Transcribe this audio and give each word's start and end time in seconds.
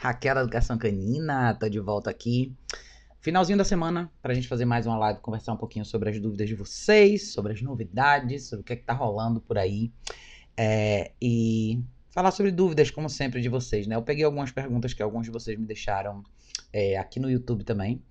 Raquel 0.00 0.34
da 0.34 0.40
Educação 0.40 0.78
Canina, 0.78 1.52
tô 1.52 1.68
de 1.68 1.78
volta 1.78 2.08
aqui. 2.08 2.56
Finalzinho 3.20 3.58
da 3.58 3.64
semana, 3.66 4.10
pra 4.22 4.32
gente 4.32 4.48
fazer 4.48 4.64
mais 4.64 4.86
uma 4.86 4.96
live, 4.96 5.20
conversar 5.20 5.52
um 5.52 5.58
pouquinho 5.58 5.84
sobre 5.84 6.08
as 6.08 6.18
dúvidas 6.18 6.48
de 6.48 6.54
vocês, 6.54 7.32
sobre 7.32 7.52
as 7.52 7.60
novidades, 7.60 8.44
sobre 8.44 8.62
o 8.62 8.64
que 8.64 8.72
é 8.72 8.76
que 8.76 8.82
tá 8.82 8.94
rolando 8.94 9.42
por 9.42 9.58
aí. 9.58 9.92
É, 10.56 11.12
e 11.20 11.84
falar 12.12 12.30
sobre 12.30 12.50
dúvidas, 12.50 12.90
como 12.90 13.10
sempre, 13.10 13.42
de 13.42 13.50
vocês, 13.50 13.86
né? 13.86 13.94
Eu 13.94 14.00
peguei 14.00 14.24
algumas 14.24 14.50
perguntas 14.50 14.94
que 14.94 15.02
alguns 15.02 15.26
de 15.26 15.30
vocês 15.30 15.58
me 15.58 15.66
deixaram 15.66 16.24
é, 16.72 16.96
aqui 16.96 17.20
no 17.20 17.30
YouTube 17.30 17.62
também. 17.62 18.02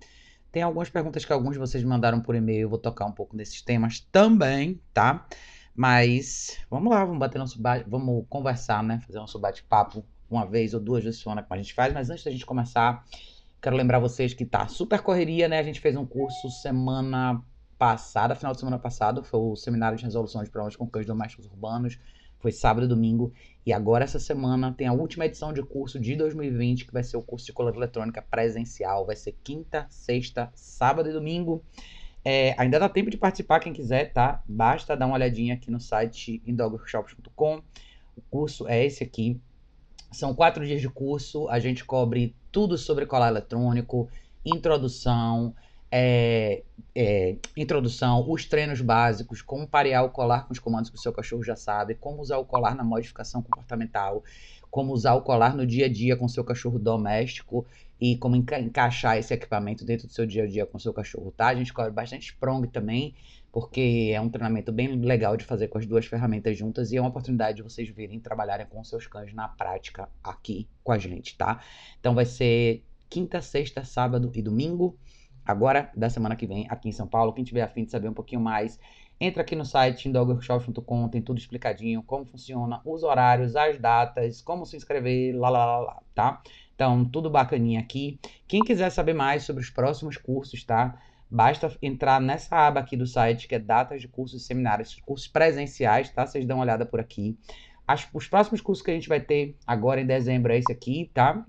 Tem 0.52 0.62
algumas 0.62 0.88
perguntas 0.88 1.24
que 1.24 1.32
alguns 1.32 1.54
de 1.54 1.58
vocês 1.58 1.82
me 1.82 1.90
mandaram 1.90 2.20
por 2.20 2.36
e-mail, 2.36 2.60
eu 2.60 2.68
vou 2.68 2.78
tocar 2.78 3.04
um 3.04 3.12
pouco 3.12 3.36
nesses 3.36 3.62
temas 3.62 3.98
também, 4.12 4.80
tá? 4.94 5.26
Mas 5.74 6.56
vamos 6.70 6.88
lá, 6.88 7.04
vamos 7.04 7.18
bater 7.18 7.40
nosso 7.40 7.60
vamos 7.88 8.26
conversar, 8.28 8.80
né? 8.80 9.00
Fazer 9.04 9.18
nosso 9.18 9.40
bate-papo 9.40 10.04
uma 10.30 10.46
vez 10.46 10.74
ou 10.74 10.80
duas 10.80 11.02
vezes 11.02 11.18
por 11.18 11.24
semana 11.24 11.42
como 11.42 11.54
a 11.54 11.62
gente 11.62 11.74
faz. 11.74 11.92
Mas 11.92 12.10
antes 12.10 12.24
da 12.24 12.30
gente 12.30 12.46
começar, 12.46 13.04
quero 13.60 13.76
lembrar 13.76 13.98
vocês 13.98 14.32
que 14.32 14.44
tá 14.44 14.68
super 14.68 15.00
correria, 15.00 15.48
né? 15.48 15.58
A 15.58 15.62
gente 15.62 15.80
fez 15.80 15.96
um 15.96 16.06
curso 16.06 16.48
semana 16.50 17.42
passada, 17.78 18.34
final 18.34 18.52
de 18.52 18.58
semana 18.60 18.78
passado, 18.78 19.24
foi 19.24 19.40
o 19.40 19.56
seminário 19.56 19.96
de 19.96 20.04
resolução 20.04 20.44
de 20.44 20.50
problemas 20.50 20.76
com 20.76 20.86
cães 20.86 21.06
domésticos 21.06 21.46
urbanos. 21.46 21.98
Foi 22.38 22.52
sábado 22.52 22.86
e 22.86 22.88
domingo. 22.88 23.32
E 23.66 23.72
agora, 23.72 24.04
essa 24.04 24.18
semana, 24.18 24.72
tem 24.72 24.86
a 24.86 24.92
última 24.92 25.26
edição 25.26 25.52
de 25.52 25.62
curso 25.62 26.00
de 26.00 26.16
2020, 26.16 26.86
que 26.86 26.92
vai 26.92 27.02
ser 27.02 27.18
o 27.18 27.22
curso 27.22 27.44
de 27.44 27.52
color 27.52 27.74
eletrônica 27.74 28.22
presencial. 28.22 29.04
Vai 29.04 29.14
ser 29.14 29.36
quinta, 29.44 29.86
sexta, 29.90 30.50
sábado 30.54 31.10
e 31.10 31.12
domingo. 31.12 31.62
É, 32.24 32.54
ainda 32.58 32.78
dá 32.78 32.88
tempo 32.88 33.10
de 33.10 33.18
participar, 33.18 33.60
quem 33.60 33.72
quiser, 33.72 34.12
tá? 34.12 34.42
Basta 34.46 34.96
dar 34.96 35.06
uma 35.06 35.14
olhadinha 35.14 35.54
aqui 35.54 35.70
no 35.70 35.80
site 35.80 36.42
indogworkshops.com. 36.46 37.62
O 38.16 38.22
curso 38.30 38.66
é 38.66 38.84
esse 38.84 39.04
aqui. 39.04 39.40
São 40.12 40.34
quatro 40.34 40.66
dias 40.66 40.80
de 40.80 40.88
curso, 40.88 41.48
a 41.48 41.58
gente 41.58 41.84
cobre 41.84 42.34
tudo 42.50 42.76
sobre 42.76 43.06
colar 43.06 43.28
eletrônico, 43.28 44.08
introdução, 44.44 45.54
é, 45.90 46.62
é, 46.94 47.36
introdução, 47.56 48.24
os 48.28 48.44
treinos 48.44 48.80
básicos, 48.80 49.42
como 49.42 49.66
parear 49.66 50.04
o 50.04 50.10
colar 50.10 50.46
com 50.46 50.52
os 50.52 50.58
comandos 50.58 50.90
que 50.90 50.96
o 50.96 51.00
seu 51.00 51.12
cachorro 51.12 51.42
já 51.42 51.56
sabe, 51.56 51.94
como 51.94 52.20
usar 52.20 52.38
o 52.38 52.44
colar 52.44 52.74
na 52.74 52.84
modificação 52.84 53.42
comportamental, 53.42 54.22
como 54.70 54.92
usar 54.92 55.14
o 55.14 55.22
colar 55.22 55.54
no 55.54 55.66
dia 55.66 55.86
a 55.86 55.88
dia 55.88 56.16
com 56.16 56.28
seu 56.28 56.44
cachorro 56.44 56.78
doméstico 56.78 57.66
e 58.00 58.16
como 58.16 58.36
enca 58.36 58.58
encaixar 58.58 59.18
esse 59.18 59.34
equipamento 59.34 59.84
dentro 59.84 60.06
do 60.06 60.12
seu 60.12 60.24
dia 60.24 60.44
a 60.44 60.46
dia 60.46 60.64
com 60.64 60.78
seu 60.78 60.92
cachorro, 60.92 61.32
tá? 61.36 61.48
A 61.48 61.54
gente 61.54 61.72
cobre 61.72 61.90
bastante 61.90 62.26
Sprong 62.26 62.66
também, 62.68 63.14
porque 63.52 64.12
é 64.14 64.20
um 64.20 64.28
treinamento 64.28 64.72
bem 64.72 64.88
legal 64.96 65.36
de 65.36 65.44
fazer 65.44 65.68
com 65.68 65.78
as 65.78 65.86
duas 65.86 66.06
ferramentas 66.06 66.56
juntas 66.56 66.92
e 66.92 66.96
é 66.96 67.00
uma 67.00 67.10
oportunidade 67.10 67.56
de 67.56 67.62
vocês 67.62 67.88
virem 67.88 68.20
trabalharem 68.20 68.66
com 68.66 68.82
seus 68.84 69.06
cães 69.06 69.32
na 69.32 69.48
prática 69.48 70.08
aqui 70.22 70.68
com 70.84 70.92
a 70.92 70.98
gente, 70.98 71.36
tá? 71.36 71.60
Então 71.98 72.14
vai 72.14 72.24
ser 72.24 72.84
quinta, 73.08 73.42
sexta, 73.42 73.84
sábado 73.84 74.30
e 74.34 74.40
domingo, 74.40 74.96
agora 75.44 75.90
da 75.96 76.08
semana 76.08 76.36
que 76.36 76.46
vem 76.46 76.66
aqui 76.70 76.88
em 76.88 76.92
São 76.92 77.08
Paulo. 77.08 77.32
Quem 77.32 77.44
tiver 77.44 77.62
afim 77.62 77.84
de 77.84 77.90
saber 77.90 78.08
um 78.08 78.14
pouquinho 78.14 78.40
mais, 78.40 78.78
entra 79.20 79.42
aqui 79.42 79.56
no 79.56 79.64
site 79.64 80.08
indogworkshop.com, 80.08 81.08
tem 81.08 81.20
tudo 81.20 81.38
explicadinho, 81.38 82.02
como 82.02 82.24
funciona, 82.24 82.80
os 82.84 83.02
horários, 83.02 83.56
as 83.56 83.78
datas, 83.78 84.40
como 84.40 84.64
se 84.64 84.76
inscrever, 84.76 85.36
lá, 85.36 85.50
lá, 85.50 85.66
lá, 85.66 85.78
lá 85.80 86.02
tá? 86.14 86.42
Então, 86.74 87.04
tudo 87.04 87.28
bacaninha 87.28 87.80
aqui. 87.80 88.18
Quem 88.48 88.62
quiser 88.62 88.88
saber 88.90 89.12
mais 89.12 89.42
sobre 89.42 89.62
os 89.62 89.68
próximos 89.68 90.16
cursos, 90.16 90.64
tá? 90.64 90.98
Basta 91.30 91.72
entrar 91.80 92.20
nessa 92.20 92.56
aba 92.56 92.80
aqui 92.80 92.96
do 92.96 93.06
site, 93.06 93.46
que 93.46 93.54
é 93.54 93.58
datas 93.58 94.00
de 94.00 94.08
cursos 94.08 94.42
e 94.42 94.44
seminários, 94.44 94.96
cursos 95.06 95.28
presenciais, 95.28 96.10
tá? 96.10 96.26
Vocês 96.26 96.44
dão 96.44 96.56
uma 96.56 96.64
olhada 96.64 96.84
por 96.84 96.98
aqui. 96.98 97.38
As, 97.86 98.08
os 98.12 98.26
próximos 98.26 98.60
cursos 98.60 98.84
que 98.84 98.90
a 98.90 98.94
gente 98.94 99.08
vai 99.08 99.20
ter 99.20 99.56
agora 99.66 100.00
em 100.00 100.06
dezembro 100.06 100.52
é 100.52 100.58
esse 100.58 100.72
aqui, 100.72 101.10
tá? 101.14 101.44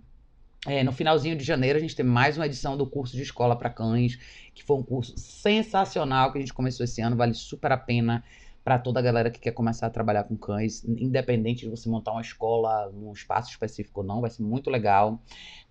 É, 0.67 0.83
no 0.83 0.91
finalzinho 0.91 1.35
de 1.35 1.43
janeiro 1.43 1.79
a 1.79 1.81
gente 1.81 1.95
tem 1.95 2.05
mais 2.05 2.38
uma 2.38 2.45
edição 2.45 2.77
do 2.77 2.85
curso 2.85 3.15
de 3.15 3.23
escola 3.23 3.55
para 3.55 3.71
cães, 3.71 4.19
que 4.53 4.63
foi 4.63 4.77
um 4.77 4.83
curso 4.83 5.17
sensacional 5.17 6.31
que 6.31 6.38
a 6.38 6.41
gente 6.41 6.53
começou 6.53 6.83
esse 6.83 7.01
ano, 7.01 7.16
vale 7.16 7.33
super 7.33 7.71
a 7.71 7.77
pena 7.77 8.23
para 8.63 8.77
toda 8.77 8.99
a 8.99 9.01
galera 9.01 9.31
que 9.31 9.39
quer 9.39 9.51
começar 9.51 9.88
a 9.88 9.89
trabalhar 9.89 10.23
com 10.23 10.38
cães, 10.38 10.83
independente 10.85 11.61
de 11.61 11.69
você 11.69 11.89
montar 11.89 12.11
uma 12.11 12.22
escola 12.22 12.91
num 12.91 13.11
espaço 13.11 13.49
específico 13.49 14.01
ou 14.01 14.05
não, 14.05 14.22
vai 14.22 14.29
ser 14.29 14.44
muito 14.44 14.69
legal. 14.69 15.19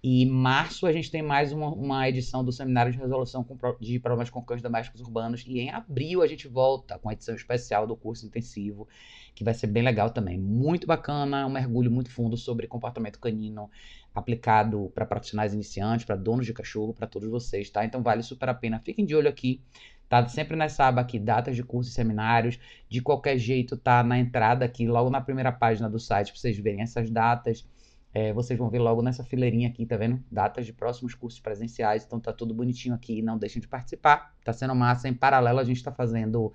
E 0.02 0.22
em 0.24 0.26
março 0.26 0.86
a 0.86 0.92
gente 0.92 1.10
tem 1.10 1.22
mais 1.22 1.52
uma, 1.52 1.68
uma 1.68 2.08
edição 2.08 2.44
do 2.44 2.50
Seminário 2.50 2.90
de 2.90 2.98
Resolução 2.98 3.46
de 3.80 3.98
Problemas 4.00 4.28
com 4.28 4.42
Cães 4.42 4.60
Domésticos 4.60 5.00
Urbanos. 5.00 5.44
E 5.46 5.60
em 5.60 5.70
abril 5.70 6.20
a 6.22 6.26
gente 6.26 6.48
volta 6.48 6.98
com 6.98 7.08
a 7.08 7.12
edição 7.12 7.34
especial 7.34 7.86
do 7.86 7.94
curso 7.94 8.26
intensivo, 8.26 8.88
que 9.34 9.44
vai 9.44 9.54
ser 9.54 9.68
bem 9.68 9.84
legal 9.84 10.10
também. 10.10 10.36
Muito 10.36 10.86
bacana, 10.86 11.46
um 11.46 11.50
mergulho 11.50 11.90
muito 11.90 12.10
fundo 12.10 12.36
sobre 12.36 12.66
comportamento 12.66 13.20
canino 13.20 13.70
aplicado 14.12 14.90
para 14.92 15.06
profissionais 15.06 15.54
iniciantes, 15.54 16.04
para 16.04 16.16
donos 16.16 16.44
de 16.44 16.52
cachorro, 16.52 16.92
para 16.92 17.06
todos 17.06 17.28
vocês, 17.28 17.70
tá? 17.70 17.84
Então 17.84 18.02
vale 18.02 18.24
super 18.24 18.48
a 18.48 18.54
pena. 18.54 18.80
Fiquem 18.80 19.06
de 19.06 19.14
olho 19.14 19.28
aqui 19.28 19.62
Tá 20.10 20.26
sempre 20.26 20.56
nessa 20.56 20.86
aba 20.86 21.02
aqui, 21.02 21.20
datas 21.20 21.54
de 21.54 21.62
cursos 21.62 21.92
e 21.92 21.94
seminários. 21.94 22.58
De 22.88 23.00
qualquer 23.00 23.38
jeito, 23.38 23.76
tá 23.76 24.02
na 24.02 24.18
entrada 24.18 24.64
aqui, 24.64 24.84
logo 24.84 25.08
na 25.08 25.20
primeira 25.20 25.52
página 25.52 25.88
do 25.88 26.00
site, 26.00 26.32
para 26.32 26.40
vocês 26.40 26.58
verem 26.58 26.82
essas 26.82 27.08
datas. 27.08 27.64
É, 28.12 28.32
vocês 28.32 28.58
vão 28.58 28.68
ver 28.68 28.80
logo 28.80 29.02
nessa 29.02 29.22
fileirinha 29.22 29.68
aqui, 29.68 29.86
tá 29.86 29.96
vendo? 29.96 30.20
Datas 30.28 30.66
de 30.66 30.72
próximos 30.72 31.14
cursos 31.14 31.38
presenciais. 31.38 32.04
Então 32.04 32.18
tá 32.18 32.32
tudo 32.32 32.52
bonitinho 32.52 32.92
aqui. 32.92 33.22
Não 33.22 33.38
deixem 33.38 33.62
de 33.62 33.68
participar. 33.68 34.34
Tá 34.42 34.52
sendo 34.52 34.74
massa. 34.74 35.08
Em 35.08 35.14
paralelo, 35.14 35.60
a 35.60 35.64
gente 35.64 35.76
está 35.76 35.92
fazendo 35.92 36.52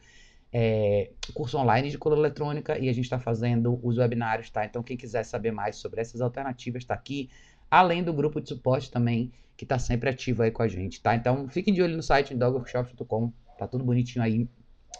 é, 0.51 1.11
curso 1.33 1.57
online 1.57 1.89
de 1.89 1.97
color 1.97 2.17
eletrônica 2.17 2.77
e 2.77 2.89
a 2.89 2.93
gente 2.93 3.05
está 3.05 3.19
fazendo 3.19 3.79
os 3.81 3.97
webinários, 3.97 4.49
tá? 4.49 4.65
Então, 4.65 4.83
quem 4.83 4.97
quiser 4.97 5.23
saber 5.23 5.51
mais 5.53 5.77
sobre 5.77 6.01
essas 6.01 6.19
alternativas, 6.19 6.83
está 6.83 6.93
aqui. 6.93 7.29
Além 7.71 8.03
do 8.03 8.11
grupo 8.11 8.41
de 8.41 8.49
suporte 8.49 8.91
também, 8.91 9.31
que 9.55 9.63
está 9.63 9.79
sempre 9.79 10.09
ativo 10.09 10.43
aí 10.43 10.51
com 10.51 10.61
a 10.61 10.67
gente, 10.67 11.01
tá? 11.01 11.15
Então, 11.15 11.47
fiquem 11.47 11.73
de 11.73 11.81
olho 11.81 11.95
no 11.95 12.03
site 12.03 12.35
dogworkshop.com 12.35 13.31
Tá 13.57 13.67
tudo 13.67 13.85
bonitinho 13.85 14.23
aí. 14.23 14.49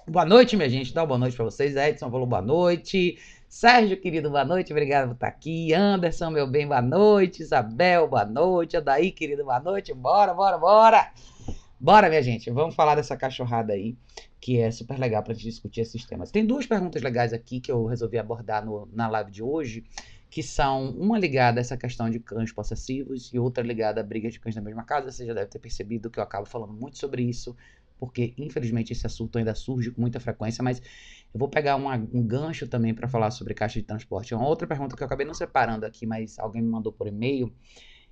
Boa 0.07 0.25
noite, 0.25 0.55
minha 0.55 0.69
gente. 0.69 0.93
Dá 0.93 1.01
uma 1.01 1.07
boa 1.07 1.19
noite 1.19 1.35
para 1.35 1.45
vocês. 1.45 1.75
Edson 1.75 2.09
falou 2.09 2.25
boa 2.25 2.41
noite. 2.41 3.17
Sérgio, 3.49 3.99
querido, 3.99 4.29
boa 4.29 4.45
noite. 4.45 4.71
Obrigado 4.71 5.07
por 5.09 5.13
estar 5.15 5.27
aqui. 5.27 5.73
Anderson, 5.73 6.29
meu 6.29 6.47
bem, 6.47 6.65
boa 6.65 6.81
noite. 6.81 7.41
Isabel, 7.41 8.07
boa 8.07 8.23
noite. 8.23 8.77
Adaí, 8.77 9.11
querido, 9.11 9.43
boa 9.43 9.59
noite. 9.59 9.93
Bora, 9.93 10.33
bora, 10.33 10.57
bora. 10.57 11.11
Bora, 11.77 12.07
minha 12.07 12.21
gente. 12.21 12.49
Vamos 12.49 12.75
falar 12.75 12.95
dessa 12.95 13.17
cachorrada 13.17 13.73
aí, 13.73 13.97
que 14.39 14.57
é 14.59 14.71
super 14.71 14.97
legal 14.97 15.21
pra 15.21 15.33
gente 15.33 15.43
discutir 15.43 15.81
esses 15.81 16.05
temas. 16.05 16.31
Tem 16.31 16.45
duas 16.45 16.65
perguntas 16.65 17.01
legais 17.01 17.33
aqui 17.33 17.59
que 17.59 17.71
eu 17.71 17.85
resolvi 17.85 18.17
abordar 18.17 18.65
no, 18.65 18.87
na 18.93 19.09
live 19.09 19.31
de 19.31 19.43
hoje, 19.43 19.83
que 20.29 20.41
são 20.41 20.91
uma 20.91 21.19
ligada 21.19 21.59
a 21.59 21.61
essa 21.61 21.75
questão 21.75 22.09
de 22.09 22.19
cães 22.19 22.53
possessivos 22.53 23.33
e 23.33 23.39
outra 23.39 23.61
ligada 23.63 23.99
a 23.99 24.03
brigas 24.03 24.31
de 24.31 24.39
cães 24.39 24.55
na 24.55 24.61
mesma 24.61 24.85
casa. 24.85 25.11
Você 25.11 25.25
já 25.25 25.33
deve 25.33 25.47
ter 25.47 25.59
percebido 25.59 26.09
que 26.09 26.19
eu 26.19 26.23
acabo 26.23 26.45
falando 26.45 26.71
muito 26.71 26.97
sobre 26.97 27.21
isso 27.23 27.53
porque 27.99 28.33
infelizmente 28.37 28.93
esse 28.93 29.05
assunto 29.05 29.37
ainda 29.37 29.55
surge 29.55 29.91
com 29.91 30.01
muita 30.01 30.19
frequência, 30.19 30.63
mas 30.63 30.81
eu 31.33 31.39
vou 31.39 31.49
pegar 31.49 31.75
uma, 31.75 31.95
um 31.95 32.25
gancho 32.25 32.67
também 32.67 32.93
para 32.93 33.07
falar 33.07 33.31
sobre 33.31 33.53
caixa 33.53 33.79
de 33.79 33.85
transporte. 33.85 34.33
É 34.33 34.37
uma 34.37 34.47
outra 34.47 34.67
pergunta 34.67 34.95
que 34.95 35.03
eu 35.03 35.05
acabei 35.05 35.25
não 35.25 35.33
separando 35.33 35.85
aqui, 35.85 36.05
mas 36.05 36.39
alguém 36.39 36.61
me 36.61 36.69
mandou 36.69 36.91
por 36.91 37.07
e-mail 37.07 37.53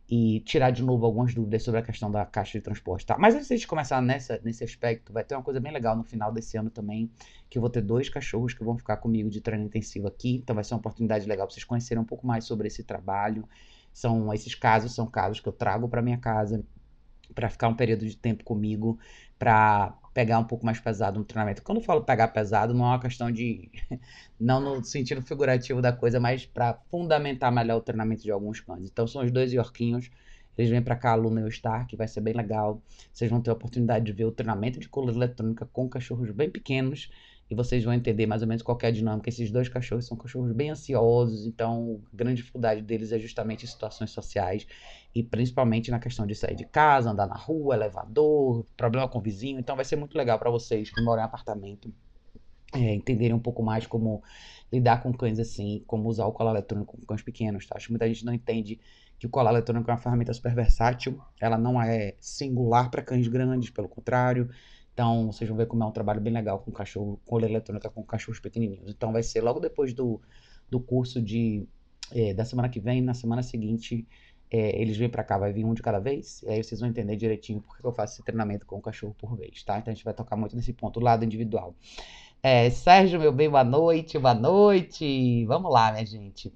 e 0.10 0.42
tirar 0.42 0.72
de 0.72 0.84
novo 0.84 1.06
algumas 1.06 1.34
dúvidas 1.34 1.64
sobre 1.64 1.80
a 1.80 1.84
questão 1.84 2.12
da 2.12 2.26
caixa 2.26 2.58
de 2.58 2.64
transporte, 2.64 3.06
tá? 3.06 3.18
Mas 3.18 3.36
antes 3.36 3.60
de 3.60 3.66
começar 3.66 4.02
nessa, 4.02 4.40
nesse 4.44 4.64
aspecto, 4.64 5.14
vai 5.14 5.24
ter 5.24 5.36
uma 5.36 5.42
coisa 5.42 5.60
bem 5.60 5.72
legal 5.72 5.96
no 5.96 6.04
final 6.04 6.32
desse 6.32 6.58
ano 6.58 6.70
também, 6.70 7.10
que 7.50 7.58
eu 7.58 7.62
vou 7.62 7.70
ter 7.70 7.82
dois 7.82 8.10
cachorros 8.10 8.54
que 8.54 8.64
vão 8.64 8.78
ficar 8.78 8.98
comigo 8.98 9.30
de 9.30 9.40
treino 9.42 9.64
intensivo 9.66 10.08
aqui, 10.08 10.36
então 10.36 10.54
vai 10.54 10.64
ser 10.64 10.74
uma 10.74 10.80
oportunidade 10.80 11.26
legal 11.26 11.48
para 11.48 11.54
vocês 11.54 11.64
conhecerem 11.64 12.02
um 12.02 12.06
pouco 12.06 12.28
mais 12.28 12.44
sobre 12.46 12.68
esse 12.68 12.84
trabalho. 12.84 13.48
São 13.94 14.34
esses 14.34 14.56
casos, 14.56 14.94
são 14.94 15.06
casos 15.08 15.40
que 15.40 15.48
eu 15.48 15.54
trago 15.54 15.88
para 15.88 16.02
minha 16.02 16.18
casa 16.18 16.64
para 17.34 17.50
ficar 17.50 17.68
um 17.68 17.76
período 17.76 18.06
de 18.06 18.16
tempo 18.16 18.44
comigo 18.44 18.98
para 19.38 19.94
pegar 20.14 20.40
um 20.40 20.44
pouco 20.44 20.66
mais 20.66 20.80
pesado 20.80 21.20
no 21.20 21.26
treinamento. 21.26 21.64
Quando 21.64 21.80
eu 21.80 21.84
falo 21.84 22.04
pegar 22.04 22.28
pesado, 22.30 22.74
não 22.74 22.86
é 22.86 22.90
uma 22.90 23.00
questão 23.00 23.32
de. 23.32 23.70
não 24.40 24.62
no 24.62 24.84
sentido 24.84 25.22
figurativo 25.22 25.82
da 25.82 25.92
coisa, 25.92 26.20
mas 26.20 26.46
para 26.46 26.76
fundamentar 26.90 27.52
melhor 27.52 27.78
o 27.78 27.82
treinamento 27.82 28.24
de 28.24 28.32
alguns 28.32 28.60
cães. 28.60 28.90
Então, 28.90 29.08
são 29.08 29.24
os 29.24 29.32
dois 29.32 29.52
Yorkinhos. 29.52 30.10
Eles 30.56 30.70
vêm 30.70 30.84
para 30.84 30.96
cá, 30.96 31.14
a 31.14 31.16
Luna 31.16 31.42
e 31.42 31.44
o 31.46 31.52
Star, 31.52 31.88
que 31.88 31.98
vai 31.98 32.08
ser 32.08 32.22
bem 32.22 32.34
legal. 32.34 32.82
Vocês 33.12 33.30
vão 33.30 33.42
ter 33.42 33.50
a 33.50 33.54
oportunidade 33.54 34.06
de 34.06 34.12
ver 34.12 34.26
o 34.26 34.32
treinamento 34.32 34.80
de 34.80 34.88
cola 34.88 35.12
eletrônica 35.12 35.66
com 35.74 35.90
cachorros 35.90 36.30
bem 36.30 36.50
pequenos 36.50 37.10
e 37.54 37.56
vocês 37.56 37.84
vão 37.84 37.94
entender 37.94 38.26
mais 38.26 38.42
ou 38.42 38.48
menos 38.48 38.62
qual 38.62 38.78
é 38.82 38.88
a 38.88 38.92
dinâmica. 38.92 39.30
Esses 39.30 39.52
dois 39.52 39.70
cachorros 39.70 40.06
são 40.06 40.18
cachorros 40.18 40.52
bem 40.52 40.72
ansiosos, 40.72 41.46
então 41.46 42.02
a 42.12 42.16
grande 42.16 42.38
dificuldade 42.38 42.82
deles 42.82 43.12
é 43.12 43.20
justamente 43.20 43.64
em 43.64 43.68
situações 43.68 44.12
sociais 44.12 44.68
e 45.16 45.24
principalmente 45.24 45.92
na 45.92 46.00
questão 46.00 46.26
de 46.26 46.36
sair 46.36 46.56
de 46.56 46.66
casa, 46.66 47.12
andar 47.12 47.28
na 47.28 47.36
rua, 47.36 47.76
elevador, 47.76 48.66
problema 48.76 49.08
com 49.08 49.20
o 49.20 49.22
vizinho. 49.22 49.60
Então 49.60 49.76
vai 49.76 49.86
ser 49.86 49.96
muito 49.96 50.18
legal 50.18 50.38
para 50.38 50.50
vocês 50.50 50.90
que 50.90 51.02
moram 51.02 51.22
em 51.22 51.26
apartamento 51.26 51.94
é, 52.74 52.96
entenderem 52.96 53.36
um 53.36 53.40
pouco 53.40 53.62
mais 53.62 53.86
como 53.86 54.24
lidar 54.72 55.04
com 55.04 55.14
cães 55.14 55.40
assim, 55.40 55.84
como 55.86 56.10
usar 56.10 56.26
o 56.26 56.32
colar 56.32 56.52
eletrônico 56.52 56.98
com 56.98 57.06
cães 57.06 57.22
pequenos. 57.22 57.68
Tá? 57.68 57.78
Acho 57.78 57.88
que 57.88 57.92
muita 57.92 58.08
gente 58.08 58.26
não 58.26 58.34
entende 58.34 58.80
que 59.20 59.28
o 59.28 59.30
colar 59.30 59.52
eletrônico 59.52 59.90
é 59.90 59.94
uma 59.94 60.00
ferramenta 60.00 60.34
super 60.34 60.54
versátil, 60.56 61.22
ela 61.40 61.58
não 61.58 61.82
é 61.82 62.16
singular 62.20 62.90
para 62.90 63.02
cães 63.02 63.28
grandes, 63.28 63.70
pelo 63.70 63.88
contrário. 63.88 64.50
Então, 64.94 65.32
vocês 65.32 65.50
vão 65.50 65.58
ver 65.58 65.66
como 65.66 65.84
é 65.84 65.88
um 65.88 65.92
trabalho 65.92 66.22
bem 66.22 66.32
legal 66.32 66.60
com 66.60 66.72
cachorro, 66.72 67.20
com 67.26 67.40
eletrônica 67.40 67.90
com 67.90 68.04
cachorros 68.04 68.40
pequenininhos. 68.40 68.90
Então, 68.90 69.12
vai 69.12 69.24
ser 69.24 69.42
logo 69.42 69.60
depois 69.60 69.94
do, 69.94 70.22
do 70.70 70.80
curso 70.80 71.22
de, 71.22 71.68
é, 72.12 72.34
da 72.34 72.46
semana 72.46 72.70
que 72.70 72.80
vem, 72.80 73.02
na 73.02 73.14
semana 73.14 73.42
seguinte, 73.42 74.08
é, 74.52 74.80
eles 74.80 74.96
vêm 74.96 75.10
para 75.10 75.24
cá, 75.24 75.36
vai 75.38 75.52
vir 75.52 75.66
um 75.66 75.74
de 75.74 75.82
cada 75.82 76.00
vez, 76.00 76.44
e 76.44 76.50
aí 76.50 76.64
vocês 76.64 76.80
vão 76.80 76.88
entender 76.88 77.16
direitinho 77.16 77.60
porque 77.60 77.86
eu 77.86 77.92
faço 77.92 78.14
esse 78.14 78.24
treinamento 78.24 78.68
com 78.68 78.78
o 78.78 78.82
cachorro 78.82 79.16
por 79.18 79.36
vez, 79.36 79.64
tá? 79.64 79.80
Então 79.80 79.92
a 79.92 79.96
gente 79.96 80.06
vai 80.06 80.14
tocar 80.14 80.36
muito 80.36 80.56
nesse 80.56 80.72
ponto, 80.72 81.00
o 81.00 81.04
lado 81.04 81.26
individual. 81.26 81.76
É, 82.44 82.70
Sérgio, 82.70 83.20
meu 83.20 83.32
bem, 83.32 83.50
boa 83.50 83.64
noite, 83.64 84.20
boa 84.20 84.36
noite. 84.36 85.44
Vamos 85.46 85.72
lá, 85.72 85.92
minha 85.92 86.06
gente. 86.06 86.54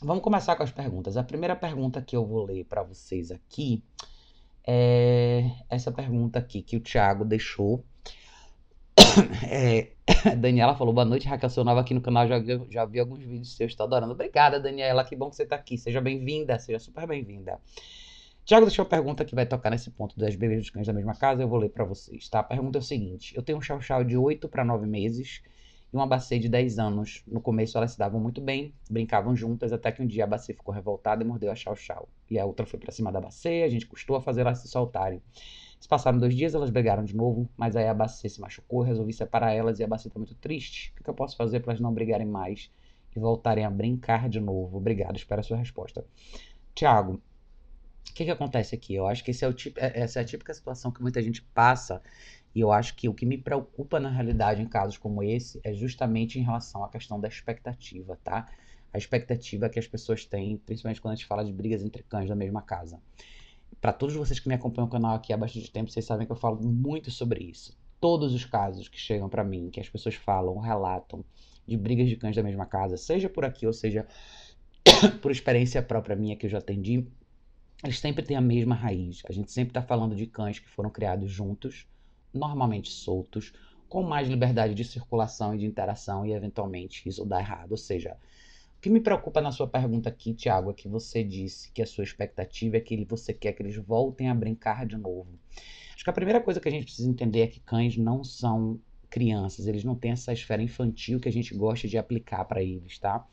Vamos 0.00 0.22
começar 0.22 0.54
com 0.54 0.62
as 0.62 0.70
perguntas. 0.70 1.16
A 1.16 1.24
primeira 1.24 1.56
pergunta 1.56 2.00
que 2.00 2.14
eu 2.14 2.24
vou 2.24 2.44
ler 2.44 2.64
para 2.66 2.82
vocês 2.82 3.32
aqui 3.32 3.82
é 4.66 5.50
essa 5.68 5.92
pergunta 5.92 6.38
aqui 6.38 6.62
que 6.62 6.76
o 6.76 6.80
Thiago 6.80 7.24
deixou. 7.24 7.84
É, 9.48 9.92
Daniela 10.36 10.74
falou, 10.74 10.92
boa 10.92 11.04
noite, 11.04 11.28
Raquel, 11.28 11.48
sou 11.48 11.64
nova 11.64 11.80
aqui 11.80 11.94
no 11.94 12.00
canal, 12.00 12.26
já, 12.26 12.36
já 12.70 12.84
vi 12.84 12.98
alguns 12.98 13.20
vídeos 13.20 13.56
seus, 13.56 13.70
estou 13.70 13.86
adorando. 13.86 14.12
Obrigada, 14.12 14.58
Daniela, 14.58 15.04
que 15.04 15.14
bom 15.14 15.30
que 15.30 15.36
você 15.36 15.44
está 15.44 15.56
aqui. 15.56 15.78
Seja 15.78 16.00
bem-vinda, 16.00 16.58
seja 16.58 16.78
super 16.78 17.06
bem-vinda. 17.06 17.60
Tiago 18.44 18.66
deixou 18.66 18.84
uma 18.84 18.88
pergunta 18.90 19.24
que 19.24 19.34
vai 19.34 19.46
tocar 19.46 19.70
nesse 19.70 19.90
ponto 19.90 20.18
das 20.18 20.34
bebês 20.36 20.60
dos 20.60 20.70
cães 20.70 20.86
da 20.86 20.92
mesma 20.92 21.14
casa, 21.14 21.42
eu 21.42 21.48
vou 21.48 21.58
ler 21.58 21.70
para 21.70 21.84
vocês, 21.84 22.28
tá? 22.28 22.40
A 22.40 22.42
pergunta 22.42 22.78
é 22.78 22.80
o 22.80 22.82
seguinte, 22.82 23.34
eu 23.36 23.42
tenho 23.42 23.56
um 23.56 23.60
chau-chau 23.60 24.04
de 24.04 24.16
8 24.16 24.48
para 24.48 24.64
9 24.64 24.86
meses 24.86 25.42
e 25.94 25.96
uma 25.96 26.08
bacê 26.08 26.40
de 26.40 26.48
10 26.48 26.80
anos. 26.80 27.22
No 27.24 27.40
começo 27.40 27.78
elas 27.78 27.92
se 27.92 27.98
davam 27.98 28.20
muito 28.20 28.40
bem, 28.40 28.74
brincavam 28.90 29.36
juntas, 29.36 29.72
até 29.72 29.92
que 29.92 30.02
um 30.02 30.06
dia 30.06 30.24
a 30.24 30.26
bacê 30.26 30.52
ficou 30.52 30.74
revoltada 30.74 31.22
e 31.22 31.26
mordeu 31.26 31.52
a 31.52 31.54
chau-chau. 31.54 32.08
E 32.28 32.36
a 32.36 32.44
outra 32.44 32.66
foi 32.66 32.80
para 32.80 32.90
cima 32.90 33.12
da 33.12 33.20
bacê, 33.20 33.62
a 33.64 33.68
gente 33.68 33.86
custou 33.86 34.16
a 34.16 34.20
fazer 34.20 34.40
elas 34.40 34.58
se 34.58 34.66
soltarem. 34.66 35.22
Se 35.78 35.86
passaram 35.86 36.18
dois 36.18 36.34
dias, 36.34 36.52
elas 36.52 36.70
brigaram 36.70 37.04
de 37.04 37.14
novo, 37.14 37.48
mas 37.56 37.76
aí 37.76 37.86
a 37.86 37.92
Bacê 37.92 38.26
se 38.26 38.40
machucou, 38.40 38.80
resolvi 38.80 39.12
separar 39.12 39.52
elas 39.52 39.78
e 39.78 39.84
a 39.84 39.86
Bacê 39.86 40.08
tá 40.08 40.18
muito 40.18 40.34
triste. 40.34 40.94
O 40.98 41.04
que 41.04 41.10
eu 41.10 41.14
posso 41.14 41.36
fazer 41.36 41.60
para 41.60 41.72
elas 41.72 41.80
não 41.80 41.92
brigarem 41.92 42.26
mais 42.26 42.72
e 43.14 43.20
voltarem 43.20 43.66
a 43.66 43.70
brincar 43.70 44.28
de 44.30 44.40
novo? 44.40 44.78
Obrigado, 44.78 45.16
espero 45.16 45.40
a 45.40 45.44
sua 45.44 45.58
resposta. 45.58 46.02
Tiago, 46.74 47.20
o 48.10 48.14
que, 48.14 48.24
que 48.24 48.30
acontece 48.30 48.74
aqui? 48.74 48.94
Eu 48.94 49.06
acho 49.06 49.22
que 49.22 49.30
esse 49.30 49.44
é 49.44 49.48
o 49.48 49.52
tipo, 49.52 49.78
essa 49.78 50.20
é 50.20 50.22
a 50.22 50.24
típica 50.24 50.54
situação 50.54 50.90
que 50.90 51.02
muita 51.02 51.20
gente 51.20 51.42
passa 51.54 52.00
e 52.54 52.60
eu 52.60 52.70
acho 52.70 52.94
que 52.94 53.08
o 53.08 53.14
que 53.14 53.26
me 53.26 53.36
preocupa 53.36 53.98
na 53.98 54.10
realidade 54.10 54.62
em 54.62 54.66
casos 54.66 54.96
como 54.96 55.22
esse 55.22 55.60
é 55.64 55.72
justamente 55.72 56.38
em 56.38 56.42
relação 56.42 56.84
à 56.84 56.88
questão 56.88 57.20
da 57.20 57.28
expectativa, 57.28 58.18
tá? 58.22 58.48
A 58.92 58.98
expectativa 58.98 59.68
que 59.68 59.78
as 59.78 59.86
pessoas 59.86 60.24
têm, 60.24 60.56
principalmente 60.56 61.00
quando 61.00 61.12
a 61.12 61.16
gente 61.16 61.26
fala 61.26 61.44
de 61.44 61.52
brigas 61.52 61.82
entre 61.82 62.02
cães 62.02 62.28
da 62.28 62.36
mesma 62.36 62.62
casa 62.62 63.00
para 63.84 63.92
todos 63.92 64.14
vocês 64.14 64.40
que 64.40 64.48
me 64.48 64.54
acompanham 64.54 64.86
o 64.86 64.90
canal 64.90 65.14
aqui 65.14 65.30
há 65.30 65.36
bastante 65.36 65.70
tempo, 65.70 65.90
vocês 65.90 66.06
sabem 66.06 66.26
que 66.26 66.32
eu 66.32 66.36
falo 66.36 66.58
muito 66.62 67.10
sobre 67.10 67.44
isso. 67.44 67.76
Todos 68.00 68.32
os 68.32 68.42
casos 68.42 68.88
que 68.88 68.98
chegam 68.98 69.28
para 69.28 69.44
mim, 69.44 69.68
que 69.68 69.78
as 69.78 69.86
pessoas 69.86 70.14
falam, 70.14 70.58
relatam 70.58 71.22
de 71.66 71.76
brigas 71.76 72.08
de 72.08 72.16
cães 72.16 72.34
da 72.34 72.42
mesma 72.42 72.64
casa, 72.64 72.96
seja 72.96 73.28
por 73.28 73.44
aqui 73.44 73.66
ou 73.66 73.74
seja 73.74 74.06
por 75.20 75.30
experiência 75.30 75.82
própria 75.82 76.16
minha 76.16 76.34
que 76.34 76.46
eu 76.46 76.50
já 76.50 76.58
atendi, 76.58 77.06
eles 77.82 77.98
sempre 77.98 78.24
têm 78.24 78.38
a 78.38 78.40
mesma 78.40 78.74
raiz. 78.74 79.20
A 79.28 79.32
gente 79.32 79.52
sempre 79.52 79.70
está 79.70 79.82
falando 79.82 80.16
de 80.16 80.26
cães 80.26 80.58
que 80.58 80.68
foram 80.70 80.88
criados 80.88 81.30
juntos, 81.30 81.86
normalmente 82.34 82.90
soltos, 82.90 83.52
com 83.88 84.02
mais 84.02 84.28
liberdade 84.28 84.74
de 84.74 84.84
circulação 84.84 85.54
e 85.54 85.58
de 85.58 85.66
interação, 85.66 86.26
e 86.26 86.32
eventualmente 86.32 87.08
isso 87.08 87.24
dá 87.24 87.38
errado. 87.38 87.70
Ou 87.70 87.76
seja, 87.76 88.16
que 88.84 88.90
me 88.90 89.00
preocupa 89.00 89.40
na 89.40 89.50
sua 89.50 89.66
pergunta 89.66 90.10
aqui, 90.10 90.34
Tiago, 90.34 90.70
é 90.70 90.74
que 90.74 90.88
você 90.88 91.24
disse 91.24 91.72
que 91.72 91.80
a 91.80 91.86
sua 91.86 92.04
expectativa 92.04 92.76
é 92.76 92.80
que 92.80 93.02
você 93.04 93.32
quer 93.32 93.52
que 93.54 93.62
eles 93.62 93.76
voltem 93.76 94.28
a 94.28 94.34
brincar 94.34 94.84
de 94.84 94.96
novo. 94.96 95.38
Acho 95.94 96.04
que 96.04 96.10
a 96.10 96.12
primeira 96.12 96.40
coisa 96.40 96.60
que 96.60 96.68
a 96.68 96.70
gente 96.70 96.84
precisa 96.84 97.08
entender 97.08 97.40
é 97.40 97.46
que 97.46 97.60
cães 97.60 97.96
não 97.96 98.22
são 98.22 98.78
crianças, 99.08 99.66
eles 99.66 99.84
não 99.84 99.94
têm 99.94 100.10
essa 100.10 100.32
esfera 100.32 100.60
infantil 100.60 101.20
que 101.20 101.28
a 101.28 101.32
gente 101.32 101.54
gosta 101.54 101.88
de 101.88 101.96
aplicar 101.96 102.44
para 102.44 102.62
eles, 102.62 102.98
tá? 102.98 103.26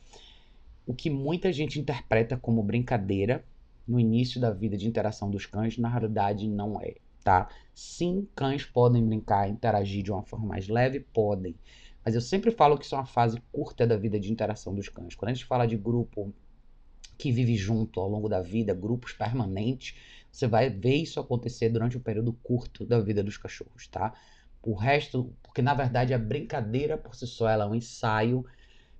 O 0.85 0.93
que 0.93 1.09
muita 1.09 1.51
gente 1.51 1.79
interpreta 1.79 2.37
como 2.37 2.63
brincadeira 2.63 3.43
no 3.85 3.99
início 3.99 4.39
da 4.39 4.51
vida 4.51 4.77
de 4.77 4.87
interação 4.87 5.29
dos 5.29 5.45
cães, 5.45 5.77
na 5.77 5.89
realidade 5.89 6.47
não 6.47 6.79
é, 6.79 6.95
tá? 7.23 7.49
Sim, 7.73 8.27
cães 8.35 8.65
podem 8.65 9.05
brincar, 9.05 9.49
interagir 9.49 10.03
de 10.03 10.11
uma 10.11 10.23
forma 10.23 10.47
mais 10.47 10.67
leve, 10.67 10.99
podem. 10.99 11.55
Mas 12.03 12.15
eu 12.15 12.21
sempre 12.21 12.51
falo 12.51 12.77
que 12.77 12.85
isso 12.85 12.95
é 12.95 12.97
uma 12.97 13.05
fase 13.05 13.41
curta 13.51 13.85
da 13.85 13.95
vida 13.95 14.19
de 14.19 14.31
interação 14.31 14.73
dos 14.73 14.89
cães. 14.89 15.15
Quando 15.15 15.29
a 15.29 15.33
gente 15.33 15.45
fala 15.45 15.67
de 15.67 15.77
grupo 15.77 16.33
que 17.17 17.31
vive 17.31 17.55
junto 17.55 17.99
ao 17.99 18.09
longo 18.09 18.27
da 18.27 18.41
vida, 18.41 18.73
grupos 18.73 19.13
permanentes, 19.13 19.95
você 20.31 20.47
vai 20.47 20.69
ver 20.69 20.95
isso 20.95 21.19
acontecer 21.19 21.69
durante 21.69 21.97
um 21.97 22.01
período 22.01 22.33
curto 22.33 22.85
da 22.85 22.99
vida 22.99 23.23
dos 23.23 23.37
cachorros, 23.37 23.87
tá? 23.87 24.13
O 24.63 24.73
resto, 24.73 25.31
porque 25.43 25.61
na 25.61 25.73
verdade 25.73 26.13
a 26.13 26.19
brincadeira 26.19 26.97
por 26.97 27.15
si 27.15 27.27
só 27.27 27.47
ela 27.47 27.65
é 27.65 27.67
um 27.67 27.75
ensaio 27.75 28.43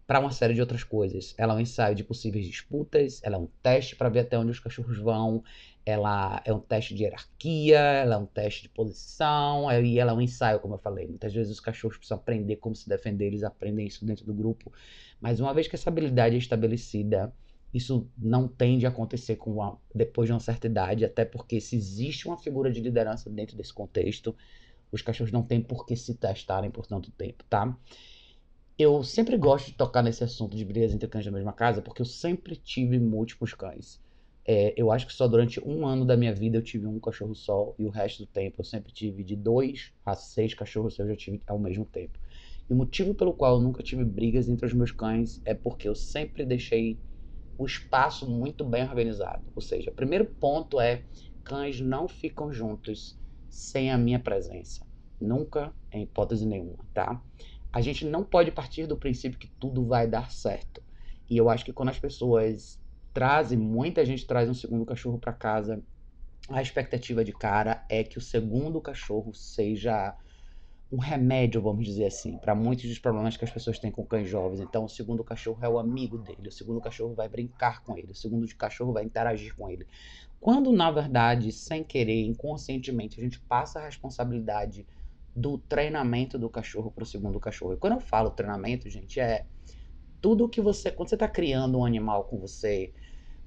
para 0.06 0.20
uma 0.20 0.32
série 0.32 0.54
de 0.54 0.62
outras 0.62 0.84
coisas. 0.84 1.34
Ela 1.38 1.54
é 1.54 1.58
um 1.58 1.60
ensaio 1.60 1.96
de 1.96 2.04
possíveis 2.04 2.46
disputas, 2.46 3.22
ela 3.24 3.38
é 3.38 3.40
um 3.40 3.48
teste 3.64 3.96
para 3.96 4.10
ver 4.10 4.20
até 4.20 4.38
onde 4.38 4.52
os 4.52 4.60
cachorros 4.60 4.98
vão, 4.98 5.44
ela 5.86 6.42
é 6.46 6.54
um 6.54 6.60
teste 6.60 6.94
de 6.94 7.04
hierarquia, 7.04 7.80
ela 7.80 8.16
é 8.16 8.18
um 8.18 8.26
teste 8.26 8.64
de 8.64 8.70
posição, 8.70 9.72
e 9.84 10.00
ela 10.00 10.12
é 10.12 10.16
um 10.16 10.22
ensaio, 10.22 10.60
como 10.60 10.76
eu 10.76 10.80
falei. 10.80 11.08
Muitas 11.08 11.34
vezes 11.34 11.52
os 11.52 11.60
cachorros 11.60 11.98
precisam 11.98 12.18
aprender 12.18 12.58
como 12.58 12.76
se 12.76 12.88
defender, 12.88 13.28
eles 13.28 13.44
aprendem 13.44 13.88
isso 13.88 14.06
dentro 14.06 14.26
do 14.26 14.34
grupo. 14.34 14.72
Mas 15.20 15.40
uma 15.40 15.54
vez 15.54 15.68
que 15.68 15.76
essa 15.76 15.90
habilidade 15.90 16.36
é 16.36 16.38
estabelecida, 16.38 17.34
isso 17.74 18.08
não 18.18 18.48
tende 18.48 18.86
a 18.86 18.90
acontecer 18.90 19.38
com 19.38 19.54
uma, 19.54 19.80
depois 19.94 20.28
de 20.28 20.34
uma 20.34 20.40
certa 20.40 20.68
idade, 20.68 21.06
até 21.06 21.26
porque 21.26 21.60
se 21.62 21.76
existe 21.76 22.28
uma 22.28 22.38
figura 22.38 22.72
de 22.72 22.82
liderança 22.82 23.30
dentro 23.30 23.56
desse 23.58 23.74
contexto, 23.74 24.36
os 24.92 25.02
cachorros 25.02 25.32
não 25.32 25.42
têm 25.42 25.62
por 25.62 25.86
que 25.86 25.96
se 25.96 26.16
testarem 26.16 26.70
por 26.70 26.86
tanto 26.86 27.12
tempo, 27.12 27.44
tá? 27.50 27.76
Eu 28.78 29.04
sempre 29.04 29.38
gosto 29.38 29.68
de 29.68 29.74
tocar 29.74 30.02
nesse 30.04 30.24
assunto 30.24 30.56
de 30.56 30.66
brigas 30.66 30.94
entre 30.94 31.08
cães 31.08 31.26
da 31.26 31.32
mesma 31.32 31.54
casa, 31.54 31.82
porque 31.82 32.02
eu 32.02 32.06
sempre 32.06 32.56
tive 32.56 33.00
múltiplos 33.00 33.54
cães. 33.54 34.02
É, 34.46 34.74
eu 34.76 34.92
acho 34.92 35.06
que 35.08 35.14
só 35.14 35.28
durante 35.28 35.60
um 35.66 35.86
ano 35.86 36.06
da 36.06 36.18
minha 36.18 36.34
vida 36.34 36.58
eu 36.58 36.64
tive 36.64 36.88
um 36.88 37.00
cachorro 37.00 37.36
só 37.36 37.76
e 37.78 37.86
o 37.86 37.90
resto 37.92 38.24
do 38.24 38.28
tempo 38.28 38.62
eu 38.62 38.66
sempre 38.66 38.92
tive 38.92 39.24
de 39.24 39.36
dois 39.36 39.94
a 40.06 40.16
seis 40.16 40.54
cachorros 40.56 40.98
eu 40.98 41.08
já 41.08 41.16
tive 41.16 41.42
ao 41.48 41.60
mesmo 41.60 41.86
tempo. 41.86 42.18
E 42.70 42.74
o 42.74 42.76
motivo 42.76 43.14
pelo 43.14 43.34
qual 43.34 43.56
eu 43.56 43.62
nunca 43.62 43.84
tive 43.84 44.04
brigas 44.04 44.50
entre 44.50 44.66
os 44.66 44.74
meus 44.74 44.92
cães 44.92 45.42
é 45.46 45.54
porque 45.54 45.88
eu 45.88 45.96
sempre 45.96 46.46
deixei 46.46 47.00
o 47.58 47.66
espaço 47.66 48.30
muito 48.30 48.66
bem 48.66 48.84
organizado. 48.84 49.44
Ou 49.56 49.62
seja, 49.62 49.92
o 49.92 49.96
primeiro 49.96 50.26
ponto 50.26 50.80
é 50.82 51.06
cães 51.44 51.80
não 51.82 52.08
ficam 52.08 52.52
juntos 52.52 53.20
sem 53.50 53.92
a 53.92 53.98
minha 53.98 54.20
presença. 54.20 54.86
Nunca, 55.20 55.76
em 55.92 56.04
hipótese 56.04 56.46
nenhuma, 56.46 56.86
tá? 56.94 57.24
A 57.72 57.82
gente 57.82 58.06
não 58.06 58.24
pode 58.24 58.52
partir 58.52 58.88
do 58.88 58.98
princípio 58.98 59.40
que 59.40 59.52
tudo 59.60 59.86
vai 59.86 60.08
dar 60.08 60.32
certo. 60.32 60.84
E 61.30 61.38
eu 61.38 61.50
acho 61.50 61.64
que 61.64 61.74
quando 61.74 61.90
as 61.90 62.00
pessoas 62.00 62.81
trazem, 63.14 63.58
muita 63.58 64.06
gente 64.06 64.26
traz 64.26 64.50
um 64.50 64.54
segundo 64.54 64.86
cachorro 64.86 65.18
para 65.18 65.34
casa. 65.34 65.82
A 66.50 66.62
expectativa 66.62 67.24
de 67.24 67.32
cara 67.32 67.86
é 67.90 68.04
que 68.04 68.18
o 68.18 68.22
segundo 68.22 68.82
cachorro 68.82 69.34
seja 69.34 70.16
um 70.92 70.98
remédio, 70.98 71.62
vamos 71.62 71.86
dizer 71.86 72.08
assim, 72.08 72.38
para 72.38 72.54
muitos 72.54 72.90
dos 72.90 73.00
problemas 73.00 73.38
que 73.38 73.46
as 73.46 73.52
pessoas 73.52 73.80
têm 73.80 73.90
com 73.90 74.06
cães 74.06 74.28
jovens. 74.28 74.60
Então, 74.60 74.84
o 74.84 74.90
segundo 74.90 75.24
cachorro 75.24 75.60
é 75.62 75.70
o 75.70 75.80
amigo 75.80 76.18
dele, 76.18 76.50
o 76.50 76.52
segundo 76.52 76.82
cachorro 76.82 77.14
vai 77.14 77.30
brincar 77.30 77.82
com 77.84 77.98
ele, 77.98 78.12
o 78.12 78.16
segundo 78.16 78.46
cachorro 78.56 78.92
vai 78.92 79.06
interagir 79.06 79.56
com 79.56 79.70
ele. 79.70 79.88
Quando, 80.40 80.72
na 80.72 80.92
verdade, 80.92 81.52
sem 81.52 81.84
querer, 81.84 82.26
inconscientemente, 82.26 83.20
a 83.20 83.24
gente 83.24 83.40
passa 83.40 83.80
a 83.80 83.86
responsabilidade 83.86 84.86
do 85.34 85.58
treinamento 85.58 86.38
do 86.38 86.50
cachorro 86.50 86.92
para 86.92 87.04
o 87.04 87.08
segundo 87.08 87.40
cachorro. 87.40 87.74
E 87.74 87.78
quando 87.78 87.94
eu 87.94 88.00
falo 88.02 88.32
treinamento, 88.32 88.90
gente, 88.90 89.20
é 89.20 89.46
tudo 90.20 90.50
que 90.50 90.60
você. 90.60 90.92
Quando 90.92 91.08
você 91.08 91.16
está 91.16 91.28
criando 91.28 91.78
um 91.78 91.86
animal 91.86 92.26
com 92.26 92.38
você, 92.38 92.92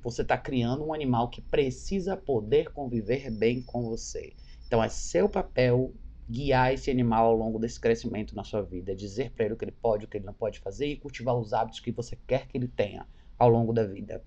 você 0.05 0.21
está 0.21 0.37
criando 0.37 0.85
um 0.85 0.93
animal 0.93 1.31
que 1.31 1.41
precisa 1.41 2.15
poder 2.15 2.71
conviver 2.71 3.31
bem 3.31 3.63
com 3.63 3.83
você. 3.83 4.35
Então 4.67 4.85
é 4.85 4.89
seu 4.91 5.31
papel 5.31 5.95
guiar 6.29 6.75
esse 6.75 6.91
animal 6.91 7.27
ao 7.27 7.35
longo 7.35 7.59
desse 7.59 7.81
crescimento 7.81 8.37
na 8.37 8.45
sua 8.45 8.63
vida, 8.63 8.95
dizer 8.95 9.31
para 9.31 9.47
ele 9.47 9.55
o 9.55 9.57
que 9.57 9.65
ele 9.65 9.73
pode, 9.73 10.05
o 10.05 10.09
que 10.09 10.19
ele 10.19 10.27
não 10.27 10.35
pode 10.35 10.61
fazer 10.61 10.87
e 10.87 10.97
cultivar 10.97 11.35
os 11.35 11.55
hábitos 11.55 11.81
que 11.81 11.91
você 11.91 12.19
quer 12.27 12.47
que 12.47 12.59
ele 12.59 12.69
tenha 12.69 13.07
ao 13.39 13.49
longo 13.49 13.73
da 13.73 13.85
vida. 13.85 14.23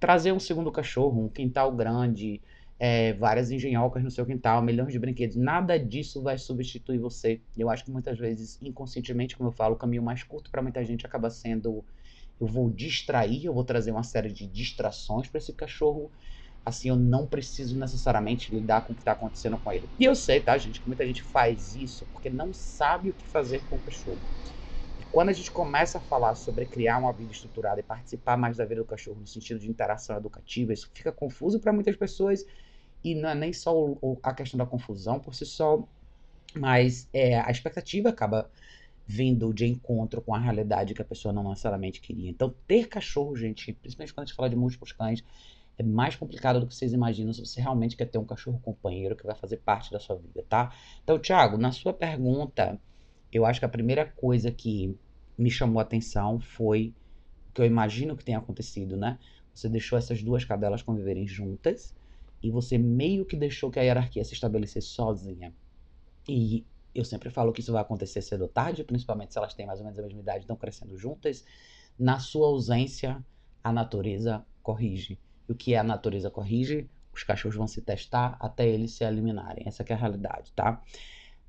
Trazer 0.00 0.32
um 0.32 0.40
segundo 0.40 0.72
cachorro, 0.72 1.22
um 1.22 1.28
quintal 1.28 1.72
grande, 1.72 2.40
é, 2.78 3.12
várias 3.12 3.50
engenhocas 3.50 4.02
no 4.02 4.10
seu 4.10 4.24
quintal, 4.24 4.62
milhões 4.62 4.92
de 4.92 4.98
brinquedos, 4.98 5.36
nada 5.36 5.78
disso 5.78 6.22
vai 6.22 6.38
substituir 6.38 6.98
você. 6.98 7.40
Eu 7.56 7.68
acho 7.68 7.84
que 7.84 7.90
muitas 7.90 8.18
vezes, 8.18 8.58
inconscientemente, 8.62 9.36
como 9.36 9.48
eu 9.48 9.52
falo, 9.52 9.74
o 9.74 9.78
caminho 9.78 10.02
mais 10.02 10.22
curto 10.22 10.50
para 10.50 10.62
muita 10.62 10.82
gente 10.84 11.04
acaba 11.04 11.28
sendo 11.28 11.84
eu 12.40 12.46
vou 12.46 12.70
distrair, 12.70 13.44
eu 13.46 13.54
vou 13.54 13.64
trazer 13.64 13.90
uma 13.90 14.02
série 14.02 14.32
de 14.32 14.46
distrações 14.46 15.28
para 15.28 15.38
esse 15.38 15.52
cachorro. 15.54 16.12
Assim, 16.64 16.88
eu 16.90 16.96
não 16.96 17.26
preciso 17.26 17.78
necessariamente 17.78 18.54
lidar 18.54 18.82
com 18.82 18.92
o 18.92 18.96
que 18.96 19.02
está 19.02 19.12
acontecendo 19.12 19.58
com 19.58 19.72
ele. 19.72 19.90
E 19.98 20.04
eu 20.04 20.14
sei, 20.14 20.40
tá, 20.40 20.56
gente, 20.58 20.80
que 20.80 20.86
muita 20.88 21.06
gente 21.06 21.22
faz 21.22 21.74
isso 21.74 22.06
porque 22.12 22.30
não 22.30 22.52
sabe 22.52 23.10
o 23.10 23.14
que 23.14 23.26
fazer 23.28 23.60
com 23.66 23.76
o 23.76 23.80
cachorro. 23.80 24.22
E 24.98 25.04
quando 25.04 25.28
a 25.28 25.32
gente 25.32 25.50
começa 25.50 25.98
a 25.98 26.00
falar 26.00 26.34
sobre 26.34 26.66
criar 26.66 26.98
uma 26.98 27.12
vida 27.12 27.32
estruturada 27.32 27.80
e 27.80 27.84
participar 27.84 28.36
mais 28.36 28.56
da 28.56 28.64
vida 28.64 28.80
do 28.82 28.86
cachorro 28.86 29.20
no 29.20 29.26
sentido 29.26 29.60
de 29.60 29.70
interação 29.70 30.16
educativa, 30.16 30.72
isso 30.72 30.90
fica 30.94 31.12
confuso 31.12 31.60
para 31.60 31.72
muitas 31.72 31.96
pessoas. 31.96 32.44
E 33.04 33.14
não 33.14 33.28
é 33.28 33.34
nem 33.34 33.52
só 33.52 33.74
o, 33.76 34.18
a 34.22 34.34
questão 34.34 34.58
da 34.58 34.66
confusão 34.66 35.20
por 35.20 35.34
si 35.34 35.46
só, 35.46 35.88
mas 36.54 37.08
é, 37.12 37.40
a 37.40 37.50
expectativa 37.50 38.10
acaba 38.10 38.50
vindo 39.10 39.54
de 39.54 39.64
encontro 39.64 40.20
com 40.20 40.34
a 40.34 40.38
realidade 40.38 40.92
que 40.92 41.00
a 41.00 41.04
pessoa 41.04 41.32
não 41.32 41.42
necessariamente 41.48 41.98
queria. 41.98 42.28
Então, 42.28 42.54
ter 42.66 42.88
cachorro, 42.88 43.34
gente, 43.34 43.72
principalmente 43.72 44.12
quando 44.12 44.24
a 44.24 44.26
gente 44.26 44.36
fala 44.36 44.50
de 44.50 44.56
múltiplos 44.56 44.92
cães, 44.92 45.24
é 45.78 45.82
mais 45.82 46.14
complicado 46.14 46.60
do 46.60 46.66
que 46.66 46.74
vocês 46.74 46.92
imaginam 46.92 47.32
se 47.32 47.40
você 47.40 47.58
realmente 47.58 47.96
quer 47.96 48.04
ter 48.04 48.18
um 48.18 48.24
cachorro 48.26 48.60
companheiro 48.60 49.16
que 49.16 49.24
vai 49.24 49.34
fazer 49.34 49.56
parte 49.58 49.90
da 49.90 49.98
sua 49.98 50.16
vida, 50.16 50.44
tá? 50.46 50.74
Então, 51.02 51.18
Thiago, 51.18 51.56
na 51.56 51.72
sua 51.72 51.94
pergunta, 51.94 52.78
eu 53.32 53.46
acho 53.46 53.60
que 53.60 53.64
a 53.64 53.68
primeira 53.68 54.04
coisa 54.04 54.50
que 54.50 54.94
me 55.38 55.50
chamou 55.50 55.78
a 55.78 55.82
atenção 55.82 56.38
foi 56.38 56.92
o 57.48 57.52
que 57.54 57.62
eu 57.62 57.64
imagino 57.64 58.14
que 58.14 58.24
tenha 58.24 58.36
acontecido, 58.36 58.94
né? 58.94 59.18
Você 59.54 59.70
deixou 59.70 59.96
essas 59.98 60.22
duas 60.22 60.44
cadelas 60.44 60.82
conviverem 60.82 61.26
juntas 61.26 61.94
e 62.42 62.50
você 62.50 62.76
meio 62.76 63.24
que 63.24 63.36
deixou 63.36 63.70
que 63.70 63.78
a 63.78 63.82
hierarquia 63.82 64.22
se 64.22 64.34
estabelecesse 64.34 64.88
sozinha. 64.88 65.54
E 66.28 66.66
eu 67.00 67.04
sempre 67.04 67.30
falo 67.30 67.52
que 67.52 67.60
isso 67.60 67.72
vai 67.72 67.82
acontecer 67.82 68.22
cedo 68.22 68.42
ou 68.42 68.48
tarde, 68.48 68.84
principalmente 68.84 69.32
se 69.32 69.38
elas 69.38 69.54
têm 69.54 69.66
mais 69.66 69.78
ou 69.78 69.84
menos 69.84 69.98
a 69.98 70.02
mesma 70.02 70.20
idade 70.20 70.38
e 70.38 70.40
estão 70.40 70.56
crescendo 70.56 70.96
juntas. 70.96 71.44
Na 71.98 72.18
sua 72.18 72.46
ausência, 72.48 73.24
a 73.62 73.72
natureza 73.72 74.44
corrige. 74.62 75.18
E 75.48 75.52
o 75.52 75.54
que 75.54 75.74
é 75.74 75.78
a 75.78 75.84
natureza 75.84 76.30
corrige? 76.30 76.88
Os 77.12 77.22
cachorros 77.24 77.56
vão 77.56 77.66
se 77.66 77.82
testar 77.82 78.36
até 78.40 78.68
eles 78.68 78.92
se 78.92 79.04
eliminarem. 79.04 79.64
Essa 79.66 79.82
é 79.82 79.92
a 79.92 79.96
realidade, 79.96 80.52
tá? 80.52 80.82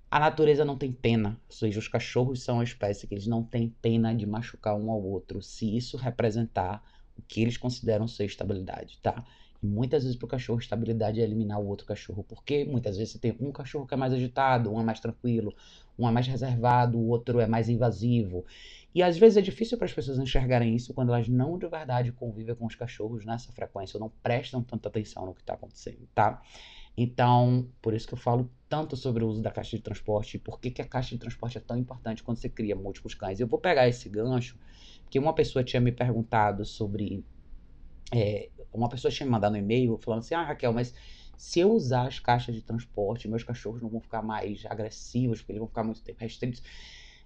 A 0.10 0.20
natureza 0.20 0.66
não 0.66 0.76
tem 0.76 0.92
pena, 0.92 1.40
ou 1.48 1.56
seja, 1.56 1.78
os 1.78 1.88
cachorros 1.88 2.42
são 2.42 2.60
a 2.60 2.64
espécie 2.64 3.06
que 3.06 3.14
eles 3.14 3.28
não 3.28 3.44
têm 3.44 3.70
pena 3.80 4.16
de 4.16 4.26
machucar 4.26 4.76
um 4.76 4.90
ao 4.90 5.04
outro, 5.04 5.40
se 5.40 5.78
isso 5.78 5.98
representar 5.98 6.84
o 7.16 7.22
que 7.22 7.42
eles 7.42 7.58
consideram 7.58 8.08
ser 8.08 8.26
estabilidade, 8.26 8.98
tá? 9.04 9.24
Muitas 9.62 10.04
vezes 10.04 10.18
para 10.18 10.26
o 10.26 10.30
cachorro, 10.30 10.60
estabilidade 10.60 11.20
é 11.20 11.24
eliminar 11.24 11.60
o 11.60 11.68
outro 11.68 11.86
cachorro, 11.86 12.24
porque 12.24 12.64
muitas 12.64 12.98
vezes 12.98 13.14
você 13.14 13.20
tem 13.20 13.36
um 13.40 13.52
cachorro 13.52 13.86
que 13.86 13.94
é 13.94 13.98
mais 13.98 14.14
agitado, 14.14 14.72
um 14.72 14.80
é 14.80 14.84
mais 14.84 15.00
tranquilo, 15.00 15.54
um 15.98 16.08
é 16.08 16.12
mais 16.12 16.28
reservado, 16.28 16.98
o 16.98 17.08
outro 17.08 17.40
é 17.40 17.48
mais 17.48 17.68
invasivo. 17.68 18.46
E 18.96 19.04
às 19.04 19.18
vezes 19.18 19.38
é 19.38 19.42
difícil 19.42 19.78
para 19.78 19.86
as 19.86 19.94
pessoas 19.94 20.18
enxergarem 20.18 20.76
isso 20.76 20.94
quando 20.94 21.14
elas 21.14 21.28
não 21.28 21.58
de 21.58 21.68
verdade 21.68 22.12
convivem 22.12 22.56
com 22.56 22.66
os 22.66 22.76
cachorros 22.76 23.26
nessa 23.26 23.52
frequência, 23.52 23.98
ou 23.98 24.02
não 24.02 24.12
prestam 24.24 24.64
tanta 24.64 24.88
atenção 24.88 25.26
no 25.26 25.34
que 25.34 25.42
está 25.42 25.54
acontecendo, 25.54 26.08
tá? 26.16 26.42
Então, 26.98 27.68
por 27.82 27.94
isso 27.94 28.08
que 28.08 28.14
eu 28.14 28.18
falo 28.18 28.50
tanto 28.68 28.98
sobre 28.98 29.24
o 29.24 29.28
uso 29.28 29.42
da 29.42 29.52
caixa 29.52 29.78
de 29.78 29.82
transporte 29.82 30.36
e 30.36 30.40
por 30.40 30.60
que, 30.60 30.70
que 30.70 30.82
a 30.82 30.86
caixa 30.86 31.12
de 31.12 31.18
transporte 31.18 31.58
é 31.58 31.62
tão 31.62 31.78
importante 31.78 32.24
quando 32.24 32.38
você 32.38 32.50
cria 32.50 32.76
múltiplos 32.76 33.14
cães. 33.14 33.40
Eu 33.40 33.48
vou 33.48 33.60
pegar 33.60 33.88
esse 33.88 34.10
gancho, 34.10 34.58
porque 35.04 35.18
uma 35.18 35.34
pessoa 35.34 35.64
tinha 35.64 35.80
me 35.80 35.92
perguntado 35.92 36.66
sobre. 36.66 37.24
É, 38.14 38.50
uma 38.72 38.90
pessoa 38.90 39.12
tinha 39.12 39.26
me 39.26 39.32
mandado 39.32 39.54
um 39.54 39.58
e-mail 39.58 39.98
falando 39.98 40.20
assim: 40.20 40.36
Ah, 40.36 40.44
Raquel, 40.44 40.74
mas 40.74 40.94
se 41.38 41.60
eu 41.60 41.72
usar 41.72 42.08
as 42.08 42.20
caixas 42.20 42.54
de 42.54 42.62
transporte, 42.62 43.28
meus 43.28 43.44
cachorros 43.44 43.82
não 43.82 43.90
vão 43.90 44.02
ficar 44.02 44.22
mais 44.22 44.66
agressivos, 44.66 45.40
porque 45.40 45.54
eles 45.54 45.60
vão 45.60 45.68
ficar 45.68 45.84
muito 45.84 46.02
tempo 46.04 46.20
restritos. 46.20 46.62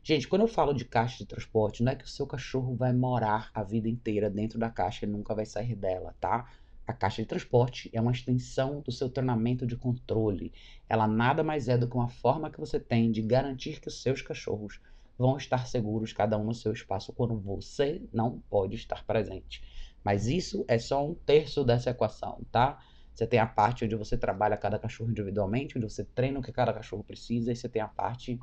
Gente, 0.03 0.27
quando 0.27 0.41
eu 0.41 0.47
falo 0.47 0.73
de 0.73 0.85
caixa 0.85 1.17
de 1.17 1.25
transporte, 1.25 1.81
não 1.81 1.91
é 1.91 1.95
que 1.95 2.03
o 2.03 2.09
seu 2.09 2.27
cachorro 2.27 2.75
vai 2.75 2.91
morar 2.93 3.49
a 3.53 3.63
vida 3.63 3.87
inteira 3.87 4.29
dentro 4.29 4.59
da 4.59 4.69
caixa 4.69 5.05
e 5.05 5.09
nunca 5.09 5.33
vai 5.33 5.45
sair 5.45 5.75
dela, 5.75 6.13
tá? 6.19 6.47
A 6.85 6.91
caixa 6.91 7.21
de 7.21 7.27
transporte 7.27 7.89
é 7.93 8.01
uma 8.01 8.11
extensão 8.11 8.81
do 8.81 8.91
seu 8.91 9.09
treinamento 9.09 9.65
de 9.65 9.77
controle. 9.77 10.51
Ela 10.89 11.07
nada 11.07 11.41
mais 11.41 11.69
é 11.69 11.77
do 11.77 11.87
que 11.87 11.95
uma 11.95 12.09
forma 12.09 12.51
que 12.51 12.59
você 12.59 12.79
tem 12.79 13.11
de 13.11 13.21
garantir 13.21 13.79
que 13.79 13.87
os 13.87 14.01
seus 14.01 14.21
cachorros 14.21 14.81
vão 15.17 15.37
estar 15.37 15.65
seguros, 15.67 16.11
cada 16.11 16.37
um 16.37 16.43
no 16.43 16.53
seu 16.53 16.73
espaço, 16.73 17.13
quando 17.13 17.39
você 17.39 18.01
não 18.11 18.41
pode 18.49 18.75
estar 18.75 19.05
presente. 19.05 19.63
Mas 20.03 20.27
isso 20.27 20.65
é 20.67 20.77
só 20.77 21.05
um 21.05 21.13
terço 21.13 21.63
dessa 21.63 21.91
equação, 21.91 22.41
tá? 22.51 22.79
Você 23.13 23.27
tem 23.27 23.39
a 23.39 23.45
parte 23.45 23.85
onde 23.85 23.95
você 23.95 24.17
trabalha 24.17 24.57
cada 24.57 24.79
cachorro 24.79 25.11
individualmente, 25.11 25.77
onde 25.77 25.89
você 25.89 26.03
treina 26.03 26.39
o 26.39 26.41
que 26.41 26.51
cada 26.51 26.73
cachorro 26.73 27.03
precisa, 27.03 27.51
e 27.51 27.55
você 27.55 27.69
tem 27.69 27.81
a 27.81 27.87
parte 27.87 28.39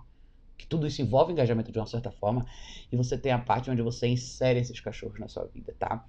que 0.57 0.67
tudo 0.67 0.87
isso 0.87 1.03
envolve 1.03 1.33
engajamento 1.33 1.73
de 1.73 1.79
uma 1.79 1.87
certa 1.87 2.11
forma, 2.11 2.47
e 2.93 2.97
você 2.97 3.17
tem 3.19 3.33
a 3.33 3.39
parte 3.39 3.71
onde 3.71 3.83
você 3.83 4.07
insere 4.07 4.61
esses 4.61 4.79
cachorros 4.79 5.19
na 5.19 5.27
sua 5.27 5.47
vida, 5.47 5.75
tá? 5.79 6.07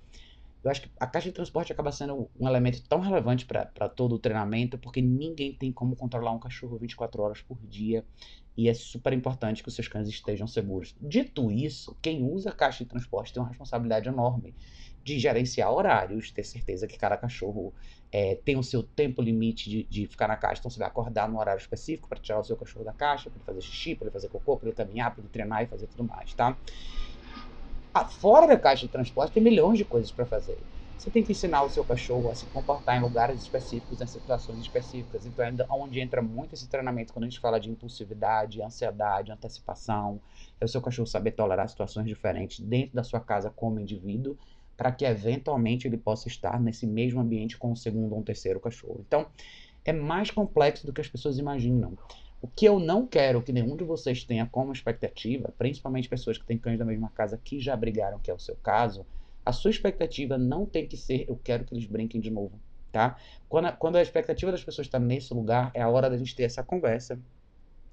Eu 0.63 0.69
acho 0.69 0.83
que 0.83 0.91
a 0.99 1.07
caixa 1.07 1.29
de 1.29 1.33
transporte 1.33 1.71
acaba 1.73 1.91
sendo 1.91 2.29
um 2.39 2.47
elemento 2.47 2.83
tão 2.87 2.99
relevante 2.99 3.45
para 3.47 3.89
todo 3.89 4.13
o 4.13 4.19
treinamento, 4.19 4.77
porque 4.77 5.01
ninguém 5.01 5.55
tem 5.55 5.71
como 5.71 5.95
controlar 5.95 6.31
um 6.31 6.39
cachorro 6.39 6.77
24 6.77 7.23
horas 7.23 7.41
por 7.41 7.57
dia 7.65 8.05
e 8.55 8.69
é 8.69 8.73
super 8.73 9.11
importante 9.11 9.63
que 9.63 9.69
os 9.69 9.73
seus 9.73 9.87
cães 9.87 10.07
estejam 10.07 10.45
seguros. 10.45 10.95
Dito 11.01 11.51
isso, 11.51 11.97
quem 11.99 12.23
usa 12.23 12.51
a 12.51 12.53
caixa 12.53 12.83
de 12.83 12.89
transporte 12.91 13.33
tem 13.33 13.41
uma 13.41 13.49
responsabilidade 13.49 14.07
enorme 14.07 14.53
de 15.03 15.19
gerenciar 15.19 15.71
horários, 15.71 16.31
ter 16.31 16.43
certeza 16.43 16.87
que 16.87 16.97
cada 16.97 17.17
cachorro 17.17 17.73
é, 18.11 18.35
tem 18.35 18.57
o 18.57 18.63
seu 18.63 18.83
tempo 18.83 19.21
limite 19.21 19.69
de, 19.69 19.83
de, 19.83 20.07
ficar 20.07 20.27
na 20.27 20.35
caixa. 20.35 20.59
Então 20.59 20.71
você 20.71 20.79
vai 20.79 20.87
acordar 20.87 21.29
no 21.29 21.39
horário 21.39 21.59
específico 21.59 22.07
para 22.07 22.19
tirar 22.19 22.39
o 22.39 22.43
seu 22.43 22.55
cachorro 22.57 22.85
da 22.85 22.93
caixa, 22.93 23.29
para 23.29 23.37
ele 23.37 23.45
fazer 23.45 23.61
xixi, 23.61 23.95
para 23.95 24.05
ele 24.05 24.13
fazer 24.13 24.29
cocô, 24.29 24.57
para 24.57 24.69
ele 24.69 24.75
caminhar, 24.75 25.11
para 25.11 25.21
ele 25.21 25.29
treinar 25.29 25.63
e 25.63 25.67
fazer 25.67 25.87
tudo 25.87 26.03
mais, 26.03 26.33
tá? 26.33 26.57
fora 28.09 28.47
da 28.47 28.57
caixa 28.57 28.85
de 28.85 28.91
transporte 28.91 29.33
tem 29.33 29.43
milhões 29.43 29.77
de 29.77 29.83
coisas 29.83 30.11
para 30.11 30.25
fazer. 30.25 30.57
Você 31.01 31.09
tem 31.09 31.23
que 31.23 31.31
ensinar 31.31 31.63
o 31.63 31.69
seu 31.69 31.83
cachorro 31.83 32.29
a 32.29 32.35
se 32.35 32.45
comportar 32.45 32.95
em 32.95 33.01
lugares 33.01 33.41
específicos, 33.41 33.99
em 33.99 34.05
situações 34.05 34.59
específicas. 34.59 35.25
Então, 35.25 35.43
é 35.43 35.53
onde 35.71 35.99
entra 35.99 36.21
muito 36.21 36.53
esse 36.53 36.69
treinamento 36.69 37.11
quando 37.11 37.23
a 37.23 37.27
gente 37.27 37.39
fala 37.39 37.59
de 37.59 37.71
impulsividade, 37.71 38.61
ansiedade, 38.61 39.31
antecipação. 39.31 40.21
É 40.59 40.65
o 40.65 40.67
seu 40.67 40.79
cachorro 40.79 41.07
saber 41.07 41.31
tolerar 41.31 41.67
situações 41.67 42.05
diferentes 42.05 42.59
dentro 42.59 42.95
da 42.95 43.03
sua 43.03 43.19
casa 43.19 43.49
como 43.49 43.79
indivíduo, 43.79 44.37
para 44.81 44.91
que 44.91 45.05
eventualmente 45.05 45.87
ele 45.87 45.95
possa 45.95 46.27
estar 46.27 46.59
nesse 46.59 46.87
mesmo 46.87 47.21
ambiente 47.21 47.55
com 47.55 47.71
o 47.71 47.75
segundo 47.75 48.13
ou 48.13 48.19
um 48.19 48.23
terceiro 48.23 48.59
cachorro. 48.59 49.05
Então, 49.07 49.27
é 49.85 49.93
mais 49.93 50.31
complexo 50.31 50.87
do 50.87 50.91
que 50.91 50.99
as 50.99 51.07
pessoas 51.07 51.37
imaginam. 51.37 51.95
O 52.41 52.47
que 52.47 52.65
eu 52.65 52.79
não 52.79 53.05
quero 53.05 53.43
que 53.43 53.53
nenhum 53.53 53.75
de 53.75 53.83
vocês 53.83 54.23
tenha 54.23 54.47
como 54.47 54.73
expectativa, 54.73 55.53
principalmente 55.55 56.09
pessoas 56.09 56.39
que 56.39 56.45
têm 56.47 56.57
cães 56.57 56.79
da 56.79 56.85
mesma 56.85 57.11
casa 57.11 57.37
que 57.37 57.59
já 57.59 57.75
brigaram, 57.75 58.17
que 58.17 58.31
é 58.31 58.33
o 58.33 58.39
seu 58.39 58.55
caso, 58.55 59.05
a 59.45 59.51
sua 59.51 59.69
expectativa 59.69 60.35
não 60.35 60.65
tem 60.65 60.87
que 60.87 60.97
ser 60.97 61.25
eu 61.29 61.39
quero 61.43 61.63
que 61.63 61.75
eles 61.75 61.85
brinquem 61.85 62.19
de 62.19 62.31
novo, 62.31 62.59
tá? 62.91 63.17
Quando 63.47 63.65
a, 63.65 63.71
quando 63.71 63.97
a 63.97 64.01
expectativa 64.01 64.51
das 64.51 64.63
pessoas 64.63 64.87
está 64.87 64.97
nesse 64.97 65.31
lugar, 65.31 65.69
é 65.75 65.81
a 65.83 65.89
hora 65.89 66.09
da 66.09 66.17
gente 66.17 66.35
ter 66.35 66.41
essa 66.41 66.63
conversa 66.63 67.19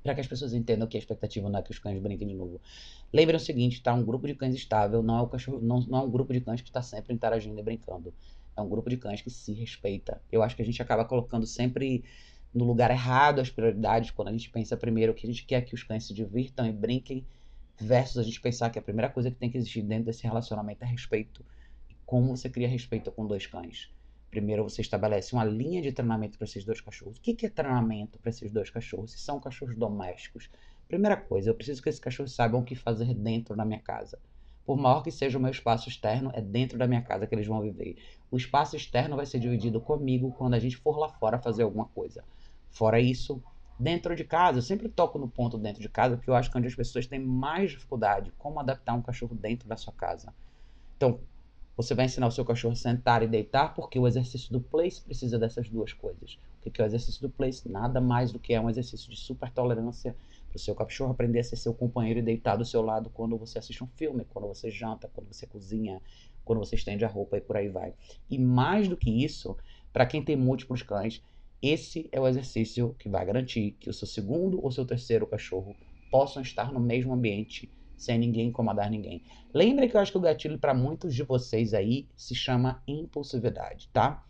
para 0.09 0.15
que 0.15 0.23
as 0.23 0.27
pessoas 0.27 0.55
entendam 0.55 0.89
que 0.89 0.97
a 0.97 1.01
expectativa 1.01 1.51
não 1.51 1.59
é 1.59 1.63
que 1.63 1.71
os 1.71 1.79
cães 1.79 2.01
brinquem 2.01 2.27
de 2.27 2.35
novo. 2.35 2.59
Lembrem 3.13 3.37
o 3.37 3.41
seguinte, 3.41 3.83
tá? 3.83 3.93
Um 3.93 4.03
grupo 4.03 4.27
de 4.27 4.35
cães 4.35 4.55
estável 4.55 5.03
não 5.03 5.19
é, 5.19 5.21
o 5.21 5.27
cachorro, 5.27 5.61
não, 5.61 5.81
não 5.83 5.99
é 5.99 6.03
um 6.03 6.11
grupo 6.11 6.33
de 6.33 6.41
cães 6.41 6.63
que 6.63 6.69
está 6.71 6.81
sempre 6.81 7.13
interagindo 7.13 7.61
e 7.61 7.63
brincando. 7.63 8.15
É 8.57 8.61
um 8.63 8.69
grupo 8.71 8.89
de 8.89 8.97
cães 8.97 9.21
que 9.21 9.29
se 9.29 9.53
respeita. 9.53 10.19
Eu 10.33 10.43
acho 10.43 10.57
que 10.57 10.63
a 10.63 10.65
gente 10.65 10.81
acaba 10.81 11.05
colocando 11.05 11.45
sempre 11.45 12.05
no 12.55 12.65
lugar 12.65 12.91
errado 12.91 13.41
as 13.41 13.51
prioridades, 13.51 14.11
quando 14.11 14.29
a 14.29 14.33
gente 14.33 14.49
pensa 14.49 14.79
primeiro 14.79 15.13
que 15.13 15.27
a 15.27 15.31
gente 15.31 15.45
quer 15.45 15.61
que 15.61 15.75
os 15.75 15.83
cães 15.83 16.07
se 16.07 16.15
divirtam 16.15 16.67
e 16.67 16.73
brinquem, 16.73 17.27
versus 17.79 18.17
a 18.17 18.23
gente 18.23 18.41
pensar 18.41 18.71
que 18.71 18.79
a 18.79 18.83
primeira 18.83 19.11
coisa 19.11 19.31
que 19.31 19.37
tem 19.37 19.51
que 19.51 19.59
existir 19.59 19.83
dentro 19.83 20.07
desse 20.07 20.23
relacionamento 20.23 20.85
é 20.85 20.87
respeito. 20.87 21.45
E 21.91 21.95
como 22.07 22.35
você 22.35 22.49
cria 22.49 22.67
respeito 22.67 23.13
com 23.13 23.27
dois 23.27 23.47
cães? 23.47 23.91
Primeiro 24.31 24.63
você 24.63 24.83
estabelece 24.83 25.33
uma 25.33 25.45
linha 25.45 25.81
de 25.81 25.91
treinamento 25.91 26.37
para 26.37 26.45
esses 26.45 26.65
dois 26.65 26.81
cachorros. 26.81 27.19
O 27.19 27.21
que 27.21 27.47
é 27.47 27.49
treinamento 27.49 28.19
para 28.19 28.31
esses 28.31 28.51
dois 28.51 28.69
cachorros? 28.69 29.13
Se 29.13 29.19
são 29.19 29.41
cachorros 29.41 29.77
domésticos. 29.77 30.51
Primeira 30.87 31.17
coisa, 31.17 31.51
eu 31.51 31.55
preciso 31.55 31.83
que 31.83 31.89
esses 31.89 32.01
cachorros 32.01 32.35
saibam 32.35 32.61
o 32.61 32.65
que 32.65 32.75
fazer 32.75 33.15
dentro 33.15 33.57
da 33.57 33.65
minha 33.65 33.81
casa. 33.81 34.19
Por 34.67 34.77
maior 34.77 35.03
que 35.03 35.11
seja 35.11 35.39
o 35.39 35.41
meu 35.41 35.51
espaço 35.51 35.89
externo, 35.89 36.31
é 36.35 36.43
dentro 36.43 36.77
da 36.77 36.87
minha 36.87 37.01
casa 37.01 37.27
que 37.27 37.35
eles 37.35 37.47
vão 37.47 37.63
viver. 37.63 37.97
O 38.31 38.37
espaço 38.37 38.77
externo 38.77 39.17
vai 39.17 39.25
ser 39.25 39.39
dividido 39.39 39.81
comigo 39.81 40.31
quando 40.33 40.55
a 40.55 40.59
gente 40.59 40.77
for 40.77 40.99
lá 40.99 41.09
fora 41.09 41.39
fazer 41.39 41.63
alguma 41.63 41.87
coisa. 41.87 42.23
Fora 42.71 43.01
isso, 43.01 43.43
dentro 43.79 44.15
de 44.15 44.25
casa, 44.25 44.59
eu 44.59 44.63
sempre 44.63 44.91
toco 44.91 45.19
no 45.19 45.27
ponto 45.27 45.57
dentro 45.57 45.81
de 45.81 45.89
casa, 45.89 46.17
porque 46.19 46.29
eu 46.29 46.35
acho 46.35 46.51
que 46.51 46.57
é 46.57 46.59
onde 46.59 46.69
as 46.69 46.75
pessoas 46.75 47.07
têm 47.07 47.19
mais 47.19 47.71
dificuldade, 47.71 48.31
como 48.37 48.61
adaptar 48.61 48.93
um 48.93 49.01
cachorro 49.01 49.35
dentro 49.35 49.67
da 49.67 49.77
sua 49.77 49.95
casa. 49.95 50.35
Então, 50.97 51.21
você 51.79 51.95
vai 51.95 52.07
ensinar 52.07 52.27
o 52.27 52.33
seu 52.33 52.45
cachorro 52.45 52.73
a 52.73 52.77
sentar 52.77 53.23
e 53.23 53.29
deitar, 53.29 53.73
porque 53.73 54.01
o 54.01 54.09
exercício 54.09 54.53
do 54.53 54.61
place 54.61 55.01
precisa 55.01 55.39
dessas 55.39 55.71
duas 55.71 55.93
coisas. 55.93 56.37
O 56.61 56.69
que 56.69 56.83
é 56.83 56.85
o 56.85 56.87
exercício 56.87 57.23
do 57.23 57.31
place? 57.31 57.71
Nada 57.71 58.01
mais 58.01 58.33
do 58.33 58.41
que 58.41 58.53
é 58.53 58.61
um 58.61 58.69
exercício 58.69 59.09
de 59.09 59.17
super 59.17 59.49
tolerância 59.53 60.17
para 60.49 60.57
o 60.57 60.59
seu 60.59 60.75
cachorro 60.75 61.13
aprender 61.13 61.39
a 61.39 61.45
ser 61.45 61.55
seu 61.55 61.73
companheiro 61.73 62.19
e 62.19 62.23
deitar 62.23 62.57
do 62.57 62.65
seu 62.65 62.83
lado 62.83 63.09
quando 63.11 63.39
você 63.39 63.61
assiste 63.61 63.85
um 63.85 63.87
filme, 63.87 64.27
quando 64.29 64.49
você 64.49 64.73
janta, 64.73 65.09
quando 65.15 65.33
você 65.33 65.47
cozinha, 65.47 66.03
quando 66.45 66.59
você 66.59 66.75
estende 66.75 67.05
a 67.05 67.09
roupa 67.09 67.37
e 67.37 67.41
por 67.41 67.57
aí 67.57 67.69
vai. 67.69 67.95
E 68.29 68.39
mais 68.39 68.89
do 68.89 68.97
que 68.97 69.25
isso, 69.25 69.57
para 69.93 70.05
quem 70.05 70.21
tem 70.21 70.35
múltiplos 70.35 70.83
cães, 70.83 71.23
esse 71.63 72.09
é 72.11 72.21
o 72.21 72.27
exercício 72.27 72.97
que 72.99 73.09
vai 73.09 73.25
garantir 73.25 73.77
que 73.79 73.89
o 73.89 73.95
seu 73.95 74.09
segundo 74.09 74.61
ou 74.61 74.73
seu 74.73 74.85
terceiro 74.85 75.29
cachorro 75.29 75.77
possam 76.11 76.43
estar 76.43 76.73
no 76.73 76.81
mesmo 76.81 77.13
ambiente 77.13 77.71
sem 77.99 78.17
ninguém 78.19 78.49
incomodar 78.49 78.89
ninguém. 78.89 79.23
Lembre 79.53 79.89
que 79.89 79.97
eu 79.97 80.01
acho 80.01 80.13
que 80.13 80.19
o 80.19 80.23
gatilho 80.23 80.59
para 80.59 80.73
muitos 80.73 81.15
de 81.15 81.23
vocês 81.23 81.75
aí 81.75 82.09
se 82.17 82.35
chama 82.35 82.83
impulsividade, 82.87 83.91
tá? 83.93 84.25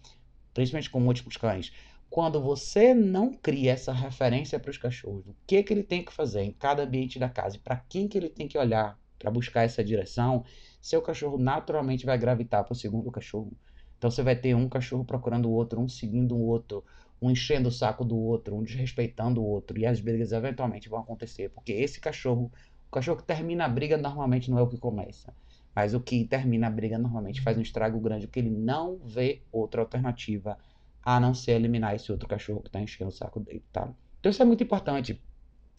Principalmente 0.53 0.91
com 0.91 0.99
múltiplos 0.99 1.37
cães. 1.37 1.73
Quando 2.11 2.41
você 2.41 2.95
não 2.95 3.33
cria 3.33 3.73
essa 3.73 3.93
referência 3.93 4.59
para 4.59 4.71
os 4.71 4.79
cachorros, 4.79 5.27
o 5.27 5.37
que 5.47 5.63
que 5.63 5.73
ele 5.73 5.83
tem 5.83 6.03
que 6.03 6.13
fazer 6.13 6.41
em 6.41 6.53
cada 6.53 6.83
ambiente 6.83 7.19
da 7.19 7.29
casa 7.29 7.57
e 7.57 7.61
para 7.61 7.77
quem 7.77 8.09
que 8.09 8.17
ele 8.17 8.31
tem 8.31 8.49
que 8.49 8.57
olhar 8.57 8.99
para 9.19 9.31
buscar 9.31 9.65
essa 9.65 9.85
direção, 9.85 10.45
seu 10.81 11.03
cachorro 11.03 11.37
naturalmente 11.37 12.07
vai 12.07 12.17
gravitar 12.17 12.65
para 12.65 12.73
o 12.73 12.77
segundo 12.77 13.11
cachorro. 13.11 13.53
Então 13.99 14.11
você 14.11 14.23
vai 14.23 14.37
ter 14.37 14.55
um 14.55 14.69
cachorro 14.69 15.05
procurando 15.05 15.51
o 15.51 15.53
outro, 15.53 15.81
um 15.81 15.89
seguindo 15.89 16.37
o 16.37 16.41
outro, 16.41 16.85
um 17.21 17.31
enchendo 17.31 17.69
o 17.69 17.73
saco 17.73 18.05
do 18.05 18.17
outro, 18.17 18.57
um 18.57 18.63
desrespeitando 18.63 19.43
o 19.43 19.45
outro. 19.45 19.77
E 19.79 19.85
as 19.85 20.01
brigas 20.01 20.33
eventualmente 20.33 20.89
vão 20.89 21.01
acontecer, 21.01 21.51
porque 21.51 21.73
esse 21.73 22.01
cachorro, 22.01 22.51
o 22.89 22.91
cachorro 22.91 23.19
que 23.19 23.25
termina 23.25 23.67
a 23.67 23.69
briga 23.69 23.97
normalmente 23.99 24.51
não 24.51 24.59
é 24.59 24.63
o 24.63 24.67
que 24.67 24.79
começa. 24.79 25.35
Mas 25.75 25.95
o 25.95 26.01
que 26.01 26.25
termina 26.25 26.67
a 26.67 26.71
briga 26.71 26.99
normalmente 26.99 27.41
faz 27.41 27.57
um 27.57 27.61
estrago 27.61 28.01
grande, 28.01 28.27
porque 28.27 28.41
ele 28.41 28.51
não 28.51 28.99
vê 29.05 29.43
outra 29.53 29.83
alternativa 29.83 30.59
a 31.03 31.21
não 31.21 31.35
ser 31.35 31.53
eliminar 31.53 31.95
esse 31.95 32.11
outro 32.11 32.29
cachorro 32.29 32.61
que 32.61 32.69
está 32.69 32.81
enchendo 32.81 33.11
o 33.11 33.13
saco 33.13 33.41
dele, 33.41 33.63
tá? 33.73 33.93
Então 34.19 34.31
isso 34.31 34.43
é 34.43 34.45
muito 34.45 34.65
importante. 34.65 35.23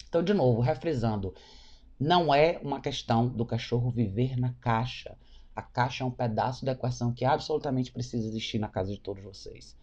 Então, 0.08 0.22
de 0.22 0.32
novo, 0.32 0.60
refrisando, 0.60 1.34
não 1.98 2.32
é 2.32 2.58
uma 2.62 2.80
questão 2.80 3.28
do 3.28 3.44
cachorro 3.44 3.90
viver 3.90 4.38
na 4.38 4.54
caixa. 4.54 5.16
A 5.54 5.62
caixa 5.62 6.02
é 6.02 6.06
um 6.06 6.10
pedaço 6.10 6.64
da 6.64 6.72
equação 6.72 7.12
que 7.12 7.24
absolutamente 7.24 7.92
precisa 7.92 8.26
existir 8.26 8.58
na 8.58 8.68
casa 8.68 8.92
de 8.92 9.00
todos 9.00 9.22
vocês. 9.22 9.76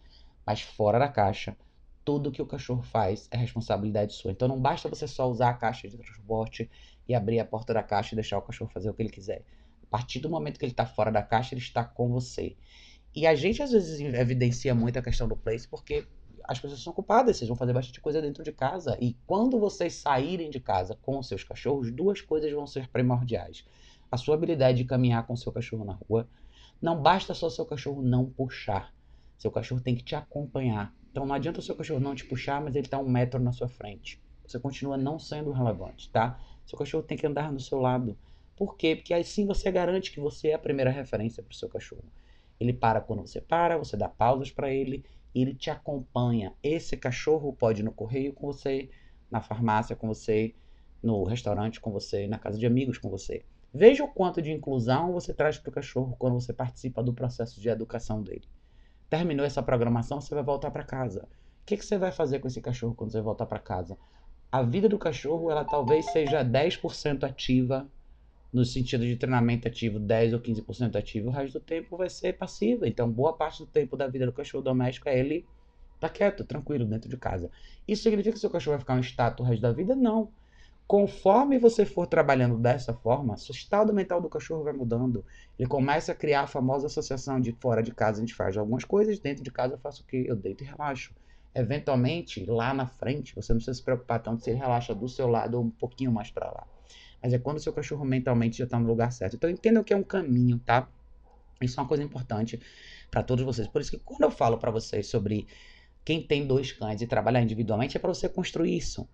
Mas 0.44 0.62
fora 0.62 0.98
da 0.98 1.08
caixa, 1.08 1.56
tudo 2.04 2.32
que 2.32 2.42
o 2.42 2.46
cachorro 2.46 2.82
faz 2.82 3.28
é 3.30 3.36
responsabilidade 3.36 4.14
sua. 4.14 4.32
Então 4.32 4.48
não 4.48 4.60
basta 4.60 4.88
você 4.88 5.06
só 5.06 5.30
usar 5.30 5.50
a 5.50 5.54
caixa 5.54 5.88
de 5.88 5.96
transporte 5.96 6.68
e 7.08 7.14
abrir 7.14 7.40
a 7.40 7.44
porta 7.44 7.72
da 7.72 7.82
caixa 7.82 8.14
e 8.14 8.16
deixar 8.16 8.38
o 8.38 8.42
cachorro 8.42 8.70
fazer 8.70 8.90
o 8.90 8.94
que 8.94 9.02
ele 9.02 9.10
quiser. 9.10 9.42
A 9.82 9.86
partir 9.86 10.20
do 10.20 10.28
momento 10.28 10.58
que 10.58 10.64
ele 10.64 10.72
está 10.72 10.84
fora 10.84 11.10
da 11.10 11.22
caixa, 11.22 11.54
ele 11.54 11.62
está 11.62 11.82
com 11.82 12.08
você. 12.08 12.56
E 13.14 13.26
a 13.26 13.34
gente 13.34 13.62
às 13.62 13.72
vezes 13.72 14.00
evidencia 14.00 14.74
muito 14.74 14.98
a 14.98 15.02
questão 15.02 15.26
do 15.26 15.36
place 15.36 15.66
porque 15.66 16.06
as 16.44 16.58
pessoas 16.58 16.80
são 16.80 16.92
ocupadas, 16.92 17.36
vocês 17.36 17.48
vão 17.48 17.56
fazer 17.56 17.74
bastante 17.74 18.00
coisa 18.00 18.22
dentro 18.22 18.42
de 18.42 18.52
casa. 18.52 18.96
E 19.00 19.14
quando 19.26 19.58
vocês 19.58 19.94
saírem 19.94 20.50
de 20.50 20.58
casa 20.58 20.96
com 21.02 21.22
seus 21.22 21.44
cachorros, 21.44 21.90
duas 21.90 22.20
coisas 22.20 22.50
vão 22.52 22.66
ser 22.66 22.88
primordiais. 22.88 23.64
A 24.10 24.16
sua 24.16 24.34
habilidade 24.34 24.78
de 24.78 24.84
caminhar 24.84 25.26
com 25.26 25.36
seu 25.36 25.52
cachorro 25.52 25.84
na 25.84 25.92
rua. 25.92 26.26
Não 26.80 27.02
basta 27.02 27.34
só 27.34 27.50
seu 27.50 27.66
cachorro 27.66 28.00
não 28.00 28.24
puxar. 28.24 28.94
Seu 29.36 29.50
cachorro 29.50 29.80
tem 29.80 29.94
que 29.94 30.02
te 30.02 30.14
acompanhar. 30.14 30.94
Então 31.10 31.26
não 31.26 31.34
adianta 31.34 31.60
o 31.60 31.62
seu 31.62 31.74
cachorro 31.74 32.00
não 32.00 32.14
te 32.14 32.24
puxar, 32.24 32.62
mas 32.62 32.74
ele 32.74 32.86
está 32.86 32.98
um 32.98 33.08
metro 33.08 33.38
na 33.40 33.52
sua 33.52 33.68
frente. 33.68 34.22
Você 34.46 34.58
continua 34.58 34.96
não 34.96 35.18
sendo 35.18 35.52
relevante, 35.52 36.08
tá? 36.10 36.40
Seu 36.68 36.78
cachorro 36.78 37.02
tem 37.02 37.16
que 37.16 37.26
andar 37.26 37.50
no 37.50 37.58
seu 37.58 37.80
lado. 37.80 38.14
Por 38.54 38.76
quê? 38.76 38.94
Porque 38.94 39.14
assim 39.14 39.46
você 39.46 39.72
garante 39.72 40.12
que 40.12 40.20
você 40.20 40.48
é 40.48 40.54
a 40.54 40.58
primeira 40.58 40.90
referência 40.90 41.42
para 41.42 41.50
o 41.50 41.56
seu 41.56 41.66
cachorro. 41.66 42.04
Ele 42.60 42.74
para 42.74 43.00
quando 43.00 43.26
você 43.26 43.40
para, 43.40 43.78
você 43.78 43.96
dá 43.96 44.06
pausas 44.06 44.50
para 44.50 44.70
ele, 44.70 45.02
ele 45.34 45.54
te 45.54 45.70
acompanha. 45.70 46.52
Esse 46.62 46.94
cachorro 46.94 47.54
pode 47.54 47.80
ir 47.80 47.84
no 47.84 47.90
correio 47.90 48.34
com 48.34 48.46
você, 48.46 48.90
na 49.30 49.40
farmácia 49.40 49.96
com 49.96 50.06
você, 50.08 50.54
no 51.02 51.24
restaurante 51.24 51.80
com 51.80 51.90
você, 51.90 52.26
na 52.26 52.38
casa 52.38 52.58
de 52.58 52.66
amigos 52.66 52.98
com 52.98 53.08
você. 53.08 53.46
Veja 53.72 54.04
o 54.04 54.08
quanto 54.08 54.42
de 54.42 54.52
inclusão 54.52 55.14
você 55.14 55.32
traz 55.32 55.56
para 55.56 55.70
o 55.70 55.72
cachorro 55.72 56.16
quando 56.18 56.34
você 56.34 56.52
participa 56.52 57.02
do 57.02 57.14
processo 57.14 57.58
de 57.62 57.70
educação 57.70 58.22
dele. 58.22 58.46
Terminou 59.08 59.46
essa 59.46 59.62
programação, 59.62 60.20
você 60.20 60.34
vai 60.34 60.44
voltar 60.44 60.70
para 60.70 60.84
casa. 60.84 61.26
O 61.62 61.64
que, 61.64 61.78
que 61.78 61.84
você 61.84 61.96
vai 61.96 62.12
fazer 62.12 62.40
com 62.40 62.48
esse 62.48 62.60
cachorro 62.60 62.94
quando 62.94 63.10
você 63.10 63.22
voltar 63.22 63.46
para 63.46 63.58
casa? 63.58 63.96
A 64.50 64.62
vida 64.62 64.88
do 64.88 64.98
cachorro, 64.98 65.50
ela 65.50 65.64
talvez 65.64 66.06
seja 66.06 66.42
10% 66.42 67.24
ativa 67.24 67.86
no 68.52 68.64
sentido 68.64 69.04
de 69.04 69.16
treinamento 69.16 69.68
ativo 69.68 69.98
10 69.98 70.32
ou 70.32 70.40
15% 70.40 70.96
ativo, 70.96 71.28
o 71.28 71.30
resto 71.30 71.58
do 71.58 71.64
tempo 71.64 71.96
vai 71.96 72.08
ser 72.08 72.32
passiva. 72.34 72.88
Então, 72.88 73.10
boa 73.10 73.32
parte 73.34 73.58
do 73.58 73.66
tempo 73.66 73.96
da 73.96 74.06
vida 74.06 74.24
do 74.24 74.32
cachorro 74.32 74.62
doméstico 74.64 75.08
é 75.08 75.18
ele 75.18 75.46
tá 76.00 76.08
quieto, 76.08 76.44
tranquilo, 76.44 76.86
dentro 76.86 77.10
de 77.10 77.16
casa. 77.16 77.50
Isso 77.86 78.02
significa 78.02 78.32
que 78.32 78.40
seu 78.40 78.50
cachorro 78.50 78.76
vai 78.76 78.80
ficar 78.80 78.94
um 78.94 79.00
status 79.00 79.44
o 79.44 79.48
resto 79.48 79.62
da 79.62 79.72
vida? 79.72 79.94
Não. 79.94 80.32
Conforme 80.86 81.58
você 81.58 81.84
for 81.84 82.06
trabalhando 82.06 82.56
dessa 82.56 82.94
forma, 82.94 83.36
seu 83.36 83.52
estado 83.52 83.92
mental 83.92 84.22
do 84.22 84.28
cachorro 84.30 84.64
vai 84.64 84.72
mudando. 84.72 85.24
Ele 85.58 85.68
começa 85.68 86.12
a 86.12 86.14
criar 86.14 86.42
a 86.42 86.46
famosa 86.46 86.86
associação 86.86 87.38
de 87.38 87.52
fora 87.52 87.82
de 87.82 87.92
casa 87.94 88.18
a 88.18 88.20
gente 88.20 88.34
faz 88.34 88.56
algumas 88.56 88.84
coisas, 88.84 89.18
dentro 89.18 89.44
de 89.44 89.50
casa 89.50 89.74
eu 89.74 89.78
faço 89.78 90.02
o 90.02 90.06
quê? 90.06 90.24
Eu 90.26 90.36
deito 90.36 90.64
e 90.64 90.66
relaxo. 90.66 91.12
Eventualmente, 91.58 92.44
lá 92.46 92.72
na 92.72 92.86
frente, 92.86 93.34
você 93.34 93.52
não 93.52 93.58
precisa 93.58 93.76
se 93.76 93.82
preocupar 93.82 94.22
tanto 94.22 94.42
se 94.42 94.50
ele 94.50 94.58
relaxa 94.58 94.94
do 94.94 95.08
seu 95.08 95.26
lado 95.26 95.56
ou 95.58 95.64
um 95.64 95.70
pouquinho 95.70 96.12
mais 96.12 96.30
para 96.30 96.46
lá 96.46 96.66
mas 97.22 97.32
é 97.32 97.38
quando 97.38 97.56
o 97.56 97.60
seu 97.60 97.72
cachorro 97.72 98.04
mentalmente 98.04 98.58
já 98.58 98.64
está 98.64 98.78
no 98.78 98.86
lugar 98.86 99.12
certo. 99.12 99.36
Então 99.36 99.50
entendam 99.50 99.82
que 99.82 99.92
é 99.92 99.96
um 99.96 100.02
caminho, 100.02 100.58
tá? 100.60 100.88
Isso 101.60 101.78
é 101.78 101.82
uma 101.82 101.88
coisa 101.88 102.02
importante 102.02 102.60
para 103.10 103.22
todos 103.22 103.44
vocês. 103.44 103.66
Por 103.66 103.80
isso 103.80 103.90
que 103.90 103.98
quando 103.98 104.22
eu 104.22 104.30
falo 104.30 104.58
para 104.58 104.70
vocês 104.70 105.08
sobre 105.08 105.46
quem 106.04 106.22
tem 106.22 106.46
dois 106.46 106.72
cães 106.72 107.02
e 107.02 107.06
trabalhar 107.06 107.42
individualmente, 107.42 107.96
é 107.96 108.00
para 108.00 108.14
você 108.14 108.28
construir 108.28 108.76
isso. 108.76 109.08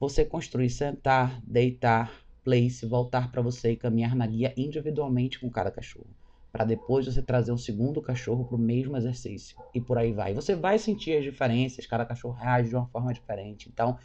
Você 0.00 0.24
construir, 0.24 0.70
sentar, 0.70 1.40
deitar, 1.46 2.12
place, 2.42 2.84
voltar 2.84 3.30
para 3.30 3.40
você 3.40 3.70
e 3.72 3.76
caminhar 3.76 4.16
na 4.16 4.26
guia 4.26 4.52
individualmente 4.56 5.38
com 5.38 5.48
cada 5.48 5.70
cachorro. 5.70 6.10
Para 6.54 6.64
depois 6.64 7.04
você 7.04 7.20
trazer 7.20 7.50
um 7.50 7.58
segundo 7.58 8.00
cachorro 8.00 8.44
para 8.44 8.54
o 8.54 8.58
mesmo 8.58 8.96
exercício. 8.96 9.58
E 9.74 9.80
por 9.80 9.98
aí 9.98 10.12
vai. 10.12 10.32
Você 10.32 10.54
vai 10.54 10.78
sentir 10.78 11.16
as 11.16 11.24
diferenças, 11.24 11.84
cada 11.84 12.06
cachorro 12.06 12.34
reage 12.34 12.68
de 12.68 12.76
uma 12.76 12.86
forma 12.86 13.12
diferente. 13.12 13.68
Então, 13.68 13.98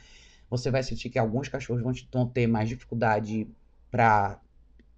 você 0.49 0.71
vai 0.71 0.81
sentir 0.81 1.11
que 1.11 1.19
alguns 1.19 1.47
cachorros 1.47 1.83
vão, 1.83 1.93
te, 1.93 2.09
vão 2.11 2.27
ter 2.27 2.47
mais 2.47 2.67
dificuldade 2.67 3.47
para, 3.91 4.41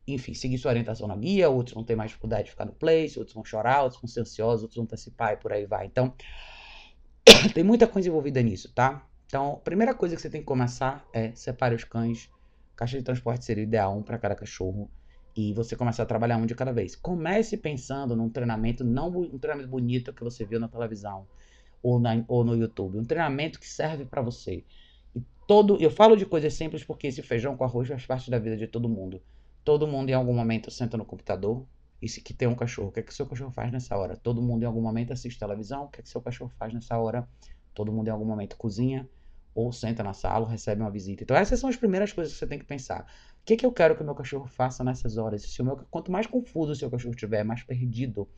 enfim, 0.08 0.34
seguir 0.34 0.58
sua 0.60 0.72
orientação 0.72 1.10
na 1.10 1.18
guia, 1.18 1.50
outros 1.50 1.74
vão 1.74 1.84
ter 1.84 1.94
mais 1.94 2.12
dificuldade 2.12 2.46
de 2.46 2.52
ficar 2.52 2.64
no 2.64 2.72
place, 2.72 3.20
outros 3.20 3.36
vão 3.36 3.44
chorar, 3.44 3.82
outros 3.82 4.02
vão 4.02 4.08
ser 4.08 4.22
ansiosos, 4.22 4.62
outros 4.62 4.78
vão 4.78 4.86
antecipar 4.86 5.34
e 5.34 5.36
por 5.36 5.52
aí 5.52 5.66
vai. 5.66 5.86
Então, 5.86 6.14
tem 7.54 7.66
muita 7.66 7.86
coisa 7.86 8.08
envolvida 8.08 8.42
nisso, 8.42 8.72
tá? 8.74 9.06
Então, 9.28 9.56
a 9.56 9.58
primeira 9.58 9.94
coisa 9.94 10.16
que 10.16 10.22
você 10.22 10.30
tem 10.30 10.40
que 10.40 10.48
começar 10.48 11.06
é 11.12 11.36
separar 11.36 11.76
os 11.76 11.84
cães. 11.84 12.30
Caixa 12.78 12.98
de 12.98 13.04
transporte 13.04 13.44
seria 13.44 13.66
ideal, 13.66 13.98
um 13.98 14.02
para 14.02 14.18
cada 14.18 14.36
cachorro. 14.36 14.90
E 15.36 15.54
você 15.54 15.76
começar 15.76 16.04
a 16.04 16.06
trabalhar 16.06 16.38
um 16.38 16.46
de 16.46 16.56
cada 16.56 16.72
vez. 16.72 16.96
Comece 16.96 17.58
pensando 17.58 18.15
num 18.15 18.30
treinamento, 18.30 18.84
não 18.84 19.08
um 19.10 19.39
treinamento 19.39 19.70
bonito 19.70 20.13
que 20.13 20.24
você 20.24 20.46
viu 20.46 20.60
na 20.60 20.67
televisão 20.67 21.28
ou, 21.82 22.00
na, 22.00 22.24
ou 22.28 22.44
no 22.44 22.56
YouTube. 22.56 22.98
Um 22.98 23.06
treinamento 23.06 23.60
que 23.60 23.67
serve 23.67 24.06
para 24.06 24.22
você 24.22 24.63
todo, 25.52 25.76
eu 25.82 25.91
falo 25.91 26.15
de 26.15 26.26
coisas 26.26 26.54
simples 26.54 26.82
porque 26.82 27.08
esse 27.08 27.22
feijão 27.22 27.58
com 27.58 27.65
arroz 27.65 27.86
faz 27.89 28.06
parte 28.06 28.32
da 28.32 28.39
vida 28.39 28.56
de 28.56 28.67
todo 28.67 28.88
mundo. 28.88 29.22
Todo 29.65 29.86
mundo 29.86 30.10
em 30.10 30.13
algum 30.13 30.34
momento 30.34 30.72
senta 30.72 30.96
no 30.96 31.04
computador 31.04 31.65
e 32.02 32.08
se 32.08 32.22
que 32.22 32.34
tem 32.34 32.48
um 32.48 32.56
cachorro, 32.56 32.88
o 32.88 32.91
que 32.94 33.02
é 33.02 33.04
que 33.04 33.13
seu 33.13 33.26
cachorro 33.26 33.52
faz 33.52 33.70
nessa 33.70 33.98
hora? 33.98 34.15
Todo 34.15 34.41
mundo 34.41 34.63
em 34.63 34.65
algum 34.65 34.82
momento 34.82 35.12
assiste 35.12 35.38
televisão, 35.38 35.84
o 35.84 35.88
que 35.89 36.00
é 36.00 36.04
que 36.04 36.10
seu 36.10 36.22
cachorro 36.22 36.50
faz 36.58 36.74
nessa 36.74 36.98
hora? 36.98 37.28
Todo 37.74 37.91
mundo 37.91 38.08
em 38.08 38.12
algum 38.12 38.24
momento 38.24 38.56
cozinha 38.56 39.06
ou 39.54 39.74
senta 39.74 40.02
na 40.02 40.13
sala, 40.13 40.46
ou 40.46 40.50
recebe 40.50 40.80
uma 40.80 40.89
visita. 40.89 41.24
Então 41.24 41.36
essas 41.36 41.60
são 41.60 41.70
as 41.70 41.76
primeiras 41.76 42.13
coisas 42.13 42.32
que 42.32 42.39
você 42.39 42.48
tem 42.48 42.58
que 42.58 42.63
pensar. 42.63 43.06
O 43.41 43.43
que, 43.43 43.58
que 43.58 43.65
eu 43.65 43.71
quero 43.71 43.95
que 43.95 44.04
o 44.04 44.06
meu 44.06 44.13
cachorro 44.13 44.45
faça 44.45 44.84
nessas 44.84 45.17
horas? 45.17 45.41
Se 45.41 45.62
o 45.62 45.65
meu, 45.65 45.77
quanto 45.89 46.12
mais 46.12 46.27
confuso 46.27 46.71
o 46.71 46.75
seu 46.75 46.91
cachorro 46.91 47.13
estiver, 47.13 47.43
mais 47.43 47.63
perdido, 47.63 48.30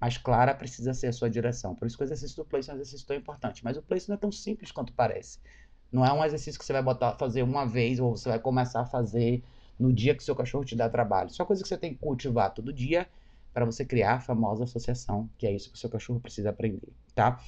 mais 0.00 0.18
clara 0.18 0.52
precisa 0.52 0.92
ser 0.92 1.06
a 1.06 1.12
sua 1.12 1.30
direção. 1.30 1.74
Por 1.74 1.86
isso 1.86 1.96
que 1.96 2.02
o 2.02 2.06
exercício 2.06 2.36
do 2.36 2.44
place 2.44 2.68
é 2.68 2.72
um 2.72 2.76
exercício 2.76 3.06
tão 3.06 3.16
importante. 3.16 3.64
Mas 3.64 3.76
o 3.76 3.82
place 3.82 4.08
não 4.08 4.16
é 4.16 4.18
tão 4.18 4.32
simples 4.32 4.72
quanto 4.72 4.92
parece. 4.92 5.38
Não 5.92 6.04
é 6.04 6.12
um 6.12 6.24
exercício 6.24 6.58
que 6.58 6.66
você 6.66 6.72
vai 6.72 6.82
botar 6.82 7.14
fazer 7.14 7.42
uma 7.42 7.64
vez 7.64 8.00
ou 8.00 8.16
você 8.16 8.28
vai 8.28 8.38
começar 8.38 8.80
a 8.80 8.86
fazer 8.86 9.42
no 9.78 9.92
dia 9.92 10.14
que 10.14 10.24
seu 10.24 10.34
cachorro 10.34 10.64
te 10.64 10.74
dá 10.74 10.88
trabalho. 10.88 11.30
Isso 11.30 11.40
é 11.40 11.42
uma 11.42 11.46
coisa 11.46 11.62
que 11.62 11.68
você 11.68 11.78
tem 11.78 11.94
que 11.94 12.00
cultivar 12.00 12.52
todo 12.52 12.72
dia 12.72 13.08
para 13.54 13.64
você 13.64 13.84
criar 13.84 14.14
a 14.14 14.20
famosa 14.20 14.64
associação, 14.64 15.30
que 15.38 15.46
é 15.46 15.52
isso 15.52 15.70
que 15.70 15.76
o 15.76 15.78
seu 15.78 15.88
cachorro 15.88 16.20
precisa 16.20 16.50
aprender, 16.50 16.92
tá? 17.14 17.40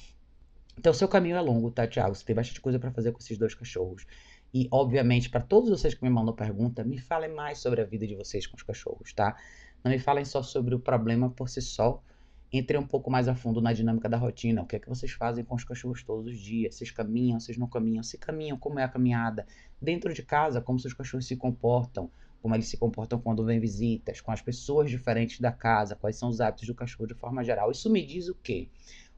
Então, 0.77 0.91
o 0.91 0.95
seu 0.95 1.07
caminho 1.07 1.35
é 1.35 1.41
longo, 1.41 1.69
tá, 1.69 1.85
Thiago? 1.85 2.15
Você 2.15 2.25
tem 2.25 2.35
bastante 2.35 2.59
coisa 2.61 2.79
para 2.79 2.91
fazer 2.91 3.11
com 3.11 3.19
esses 3.19 3.37
dois 3.37 3.53
cachorros. 3.53 4.05
E, 4.53 4.67
obviamente, 4.69 5.29
para 5.29 5.41
todos 5.41 5.69
vocês 5.69 5.93
que 5.93 6.03
me 6.03 6.09
mandam 6.09 6.35
pergunta, 6.35 6.83
me 6.83 6.97
falem 6.97 7.33
mais 7.33 7.59
sobre 7.59 7.81
a 7.81 7.85
vida 7.85 8.05
de 8.05 8.15
vocês 8.15 8.45
com 8.45 8.57
os 8.57 8.63
cachorros, 8.63 9.13
tá? 9.13 9.37
Não 9.83 9.91
me 9.91 9.99
falem 9.99 10.25
só 10.25 10.43
sobre 10.43 10.75
o 10.75 10.79
problema 10.79 11.29
por 11.29 11.47
si 11.49 11.61
só, 11.61 12.03
entre 12.51 12.77
um 12.77 12.85
pouco 12.85 13.09
mais 13.09 13.29
a 13.29 13.35
fundo 13.35 13.61
na 13.61 13.71
dinâmica 13.71 14.09
da 14.09 14.17
rotina. 14.17 14.61
O 14.61 14.65
que 14.65 14.75
é 14.75 14.79
que 14.79 14.89
vocês 14.89 15.11
fazem 15.13 15.43
com 15.43 15.55
os 15.55 15.63
cachorros 15.63 16.03
todos 16.03 16.27
os 16.27 16.37
dias? 16.37 16.75
Vocês 16.75 16.91
caminham, 16.91 17.39
vocês 17.39 17.57
não 17.57 17.67
caminham? 17.67 18.03
Se 18.03 18.17
caminham, 18.17 18.57
como 18.57 18.77
é 18.77 18.83
a 18.83 18.89
caminhada? 18.89 19.45
Dentro 19.81 20.13
de 20.13 20.21
casa, 20.21 20.59
como 20.59 20.77
seus 20.77 20.93
cachorros 20.93 21.25
se 21.25 21.37
comportam? 21.37 22.11
Como 22.41 22.53
eles 22.53 22.67
se 22.67 22.75
comportam 22.75 23.21
quando 23.21 23.45
vêm 23.45 23.59
visitas? 23.59 24.19
Com 24.19 24.31
as 24.31 24.41
pessoas 24.41 24.89
diferentes 24.89 25.39
da 25.39 25.51
casa? 25.51 25.95
Quais 25.95 26.17
são 26.17 26.27
os 26.27 26.41
hábitos 26.41 26.67
do 26.67 26.75
cachorro 26.75 27.07
de 27.07 27.13
forma 27.13 27.41
geral? 27.43 27.71
Isso 27.71 27.89
me 27.89 28.05
diz 28.05 28.27
o 28.27 28.35
quê? 28.35 28.67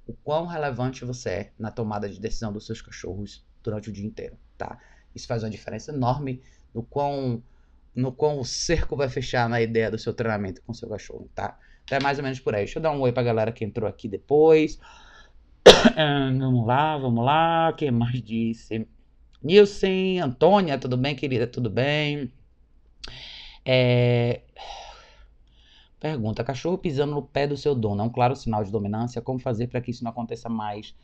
O 0.05 0.13
quão 0.13 0.45
relevante 0.45 1.03
você 1.03 1.29
é 1.29 1.51
na 1.57 1.71
tomada 1.71 2.07
de 2.07 2.19
decisão 2.19 2.53
dos 2.53 2.65
seus 2.65 2.81
cachorros 2.81 3.43
durante 3.63 3.89
o 3.89 3.91
dia 3.91 4.05
inteiro, 4.05 4.37
tá? 4.57 4.77
Isso 5.15 5.27
faz 5.27 5.43
uma 5.43 5.49
diferença 5.49 5.91
enorme 5.91 6.41
no 6.73 6.83
quão, 6.83 7.43
no 7.95 8.11
quão 8.11 8.39
o 8.39 8.45
cerco 8.45 8.95
vai 8.95 9.09
fechar 9.09 9.47
na 9.47 9.61
ideia 9.61 9.91
do 9.91 9.97
seu 9.97 10.13
treinamento 10.13 10.61
com 10.63 10.73
seu 10.73 10.89
cachorro, 10.89 11.29
tá? 11.35 11.57
Então 11.83 11.97
é 11.97 12.01
mais 12.01 12.17
ou 12.17 12.23
menos 12.23 12.39
por 12.39 12.55
aí. 12.55 12.65
Deixa 12.65 12.79
eu 12.79 12.83
dar 12.83 12.91
um 12.91 13.01
oi 13.01 13.11
pra 13.11 13.23
galera 13.23 13.51
que 13.51 13.63
entrou 13.63 13.87
aqui 13.87 14.07
depois. 14.07 14.79
vamos 16.39 16.65
lá, 16.65 16.97
vamos 16.97 17.23
lá. 17.23 17.73
Quem 17.73 17.91
mais 17.91 18.21
disse? 18.21 18.87
Nilson, 19.41 20.23
Antônia, 20.23 20.77
tudo 20.77 20.97
bem, 20.97 21.15
querida? 21.15 21.45
Tudo 21.45 21.69
bem? 21.69 22.31
É... 23.65 24.41
Pergunta: 25.99 26.43
cachorro 26.43 26.77
pisando 26.77 27.13
no 27.13 27.21
pé 27.21 27.47
do 27.47 27.55
seu 27.55 27.73
dono 27.75 28.01
é 28.01 28.05
um 28.05 28.09
claro 28.09 28.35
sinal 28.35 28.63
de 28.63 28.71
dominância? 28.71 29.21
Como 29.21 29.39
fazer 29.39 29.67
para 29.67 29.81
que 29.81 29.91
isso 29.91 30.03
não 30.03 30.11
aconteça 30.11 30.49
mais? 30.49 30.95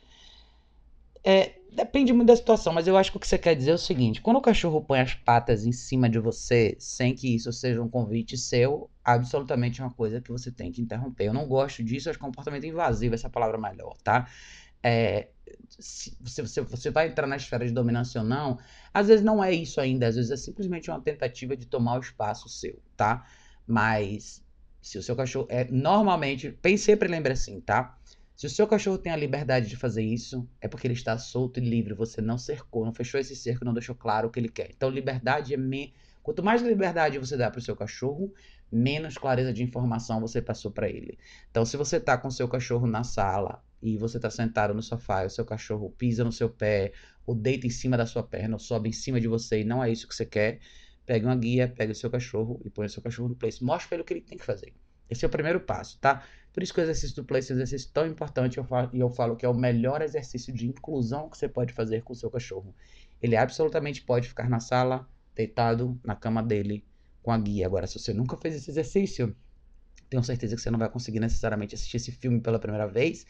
É, 1.23 1.59
depende 1.71 2.13
muito 2.13 2.27
da 2.27 2.35
situação, 2.35 2.71
mas 2.73 2.87
eu 2.87 2.97
acho 2.97 3.11
que 3.11 3.17
o 3.17 3.19
que 3.19 3.27
você 3.27 3.37
quer 3.37 3.55
dizer 3.55 3.71
é 3.71 3.73
o 3.73 3.77
seguinte: 3.77 4.21
quando 4.21 4.37
o 4.37 4.41
cachorro 4.41 4.81
põe 4.83 4.99
as 4.99 5.13
patas 5.13 5.65
em 5.65 5.71
cima 5.71 6.09
de 6.09 6.19
você, 6.19 6.75
sem 6.79 7.13
que 7.15 7.35
isso 7.35 7.51
seja 7.51 7.81
um 7.81 7.89
convite 7.89 8.37
seu, 8.37 8.89
absolutamente 9.03 9.81
é 9.81 9.83
uma 9.83 9.93
coisa 9.93 10.21
que 10.21 10.31
você 10.31 10.51
tem 10.51 10.71
que 10.71 10.81
interromper. 10.81 11.25
Eu 11.25 11.33
não 11.33 11.47
gosto 11.47 11.83
disso, 11.83 12.09
acho 12.09 12.19
comportamento 12.19 12.65
invasivo, 12.65 13.15
essa 13.15 13.29
palavra 13.29 13.57
é 13.57 13.61
melhor, 13.61 13.97
tá? 14.03 14.27
É, 14.83 15.29
se 15.79 16.17
você, 16.21 16.41
você, 16.41 16.61
você 16.61 16.91
vai 16.91 17.07
entrar 17.09 17.27
na 17.27 17.35
esfera 17.37 17.65
de 17.65 17.73
dominância 17.73 18.21
ou 18.21 18.27
não, 18.27 18.57
às 18.93 19.07
vezes 19.07 19.23
não 19.25 19.43
é 19.43 19.53
isso 19.53 19.81
ainda, 19.81 20.07
às 20.07 20.15
vezes 20.15 20.31
é 20.31 20.37
simplesmente 20.37 20.89
uma 20.89 21.01
tentativa 21.01 21.55
de 21.57 21.65
tomar 21.67 21.97
o 21.97 22.01
espaço 22.01 22.47
seu, 22.49 22.81
tá? 22.95 23.25
Mas 23.67 24.43
Se 24.81 24.97
o 24.97 25.03
seu 25.03 25.15
cachorro 25.15 25.47
é 25.49 25.65
normalmente, 25.65 26.51
pense 26.51 26.85
sempre 26.85 27.09
lembra 27.09 27.33
assim, 27.33 27.59
tá? 27.61 27.98
Se 28.39 28.45
o 28.45 28.49
seu 28.49 28.65
cachorro 28.65 28.97
tem 28.97 29.11
a 29.11 29.17
liberdade 29.17 29.67
de 29.67 29.75
fazer 29.75 30.01
isso, 30.01 30.47
é 30.61 30.67
porque 30.69 30.87
ele 30.87 30.93
está 30.93 31.17
solto 31.17 31.59
e 31.59 31.61
livre. 31.61 31.93
Você 31.93 32.21
não 32.21 32.37
cercou, 32.37 32.85
não 32.85 32.93
fechou 32.93 33.19
esse 33.19 33.35
cerco, 33.35 33.65
não 33.65 33.73
deixou 33.73 33.93
claro 33.93 34.29
o 34.29 34.31
que 34.31 34.39
ele 34.39 34.47
quer. 34.47 34.71
Então, 34.71 34.89
liberdade 34.89 35.53
é 35.53 35.57
me... 35.57 35.93
quanto 36.23 36.41
mais 36.41 36.61
liberdade 36.61 37.19
você 37.19 37.35
dá 37.35 37.51
para 37.51 37.59
o 37.59 37.61
seu 37.61 37.75
cachorro, 37.75 38.33
menos 38.71 39.17
clareza 39.17 39.51
de 39.51 39.61
informação 39.61 40.21
você 40.21 40.41
passou 40.41 40.71
para 40.71 40.87
ele. 40.87 41.19
Então, 41.51 41.65
se 41.65 41.75
você 41.75 41.99
tá 41.99 42.17
com 42.17 42.29
o 42.29 42.31
seu 42.31 42.47
cachorro 42.47 42.87
na 42.87 43.03
sala 43.03 43.61
e 43.83 43.97
você 43.97 44.17
tá 44.17 44.29
sentado 44.29 44.73
no 44.73 44.81
sofá 44.81 45.23
e 45.23 45.27
o 45.27 45.29
seu 45.29 45.43
cachorro 45.43 45.93
pisa 45.97 46.23
no 46.23 46.31
seu 46.31 46.49
pé, 46.49 46.93
ou 47.25 47.35
deita 47.35 47.67
em 47.67 47.69
cima 47.69 47.97
da 47.97 48.05
sua 48.05 48.23
perna, 48.23 48.55
ou 48.55 48.59
sobe 48.59 48.87
em 48.87 48.93
cima 48.93 49.19
de 49.19 49.27
você 49.27 49.59
e 49.59 49.63
não 49.65 49.83
é 49.83 49.91
isso 49.91 50.07
que 50.07 50.15
você 50.15 50.25
quer, 50.25 50.61
pegue 51.05 51.25
uma 51.25 51.35
guia, 51.35 51.67
pegue 51.67 51.91
o 51.91 51.95
seu 51.95 52.09
cachorro 52.09 52.61
e 52.63 52.69
põe 52.69 52.85
o 52.85 52.89
seu 52.89 53.03
cachorro 53.03 53.27
no 53.27 53.35
place. 53.35 53.61
Mostre 53.61 53.89
para 53.89 53.95
ele 53.97 54.03
o 54.03 54.05
que 54.05 54.13
ele 54.13 54.21
tem 54.21 54.37
que 54.37 54.45
fazer. 54.45 54.73
Esse 55.09 55.25
é 55.25 55.27
o 55.27 55.31
primeiro 55.31 55.59
passo, 55.59 55.97
tá? 55.99 56.23
Por 56.59 56.63
isso 56.63 56.73
que 56.73 56.81
o 56.81 56.83
exercício 56.83 57.15
do 57.15 57.23
place 57.23 57.49
é 57.49 57.55
um 57.55 57.57
exercício 57.57 57.89
tão 57.93 58.05
importante 58.05 58.57
eu 58.57 58.65
falo, 58.65 58.89
e 58.91 58.99
eu 58.99 59.09
falo 59.09 59.37
que 59.37 59.45
é 59.45 59.49
o 59.49 59.53
melhor 59.53 60.01
exercício 60.01 60.53
de 60.53 60.67
inclusão 60.67 61.29
que 61.29 61.37
você 61.37 61.47
pode 61.47 61.71
fazer 61.71 62.03
com 62.03 62.11
o 62.11 62.15
seu 62.17 62.29
cachorro. 62.29 62.75
Ele 63.21 63.37
absolutamente 63.37 64.01
pode 64.01 64.27
ficar 64.27 64.49
na 64.49 64.59
sala, 64.59 65.07
deitado 65.33 65.97
na 66.03 66.17
cama 66.17 66.43
dele, 66.43 66.83
com 67.23 67.31
a 67.31 67.37
guia. 67.37 67.65
Agora, 67.65 67.87
se 67.87 67.97
você 67.97 68.11
nunca 68.11 68.35
fez 68.35 68.55
esse 68.55 68.69
exercício, 68.69 69.33
tenho 70.09 70.21
certeza 70.21 70.53
que 70.53 70.61
você 70.61 70.69
não 70.69 70.77
vai 70.77 70.89
conseguir 70.89 71.21
necessariamente 71.21 71.75
assistir 71.75 71.95
esse 71.95 72.11
filme 72.11 72.41
pela 72.41 72.59
primeira 72.59 72.87
vez. 72.87 73.25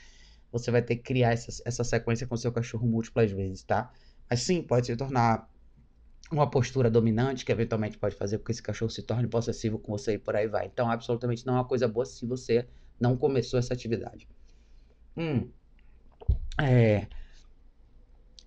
Você 0.51 0.71
vai 0.71 0.81
ter 0.81 0.95
que 0.95 1.03
criar 1.03 1.31
essa, 1.31 1.61
essa 1.63 1.83
sequência 1.83 2.25
com 2.25 2.33
o 2.33 2.37
seu 2.37 2.51
cachorro 2.51 2.87
múltiplas 2.87 3.31
vezes, 3.31 3.61
tá? 3.61 3.91
Mas 4.27 4.41
sim, 4.41 4.63
pode 4.63 4.87
se 4.87 4.95
tornar 4.95 5.47
uma 6.31 6.49
postura 6.49 6.89
dominante 6.89 7.45
que 7.45 7.51
eventualmente 7.51 7.95
pode 7.95 8.15
fazer 8.15 8.39
com 8.39 8.45
que 8.45 8.53
esse 8.53 8.63
cachorro 8.63 8.89
se 8.89 9.03
torne 9.03 9.27
possessivo 9.27 9.77
com 9.77 9.91
você 9.91 10.13
e 10.13 10.17
por 10.17 10.35
aí 10.35 10.47
vai. 10.47 10.65
Então, 10.65 10.89
absolutamente 10.89 11.45
não 11.45 11.53
é 11.53 11.57
uma 11.57 11.65
coisa 11.65 11.87
boa 11.87 12.07
se 12.07 12.25
você 12.25 12.67
não 12.99 13.15
começou 13.15 13.59
essa 13.59 13.73
atividade. 13.73 14.27
Hum. 15.15 15.49
É. 16.61 17.07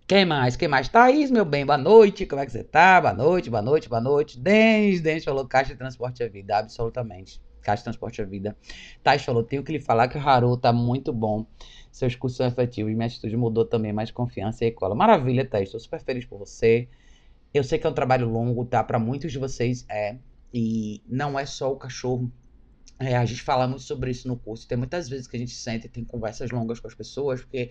Quem 0.07 0.27
mais? 0.27 0.57
Quem 0.57 0.69
mais? 0.69 0.89
Thaís, 0.89 1.31
meu 1.31 1.45
bem, 1.45 1.65
boa 1.65 1.79
noite. 1.79 2.27
Como 2.27 2.43
é 2.43 2.45
que 2.45 2.53
você 2.53 2.63
tá? 2.63 3.01
Boa 3.01 3.15
noite, 3.15 3.49
boa 3.49 3.63
noite, 3.63 3.89
boa 3.89 4.01
noite. 4.01 4.39
Denis, 4.39 5.01
Denis 5.01 5.25
falou 5.25 5.47
Caixa 5.47 5.73
de 5.73 5.79
Transporte 5.79 6.23
é 6.23 6.29
Vida. 6.29 6.59
Absolutamente. 6.59 7.41
Caixa 7.63 7.81
de 7.81 7.85
Transporte 7.85 8.21
é 8.21 8.25
Vida. 8.25 8.57
Thaís 9.03 9.23
falou, 9.23 9.43
tenho 9.43 9.63
que 9.63 9.73
lhe 9.73 9.81
falar 9.81 10.09
que 10.09 10.19
o 10.19 10.21
Haru 10.21 10.57
tá 10.57 10.73
muito 10.73 11.13
bom. 11.13 11.47
Seus 11.91 12.15
cursos 12.15 12.37
são 12.37 12.47
efetivos. 12.47 12.93
Minha 12.93 13.07
atitude 13.07 13.37
mudou 13.37 13.65
também. 13.65 13.93
Mais 13.93 14.11
confiança 14.11 14.65
e 14.65 14.71
cola. 14.71 14.95
Maravilha, 14.95 15.49
Thaís. 15.49 15.69
Estou 15.69 15.81
super 15.81 16.01
feliz 16.01 16.27
por 16.27 16.39
você. 16.39 16.89
Eu 17.55 17.65
sei 17.65 17.79
que 17.79 17.87
é 17.87 17.91
um 17.91 17.95
trabalho 17.95 18.29
longo, 18.29 18.65
tá? 18.67 18.85
Para 18.85 18.99
muitos 18.99 19.33
de 19.33 19.39
vocês 19.39 19.87
é. 19.89 20.17
E 20.53 21.03
não 21.09 21.39
é 21.39 21.47
só 21.47 21.73
o 21.73 21.77
cachorro 21.77 22.31
é, 23.03 23.17
a 23.17 23.25
gente 23.25 23.43
fala 23.43 23.67
muito 23.69 23.83
sobre 23.83 24.11
isso 24.11 24.29
no 24.29 24.39
curso. 24.39 24.67
Tem 24.69 24.79
muitas 24.79 25.09
vezes 25.09 25.27
que 25.27 25.37
a 25.37 25.41
gente 25.41 25.53
sente 25.53 25.87
e 25.87 25.91
tem 25.91 26.05
conversas 26.05 26.51
longas 26.51 26.81
com 26.81 26.89
as 26.89 26.95
pessoas, 26.95 27.41
porque 27.41 27.71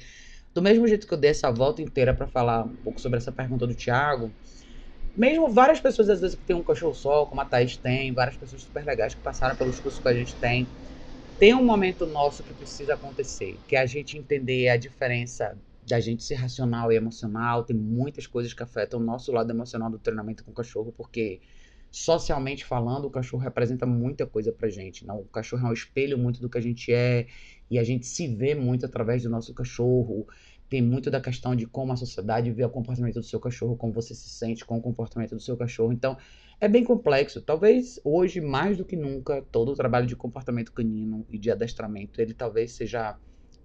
do 0.54 0.62
mesmo 0.62 0.88
jeito 0.88 1.08
que 1.08 1.14
eu 1.14 1.18
dei 1.18 1.32
essa 1.32 1.52
volta 1.52 1.82
inteira 1.82 2.14
para 2.14 2.28
falar 2.28 2.66
um 2.66 2.78
pouco 2.78 3.00
sobre 3.02 3.18
essa 3.18 3.32
pergunta 3.32 3.66
do 3.68 3.76
Thiago, 3.76 4.36
mesmo 5.16 5.50
várias 5.50 5.80
pessoas 5.80 6.10
às 6.10 6.22
vezes 6.22 6.36
que 6.38 6.44
tem 6.46 6.56
um 6.56 6.64
cachorro 6.64 6.94
só, 6.94 7.26
como 7.26 7.42
a 7.42 7.46
Thaís 7.46 7.78
tem, 7.78 8.14
várias 8.14 8.38
pessoas 8.38 8.64
super 8.64 8.86
legais 8.86 9.16
que 9.16 9.22
passaram 9.22 9.56
pelos 9.56 9.80
cursos 9.80 10.00
que 10.02 10.10
a 10.10 10.14
gente 10.14 10.38
tem, 10.38 10.74
tem 11.40 11.56
um 11.56 11.64
momento 11.66 12.06
nosso 12.06 12.44
que 12.44 12.54
precisa 12.54 12.94
acontecer, 12.94 13.64
que 13.68 13.76
é 13.76 13.80
a 13.80 13.86
gente 13.86 14.18
entender 14.18 14.70
a 14.70 14.78
diferença 14.78 15.60
da 15.82 16.00
gente 16.00 16.24
ser 16.24 16.36
racional 16.36 16.92
e 16.92 16.96
emocional. 16.96 17.64
Tem 17.66 17.76
muitas 17.76 18.28
coisas 18.28 18.54
que 18.54 18.62
afetam 18.64 19.00
o 19.00 19.04
nosso 19.04 19.32
lado 19.32 19.50
emocional 19.52 19.90
do 19.90 20.00
treinamento 20.00 20.44
com 20.44 20.52
o 20.52 20.54
cachorro, 20.54 20.94
porque 20.94 21.42
socialmente 21.92 22.64
falando, 22.64 23.06
o 23.06 23.12
cachorro 23.12 23.44
representa 23.44 23.86
muita 23.86 24.26
coisa 24.26 24.52
pra 24.52 24.70
gente. 24.70 25.06
Não? 25.06 25.20
O 25.20 25.26
cachorro 25.26 25.68
é 25.68 25.70
um 25.70 25.74
espelho 25.74 26.18
muito 26.18 26.40
do 26.40 26.50
que 26.50 26.58
a 26.58 26.62
gente 26.62 26.94
é 26.94 27.28
e 27.70 27.78
a 27.78 27.84
gente 27.84 28.06
se 28.06 28.28
vê 28.28 28.56
muito 28.56 28.86
através 28.86 29.24
do 29.24 29.30
nosso 29.30 29.54
cachorro. 29.54 30.26
Tem 30.70 30.82
muito 30.82 31.12
da 31.12 31.20
questão 31.20 31.54
de 31.54 31.68
como 31.68 31.92
a 31.92 31.98
sociedade 31.98 32.50
vê 32.50 32.64
o 32.64 32.70
comportamento 32.70 33.16
do 33.16 33.24
seu 33.24 33.42
cachorro, 33.42 33.76
como 33.76 33.92
você 33.92 34.16
se 34.16 34.30
sente 34.30 34.66
com 34.66 34.78
o 34.78 34.82
comportamento 34.82 35.36
do 35.36 35.42
seu 35.42 35.58
cachorro. 35.58 35.92
Então, 35.92 36.18
é 36.62 36.68
bem 36.70 36.84
complexo. 36.84 37.42
Talvez 37.42 38.00
hoje, 38.06 38.40
mais 38.40 38.78
do 38.78 38.86
que 38.86 38.96
nunca, 38.96 39.42
todo 39.52 39.74
o 39.74 39.76
trabalho 39.76 40.08
de 40.08 40.16
comportamento 40.16 40.72
canino 40.72 41.26
e 41.30 41.38
de 41.38 41.52
adestramento, 41.52 42.22
ele 42.22 42.34
talvez 42.34 42.72
seja 42.72 43.18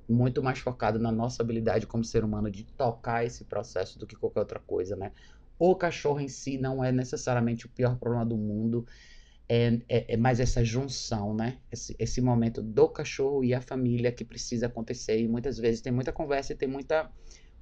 muito 0.08 0.42
mais 0.42 0.58
focado 0.58 0.98
na 0.98 1.12
nossa 1.12 1.42
habilidade 1.42 1.86
como 1.86 2.04
ser 2.04 2.24
humano 2.24 2.50
de 2.50 2.64
tocar 2.64 3.24
esse 3.24 3.44
processo 3.44 3.98
do 3.98 4.06
que 4.06 4.16
qualquer 4.16 4.40
outra 4.40 4.60
coisa, 4.60 4.96
né? 4.96 5.12
O 5.58 5.74
cachorro 5.74 6.20
em 6.20 6.28
si 6.28 6.58
não 6.58 6.84
é 6.84 6.92
necessariamente 6.92 7.66
o 7.66 7.68
pior 7.68 7.96
problema 7.96 8.26
do 8.26 8.36
mundo, 8.36 8.86
é, 9.48 9.80
é, 9.88 10.14
é 10.14 10.16
mais 10.16 10.40
essa 10.40 10.64
junção, 10.64 11.34
né? 11.34 11.58
Esse, 11.70 11.94
esse 11.98 12.20
momento 12.20 12.62
do 12.62 12.88
cachorro 12.88 13.44
e 13.44 13.54
a 13.54 13.60
família 13.60 14.10
que 14.10 14.24
precisa 14.24 14.66
acontecer. 14.66 15.20
E 15.20 15.28
muitas 15.28 15.56
vezes 15.58 15.80
tem 15.80 15.92
muita 15.92 16.12
conversa 16.12 16.52
e 16.52 16.56
tem 16.56 16.68
muita 16.68 17.10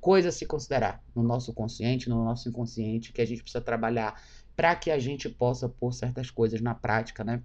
coisa 0.01 0.31
a 0.31 0.33
se 0.33 0.47
considerar 0.47 1.03
no 1.15 1.23
nosso 1.23 1.53
consciente, 1.53 2.09
no 2.09 2.25
nosso 2.25 2.49
inconsciente, 2.49 3.13
que 3.13 3.21
a 3.21 3.27
gente 3.27 3.43
precisa 3.43 3.63
trabalhar 3.63 4.21
para 4.57 4.75
que 4.77 4.91
a 4.91 4.99
gente 4.99 5.29
possa 5.29 5.69
pôr 5.69 5.93
certas 5.93 6.31
coisas 6.31 6.61
na 6.61 6.75
prática, 6.75 7.23
né? 7.23 7.43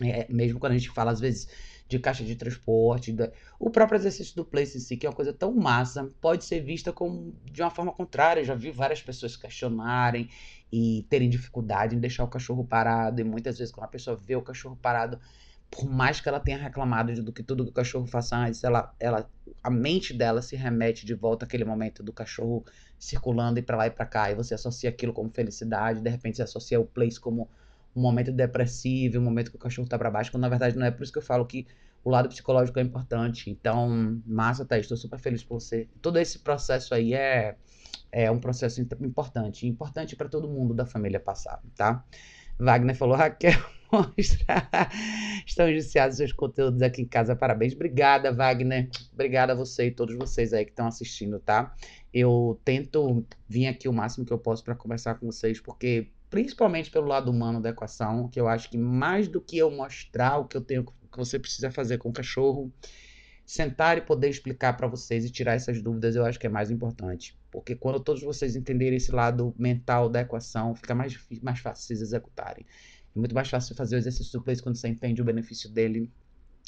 É, 0.00 0.26
mesmo 0.32 0.58
quando 0.58 0.72
a 0.72 0.78
gente 0.78 0.90
fala, 0.90 1.10
às 1.10 1.20
vezes, 1.20 1.48
de 1.92 1.98
caixa 1.98 2.24
de 2.24 2.34
transporte, 2.34 3.12
da... 3.12 3.30
o 3.58 3.70
próprio 3.70 3.98
exercício 3.98 4.34
do 4.34 4.44
place 4.44 4.78
em 4.78 4.80
si, 4.80 4.96
que 4.96 5.06
é 5.06 5.08
uma 5.10 5.14
coisa 5.14 5.32
tão 5.32 5.54
massa, 5.54 6.10
pode 6.20 6.44
ser 6.44 6.60
vista 6.60 6.92
como 6.92 7.34
de 7.44 7.60
uma 7.62 7.70
forma 7.70 7.92
contrária. 7.92 8.40
Eu 8.40 8.44
já 8.44 8.54
vi 8.54 8.70
várias 8.70 9.02
pessoas 9.02 9.36
questionarem 9.36 10.28
e 10.72 11.06
terem 11.10 11.28
dificuldade 11.28 11.94
em 11.94 12.00
deixar 12.00 12.24
o 12.24 12.28
cachorro 12.28 12.64
parado, 12.64 13.20
e 13.20 13.24
muitas 13.24 13.58
vezes 13.58 13.72
quando 13.72 13.84
a 13.84 13.88
pessoa 13.88 14.16
vê 14.16 14.34
o 14.34 14.42
cachorro 14.42 14.76
parado, 14.80 15.20
por 15.70 15.84
mais 15.88 16.20
que 16.20 16.28
ela 16.28 16.40
tenha 16.40 16.58
reclamado 16.58 17.22
do 17.22 17.32
que 17.32 17.42
tudo 17.42 17.64
que 17.64 17.70
o 17.70 17.74
cachorro 17.74 18.06
faça 18.06 18.36
antes, 18.36 18.64
ela, 18.64 18.94
ela, 18.98 19.30
a 19.62 19.70
mente 19.70 20.14
dela 20.14 20.40
se 20.40 20.56
remete 20.56 21.04
de 21.04 21.14
volta 21.14 21.44
àquele 21.44 21.64
momento 21.64 22.02
do 22.02 22.12
cachorro 22.12 22.64
circulando 22.98 23.58
e 23.58 23.62
para 23.62 23.76
lá 23.76 23.86
e 23.86 23.90
para 23.90 24.06
cá, 24.06 24.30
e 24.30 24.34
você 24.34 24.54
associa 24.54 24.88
aquilo 24.88 25.12
como 25.12 25.30
felicidade, 25.30 26.00
de 26.00 26.10
repente 26.10 26.36
você 26.36 26.42
associa 26.42 26.80
o 26.80 26.86
place 26.86 27.20
como 27.20 27.48
um 27.94 28.00
momento 28.00 28.32
depressivo, 28.32 29.18
um 29.18 29.22
momento 29.22 29.50
que 29.50 29.56
o 29.56 29.60
cachorro 29.60 29.88
tá 29.88 29.98
para 29.98 30.10
baixo, 30.10 30.30
quando 30.30 30.42
na 30.42 30.48
verdade 30.48 30.76
não 30.76 30.86
é 30.86 30.90
por 30.90 31.02
isso 31.02 31.12
que 31.12 31.18
eu 31.18 31.22
falo 31.22 31.46
que 31.46 31.66
o 32.04 32.10
lado 32.10 32.28
psicológico 32.28 32.78
é 32.78 32.82
importante. 32.82 33.50
Então, 33.50 34.20
massa, 34.26 34.64
Thaís, 34.64 34.84
estou 34.84 34.96
super 34.96 35.18
feliz 35.18 35.44
por 35.44 35.60
você. 35.60 35.88
Todo 36.00 36.18
esse 36.18 36.38
processo 36.40 36.94
aí 36.94 37.14
é, 37.14 37.56
é 38.10 38.30
um 38.30 38.38
processo 38.38 38.80
importante, 38.80 39.66
importante 39.66 40.16
para 40.16 40.28
todo 40.28 40.48
mundo 40.48 40.74
da 40.74 40.84
família 40.84 41.20
passar, 41.20 41.62
tá? 41.76 42.04
Wagner 42.58 42.96
falou, 42.96 43.16
Raquel, 43.16 43.58
mostra. 43.90 44.70
Estão 45.46 45.68
iniciados 45.68 46.16
seus 46.16 46.32
conteúdos 46.32 46.82
aqui 46.82 47.02
em 47.02 47.06
casa, 47.06 47.36
parabéns. 47.36 47.74
Obrigada, 47.74 48.32
Wagner. 48.32 48.88
Obrigada 49.12 49.52
a 49.52 49.56
você 49.56 49.86
e 49.86 49.90
todos 49.90 50.16
vocês 50.16 50.52
aí 50.52 50.64
que 50.64 50.70
estão 50.70 50.86
assistindo, 50.86 51.38
tá? 51.38 51.74
Eu 52.12 52.60
tento 52.64 53.24
vir 53.48 53.66
aqui 53.66 53.88
o 53.88 53.92
máximo 53.92 54.24
que 54.24 54.32
eu 54.32 54.38
posso 54.38 54.62
para 54.64 54.74
conversar 54.74 55.14
com 55.16 55.26
vocês, 55.26 55.60
porque 55.60 56.08
principalmente 56.32 56.90
pelo 56.90 57.06
lado 57.06 57.30
humano 57.30 57.60
da 57.60 57.68
equação, 57.68 58.26
que 58.26 58.40
eu 58.40 58.48
acho 58.48 58.70
que 58.70 58.78
mais 58.78 59.28
do 59.28 59.38
que 59.38 59.58
eu 59.58 59.70
mostrar 59.70 60.38
o 60.38 60.46
que 60.46 60.56
eu 60.56 60.62
tenho, 60.62 60.82
que 60.82 61.18
você 61.18 61.38
precisa 61.38 61.70
fazer 61.70 61.98
com 61.98 62.08
o 62.08 62.12
cachorro, 62.12 62.72
sentar 63.44 63.98
e 63.98 64.00
poder 64.00 64.30
explicar 64.30 64.74
para 64.74 64.86
vocês 64.86 65.26
e 65.26 65.30
tirar 65.30 65.52
essas 65.52 65.82
dúvidas, 65.82 66.16
eu 66.16 66.24
acho 66.24 66.40
que 66.40 66.46
é 66.46 66.50
mais 66.50 66.70
importante. 66.70 67.38
Porque 67.50 67.76
quando 67.76 68.00
todos 68.00 68.22
vocês 68.22 68.56
entenderem 68.56 68.96
esse 68.96 69.12
lado 69.12 69.54
mental 69.58 70.08
da 70.08 70.22
equação, 70.22 70.74
fica 70.74 70.94
mais, 70.94 71.14
mais 71.42 71.58
fácil 71.58 71.84
vocês 71.84 72.00
executarem. 72.00 72.64
É 73.14 73.18
muito 73.18 73.34
mais 73.34 73.50
fácil 73.50 73.76
fazer 73.76 73.96
o 73.96 73.98
exercício 73.98 74.32
do 74.32 74.42
place 74.42 74.62
quando 74.62 74.76
você 74.76 74.88
entende 74.88 75.20
o 75.20 75.24
benefício 75.26 75.68
dele 75.68 76.10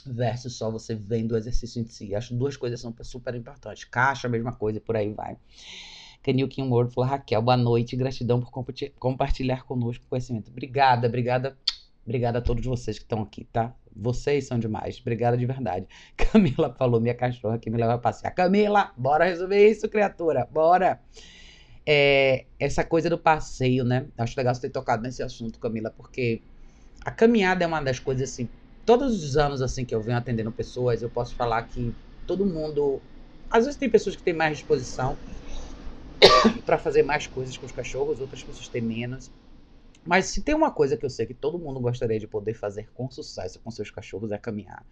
versus 0.04 0.56
só 0.56 0.70
você 0.70 0.94
vendo 0.94 1.32
o 1.32 1.38
exercício 1.38 1.80
em 1.80 1.86
si. 1.86 2.14
Acho 2.14 2.28
que 2.28 2.34
duas 2.34 2.54
coisas 2.54 2.82
são 2.82 2.94
super 3.00 3.34
importantes. 3.34 3.84
Caixa, 3.84 4.28
mesma 4.28 4.52
coisa, 4.52 4.78
por 4.78 4.94
aí 4.94 5.14
vai. 5.14 5.38
Canil 6.24 6.48
Kim 6.48 6.70
Word 6.70 6.94
falou, 6.94 7.10
Raquel, 7.10 7.42
boa 7.42 7.56
noite, 7.56 7.94
gratidão 7.94 8.40
por 8.40 8.50
compartilhar 8.98 9.64
conosco 9.64 10.06
o 10.06 10.08
conhecimento. 10.08 10.50
Obrigada, 10.50 11.06
obrigada, 11.06 11.54
obrigada 12.02 12.38
a 12.38 12.40
todos 12.40 12.64
vocês 12.64 12.98
que 12.98 13.04
estão 13.04 13.20
aqui, 13.20 13.44
tá? 13.44 13.76
Vocês 13.94 14.46
são 14.46 14.58
demais, 14.58 14.98
obrigada 15.02 15.36
de 15.36 15.44
verdade. 15.44 15.86
Camila 16.16 16.74
falou, 16.78 16.98
minha 16.98 17.14
cachorra 17.14 17.58
que 17.58 17.68
me 17.68 17.76
leva 17.76 17.92
a 17.92 17.98
passear. 17.98 18.34
Camila, 18.34 18.90
bora 18.96 19.26
resolver 19.26 19.68
isso, 19.68 19.86
criatura, 19.86 20.48
bora! 20.50 20.98
É, 21.86 22.46
essa 22.58 22.82
coisa 22.82 23.10
do 23.10 23.18
passeio, 23.18 23.84
né? 23.84 24.06
Acho 24.16 24.34
legal 24.38 24.54
você 24.54 24.62
ter 24.62 24.70
tocado 24.70 25.02
nesse 25.02 25.22
assunto, 25.22 25.58
Camila, 25.58 25.90
porque 25.90 26.40
a 27.04 27.10
caminhada 27.10 27.64
é 27.64 27.66
uma 27.66 27.82
das 27.82 27.98
coisas 27.98 28.30
assim. 28.30 28.48
Todos 28.86 29.22
os 29.22 29.36
anos 29.36 29.60
assim 29.60 29.84
que 29.84 29.94
eu 29.94 30.00
venho 30.00 30.16
atendendo 30.16 30.50
pessoas, 30.50 31.02
eu 31.02 31.10
posso 31.10 31.36
falar 31.36 31.64
que 31.64 31.94
todo 32.26 32.46
mundo. 32.46 33.02
Às 33.50 33.66
vezes 33.66 33.78
tem 33.78 33.90
pessoas 33.90 34.16
que 34.16 34.22
têm 34.22 34.32
mais 34.32 34.56
disposição, 34.56 35.18
para 36.64 36.78
fazer 36.78 37.02
mais 37.02 37.26
coisas 37.26 37.56
com 37.56 37.66
os 37.66 37.72
cachorros, 37.72 38.20
outras 38.20 38.42
pessoas 38.42 38.68
têm 38.68 38.82
menos. 38.82 39.30
Mas 40.04 40.26
se 40.26 40.42
tem 40.42 40.54
uma 40.54 40.70
coisa 40.70 40.96
que 40.96 41.04
eu 41.04 41.10
sei 41.10 41.26
que 41.26 41.34
todo 41.34 41.58
mundo 41.58 41.80
gostaria 41.80 42.18
de 42.18 42.26
poder 42.26 42.54
fazer 42.54 42.90
com 42.92 43.10
sucesso 43.10 43.58
com 43.60 43.70
seus 43.70 43.90
cachorros 43.90 44.32
é 44.32 44.38
caminhar. 44.38 44.84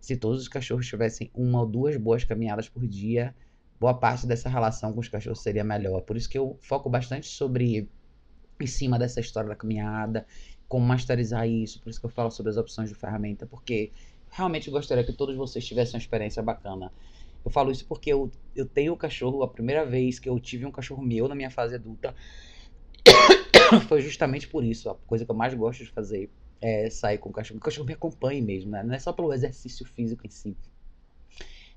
Se 0.00 0.16
todos 0.16 0.42
os 0.42 0.48
cachorros 0.48 0.86
tivessem 0.86 1.30
uma 1.34 1.60
ou 1.60 1.66
duas 1.66 1.96
boas 1.96 2.22
caminhadas 2.22 2.68
por 2.68 2.86
dia, 2.86 3.34
boa 3.80 3.94
parte 3.94 4.26
dessa 4.26 4.48
relação 4.48 4.92
com 4.92 5.00
os 5.00 5.08
cachorros 5.08 5.40
seria 5.40 5.64
melhor. 5.64 6.02
Por 6.02 6.16
isso 6.16 6.28
que 6.28 6.38
eu 6.38 6.56
foco 6.60 6.90
bastante 6.90 7.26
sobre 7.26 7.88
em 8.60 8.66
cima 8.66 8.98
dessa 8.98 9.20
história 9.20 9.48
da 9.48 9.56
caminhada 9.56 10.26
como 10.68 10.84
masterizar 10.84 11.48
isso, 11.48 11.80
por 11.80 11.88
isso 11.88 11.98
que 11.98 12.06
eu 12.06 12.10
falo 12.10 12.30
sobre 12.30 12.50
as 12.50 12.58
opções 12.58 12.90
de 12.90 12.94
ferramenta, 12.94 13.46
porque 13.46 13.90
realmente 14.30 14.70
gostaria 14.70 15.02
que 15.02 15.14
todos 15.14 15.34
vocês 15.34 15.64
tivessem 15.64 15.94
uma 15.94 16.00
experiência 16.00 16.42
bacana. 16.42 16.92
Eu 17.48 17.50
falo 17.50 17.70
isso 17.72 17.86
porque 17.86 18.12
eu, 18.12 18.30
eu 18.54 18.66
tenho 18.66 18.92
um 18.92 18.96
cachorro, 18.96 19.42
a 19.42 19.48
primeira 19.48 19.82
vez 19.86 20.18
que 20.18 20.28
eu 20.28 20.38
tive 20.38 20.66
um 20.66 20.70
cachorro 20.70 21.02
meu 21.02 21.26
na 21.26 21.34
minha 21.34 21.48
fase 21.48 21.74
adulta 21.74 22.14
foi 23.88 24.02
justamente 24.02 24.46
por 24.46 24.62
isso. 24.62 24.90
A 24.90 24.94
coisa 24.94 25.24
que 25.24 25.30
eu 25.30 25.34
mais 25.34 25.54
gosto 25.54 25.82
de 25.82 25.90
fazer 25.90 26.30
é 26.60 26.90
sair 26.90 27.16
com 27.16 27.30
o 27.30 27.32
cachorro. 27.32 27.56
O 27.56 27.62
cachorro 27.62 27.86
me 27.86 27.94
acompanhe 27.94 28.42
mesmo, 28.42 28.70
né? 28.70 28.82
Não 28.82 28.94
é 28.94 28.98
só 28.98 29.14
pelo 29.14 29.32
exercício 29.32 29.86
físico 29.86 30.26
em 30.26 30.30
si. 30.30 30.54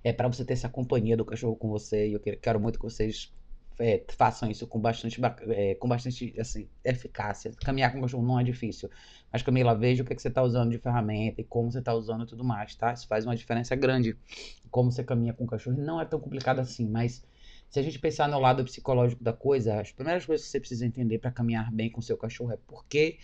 É 0.03 0.11
para 0.11 0.27
você 0.27 0.43
ter 0.43 0.51
essa 0.51 0.67
companhia 0.67 1.15
do 1.15 1.23
cachorro 1.23 1.55
com 1.55 1.69
você. 1.69 2.09
E 2.09 2.13
eu 2.15 2.19
quero 2.19 2.59
muito 2.59 2.77
que 2.77 2.83
vocês 2.83 3.31
é, 3.79 4.03
façam 4.09 4.49
isso 4.49 4.67
com 4.67 4.79
bastante, 4.79 5.19
é, 5.49 5.75
com 5.75 5.87
bastante 5.87 6.33
assim, 6.39 6.67
eficácia. 6.83 7.51
Caminhar 7.63 7.91
com 7.91 8.01
cachorro 8.01 8.25
não 8.25 8.39
é 8.39 8.43
difícil. 8.43 8.89
Mas, 9.31 9.41
Camila, 9.41 9.75
veja 9.75 10.03
o 10.03 10.05
que, 10.05 10.13
é 10.13 10.15
que 10.15 10.21
você 10.21 10.27
está 10.27 10.43
usando 10.43 10.71
de 10.71 10.77
ferramenta 10.77 11.41
e 11.41 11.43
como 11.43 11.71
você 11.71 11.79
está 11.79 11.93
usando 11.93 12.23
e 12.23 12.27
tudo 12.27 12.43
mais, 12.43 12.75
tá? 12.75 12.93
Isso 12.93 13.07
faz 13.07 13.25
uma 13.25 13.35
diferença 13.35 13.75
grande. 13.75 14.15
Como 14.69 14.91
você 14.91 15.03
caminha 15.03 15.33
com 15.33 15.45
cachorro 15.45 15.77
não 15.77 15.99
é 15.99 16.05
tão 16.05 16.19
complicado 16.19 16.59
assim, 16.59 16.87
mas 16.87 17.23
se 17.69 17.79
a 17.79 17.81
gente 17.81 17.97
pensar 17.99 18.27
no 18.27 18.39
lado 18.39 18.63
psicológico 18.65 19.23
da 19.23 19.31
coisa, 19.31 19.79
as 19.79 19.91
primeiras 19.91 20.25
coisas 20.25 20.45
que 20.45 20.51
você 20.51 20.59
precisa 20.59 20.85
entender 20.85 21.19
para 21.19 21.31
caminhar 21.31 21.71
bem 21.71 21.89
com 21.89 22.01
seu 22.01 22.17
cachorro 22.17 22.51
é 22.51 22.57
por 22.57 22.85
que 22.85 23.17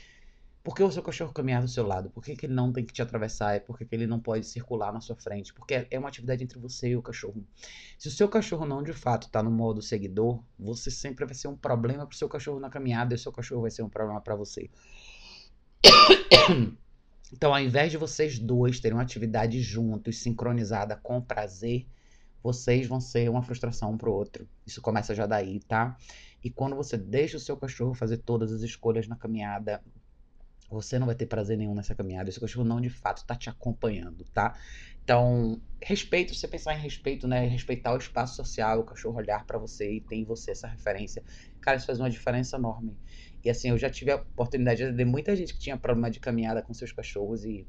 por 0.68 0.76
que 0.76 0.84
o 0.84 0.92
seu 0.92 1.02
cachorro 1.02 1.32
caminhar 1.32 1.62
do 1.62 1.68
seu 1.70 1.88
lado? 1.88 2.10
Por 2.10 2.22
que, 2.22 2.36
que 2.36 2.46
ele 2.46 2.54
não 2.54 2.74
tem 2.74 2.84
que 2.84 2.92
te 2.92 3.02
atravessar? 3.02 3.56
É 3.56 3.60
por 3.62 3.78
que, 3.78 3.86
que 3.86 3.96
ele 3.96 4.06
não 4.06 4.20
pode 4.20 4.46
circular 4.46 4.92
na 4.92 5.00
sua 5.00 5.16
frente? 5.16 5.54
Porque 5.54 5.88
é 5.90 5.98
uma 5.98 6.10
atividade 6.10 6.44
entre 6.44 6.60
você 6.60 6.90
e 6.90 6.98
o 6.98 7.02
cachorro. 7.02 7.42
Se 7.98 8.10
o 8.10 8.12
seu 8.12 8.28
cachorro 8.28 8.66
não 8.66 8.84
de 8.84 8.92
fato 8.92 9.28
está 9.28 9.42
no 9.42 9.50
modo 9.50 9.82
seguidor, 9.82 10.44
você 10.60 10.92
sempre 10.92 11.26
vai 11.26 11.34
ser 11.34 11.48
um 11.48 11.56
problema 11.56 12.06
para 12.06 12.14
o 12.14 12.18
seu 12.18 12.28
cachorro 12.28 12.60
na 12.60 12.70
caminhada 12.70 13.14
e 13.14 13.16
o 13.16 13.18
seu 13.18 13.32
cachorro 13.32 13.62
vai 13.62 13.72
ser 13.72 13.82
um 13.82 13.88
problema 13.88 14.20
para 14.20 14.36
você. 14.36 14.70
Então, 17.32 17.54
ao 17.54 17.60
invés 17.60 17.92
de 17.92 17.98
vocês 17.98 18.40
dois 18.40 18.80
terem 18.80 18.96
uma 18.96 19.04
atividade 19.04 19.62
juntos, 19.62 20.18
sincronizada 20.20 20.96
com 20.96 21.22
prazer, 21.22 21.86
vocês 22.42 22.88
vão 22.88 23.02
ser 23.02 23.30
uma 23.30 23.44
frustração 23.44 23.92
um 23.92 23.98
pro 23.98 24.14
outro. 24.14 24.48
Isso 24.66 24.82
começa 24.82 25.14
já 25.14 25.26
daí, 25.26 25.60
tá? 25.60 25.98
E 26.42 26.50
quando 26.50 26.76
você 26.76 26.98
deixa 26.98 27.36
o 27.36 27.40
seu 27.40 27.58
cachorro 27.58 27.94
fazer 27.94 28.20
todas 28.20 28.54
as 28.54 28.62
escolhas 28.62 29.08
na 29.08 29.18
caminhada, 29.18 29.84
você 30.70 31.00
não 31.00 31.06
vai 31.06 31.16
ter 31.16 31.26
prazer 31.26 31.58
nenhum 31.58 31.74
nessa 31.74 31.96
caminhada. 31.96 32.30
Esse 32.30 32.40
cachorro 32.40 32.66
não 32.66 32.82
de 32.82 32.90
fato 32.90 33.20
está 33.20 33.36
te 33.36 33.50
acompanhando, 33.50 34.26
tá? 34.34 34.58
Então, 35.04 35.62
respeito, 35.82 36.36
você 36.36 36.48
pensar 36.48 36.74
em 36.74 36.82
respeito, 36.82 37.28
né? 37.28 37.48
Respeitar 37.48 37.94
o 37.94 37.98
espaço 37.98 38.36
social, 38.36 38.80
o 38.82 38.84
cachorro 38.84 39.18
olhar 39.18 39.46
para 39.46 39.58
você 39.58 39.90
e 39.94 40.02
ter 40.02 40.16
em 40.18 40.26
você 40.26 40.52
essa 40.52 40.68
referência. 40.68 41.24
Cara, 41.62 41.78
isso 41.78 41.86
faz 41.86 42.00
uma 42.00 42.10
diferença 42.10 42.58
enorme. 42.58 42.98
E 43.44 43.50
assim, 43.50 43.70
eu 43.70 43.78
já 43.78 43.90
tive 43.90 44.12
a 44.12 44.18
oportunidade 44.18 44.78
de 44.80 44.84
atender 44.84 45.06
muita 45.06 45.36
gente 45.36 45.54
que 45.54 45.60
tinha 45.60 45.78
problema 45.78 46.12
de 46.12 46.20
caminhada 46.20 46.62
com 46.62 46.74
seus 46.74 46.92
cachorros 46.92 47.46
e 47.46 47.66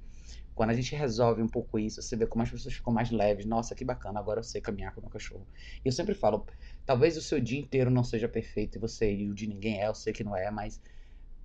quando 0.59 0.71
a 0.71 0.75
gente 0.75 0.93
resolve 0.97 1.41
um 1.41 1.47
pouco 1.47 1.79
isso, 1.79 2.03
você 2.03 2.17
vê 2.17 2.27
como 2.27 2.43
as 2.43 2.51
pessoas 2.51 2.75
ficam 2.75 2.93
mais 2.93 3.13
leves. 3.13 3.47
Nossa, 3.47 3.77
que 3.77 3.85
bacana, 3.85 4.19
agora 4.19 4.41
eu 4.41 4.45
sei 4.45 4.61
caminhar 4.61 4.93
com 4.93 5.01
o 5.01 5.05
meu 5.05 5.11
cachorro. 5.11 5.47
E 5.85 5.89
eu 5.89 5.93
sempre 5.93 6.17
falo, 6.17 6.45
talvez 6.85 7.17
o 7.17 7.23
seu 7.23 7.39
dia 7.39 7.61
inteiro 7.61 7.93
não 7.93 8.03
seja 8.03 8.29
perfeito 8.29 8.77
e 8.77 8.81
você 8.81 9.15
e 9.15 9.31
o 9.31 9.35
de 9.35 9.47
ninguém 9.47 9.81
é, 9.81 9.87
eu 9.87 9.95
sei 9.95 10.13
que 10.13 10.25
não 10.25 10.35
é, 10.37 10.51
mas 10.51 10.81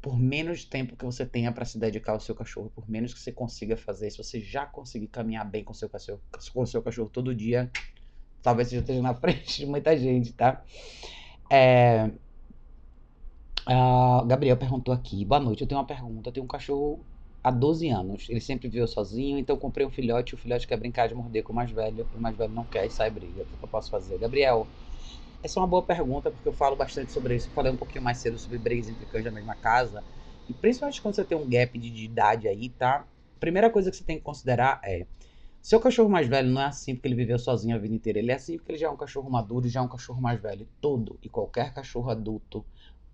por 0.03 0.19
menos 0.19 0.65
tempo 0.65 0.97
que 0.97 1.05
você 1.05 1.25
tenha 1.25 1.49
para 1.53 1.63
se 1.63 1.79
dedicar 1.79 2.11
ao 2.11 2.19
seu 2.19 2.35
cachorro, 2.35 2.69
por 2.75 2.89
menos 2.89 3.13
que 3.13 3.21
você 3.21 3.31
consiga 3.31 3.77
fazer, 3.77 4.11
se 4.11 4.17
você 4.17 4.41
já 4.41 4.65
conseguir 4.65 5.07
caminhar 5.07 5.49
bem 5.49 5.63
com 5.63 5.73
seu 5.73 5.89
cachorro, 5.89 6.21
com 6.53 6.65
seu 6.65 6.83
cachorro 6.83 7.09
todo 7.09 7.33
dia, 7.33 7.71
talvez 8.41 8.67
você 8.67 8.75
já 8.75 8.81
esteja 8.81 9.01
na 9.01 9.15
frente 9.15 9.59
de 9.59 9.65
muita 9.65 9.97
gente, 9.97 10.33
tá? 10.33 10.61
É... 11.49 12.11
Uh, 13.65 14.25
Gabriel 14.27 14.57
perguntou 14.57 14.93
aqui, 14.93 15.23
boa 15.23 15.39
noite, 15.39 15.61
eu 15.61 15.67
tenho 15.67 15.79
uma 15.79 15.87
pergunta, 15.87 16.27
eu 16.27 16.33
tenho 16.33 16.43
um 16.43 16.47
cachorro 16.49 17.07
há 17.41 17.49
12 17.49 17.87
anos, 17.87 18.27
ele 18.29 18.41
sempre 18.41 18.67
viveu 18.67 18.85
sozinho, 18.87 19.37
então 19.37 19.55
comprei 19.57 19.87
um 19.87 19.91
filhote, 19.91 20.35
o 20.35 20.37
filhote 20.37 20.67
quer 20.67 20.75
brincar 20.75 21.07
de 21.07 21.15
morder 21.15 21.43
com 21.43 21.53
o 21.53 21.55
mais 21.55 21.71
velho, 21.71 22.09
o 22.13 22.19
mais 22.19 22.35
velho 22.35 22.53
não 22.53 22.65
quer 22.65 22.85
e 22.85 22.89
sai 22.89 23.09
briga, 23.09 23.43
o 23.43 23.45
que 23.45 23.63
eu 23.63 23.69
posso 23.69 23.89
fazer? 23.89 24.17
Gabriel, 24.19 24.67
essa 25.43 25.59
é 25.59 25.61
uma 25.61 25.67
boa 25.67 25.85
pergunta, 25.85 26.31
porque 26.31 26.47
eu 26.47 26.53
falo 26.53 26.75
bastante 26.75 27.11
sobre 27.11 27.35
isso. 27.35 27.49
Eu 27.49 27.53
falei 27.53 27.71
um 27.71 27.77
pouquinho 27.77 28.03
mais 28.03 28.19
cedo 28.19 28.37
sobre 28.39 28.57
brigas 28.57 28.87
entre 28.89 29.05
cães 29.05 29.23
da 29.23 29.31
mesma 29.31 29.55
casa. 29.55 30.03
E 30.47 30.53
principalmente 30.53 31.01
quando 31.01 31.15
você 31.15 31.25
tem 31.25 31.37
um 31.37 31.47
gap 31.49 31.77
de, 31.77 31.89
de 31.91 32.03
idade 32.05 32.47
aí, 32.47 32.69
tá? 32.69 33.07
Primeira 33.39 33.69
coisa 33.69 33.91
que 33.91 33.97
você 33.97 34.03
tem 34.03 34.17
que 34.17 34.23
considerar 34.23 34.79
é. 34.83 35.07
Seu 35.61 35.79
cachorro 35.79 36.09
mais 36.09 36.27
velho 36.27 36.49
não 36.49 36.61
é 36.61 36.65
assim 36.65 36.93
porque 36.95 37.07
ele 37.07 37.15
viveu 37.15 37.39
sozinho 37.39 37.75
a 37.75 37.79
vida 37.79 37.95
inteira. 37.95 38.19
Ele 38.19 38.31
é 38.31 38.35
assim 38.35 38.57
porque 38.57 38.73
ele 38.73 38.79
já 38.79 38.87
é 38.87 38.89
um 38.91 38.97
cachorro 38.97 39.29
maduro 39.29 39.65
e 39.67 39.69
já 39.69 39.79
é 39.79 39.83
um 39.83 39.87
cachorro 39.87 40.21
mais 40.21 40.39
velho. 40.41 40.67
Todo 40.81 41.17
e 41.23 41.29
qualquer 41.29 41.73
cachorro 41.73 42.09
adulto, 42.11 42.65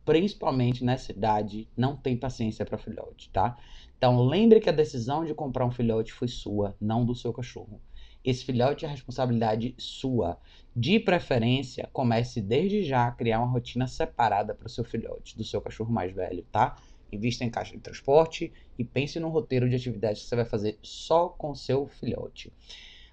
principalmente 0.06 0.84
nessa 0.84 1.12
idade, 1.12 1.70
não 1.78 1.96
tem 1.96 2.18
paciência 2.18 2.65
para 2.65 2.78
filhote, 2.78 3.30
tá? 3.32 3.58
Então 3.98 4.24
lembre 4.26 4.60
que 4.60 4.70
a 4.70 4.74
decisão 4.74 5.24
de 5.26 5.34
comprar 5.36 5.65
um 5.65 5.72
filhote 5.72 6.12
foi 6.13 6.28
sua, 6.28 6.76
não 6.82 7.06
do 7.06 7.15
seu 7.15 7.32
cachorro. 7.34 7.82
Esse 8.23 8.45
filhote 8.45 8.86
é 8.86 8.88
responsabilidade 8.88 9.73
sua. 9.77 10.38
De 10.75 10.99
preferência, 10.99 11.89
comece 11.91 12.41
desde 12.41 12.84
já 12.84 13.08
a 13.08 13.12
criar 13.12 13.39
uma 13.39 13.51
rotina 13.51 13.88
separada 13.88 14.53
para 14.53 14.67
o 14.67 14.69
seu 14.69 14.84
filhote, 14.84 15.38
do 15.38 15.43
seu 15.43 15.62
cachorro 15.62 15.91
mais 15.91 16.13
velho, 16.13 16.45
tá? 16.51 16.75
Invista 17.12 17.43
em 17.43 17.49
caixa 17.49 17.73
de 17.73 17.79
transporte 17.79 18.51
e 18.77 18.84
pense 18.84 19.19
no 19.19 19.29
roteiro 19.29 19.69
de 19.69 19.75
atividades 19.75 20.21
que 20.21 20.27
você 20.27 20.36
vai 20.36 20.45
fazer 20.45 20.77
só 20.82 21.29
com 21.29 21.55
seu 21.55 21.88
filhote. 21.88 22.53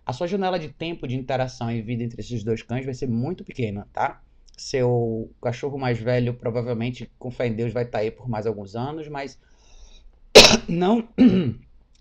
A 0.05 0.13
sua 0.13 0.27
janela 0.27 0.59
de 0.59 0.69
tempo 0.69 1.09
de 1.09 1.17
interação 1.17 1.71
e 1.71 1.83
vida 1.83 2.05
entre 2.05 2.21
esses 2.21 2.45
dois 2.45 2.63
cães 2.63 2.85
vai 2.85 2.95
ser 2.95 3.09
muito 3.09 3.45
pequena, 3.45 3.89
tá? 3.93 4.23
Seu 4.57 5.31
cachorro 5.43 5.79
mais 5.79 5.99
velho 5.99 6.35
provavelmente, 6.35 7.11
com 7.19 7.31
fé 7.31 7.47
em 7.47 7.55
Deus, 7.55 7.73
vai 7.73 7.85
estar 7.85 7.99
tá 7.99 8.05
aí 8.05 8.11
por 8.11 8.29
mais 8.29 8.47
alguns 8.47 8.77
anos, 8.77 9.09
mas 9.09 9.39
não 10.69 11.09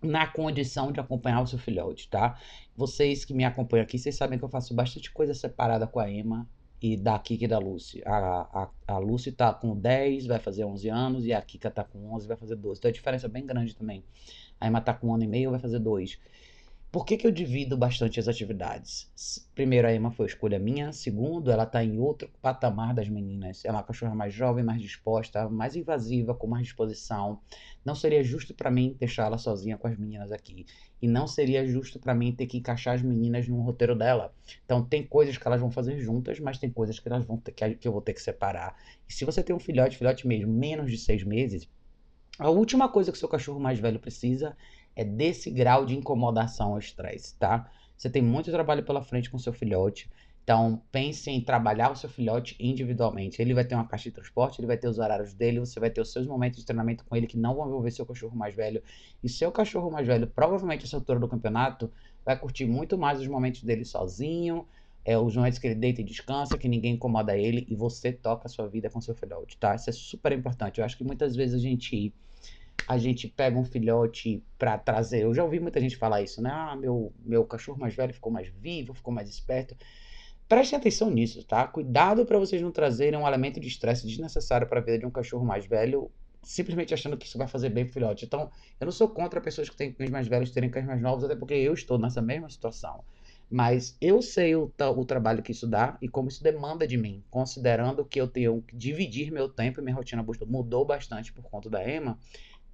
na 0.06 0.28
condição 0.28 0.92
de 0.92 1.00
acompanhar 1.00 1.42
o 1.42 1.48
seu 1.48 1.60
filhote, 1.60 2.08
tá? 2.10 2.40
Vocês 2.76 3.26
que 3.26 3.34
me 3.34 3.44
acompanham 3.44 3.84
aqui, 3.84 3.98
vocês 3.98 4.16
sabem 4.16 4.38
que 4.38 4.46
eu 4.46 4.50
faço 4.50 4.74
bastante 4.74 5.12
coisa 5.12 5.34
separada 5.34 5.88
com 5.88 6.00
a 6.00 6.10
Emma 6.10 6.48
e 6.82 6.96
da 6.98 7.18
Kika 7.18 7.46
e 7.46 7.48
da 7.48 7.58
Lucy. 7.58 8.02
A, 8.06 8.18
a, 8.88 8.96
a 8.96 8.98
Lucy 8.98 9.32
tá 9.32 9.54
com 9.54 9.76
10, 9.76 10.28
vai 10.28 10.40
fazer 10.40 10.66
11 10.66 10.90
anos, 10.90 11.26
e 11.26 11.34
a 11.34 11.42
Kika 11.42 11.72
tá 11.72 11.84
com 11.84 12.14
11, 12.14 12.28
vai 12.28 12.38
fazer 12.38 12.56
12. 12.56 12.80
Então 12.80 12.90
a 12.90 12.94
diferença 12.94 13.26
é 13.26 13.30
bem 13.30 13.46
grande 13.46 13.76
também. 13.76 14.04
A 14.60 14.68
Emma 14.68 14.82
tá 14.82 14.94
com 14.94 15.08
um 15.08 15.16
ano 15.16 15.24
e 15.24 15.28
meio, 15.28 15.52
vai 15.52 15.60
fazer 15.60 15.80
2. 15.80 16.20
Por 16.96 17.06
que, 17.06 17.18
que 17.18 17.28
eu 17.28 17.32
divido 17.32 17.76
bastante 17.76 18.22
as 18.22 18.30
atividades? 18.30 19.12
Primeiro, 19.54 19.86
a 19.86 19.94
Emma 19.94 20.12
foi 20.12 20.28
escolha 20.28 20.58
minha. 20.58 20.94
Segundo, 20.94 21.52
ela 21.52 21.66
está 21.66 21.84
em 21.84 22.00
outro 22.00 22.30
patamar 22.42 22.94
das 22.94 23.10
meninas. 23.10 23.66
É 23.66 23.70
uma 23.70 23.84
cachorra 23.84 24.16
mais 24.16 24.34
jovem, 24.34 24.64
mais 24.64 24.82
disposta, 24.82 25.50
mais 25.50 25.76
invasiva, 25.76 26.34
com 26.34 26.48
mais 26.48 26.64
disposição. 26.64 27.42
Não 27.84 27.96
seria 27.96 28.24
justo 28.24 28.54
para 28.54 28.72
mim 28.72 28.96
deixar 28.98 29.26
ela 29.26 29.38
sozinha 29.38 29.78
com 29.78 29.90
as 29.90 29.98
meninas 29.98 30.32
aqui. 30.32 30.66
E 31.02 31.06
não 31.06 31.28
seria 31.28 31.66
justo 31.66 32.00
para 32.00 32.16
mim 32.16 32.32
ter 32.32 32.46
que 32.46 32.60
encaixar 32.60 32.96
as 32.96 33.02
meninas 33.02 33.46
no 33.46 33.60
roteiro 33.60 33.94
dela. 33.94 34.34
Então, 34.64 34.82
tem 34.82 35.06
coisas 35.06 35.38
que 35.38 35.46
elas 35.46 35.60
vão 35.60 35.70
fazer 35.70 36.00
juntas, 36.00 36.40
mas 36.40 36.58
tem 36.58 36.72
coisas 36.72 36.98
que 36.98 37.10
elas 37.10 37.26
vão 37.26 37.36
ter, 37.36 37.52
que 37.52 37.86
eu 37.86 37.92
vou 37.92 38.02
ter 38.02 38.14
que 38.14 38.22
separar. 38.22 38.74
E 39.06 39.14
se 39.14 39.26
você 39.26 39.44
tem 39.44 39.54
um 39.54 39.60
filhote, 39.60 39.98
filhote 39.98 40.26
mesmo, 40.26 40.54
menos 40.54 40.90
de 40.90 40.98
seis 40.98 41.26
meses, 41.26 41.68
a 42.40 42.50
última 42.50 42.88
coisa 42.88 43.12
que 43.12 43.18
seu 43.18 43.28
cachorro 43.28 43.60
mais 43.60 43.80
velho 43.80 44.00
precisa 44.00 44.56
é 44.96 45.04
desse 45.04 45.50
grau 45.52 45.86
de 45.86 45.96
incomodação 45.96 46.74
ao 46.74 46.80
estresse, 46.80 47.36
tá? 47.38 47.70
Você 47.98 48.10
tem 48.10 48.22
muito 48.22 48.52
trabalho 48.52 48.84
pela 48.84 49.02
frente 49.02 49.30
com 49.30 49.38
seu 49.38 49.54
filhote. 49.54 50.10
Então, 50.44 50.80
pense 50.92 51.28
em 51.32 51.42
trabalhar 51.42 51.92
o 51.92 51.96
seu 51.96 52.08
filhote 52.08 52.56
individualmente. 52.60 53.42
Ele 53.42 53.54
vai 53.54 53.66
ter 53.66 53.74
uma 53.74 53.88
caixa 53.88 54.10
de 54.10 54.12
transporte, 54.12 54.60
ele 54.60 54.68
vai 54.68 54.78
ter 54.78 54.88
os 54.88 55.00
horários 55.00 55.34
dele, 55.34 55.60
você 55.60 55.80
vai 55.80 55.90
ter 55.90 56.02
os 56.02 56.12
seus 56.12 56.28
momentos 56.28 56.60
de 56.60 56.66
treinamento 56.66 57.04
com 57.04 57.16
ele 57.16 57.26
que 57.26 57.36
não 57.36 57.56
vão 57.56 57.68
envolver 57.68 57.90
seu 57.90 58.06
cachorro 58.06 58.38
mais 58.38 58.54
velho. 58.54 58.84
E 59.24 59.28
seu 59.28 59.52
cachorro 59.52 59.90
mais 59.90 60.06
velho, 60.06 60.28
provavelmente 60.28 60.86
essa 60.86 60.98
altura 60.98 61.20
do 61.20 61.28
campeonato, 61.28 61.92
vai 62.24 62.38
curtir 62.38 62.66
muito 62.66 62.96
mais 62.96 63.20
os 63.20 63.28
momentos 63.28 63.64
dele 63.64 63.84
sozinho, 63.84 64.68
é, 65.04 65.18
os 65.18 65.36
momentos 65.36 65.58
que 65.58 65.66
ele 65.66 65.76
deita 65.76 66.02
e 66.02 66.04
descansa, 66.04 66.60
que 66.60 66.68
ninguém 66.68 66.94
incomoda 66.94 67.36
ele 67.36 67.66
e 67.68 67.76
você 67.76 68.14
toca 68.14 68.46
a 68.46 68.50
sua 68.50 68.68
vida 68.68 68.88
com 68.88 69.02
seu 69.02 69.16
filhote, 69.16 69.58
tá? 69.58 69.74
Isso 69.74 69.90
é 69.90 69.94
super 69.94 70.32
importante. 70.32 70.80
Eu 70.80 70.86
acho 70.86 70.96
que 70.96 71.04
muitas 71.04 71.36
vezes 71.36 71.56
a 71.56 71.60
gente 71.60 72.14
a 72.88 72.98
gente 72.98 73.28
pega 73.28 73.58
um 73.58 73.66
filhote 73.66 74.44
para 74.58 74.78
trazer. 74.78 75.24
Eu 75.24 75.34
já 75.34 75.44
ouvi 75.44 75.60
muita 75.60 75.80
gente 75.80 75.98
falar 75.98 76.22
isso, 76.22 76.42
né? 76.42 76.52
Ah, 76.52 76.76
meu, 76.76 77.14
meu 77.24 77.44
cachorro 77.44 77.80
mais 77.80 77.96
velho 77.96 78.14
ficou 78.14 78.32
mais 78.32 78.48
vivo, 78.48 78.94
ficou 78.94 79.14
mais 79.14 79.30
esperto. 79.30 79.76
Prestem 80.48 80.78
atenção 80.78 81.10
nisso, 81.10 81.44
tá? 81.44 81.68
Cuidado 81.68 82.26
para 82.26 82.38
vocês 82.38 82.62
não 82.62 82.72
trazerem 82.72 83.20
um 83.20 83.28
elemento 83.28 83.60
de 83.60 83.68
estresse 83.68 84.06
desnecessário 84.06 84.68
para 84.68 84.80
a 84.80 84.84
vida 84.84 85.00
de 85.00 85.06
um 85.06 85.10
cachorro 85.10 85.44
mais 85.44 85.66
velho, 85.66 86.12
simplesmente 86.44 86.94
achando 86.94 87.18
que 87.18 87.26
isso 87.26 87.38
vai 87.38 87.48
fazer 87.48 87.70
bem 87.70 87.86
pro 87.86 87.94
filhote. 87.94 88.26
Então, 88.26 88.52
eu 88.80 88.86
não 88.86 88.92
sou 88.92 89.10
contra 89.10 89.42
pessoas 89.42 89.68
que 89.68 89.76
têm 89.76 89.92
cães 89.92 90.12
mais 90.12 90.28
velhos 90.28 90.52
terem 90.52 90.70
cães 90.70 90.86
mais 90.86 91.02
novos, 91.02 91.24
até 91.24 91.36
porque 91.36 91.56
eu 91.56 91.74
estou 91.74 91.98
nessa 91.98 92.22
mesma 92.22 92.48
situação. 92.48 93.04
Mas 93.50 93.96
eu 94.02 94.22
sei 94.22 94.56
o, 94.56 94.72
o 94.96 95.06
trabalho 95.06 95.42
que 95.42 95.52
isso 95.52 95.68
dá 95.68 95.98
e 96.02 96.08
como 96.08 96.30
isso 96.30 96.44
demanda 96.44 96.88
de 96.88 96.98
mim, 96.98 97.24
considerando 97.30 98.04
que 98.06 98.20
eu 98.20 98.28
tenho 98.28 98.62
que 98.62 98.76
dividir 98.76 99.32
meu 99.32 99.48
tempo 99.50 99.80
e 99.80 99.84
minha 99.84 99.96
rotina 99.96 100.26
mudou 100.48 100.86
bastante 100.86 101.34
por 101.34 101.44
conta 101.44 101.70
da 101.70 101.88
Emma. 101.88 102.18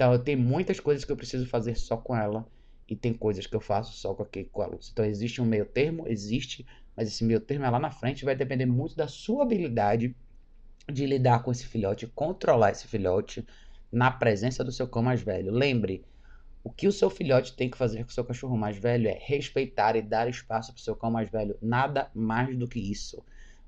Então, 0.02 0.14
eu 0.14 0.18
tenho 0.18 0.40
muitas 0.40 0.80
coisas 0.80 1.06
que 1.06 1.12
eu 1.12 1.16
preciso 1.16 1.46
fazer 1.46 1.76
só 1.78 1.96
com 1.96 2.16
ela 2.16 2.44
e 2.90 2.96
tem 2.96 3.14
coisas 3.14 3.46
que 3.46 3.56
eu 3.56 3.62
faço 3.62 3.94
só 3.94 4.16
com 4.16 4.24
a, 4.24 4.28
com 4.52 4.62
a 4.64 4.66
Luz. 4.66 4.90
Então, 4.92 5.06
existe 5.06 5.40
um 5.40 5.46
meio 5.46 5.64
termo, 5.64 6.08
existe, 6.08 6.66
mas 6.98 7.08
esse 7.08 7.24
meio 7.24 7.40
termo 7.40 7.66
é 7.66 7.70
lá 7.70 7.78
na 7.78 7.92
frente, 7.92 8.26
vai 8.26 8.36
depender 8.36 8.66
muito 8.66 8.96
da 8.96 9.08
sua 9.08 9.44
habilidade 9.44 10.16
de 10.92 11.06
lidar 11.06 11.44
com 11.44 11.52
esse 11.52 11.68
filhote, 11.68 12.08
controlar 12.08 12.72
esse 12.72 12.88
filhote, 12.88 13.46
na 13.92 14.10
presença 14.10 14.64
do 14.64 14.72
seu 14.72 14.88
cão 14.88 15.04
mais 15.04 15.22
velho. 15.22 15.52
Lembre, 15.52 16.04
o 16.64 16.72
que 16.72 16.88
o 16.88 16.92
seu 16.92 17.12
filhote 17.12 17.56
tem 17.56 17.70
que 17.70 17.78
fazer 17.78 18.04
com 18.04 18.10
o 18.10 18.14
seu 18.14 18.26
cachorro 18.26 18.58
mais 18.58 18.78
velho 18.80 19.08
é 19.08 19.20
respeitar 19.22 19.96
e 19.96 20.02
dar 20.02 20.28
espaço 20.28 20.74
para 20.74 20.80
o 20.80 20.84
seu 20.84 20.96
cão 20.96 21.12
mais 21.12 21.30
velho. 21.30 21.56
Nada 21.62 22.10
mais 22.16 22.58
do 22.58 22.68
que 22.68 22.80
isso. 22.80 23.24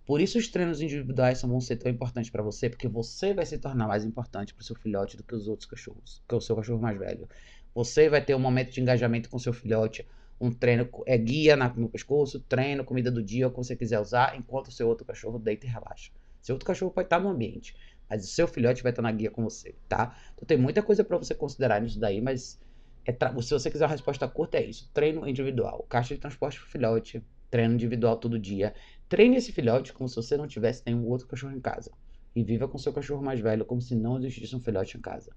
Por 0.06 0.20
isso 0.20 0.38
os 0.38 0.50
treinos 0.50 0.82
individuais 0.82 1.42
vão 1.42 1.62
ser 1.62 1.78
tão 1.78 1.89
importantes 1.92 2.30
para 2.30 2.44
você, 2.44 2.70
porque 2.70 2.88
você 2.88 3.34
vai 3.34 3.46
se 3.46 3.58
tornar 3.58 3.88
mais 3.88 4.04
importante 4.04 4.54
para 4.54 4.62
o 4.62 4.66
seu 4.66 4.76
filhote 4.76 5.16
do 5.16 5.24
que 5.24 5.34
os 5.34 5.48
outros 5.48 5.70
cachorros, 5.70 6.22
que 6.28 6.36
é 6.36 6.38
o 6.38 6.42
seu 6.42 6.56
cachorro 6.56 6.82
mais 6.82 6.98
velho. 6.98 7.28
Você 7.74 8.10
vai 8.10 8.24
ter 8.24 8.36
um 8.36 8.39
momento 8.39 8.72
de 8.72 8.82
engajamento 8.82 9.30
com 9.30 9.39
seu 9.39 9.54
filhote, 9.54 10.06
um 10.42 10.52
treino 10.52 10.89
é 11.06 11.18
guia 11.18 11.56
no 11.56 11.88
pescoço, 11.88 12.42
treino, 12.42 12.84
comida 12.84 13.10
do 13.10 13.24
dia, 13.24 13.48
o 13.48 13.52
que 13.52 13.58
você 13.58 13.76
quiser 13.76 14.00
usar, 14.00 14.36
enquanto 14.38 14.68
o 14.68 14.72
seu 14.72 14.88
outro 14.88 15.06
cachorro 15.06 15.39
deita 15.39 15.66
e 15.66 15.70
relaxa. 15.70 16.12
Seu 16.42 16.56
outro 16.56 16.68
cachorro 16.68 16.92
pode 16.92 17.06
estar 17.06 17.20
no 17.20 17.30
ambiente, 17.30 17.74
mas 18.10 18.26
o 18.26 18.28
seu 18.28 18.46
filhote 18.46 18.84
vai 18.84 18.92
estar 18.92 19.02
na 19.02 19.12
guia 19.12 19.32
com 19.32 19.42
você, 19.42 19.74
tá? 19.88 20.18
Então 20.36 20.46
tem 20.46 20.58
muita 20.58 20.84
coisa 20.84 21.04
para 21.04 21.18
você 21.18 21.34
considerar 21.34 21.82
nisso 21.82 21.98
daí, 21.98 22.20
mas 22.20 22.60
é 23.06 23.12
se 23.42 23.54
você 23.54 23.72
quiser 23.72 23.86
uma 23.86 23.92
resposta 23.92 24.28
curta 24.28 24.58
é 24.58 24.66
isso: 24.66 24.89
treino 24.94 25.28
individual, 25.28 25.86
caixa 25.89 26.13
de 26.13 26.20
transporte 26.22 26.60
para 26.60 26.68
filhote, 26.68 27.24
treino 27.50 27.74
individual 27.74 28.18
todo 28.18 28.39
dia. 28.39 28.74
Treine 29.13 29.38
esse 29.38 29.52
filhote 29.52 29.93
como 29.93 30.10
se 30.10 30.15
você 30.15 30.36
não 30.36 30.47
tivesse 30.47 30.82
nenhum 30.88 31.08
outro 31.08 31.28
cachorro 31.28 31.56
em 31.56 31.62
casa. 31.62 31.91
E 32.36 32.43
viva 32.43 32.67
com 32.67 32.80
seu 32.80 32.91
cachorro 32.91 33.21
mais 33.21 33.39
velho 33.39 33.63
como 33.63 33.80
se 33.80 33.93
não 33.93 34.17
existisse 34.17 34.56
um 34.56 34.60
filhote 34.60 34.97
em 34.97 35.02
casa. 35.02 35.32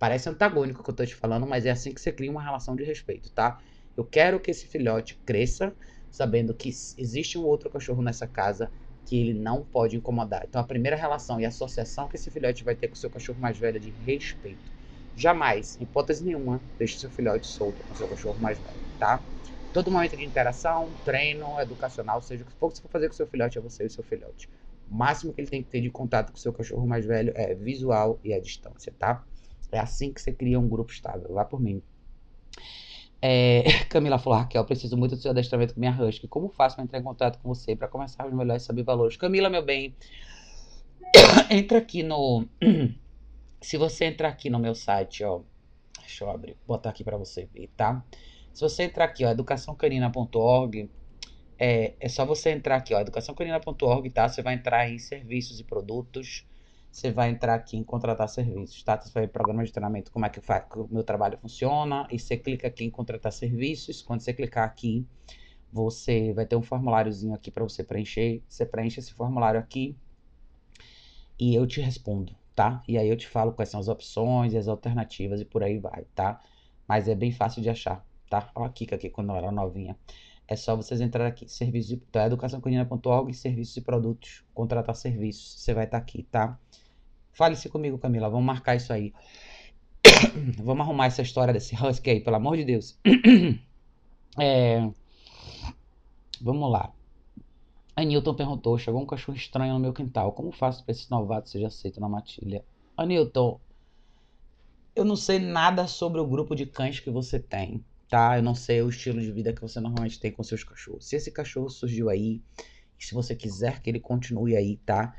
Parece 0.00 0.28
antagônico 0.28 0.80
o 0.80 0.82
que 0.82 0.90
eu 0.90 0.94
tô 0.96 1.06
te 1.06 1.14
falando, 1.14 1.46
mas 1.46 1.64
é 1.64 1.70
assim 1.70 1.94
que 1.94 2.00
você 2.00 2.10
cria 2.10 2.28
uma 2.28 2.42
relação 2.42 2.74
de 2.74 2.82
respeito, 2.82 3.30
tá? 3.30 3.62
Eu 3.96 4.04
quero 4.04 4.40
que 4.40 4.50
esse 4.50 4.66
filhote 4.66 5.16
cresça 5.24 5.72
sabendo 6.10 6.52
que 6.52 6.70
existe 6.70 7.38
um 7.38 7.44
outro 7.44 7.70
cachorro 7.70 8.02
nessa 8.02 8.26
casa 8.26 8.68
que 9.04 9.16
ele 9.16 9.32
não 9.32 9.64
pode 9.64 9.96
incomodar. 9.96 10.42
Então 10.48 10.60
a 10.60 10.64
primeira 10.66 10.96
relação 10.96 11.40
e 11.40 11.46
associação 11.46 12.08
que 12.08 12.16
esse 12.16 12.32
filhote 12.32 12.64
vai 12.64 12.74
ter 12.74 12.88
com 12.88 12.96
seu 12.96 13.10
cachorro 13.10 13.38
mais 13.38 13.56
velho 13.56 13.76
é 13.76 13.80
de 13.80 13.90
respeito. 13.90 14.72
Jamais, 15.14 15.78
em 15.78 15.84
hipótese 15.84 16.24
nenhuma, 16.24 16.64
deixe 16.76 16.98
seu 16.98 17.08
filhote 17.08 17.46
solto 17.46 17.84
com 17.84 17.94
seu 17.94 18.08
cachorro 18.08 18.40
mais 18.40 18.58
velho, 18.58 18.80
tá? 18.98 19.24
Todo 19.72 19.90
momento 19.90 20.16
de 20.16 20.24
interação, 20.24 20.88
treino, 21.04 21.60
educacional, 21.60 22.20
seja 22.20 22.42
o 22.42 22.46
que 22.46 22.52
for 22.52 22.70
que 22.70 22.76
você 22.76 22.82
for 22.82 22.90
fazer 22.90 23.08
com 23.08 23.14
seu 23.14 23.26
filhote, 23.26 23.58
é 23.58 23.60
você 23.60 23.84
e 23.84 23.90
seu 23.90 24.02
filhote. 24.02 24.48
O 24.90 24.94
máximo 24.94 25.32
que 25.32 25.40
ele 25.40 25.48
tem 25.48 25.62
que 25.62 25.70
ter 25.70 25.80
de 25.80 25.90
contato 25.90 26.32
com 26.32 26.38
seu 26.38 26.52
cachorro 26.52 26.86
mais 26.86 27.06
velho 27.06 27.32
é 27.36 27.54
visual 27.54 28.18
e 28.24 28.34
a 28.34 28.40
distância, 28.40 28.92
tá? 28.98 29.24
É 29.70 29.78
assim 29.78 30.12
que 30.12 30.20
você 30.20 30.32
cria 30.32 30.58
um 30.58 30.68
grupo 30.68 30.90
estável. 30.90 31.32
Vá 31.32 31.44
por 31.44 31.60
mim. 31.60 31.80
É, 33.22 33.62
Camila 33.88 34.18
falou, 34.18 34.40
Raquel, 34.40 34.64
preciso 34.64 34.96
muito 34.96 35.14
do 35.14 35.22
seu 35.22 35.30
adestramento 35.30 35.74
com 35.74 35.80
minha 35.80 35.92
Husky. 35.92 36.26
Como 36.26 36.48
faço 36.48 36.74
para 36.74 36.84
entrar 36.84 36.98
em 36.98 37.02
contato 37.04 37.38
com 37.38 37.48
você 37.48 37.76
para 37.76 37.86
começar 37.86 38.26
os 38.26 38.32
melhores 38.32 38.64
saber 38.64 38.82
valores? 38.82 39.16
Camila, 39.16 39.48
meu 39.48 39.64
bem, 39.64 39.94
entra 41.50 41.78
aqui 41.78 42.02
no. 42.02 42.46
Se 43.60 43.76
você 43.76 44.06
entrar 44.06 44.30
aqui 44.30 44.48
no 44.48 44.58
meu 44.58 44.74
site, 44.74 45.22
ó. 45.22 45.42
Deixa 45.98 46.24
eu 46.24 46.30
abrir, 46.30 46.56
botar 46.66 46.90
aqui 46.90 47.04
para 47.04 47.16
você 47.16 47.46
ver, 47.52 47.70
tá? 47.76 48.02
Se 48.60 48.64
você 48.64 48.82
entrar 48.82 49.06
aqui, 49.06 49.24
ó, 49.24 49.30
educaçãocanina.org, 49.30 50.90
é, 51.58 51.94
é 51.98 52.08
só 52.10 52.26
você 52.26 52.50
entrar 52.50 52.76
aqui, 52.76 52.92
ó, 52.92 53.00
educaçãocanina.org, 53.00 54.10
tá? 54.10 54.28
Você 54.28 54.42
vai 54.42 54.52
entrar 54.52 54.86
em 54.86 54.98
serviços 54.98 55.60
e 55.60 55.64
produtos 55.64 56.46
você 56.92 57.10
vai 57.10 57.30
entrar 57.30 57.54
aqui 57.54 57.78
em 57.78 57.82
contratar 57.82 58.28
serviços, 58.28 58.82
tá? 58.82 59.00
Você 59.00 59.10
vai 59.14 59.26
programa 59.26 59.64
de 59.64 59.72
treinamento, 59.72 60.12
como 60.12 60.26
é 60.26 60.28
que, 60.28 60.40
o 60.76 60.88
meu 60.90 61.02
trabalho 61.02 61.38
funciona, 61.38 62.06
e 62.10 62.18
você 62.18 62.36
clica 62.36 62.68
aqui 62.68 62.84
em 62.84 62.90
contratar 62.90 63.32
serviços. 63.32 64.02
Quando 64.02 64.20
você 64.20 64.34
clicar 64.34 64.66
aqui, 64.66 65.06
você 65.72 66.34
vai 66.34 66.44
ter 66.44 66.56
um 66.56 66.62
formuláriozinho 66.62 67.32
aqui 67.32 67.50
para 67.50 67.64
você 67.64 67.82
preencher. 67.82 68.42
Você 68.46 68.66
preenche 68.66 69.00
esse 69.00 69.14
formulário 69.14 69.58
aqui 69.58 69.96
e 71.38 71.54
eu 71.54 71.66
te 71.66 71.80
respondo, 71.80 72.36
tá? 72.54 72.82
E 72.86 72.98
aí 72.98 73.08
eu 73.08 73.16
te 73.16 73.26
falo 73.26 73.52
quais 73.54 73.70
são 73.70 73.80
as 73.80 73.88
opções 73.88 74.52
e 74.52 74.58
as 74.58 74.68
alternativas 74.68 75.40
e 75.40 75.46
por 75.46 75.62
aí 75.62 75.78
vai, 75.78 76.04
tá? 76.14 76.42
Mas 76.86 77.08
é 77.08 77.14
bem 77.14 77.32
fácil 77.32 77.62
de 77.62 77.70
achar, 77.70 78.04
tá? 78.30 78.50
Olha 78.54 78.66
a 78.66 78.70
Kika 78.70 78.96
aqui 78.96 79.10
quando 79.10 79.30
ela 79.30 79.38
era 79.38 79.52
novinha. 79.52 79.96
É 80.48 80.56
só 80.56 80.74
vocês 80.74 81.00
entrar 81.00 81.26
aqui, 81.26 81.48
serviços 81.48 81.90
de 81.90 81.96
tá, 81.96 82.26
educaçãocanina.org, 82.26 83.34
serviços 83.34 83.76
e 83.76 83.80
produtos, 83.82 84.42
contratar 84.54 84.96
serviços. 84.96 85.60
Você 85.60 85.74
vai 85.74 85.84
estar 85.84 85.98
tá 85.98 86.02
aqui, 86.02 86.22
tá? 86.24 86.58
Fale-se 87.32 87.68
comigo, 87.68 87.98
Camila. 87.98 88.28
Vamos 88.28 88.46
marcar 88.46 88.76
isso 88.76 88.92
aí. 88.92 89.12
Vamos 90.58 90.86
arrumar 90.86 91.06
essa 91.06 91.22
história 91.22 91.52
desse 91.52 91.74
husky 91.76 92.10
aí, 92.10 92.20
pelo 92.20 92.36
amor 92.36 92.56
de 92.56 92.64
Deus. 92.64 92.98
É... 94.38 94.88
Vamos 96.40 96.70
lá. 96.70 96.92
A 97.96 98.04
Newton 98.04 98.32
perguntou: 98.32 98.78
chegou 98.78 99.02
um 99.02 99.06
cachorro 99.06 99.36
estranho 99.36 99.74
no 99.74 99.80
meu 99.80 99.92
quintal. 99.92 100.32
Como 100.32 100.52
faço 100.52 100.84
para 100.84 100.92
esse 100.92 101.10
novato 101.10 101.50
seja 101.50 101.66
aceito 101.66 102.00
na 102.00 102.08
matilha? 102.08 102.64
A 102.96 103.04
Newton, 103.04 103.60
eu 104.94 105.04
não 105.04 105.16
sei 105.16 105.40
nada 105.40 105.86
sobre 105.88 106.20
o 106.20 106.26
grupo 106.26 106.54
de 106.54 106.64
cães 106.64 107.00
que 107.00 107.10
você 107.10 107.40
tem, 107.40 107.84
tá? 108.10 108.36
Eu 108.36 108.42
não 108.42 108.54
sei 108.54 108.82
o 108.82 108.88
estilo 108.90 109.20
de 109.20 109.32
vida 109.32 109.52
que 109.52 109.62
você 109.62 109.80
normalmente 109.80 110.20
tem 110.20 110.32
com 110.32 110.42
seus 110.42 110.64
cachorros. 110.64 111.06
Se 111.08 111.16
esse 111.16 111.30
cachorro 111.30 111.70
surgiu 111.70 112.10
aí, 112.10 112.42
e 112.98 113.04
se 113.04 113.14
você 113.14 113.34
quiser 113.34 113.80
que 113.80 113.88
ele 113.88 114.00
continue 114.00 114.56
aí, 114.56 114.76
tá? 114.84 115.14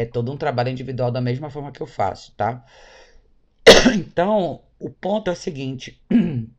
é 0.00 0.04
todo 0.04 0.32
um 0.32 0.36
trabalho 0.36 0.70
individual 0.70 1.10
da 1.10 1.20
mesma 1.20 1.50
forma 1.50 1.72
que 1.72 1.80
eu 1.80 1.86
faço, 1.86 2.32
tá? 2.36 2.64
Então, 3.94 4.62
o 4.78 4.90
ponto 4.90 5.28
é 5.28 5.32
o 5.32 5.36
seguinte. 5.36 6.00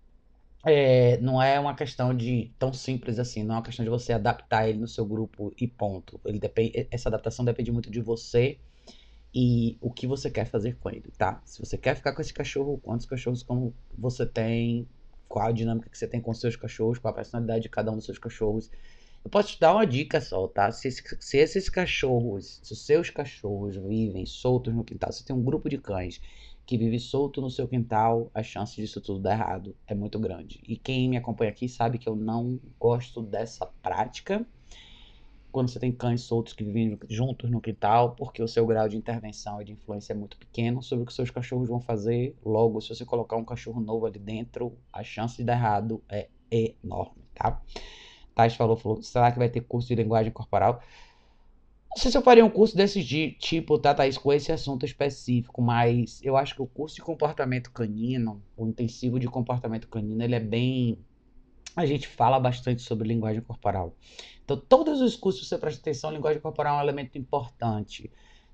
É, 0.63 1.17
não 1.17 1.41
é 1.41 1.59
uma 1.59 1.73
questão 1.73 2.15
de 2.15 2.51
tão 2.59 2.71
simples 2.71 3.17
assim, 3.17 3.41
não 3.41 3.55
é 3.55 3.57
uma 3.57 3.63
questão 3.63 3.83
de 3.83 3.89
você 3.89 4.13
adaptar 4.13 4.69
ele 4.69 4.77
no 4.77 4.87
seu 4.87 5.03
grupo 5.03 5.51
e 5.59 5.67
ponto. 5.67 6.21
Ele 6.23 6.37
depende, 6.37 6.87
essa 6.91 7.09
adaptação 7.09 7.43
depende 7.43 7.71
muito 7.71 7.89
de 7.89 7.99
você 7.99 8.59
e 9.33 9.75
o 9.81 9.91
que 9.91 10.05
você 10.05 10.29
quer 10.29 10.45
fazer 10.45 10.77
com 10.77 10.91
ele, 10.91 11.11
tá? 11.17 11.41
Se 11.45 11.59
você 11.59 11.79
quer 11.79 11.95
ficar 11.95 12.13
com 12.13 12.21
esse 12.21 12.31
cachorro, 12.31 12.77
quantos 12.77 13.07
cachorros 13.07 13.41
como 13.41 13.73
você 13.97 14.23
tem, 14.23 14.87
qual 15.31 15.47
a 15.47 15.51
dinâmica 15.51 15.89
que 15.89 15.97
você 15.97 16.05
tem 16.05 16.19
com 16.19 16.33
seus 16.33 16.57
cachorros, 16.57 16.99
qual 16.99 17.11
a 17.11 17.15
personalidade 17.15 17.63
de 17.63 17.69
cada 17.69 17.89
um 17.89 17.95
dos 17.95 18.05
seus 18.05 18.19
cachorros. 18.19 18.69
Eu 19.23 19.31
posso 19.31 19.53
te 19.53 19.59
dar 19.59 19.73
uma 19.73 19.85
dica 19.85 20.19
só, 20.19 20.47
tá? 20.47 20.71
Se, 20.71 20.91
se 20.91 21.37
esses 21.37 21.69
cachorros, 21.69 22.59
se 22.61 22.73
os 22.73 22.85
seus 22.85 23.09
cachorros 23.09 23.75
vivem 23.77 24.25
soltos 24.25 24.73
no 24.73 24.83
quintal, 24.83 25.11
se 25.11 25.23
tem 25.23 25.35
um 25.35 25.43
grupo 25.43 25.69
de 25.69 25.77
cães 25.77 26.19
que 26.65 26.77
vive 26.77 26.99
solto 26.99 27.39
no 27.39 27.49
seu 27.49 27.67
quintal, 27.67 28.29
a 28.33 28.43
chance 28.43 28.75
disso 28.75 28.99
tudo 28.99 29.19
dar 29.19 29.33
errado 29.33 29.75
é 29.87 29.95
muito 29.95 30.19
grande. 30.19 30.59
E 30.67 30.75
quem 30.75 31.09
me 31.09 31.17
acompanha 31.17 31.51
aqui 31.51 31.69
sabe 31.69 31.97
que 31.97 32.09
eu 32.09 32.15
não 32.15 32.59
gosto 32.79 33.21
dessa 33.21 33.65
prática 33.81 34.45
quando 35.51 35.69
você 35.69 35.79
tem 35.79 35.91
cães 35.91 36.21
soltos 36.21 36.53
que 36.53 36.63
vivem 36.63 36.97
juntos 37.09 37.49
no 37.49 37.61
quintal, 37.61 38.15
porque 38.15 38.41
o 38.41 38.47
seu 38.47 38.65
grau 38.65 38.87
de 38.87 38.97
intervenção 38.97 39.61
e 39.61 39.65
de 39.65 39.73
influência 39.73 40.13
é 40.13 40.15
muito 40.15 40.37
pequeno 40.37 40.81
sobre 40.81 41.03
o 41.03 41.05
que 41.05 41.13
seus 41.13 41.29
cachorros 41.29 41.67
vão 41.67 41.79
fazer. 41.79 42.35
Logo, 42.43 42.81
se 42.81 42.89
você 42.89 43.05
colocar 43.05 43.35
um 43.35 43.45
cachorro 43.45 43.81
novo 43.81 44.05
ali 44.05 44.19
dentro, 44.19 44.77
a 44.91 45.03
chance 45.03 45.37
de 45.37 45.43
dar 45.43 45.53
errado 45.53 46.01
é 46.09 46.27
enorme, 46.49 47.23
tá? 47.33 47.61
Thais 48.33 48.55
falou, 48.55 48.77
falou, 48.77 49.01
será 49.01 49.31
que 49.31 49.37
vai 49.37 49.49
ter 49.49 49.61
curso 49.61 49.87
de 49.87 49.95
linguagem 49.95 50.31
corporal? 50.31 50.81
Não 51.89 51.97
sei 51.97 52.09
se 52.09 52.17
eu 52.17 52.21
faria 52.21 52.45
um 52.45 52.49
curso 52.49 52.75
desse 52.75 53.03
tipo, 53.33 53.77
tá, 53.77 53.93
Thaís, 53.93 54.17
com 54.17 54.31
esse 54.31 54.49
assunto 54.49 54.85
específico, 54.85 55.61
mas 55.61 56.21
eu 56.23 56.37
acho 56.37 56.55
que 56.55 56.61
o 56.61 56.65
curso 56.65 56.95
de 56.95 57.01
comportamento 57.01 57.69
canino, 57.69 58.41
o 58.55 58.65
intensivo 58.65 59.19
de 59.19 59.27
comportamento 59.27 59.89
canino, 59.89 60.23
ele 60.23 60.35
é 60.35 60.39
bem. 60.39 60.97
A 61.75 61.85
gente 61.85 62.07
fala 62.07 62.39
bastante 62.39 62.81
sobre 62.81 63.07
linguagem 63.07 63.41
corporal. 63.41 63.95
Então, 64.43 64.57
todos 64.57 64.99
os 65.01 65.15
cursos, 65.15 65.47
você 65.47 65.57
presta 65.57 65.79
atenção, 65.79 66.11
linguagem 66.11 66.41
corporal 66.41 66.75
é 66.75 66.79
um 66.79 66.83
elemento 66.83 67.17
importante. 67.17 68.11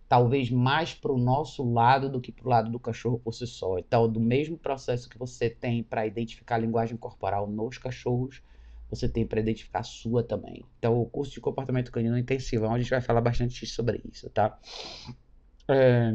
Talvez 0.08 0.52
mais 0.52 0.94
para 0.94 1.12
o 1.12 1.18
nosso 1.18 1.70
lado 1.70 2.10
do 2.10 2.22
que 2.22 2.32
para 2.32 2.46
o 2.46 2.50
lado 2.50 2.72
do 2.72 2.80
cachorro 2.80 3.20
por 3.20 3.34
si 3.34 3.48
só. 3.48 3.78
Então, 3.80 4.08
do 4.08 4.20
mesmo 4.20 4.58
processo 4.58 5.10
que 5.10 5.18
você 5.18 5.50
tem 5.50 5.84
para 5.84 6.06
identificar 6.06 6.56
a 6.56 6.60
linguagem 6.60 6.96
corporal 6.96 7.48
nos 7.48 7.78
cachorros, 7.78 8.42
você 8.90 9.10
tem 9.10 9.26
para 9.26 9.40
identificar 9.40 9.80
a 9.80 9.84
sua 9.84 10.24
também. 10.24 10.64
Então, 10.80 11.02
o 11.02 11.06
curso 11.06 11.34
de 11.34 11.42
comportamento 11.42 11.92
canino 11.92 12.18
intensivo, 12.18 12.66
onde 12.66 12.76
a 12.76 12.78
gente 12.80 12.90
vai 12.90 13.02
falar 13.02 13.22
bastante 13.22 13.66
sobre 13.66 14.02
isso, 14.10 14.30
tá? 14.30 14.58
É... 15.68 16.14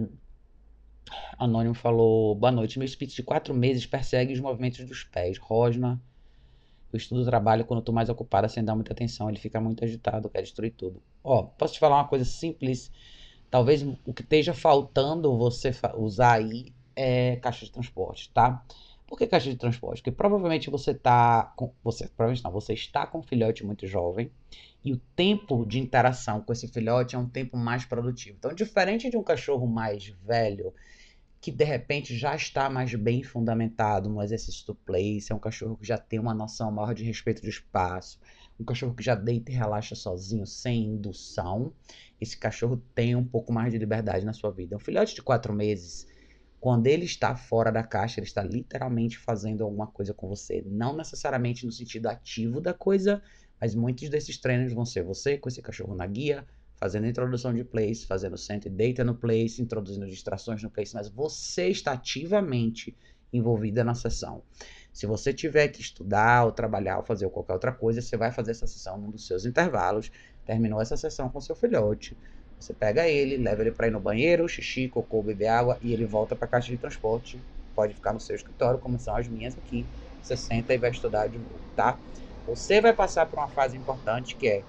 Anônimo 1.38 1.74
falou: 1.74 2.34
Boa 2.34 2.52
noite. 2.52 2.78
Meu 2.78 2.86
espírito 2.86 3.14
de 3.14 3.22
quatro 3.22 3.52
meses 3.52 3.84
persegue 3.84 4.32
os 4.32 4.40
movimentos 4.40 4.84
dos 4.86 5.04
pés. 5.04 5.36
Rosna, 5.36 6.00
eu 6.92 6.98
estudo 6.98 7.24
trabalho 7.24 7.64
quando 7.64 7.80
estou 7.80 7.94
mais 7.94 8.08
ocupada, 8.08 8.48
sem 8.48 8.64
dar 8.64 8.74
muita 8.74 8.92
atenção. 8.92 9.28
Ele 9.28 9.38
fica 9.38 9.60
muito 9.60 9.84
agitado, 9.84 10.28
quer 10.28 10.42
destruir 10.42 10.72
tudo. 10.72 11.02
Ó, 11.24 11.42
posso 11.42 11.74
te 11.74 11.80
falar 11.80 11.96
uma 11.96 12.08
coisa 12.08 12.24
simples? 12.24 12.90
Talvez 13.50 13.82
o 13.82 14.12
que 14.12 14.22
esteja 14.22 14.54
faltando 14.54 15.36
você 15.36 15.70
usar 15.96 16.32
aí 16.34 16.72
é 16.94 17.36
caixa 17.36 17.64
de 17.64 17.72
transporte, 17.72 18.30
tá? 18.32 18.64
Por 19.06 19.18
que 19.18 19.26
caixa 19.26 19.50
de 19.50 19.56
transporte? 19.56 20.00
Porque 20.00 20.10
provavelmente 20.10 20.70
você 20.70 20.92
está 20.92 21.52
com. 21.56 21.72
Você, 21.84 22.08
provavelmente 22.08 22.44
não, 22.44 22.50
você 22.50 22.72
está 22.72 23.06
com 23.06 23.18
um 23.18 23.22
filhote 23.22 23.64
muito 23.64 23.86
jovem 23.86 24.30
e 24.84 24.92
o 24.92 25.00
tempo 25.14 25.64
de 25.66 25.78
interação 25.78 26.40
com 26.40 26.52
esse 26.52 26.66
filhote 26.66 27.14
é 27.14 27.18
um 27.18 27.28
tempo 27.28 27.56
mais 27.56 27.84
produtivo. 27.84 28.36
Então, 28.38 28.54
diferente 28.54 29.10
de 29.10 29.16
um 29.16 29.22
cachorro 29.22 29.66
mais 29.66 30.08
velho, 30.24 30.74
que 31.42 31.52
de 31.52 31.64
repente 31.64 32.16
já 32.16 32.36
está 32.36 32.70
mais 32.70 32.94
bem 32.94 33.22
fundamentado 33.24 34.08
no 34.08 34.22
exercício 34.22 34.66
do 34.66 34.76
place, 34.76 35.32
é 35.32 35.36
um 35.36 35.40
cachorro 35.40 35.76
que 35.76 35.86
já 35.86 35.98
tem 35.98 36.20
uma 36.20 36.34
noção 36.34 36.72
maior 36.72 36.94
de 36.94 37.04
respeito 37.04 37.42
do 37.42 37.48
espaço, 37.50 38.20
um 38.60 38.64
cachorro 38.64 38.94
que 38.94 39.04
já 39.04 39.16
deita 39.16 39.52
e 39.52 39.54
relaxa 39.54 39.94
sozinho, 39.96 40.46
sem 40.46 40.86
indução. 40.86 41.74
Esse 42.20 42.38
cachorro 42.38 42.78
tem 42.94 43.16
um 43.16 43.26
pouco 43.26 43.52
mais 43.52 43.72
de 43.72 43.78
liberdade 43.78 44.24
na 44.26 44.32
sua 44.32 44.52
vida. 44.52 44.76
Um 44.76 44.80
filhote 44.80 45.14
de 45.16 45.22
quatro 45.22 45.52
meses 45.52 46.06
Quando 46.60 46.86
ele 46.86 47.04
está 47.04 47.36
fora 47.36 47.72
da 47.72 47.82
caixa, 47.82 48.20
ele 48.20 48.26
está 48.26 48.42
literalmente 48.42 49.18
fazendo 49.18 49.64
alguma 49.64 49.86
coisa 49.88 50.14
com 50.14 50.28
você. 50.28 50.62
Não 50.66 50.96
necessariamente 50.96 51.66
no 51.66 51.72
sentido 51.72 52.06
ativo 52.08 52.60
da 52.60 52.72
coisa, 52.72 53.22
mas 53.60 53.74
muitos 53.74 54.08
desses 54.08 54.38
treinos 54.38 54.72
vão 54.72 54.84
ser 54.86 55.02
você 55.02 55.36
com 55.38 55.48
esse 55.48 55.60
cachorro 55.60 55.94
na 55.94 56.06
guia, 56.06 56.46
fazendo 56.82 57.06
introdução 57.06 57.54
de 57.54 57.62
place, 57.62 58.04
fazendo 58.04 58.36
center 58.36 58.72
data 58.72 59.04
no 59.04 59.14
place, 59.14 59.62
introduzindo 59.62 60.04
distrações 60.04 60.60
no 60.64 60.68
place, 60.68 60.92
mas 60.92 61.08
você 61.08 61.68
está 61.68 61.92
ativamente 61.92 62.98
envolvida 63.32 63.84
na 63.84 63.94
sessão. 63.94 64.42
Se 64.92 65.06
você 65.06 65.32
tiver 65.32 65.68
que 65.68 65.80
estudar 65.80 66.44
ou 66.44 66.50
trabalhar 66.50 66.98
ou 66.98 67.04
fazer 67.04 67.30
qualquer 67.30 67.52
outra 67.52 67.70
coisa, 67.70 68.02
você 68.02 68.16
vai 68.16 68.32
fazer 68.32 68.50
essa 68.50 68.66
sessão 68.66 68.98
num 68.98 69.12
dos 69.12 69.28
seus 69.28 69.46
intervalos. 69.46 70.10
Terminou 70.44 70.82
essa 70.82 70.96
sessão 70.96 71.28
com 71.28 71.40
seu 71.40 71.54
filhote, 71.54 72.18
você 72.58 72.74
pega 72.74 73.06
ele, 73.06 73.36
leva 73.36 73.62
ele 73.62 73.70
para 73.70 73.86
ir 73.86 73.92
no 73.92 74.00
banheiro, 74.00 74.48
xixi, 74.48 74.88
cocô, 74.88 75.22
beber 75.22 75.46
água 75.46 75.78
e 75.80 75.92
ele 75.92 76.04
volta 76.04 76.34
para 76.34 76.46
a 76.46 76.50
caixa 76.50 76.72
de 76.72 76.78
transporte. 76.78 77.40
Pode 77.76 77.94
ficar 77.94 78.12
no 78.12 78.18
seu 78.18 78.34
escritório, 78.34 78.80
como 78.80 78.98
são 78.98 79.14
as 79.14 79.28
minhas 79.28 79.56
aqui. 79.56 79.86
Você 80.20 80.36
senta 80.36 80.74
e 80.74 80.78
vai 80.78 80.90
estudar 80.90 81.28
de 81.28 81.38
novo, 81.38 81.60
tá? 81.76 81.96
Você 82.44 82.80
vai 82.80 82.92
passar 82.92 83.26
por 83.26 83.38
uma 83.38 83.48
fase 83.48 83.76
importante 83.76 84.34
que 84.34 84.48
é 84.48 84.64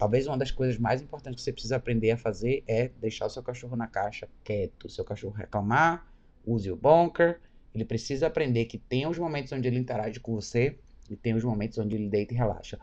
talvez 0.00 0.26
uma 0.26 0.36
das 0.36 0.50
coisas 0.50 0.78
mais 0.78 1.00
importantes 1.00 1.36
que 1.36 1.44
você 1.44 1.52
precisa 1.52 1.76
aprender 1.76 2.10
a 2.10 2.16
fazer 2.16 2.64
é 2.66 2.88
deixar 3.00 3.26
o 3.26 3.30
seu 3.30 3.42
cachorro 3.42 3.76
na 3.76 3.86
caixa 3.86 4.28
quieto. 4.42 4.88
Seu 4.88 5.04
cachorro 5.04 5.34
reclamar, 5.34 6.06
use 6.44 6.72
o 6.72 6.74
bunker. 6.74 7.38
Ele 7.74 7.84
precisa 7.84 8.26
aprender 8.26 8.64
que 8.64 8.78
tem 8.78 9.06
os 9.06 9.18
momentos 9.18 9.52
onde 9.52 9.68
ele 9.68 9.78
interage 9.78 10.18
com 10.18 10.34
você 10.34 10.76
e 11.08 11.14
tem 11.14 11.34
os 11.34 11.44
momentos 11.44 11.78
onde 11.78 11.94
ele 11.94 12.08
deita 12.08 12.34
e 12.34 12.36
relaxa. 12.36 12.78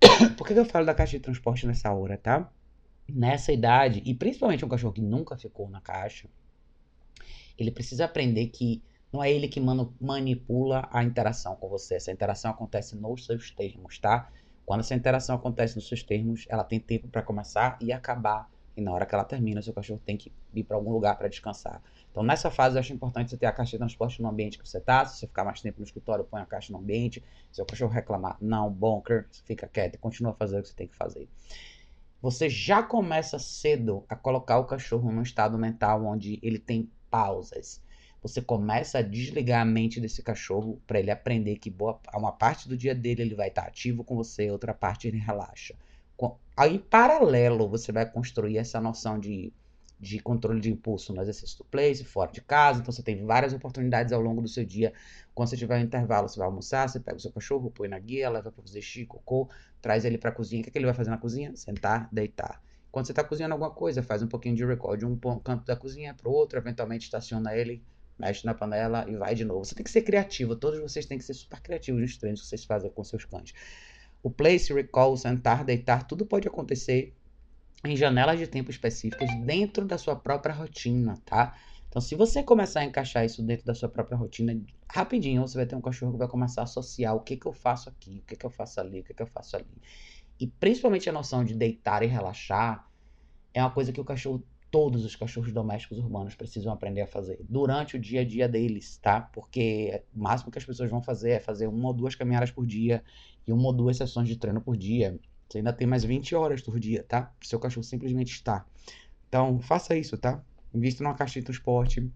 Por 0.36 0.46
que 0.46 0.52
eu 0.52 0.64
falo 0.64 0.86
da 0.86 0.94
caixa 0.94 1.16
de 1.16 1.22
transporte 1.22 1.66
nessa 1.66 1.92
hora, 1.92 2.16
tá? 2.16 2.52
nessa 3.14 3.52
idade, 3.52 4.02
e 4.04 4.14
principalmente 4.14 4.64
um 4.64 4.68
cachorro 4.68 4.92
que 4.92 5.00
nunca 5.00 5.36
ficou 5.36 5.68
na 5.68 5.80
caixa, 5.80 6.28
ele 7.58 7.70
precisa 7.70 8.04
aprender 8.04 8.46
que 8.48 8.82
não 9.12 9.22
é 9.22 9.30
ele 9.30 9.48
que 9.48 9.60
manipula 10.00 10.88
a 10.92 11.02
interação 11.02 11.56
com 11.56 11.68
você. 11.68 11.96
Essa 11.96 12.12
interação 12.12 12.52
acontece 12.52 12.96
nos 12.96 13.26
seus 13.26 13.50
termos, 13.50 13.98
tá? 13.98 14.30
Quando 14.70 14.82
essa 14.82 14.94
interação 14.94 15.34
acontece 15.34 15.74
nos 15.74 15.88
seus 15.88 16.00
termos, 16.04 16.46
ela 16.48 16.62
tem 16.62 16.78
tempo 16.78 17.08
para 17.08 17.22
começar 17.22 17.76
e 17.80 17.92
acabar. 17.92 18.48
E 18.76 18.80
na 18.80 18.92
hora 18.92 19.04
que 19.04 19.12
ela 19.12 19.24
termina, 19.24 19.60
seu 19.60 19.72
cachorro 19.72 20.00
tem 20.06 20.16
que 20.16 20.32
ir 20.54 20.62
para 20.62 20.76
algum 20.76 20.92
lugar 20.92 21.18
para 21.18 21.26
descansar. 21.26 21.82
Então, 22.08 22.22
nessa 22.22 22.52
fase, 22.52 22.76
eu 22.76 22.78
acho 22.78 22.92
importante 22.92 23.30
você 23.30 23.36
ter 23.36 23.46
a 23.46 23.52
caixa 23.52 23.72
de 23.72 23.78
transporte 23.78 24.22
no 24.22 24.28
ambiente 24.28 24.56
que 24.56 24.68
você 24.68 24.78
está. 24.78 25.04
Se 25.04 25.18
você 25.18 25.26
ficar 25.26 25.42
mais 25.42 25.60
tempo 25.60 25.80
no 25.80 25.84
escritório, 25.84 26.24
põe 26.24 26.40
a 26.40 26.46
caixa 26.46 26.72
no 26.72 26.78
ambiente. 26.78 27.20
Se 27.50 27.60
o 27.60 27.66
cachorro 27.66 27.90
reclamar, 27.90 28.36
não, 28.40 28.70
bunker, 28.70 29.26
fica 29.44 29.66
quieto 29.66 29.98
continua 29.98 30.34
fazer 30.34 30.60
o 30.60 30.62
que 30.62 30.68
você 30.68 30.74
tem 30.76 30.86
que 30.86 30.94
fazer 30.94 31.28
você 32.22 32.50
já 32.50 32.82
começa 32.82 33.38
cedo 33.38 34.04
a 34.06 34.14
colocar 34.14 34.58
o 34.58 34.66
cachorro 34.66 35.10
num 35.10 35.22
estado 35.22 35.56
mental 35.56 36.04
onde 36.04 36.38
ele 36.42 36.58
tem 36.58 36.90
pausas. 37.10 37.82
Você 38.22 38.42
começa 38.42 38.98
a 38.98 39.02
desligar 39.02 39.62
a 39.62 39.64
mente 39.64 40.00
desse 40.00 40.22
cachorro 40.22 40.80
para 40.86 40.98
ele 40.98 41.10
aprender 41.10 41.56
que 41.56 41.70
boa, 41.70 41.98
uma 42.14 42.32
parte 42.32 42.68
do 42.68 42.76
dia 42.76 42.94
dele 42.94 43.22
ele 43.22 43.34
vai 43.34 43.48
estar 43.48 43.62
tá 43.62 43.68
ativo 43.68 44.04
com 44.04 44.14
você, 44.14 44.50
outra 44.50 44.74
parte 44.74 45.08
ele 45.08 45.18
relaxa. 45.18 45.74
Aí, 46.56 46.78
paralelo, 46.78 47.66
você 47.66 47.90
vai 47.90 48.04
construir 48.04 48.58
essa 48.58 48.78
noção 48.78 49.18
de 49.18 49.50
de 50.00 50.18
controle 50.18 50.60
de 50.60 50.70
impulso 50.70 51.12
no 51.12 51.20
exercício 51.20 51.58
do 51.58 51.64
place, 51.64 52.02
fora 52.04 52.32
de 52.32 52.40
casa. 52.40 52.80
Então 52.80 52.90
você 52.90 53.02
tem 53.02 53.24
várias 53.24 53.52
oportunidades 53.52 54.12
ao 54.12 54.20
longo 54.20 54.40
do 54.40 54.48
seu 54.48 54.64
dia. 54.64 54.94
Quando 55.34 55.50
você 55.50 55.58
tiver 55.58 55.78
um 55.78 55.82
intervalo, 55.82 56.26
você 56.26 56.38
vai 56.38 56.46
almoçar, 56.46 56.88
você 56.88 56.98
pega 56.98 57.18
o 57.18 57.20
seu 57.20 57.30
cachorro, 57.30 57.70
põe 57.70 57.86
na 57.86 57.98
guia, 57.98 58.30
leva 58.30 58.50
para 58.50 58.62
fazer 58.62 58.80
xixi, 58.80 59.04
cocô, 59.04 59.48
traz 59.82 60.06
ele 60.06 60.16
para 60.16 60.30
a 60.30 60.32
cozinha. 60.32 60.60
O 60.60 60.64
que, 60.64 60.70
é 60.70 60.72
que 60.72 60.78
ele 60.78 60.86
vai 60.86 60.94
fazer 60.94 61.10
na 61.10 61.18
cozinha? 61.18 61.54
Sentar, 61.54 62.08
deitar. 62.10 62.62
Quando 62.90 63.06
você 63.06 63.12
está 63.12 63.22
cozinhando 63.22 63.52
alguma 63.52 63.70
coisa, 63.70 64.02
faz 64.02 64.22
um 64.22 64.26
pouquinho 64.26 64.56
de 64.56 64.64
record 64.64 64.98
de 64.98 65.06
um 65.06 65.18
canto 65.38 65.66
da 65.66 65.76
cozinha 65.76 66.14
para 66.14 66.28
o 66.28 66.32
outro, 66.32 66.58
eventualmente 66.58 67.04
estaciona 67.04 67.54
ele, 67.54 67.82
mexe 68.20 68.44
na 68.46 68.54
panela 68.54 69.04
e 69.08 69.16
vai 69.16 69.34
de 69.34 69.44
novo. 69.44 69.64
Você 69.64 69.74
tem 69.74 69.82
que 69.82 69.90
ser 69.90 70.02
criativo, 70.02 70.54
todos 70.54 70.78
vocês 70.80 71.06
têm 71.06 71.18
que 71.18 71.24
ser 71.24 71.34
super 71.34 71.60
criativos 71.60 72.00
nos 72.00 72.16
treinos 72.16 72.42
que 72.42 72.46
vocês 72.46 72.64
fazem 72.64 72.90
com 72.90 73.02
seus 73.02 73.24
cães. 73.24 73.52
O 74.22 74.30
place, 74.30 74.72
recall, 74.72 75.16
sentar, 75.16 75.64
deitar, 75.64 76.06
tudo 76.06 76.26
pode 76.26 76.46
acontecer 76.46 77.14
em 77.84 77.96
janelas 77.96 78.38
de 78.38 78.46
tempo 78.46 78.70
específicas 78.70 79.28
dentro 79.40 79.86
da 79.86 79.96
sua 79.96 80.14
própria 80.14 80.54
rotina, 80.54 81.16
tá? 81.24 81.56
Então, 81.88 82.00
se 82.00 82.14
você 82.14 82.42
começar 82.42 82.80
a 82.80 82.84
encaixar 82.84 83.24
isso 83.24 83.42
dentro 83.42 83.66
da 83.66 83.74
sua 83.74 83.88
própria 83.88 84.16
rotina, 84.16 84.56
rapidinho 84.88 85.40
você 85.40 85.56
vai 85.56 85.66
ter 85.66 85.74
um 85.74 85.80
cachorro 85.80 86.12
que 86.12 86.18
vai 86.18 86.28
começar 86.28 86.60
a 86.60 86.64
associar 86.64 87.16
o 87.16 87.20
que, 87.20 87.36
que 87.36 87.46
eu 87.46 87.52
faço 87.52 87.88
aqui, 87.88 88.20
o 88.22 88.26
que, 88.26 88.36
que 88.36 88.46
eu 88.46 88.50
faço 88.50 88.80
ali, 88.80 89.00
o 89.00 89.04
que, 89.04 89.12
que 89.12 89.22
eu 89.22 89.26
faço 89.26 89.56
ali. 89.56 89.66
E 90.38 90.46
principalmente 90.46 91.08
a 91.10 91.12
noção 91.12 91.44
de 91.44 91.54
deitar 91.54 92.02
e 92.02 92.06
relaxar 92.06 92.88
é 93.52 93.60
uma 93.60 93.70
coisa 93.70 93.92
que 93.92 94.00
o 94.00 94.04
cachorro, 94.04 94.40
todos 94.70 95.04
os 95.04 95.16
cachorros 95.16 95.52
domésticos 95.52 95.98
urbanos 95.98 96.34
precisam 96.34 96.72
aprender 96.72 97.00
a 97.00 97.06
fazer 97.06 97.38
durante 97.48 97.96
o 97.96 97.98
dia 97.98 98.20
a 98.20 98.24
dia 98.24 98.48
deles, 98.48 98.98
tá? 98.98 99.20
Porque 99.20 100.02
o 100.14 100.20
máximo 100.20 100.50
que 100.50 100.58
as 100.58 100.64
pessoas 100.64 100.88
vão 100.88 101.02
fazer 101.02 101.30
é 101.30 101.40
fazer 101.40 101.66
uma 101.66 101.88
ou 101.88 101.94
duas 101.94 102.14
caminhadas 102.14 102.50
por 102.50 102.64
dia 102.64 103.02
e 103.46 103.52
uma 103.52 103.66
ou 103.66 103.72
duas 103.72 103.96
sessões 103.96 104.28
de 104.28 104.36
treino 104.36 104.60
por 104.60 104.76
dia. 104.76 105.18
Você 105.48 105.58
ainda 105.58 105.72
tem 105.72 105.86
mais 105.86 106.04
20 106.04 106.34
horas 106.36 106.62
por 106.62 106.78
dia, 106.78 107.02
tá? 107.02 107.34
Seu 107.42 107.58
cachorro 107.58 107.82
simplesmente 107.82 108.32
está. 108.32 108.64
Então, 109.28 109.58
faça 109.58 109.96
isso, 109.96 110.16
tá? 110.16 110.42
Invista 110.72 111.02
numa 111.02 111.14
caixa 111.14 111.40
de 111.40 111.44
transporte. 111.44 112.08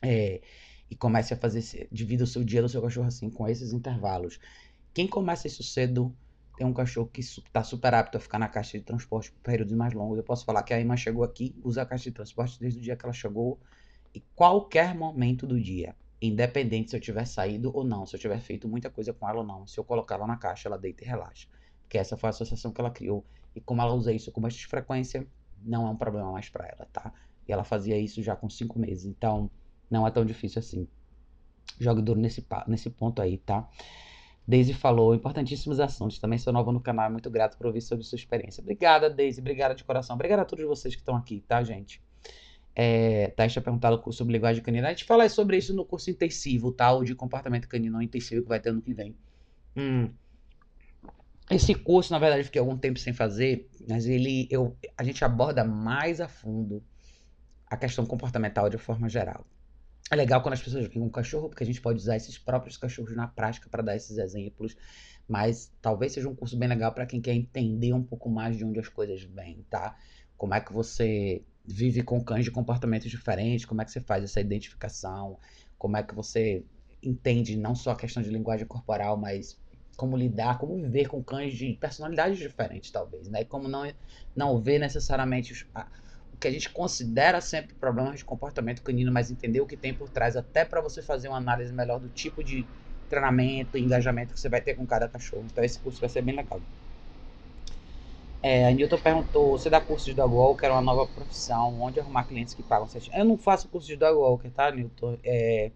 É, 0.00 0.40
e 0.88 0.94
comece 0.94 1.34
a 1.34 1.36
fazer. 1.36 1.88
Divida 1.90 2.24
o 2.24 2.26
seu 2.26 2.44
dia 2.44 2.62
do 2.62 2.68
seu 2.68 2.80
cachorro 2.80 3.08
assim, 3.08 3.28
com 3.28 3.48
esses 3.48 3.72
intervalos. 3.72 4.38
Quem 4.94 5.08
começa 5.08 5.48
isso 5.48 5.62
cedo 5.62 6.14
tem 6.58 6.66
um 6.66 6.72
cachorro 6.72 7.08
que 7.08 7.20
está 7.20 7.62
super 7.62 7.94
apto 7.94 8.18
a 8.18 8.20
ficar 8.20 8.38
na 8.38 8.48
caixa 8.48 8.76
de 8.76 8.84
transporte 8.84 9.30
por 9.30 9.40
períodos 9.40 9.72
mais 9.74 9.94
longos. 9.94 10.18
Eu 10.18 10.24
posso 10.24 10.44
falar 10.44 10.62
que 10.64 10.74
a 10.74 10.80
Ima 10.80 10.96
chegou 10.96 11.22
aqui, 11.22 11.54
usa 11.64 11.82
a 11.82 11.86
caixa 11.86 12.10
de 12.10 12.12
transporte 12.12 12.58
desde 12.58 12.80
o 12.80 12.82
dia 12.82 12.96
que 12.96 13.06
ela 13.06 13.12
chegou, 13.12 13.58
e 14.14 14.20
qualquer 14.34 14.94
momento 14.94 15.46
do 15.46 15.60
dia, 15.60 15.94
independente 16.20 16.90
se 16.90 16.96
eu 16.96 17.00
tiver 17.00 17.24
saído 17.24 17.70
ou 17.74 17.84
não, 17.84 18.04
se 18.04 18.16
eu 18.16 18.20
tiver 18.20 18.40
feito 18.40 18.68
muita 18.68 18.90
coisa 18.90 19.12
com 19.12 19.28
ela 19.28 19.38
ou 19.38 19.46
não, 19.46 19.66
se 19.66 19.78
eu 19.78 19.84
colocar 19.84 20.16
ela 20.16 20.26
na 20.26 20.36
caixa, 20.36 20.68
ela 20.68 20.76
deita 20.76 21.04
e 21.04 21.06
relaxa 21.06 21.48
que 21.88 21.96
essa 21.96 22.16
foi 22.16 22.28
a 22.28 22.30
associação 22.30 22.72
que 22.72 22.80
ela 22.80 22.90
criou. 22.90 23.24
E 23.54 23.60
como 23.60 23.80
ela 23.80 23.94
usa 23.94 24.12
isso 24.12 24.30
com 24.30 24.40
bastante 24.40 24.66
frequência, 24.66 25.26
não 25.62 25.86
é 25.86 25.90
um 25.90 25.96
problema 25.96 26.30
mais 26.30 26.48
para 26.48 26.66
ela, 26.66 26.86
tá? 26.92 27.12
E 27.46 27.52
ela 27.52 27.64
fazia 27.64 27.98
isso 27.98 28.22
já 28.22 28.36
com 28.36 28.48
cinco 28.48 28.78
meses, 28.78 29.06
então 29.06 29.50
não 29.90 30.06
é 30.06 30.10
tão 30.10 30.24
difícil 30.24 30.58
assim. 30.60 30.86
Jogue 31.80 32.02
duro 32.02 32.20
nesse, 32.20 32.46
nesse 32.66 32.90
ponto 32.90 33.22
aí, 33.22 33.38
tá? 33.38 33.68
Daisy 34.48 34.72
falou, 34.72 35.14
importantíssimos 35.14 35.78
assuntos. 35.78 36.18
Também 36.18 36.38
sou 36.38 36.54
nova 36.54 36.72
no 36.72 36.80
canal, 36.80 37.04
é 37.04 37.10
muito 37.10 37.28
grato 37.28 37.58
por 37.58 37.66
ouvir 37.66 37.82
sobre 37.82 38.02
sua 38.02 38.16
experiência. 38.16 38.62
Obrigada, 38.62 39.10
Daisy. 39.10 39.40
Obrigada 39.40 39.74
de 39.74 39.84
coração. 39.84 40.14
Obrigada 40.16 40.40
a 40.40 40.44
todos 40.46 40.64
vocês 40.64 40.94
que 40.94 41.02
estão 41.02 41.14
aqui, 41.14 41.44
tá, 41.46 41.62
gente? 41.62 42.02
É, 42.74 43.30
tinha 43.46 43.60
perguntado 43.60 44.02
sobre 44.10 44.32
linguagem 44.32 44.62
canina. 44.62 44.86
A 44.86 44.90
gente 44.90 45.04
fala 45.04 45.28
sobre 45.28 45.58
isso 45.58 45.74
no 45.74 45.84
curso 45.84 46.10
intensivo, 46.10 46.72
tá? 46.72 46.90
O 46.94 47.04
de 47.04 47.14
comportamento 47.14 47.68
canino 47.68 48.00
intensivo 48.00 48.42
que 48.42 48.48
vai 48.48 48.58
ter 48.58 48.70
ano 48.70 48.80
que 48.80 48.94
vem. 48.94 49.14
Hum. 49.76 50.08
Esse 51.50 51.74
curso, 51.74 52.10
na 52.10 52.18
verdade, 52.18 52.40
eu 52.40 52.44
fiquei 52.46 52.60
algum 52.60 52.76
tempo 52.78 52.98
sem 52.98 53.12
fazer, 53.12 53.68
mas 53.86 54.06
ele, 54.06 54.48
eu, 54.50 54.74
a 54.96 55.04
gente 55.04 55.22
aborda 55.24 55.62
mais 55.62 56.22
a 56.22 56.28
fundo 56.28 56.82
a 57.66 57.76
questão 57.76 58.06
comportamental 58.06 58.70
de 58.70 58.78
forma 58.78 59.10
geral. 59.10 59.44
É 60.10 60.16
legal 60.16 60.42
quando 60.42 60.54
as 60.54 60.62
pessoas 60.62 60.86
vêm 60.86 61.02
com 61.02 61.10
cachorro, 61.10 61.48
porque 61.48 61.62
a 61.62 61.66
gente 61.66 61.80
pode 61.80 61.98
usar 61.98 62.16
esses 62.16 62.38
próprios 62.38 62.78
cachorros 62.78 63.14
na 63.14 63.26
prática 63.26 63.68
para 63.68 63.82
dar 63.82 63.94
esses 63.94 64.16
exemplos, 64.16 64.74
mas 65.28 65.70
talvez 65.82 66.12
seja 66.12 66.28
um 66.28 66.34
curso 66.34 66.56
bem 66.56 66.68
legal 66.68 66.92
para 66.92 67.04
quem 67.04 67.20
quer 67.20 67.34
entender 67.34 67.92
um 67.92 68.02
pouco 68.02 68.30
mais 68.30 68.56
de 68.56 68.64
onde 68.64 68.80
as 68.80 68.88
coisas 68.88 69.22
vêm, 69.22 69.66
tá? 69.68 69.96
Como 70.36 70.54
é 70.54 70.60
que 70.60 70.72
você 70.72 71.42
vive 71.62 72.02
com 72.02 72.24
cães 72.24 72.44
de 72.44 72.50
comportamentos 72.50 73.10
diferentes, 73.10 73.66
como 73.66 73.82
é 73.82 73.84
que 73.84 73.90
você 73.90 74.00
faz 74.00 74.24
essa 74.24 74.40
identificação, 74.40 75.38
como 75.76 75.98
é 75.98 76.02
que 76.02 76.14
você 76.14 76.64
entende 77.02 77.56
não 77.56 77.74
só 77.74 77.90
a 77.90 77.96
questão 77.96 78.22
de 78.22 78.30
linguagem 78.30 78.66
corporal, 78.66 79.18
mas 79.18 79.60
como 79.94 80.16
lidar, 80.16 80.58
como 80.58 80.76
viver 80.76 81.06
com 81.08 81.22
cães 81.22 81.54
de 81.54 81.74
personalidades 81.74 82.38
diferentes, 82.38 82.90
talvez, 82.90 83.28
né? 83.28 83.42
E 83.42 83.44
como 83.44 83.68
não, 83.68 83.92
não 84.34 84.58
ver 84.62 84.78
necessariamente 84.78 85.52
os, 85.52 85.66
que 86.38 86.46
a 86.46 86.50
gente 86.50 86.70
considera 86.70 87.40
sempre 87.40 87.74
problemas 87.74 88.18
de 88.18 88.24
comportamento 88.24 88.82
canino, 88.82 89.12
mas 89.12 89.30
entender 89.30 89.60
o 89.60 89.66
que 89.66 89.76
tem 89.76 89.92
por 89.92 90.08
trás, 90.08 90.36
até 90.36 90.64
para 90.64 90.80
você 90.80 91.02
fazer 91.02 91.28
uma 91.28 91.38
análise 91.38 91.72
melhor 91.72 91.98
do 91.98 92.08
tipo 92.08 92.42
de 92.44 92.66
treinamento 93.08 93.76
e 93.76 93.82
engajamento 93.82 94.34
que 94.34 94.40
você 94.40 94.48
vai 94.48 94.60
ter 94.60 94.74
com 94.74 94.86
cada 94.86 95.08
cachorro. 95.08 95.46
Então 95.50 95.64
esse 95.64 95.78
curso 95.80 96.00
vai 96.00 96.08
ser 96.08 96.22
bem 96.22 96.36
legal. 96.36 96.60
É, 98.42 98.66
a 98.68 98.70
Newton 98.70 98.98
perguntou: 98.98 99.58
você 99.58 99.68
dá 99.68 99.80
curso 99.80 100.04
de 100.04 100.14
dog 100.14 100.32
walker, 100.32 100.66
é 100.66 100.70
uma 100.70 100.82
nova 100.82 101.06
profissão, 101.06 101.80
onde 101.80 101.98
arrumar 101.98 102.24
clientes 102.24 102.54
que 102.54 102.62
pagam 102.62 102.86
certinho? 102.86 103.16
Eu 103.16 103.24
não 103.24 103.36
faço 103.36 103.68
curso 103.68 103.88
de 103.88 103.96
dog 103.96 104.16
walker, 104.16 104.50
tá, 104.50 104.70
Newton? 104.70 105.18
É, 105.24 105.72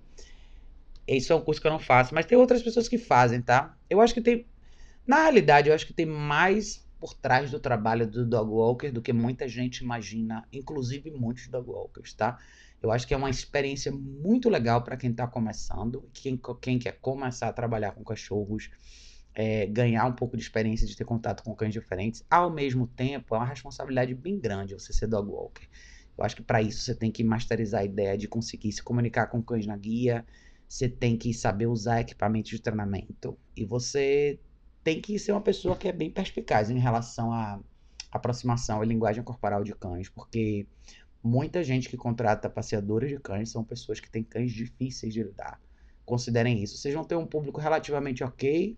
esse 1.06 1.32
é 1.32 1.34
um 1.34 1.40
curso 1.40 1.60
que 1.60 1.66
eu 1.66 1.72
não 1.72 1.80
faço, 1.80 2.14
mas 2.14 2.26
tem 2.26 2.38
outras 2.38 2.62
pessoas 2.62 2.88
que 2.88 2.98
fazem, 2.98 3.42
tá? 3.42 3.76
Eu 3.90 4.00
acho 4.00 4.14
que 4.14 4.20
tem. 4.20 4.46
Na 5.04 5.22
realidade, 5.22 5.68
eu 5.68 5.74
acho 5.74 5.86
que 5.86 5.92
tem 5.92 6.06
mais 6.06 6.86
por 7.02 7.14
trás 7.14 7.50
do 7.50 7.58
trabalho 7.58 8.06
do 8.06 8.24
dog 8.24 8.48
walker 8.48 8.92
do 8.92 9.02
que 9.02 9.12
muita 9.12 9.48
gente 9.48 9.78
imagina, 9.78 10.46
inclusive 10.52 11.10
muitos 11.10 11.48
dog 11.48 11.68
walkers, 11.68 12.14
tá? 12.14 12.38
Eu 12.80 12.92
acho 12.92 13.08
que 13.08 13.12
é 13.12 13.16
uma 13.16 13.28
experiência 13.28 13.90
muito 13.90 14.48
legal 14.48 14.84
para 14.84 14.96
quem 14.96 15.10
está 15.10 15.26
começando, 15.26 16.08
quem, 16.12 16.40
quem 16.60 16.78
quer 16.78 16.92
começar 17.00 17.48
a 17.48 17.52
trabalhar 17.52 17.90
com 17.90 18.04
cachorros, 18.04 18.70
é, 19.34 19.66
ganhar 19.66 20.06
um 20.06 20.12
pouco 20.12 20.36
de 20.36 20.44
experiência 20.44 20.86
de 20.86 20.96
ter 20.96 21.04
contato 21.04 21.42
com 21.42 21.52
cães 21.56 21.72
diferentes. 21.72 22.24
Ao 22.30 22.48
mesmo 22.48 22.86
tempo, 22.86 23.34
é 23.34 23.38
uma 23.38 23.46
responsabilidade 23.46 24.14
bem 24.14 24.38
grande 24.38 24.74
você 24.74 24.92
ser 24.92 25.08
dog 25.08 25.28
walker. 25.28 25.66
Eu 26.16 26.22
acho 26.22 26.36
que 26.36 26.42
para 26.42 26.62
isso 26.62 26.82
você 26.82 26.94
tem 26.94 27.10
que 27.10 27.24
masterizar 27.24 27.80
a 27.80 27.84
ideia 27.84 28.16
de 28.16 28.28
conseguir 28.28 28.70
se 28.70 28.80
comunicar 28.80 29.26
com 29.26 29.42
cães 29.42 29.66
na 29.66 29.76
guia, 29.76 30.24
você 30.68 30.88
tem 30.88 31.16
que 31.16 31.34
saber 31.34 31.66
usar 31.66 32.00
equipamentos 32.00 32.52
de 32.52 32.60
treinamento 32.60 33.36
e 33.56 33.64
você 33.64 34.38
tem 34.82 35.00
que 35.00 35.18
ser 35.18 35.32
uma 35.32 35.40
pessoa 35.40 35.76
que 35.76 35.88
é 35.88 35.92
bem 35.92 36.10
perspicaz 36.10 36.70
em 36.70 36.78
relação 36.78 37.32
à 37.32 37.60
aproximação 38.10 38.82
e 38.82 38.86
linguagem 38.86 39.22
corporal 39.22 39.64
de 39.64 39.74
cães, 39.74 40.08
porque 40.08 40.66
muita 41.22 41.62
gente 41.62 41.88
que 41.88 41.96
contrata 41.96 42.50
passeadores 42.50 43.10
de 43.10 43.18
cães 43.18 43.50
são 43.50 43.64
pessoas 43.64 44.00
que 44.00 44.10
têm 44.10 44.22
cães 44.22 44.52
difíceis 44.52 45.14
de 45.14 45.22
lidar. 45.22 45.60
Considerem 46.04 46.62
isso. 46.62 46.76
Vocês 46.76 46.94
vão 46.94 47.04
ter 47.04 47.14
um 47.14 47.26
público 47.26 47.60
relativamente 47.60 48.24
ok, 48.24 48.76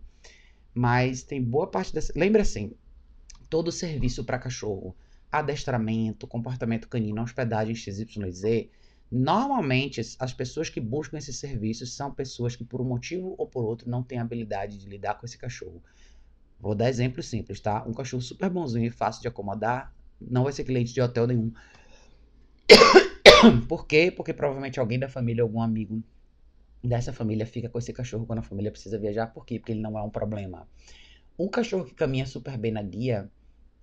mas 0.75 1.23
tem 1.23 1.43
boa 1.43 1.67
parte 1.67 1.93
dessa. 1.93 2.13
Lembra 2.15 2.43
assim: 2.43 2.73
todo 3.49 3.73
serviço 3.73 4.25
para 4.25 4.39
cachorro, 4.39 4.95
adestramento, 5.33 6.27
comportamento 6.27 6.89
canino, 6.89 7.23
hospedagem 7.23 7.75
XYZ, 7.75 8.69
normalmente 9.15 10.01
as 10.19 10.33
pessoas 10.33 10.69
que 10.69 10.81
buscam 10.81 11.17
esses 11.17 11.37
serviços 11.37 11.95
são 11.95 12.13
pessoas 12.13 12.57
que, 12.57 12.65
por 12.65 12.81
um 12.81 12.85
motivo 12.85 13.35
ou 13.39 13.47
por 13.47 13.65
outro, 13.65 13.89
não 13.89 14.03
têm 14.03 14.19
habilidade 14.19 14.77
de 14.77 14.89
lidar 14.89 15.15
com 15.15 15.25
esse 15.25 15.39
cachorro. 15.39 15.81
Vou 16.59 16.75
dar 16.75 16.89
exemplo 16.89 17.23
simples, 17.23 17.61
tá? 17.61 17.85
Um 17.87 17.93
cachorro 17.93 18.23
super 18.23 18.51
bonzinho 18.51 18.87
e 18.87 18.91
fácil 18.91 19.23
de 19.23 19.29
acomodar 19.29 19.95
não 20.21 20.43
vai 20.45 20.53
ser 20.53 20.65
cliente 20.65 20.93
de 20.93 21.01
hotel 21.01 21.29
nenhum. 21.29 21.53
Por 23.69 23.87
quê? 23.87 24.11
Porque 24.11 24.33
provavelmente 24.33 24.81
alguém 24.81 24.99
da 24.99 25.09
família, 25.09 25.43
algum 25.43 25.61
amigo 25.61 26.03
dessa 26.83 27.13
família 27.13 27.47
fica 27.47 27.69
com 27.69 27.79
esse 27.79 27.93
cachorro 27.93 28.27
quando 28.27 28.41
a 28.41 28.43
família 28.43 28.71
precisa 28.71 28.99
viajar. 28.99 29.29
Por 29.29 29.47
quê? 29.47 29.61
Porque 29.61 29.73
ele 29.73 29.81
não 29.81 29.97
é 29.97 30.03
um 30.03 30.11
problema. 30.11 30.67
Um 31.39 31.49
cachorro 31.49 31.85
que 31.85 31.95
caminha 31.95 32.27
super 32.27 32.59
bem 32.59 32.73
na 32.73 32.83
guia 32.83 33.31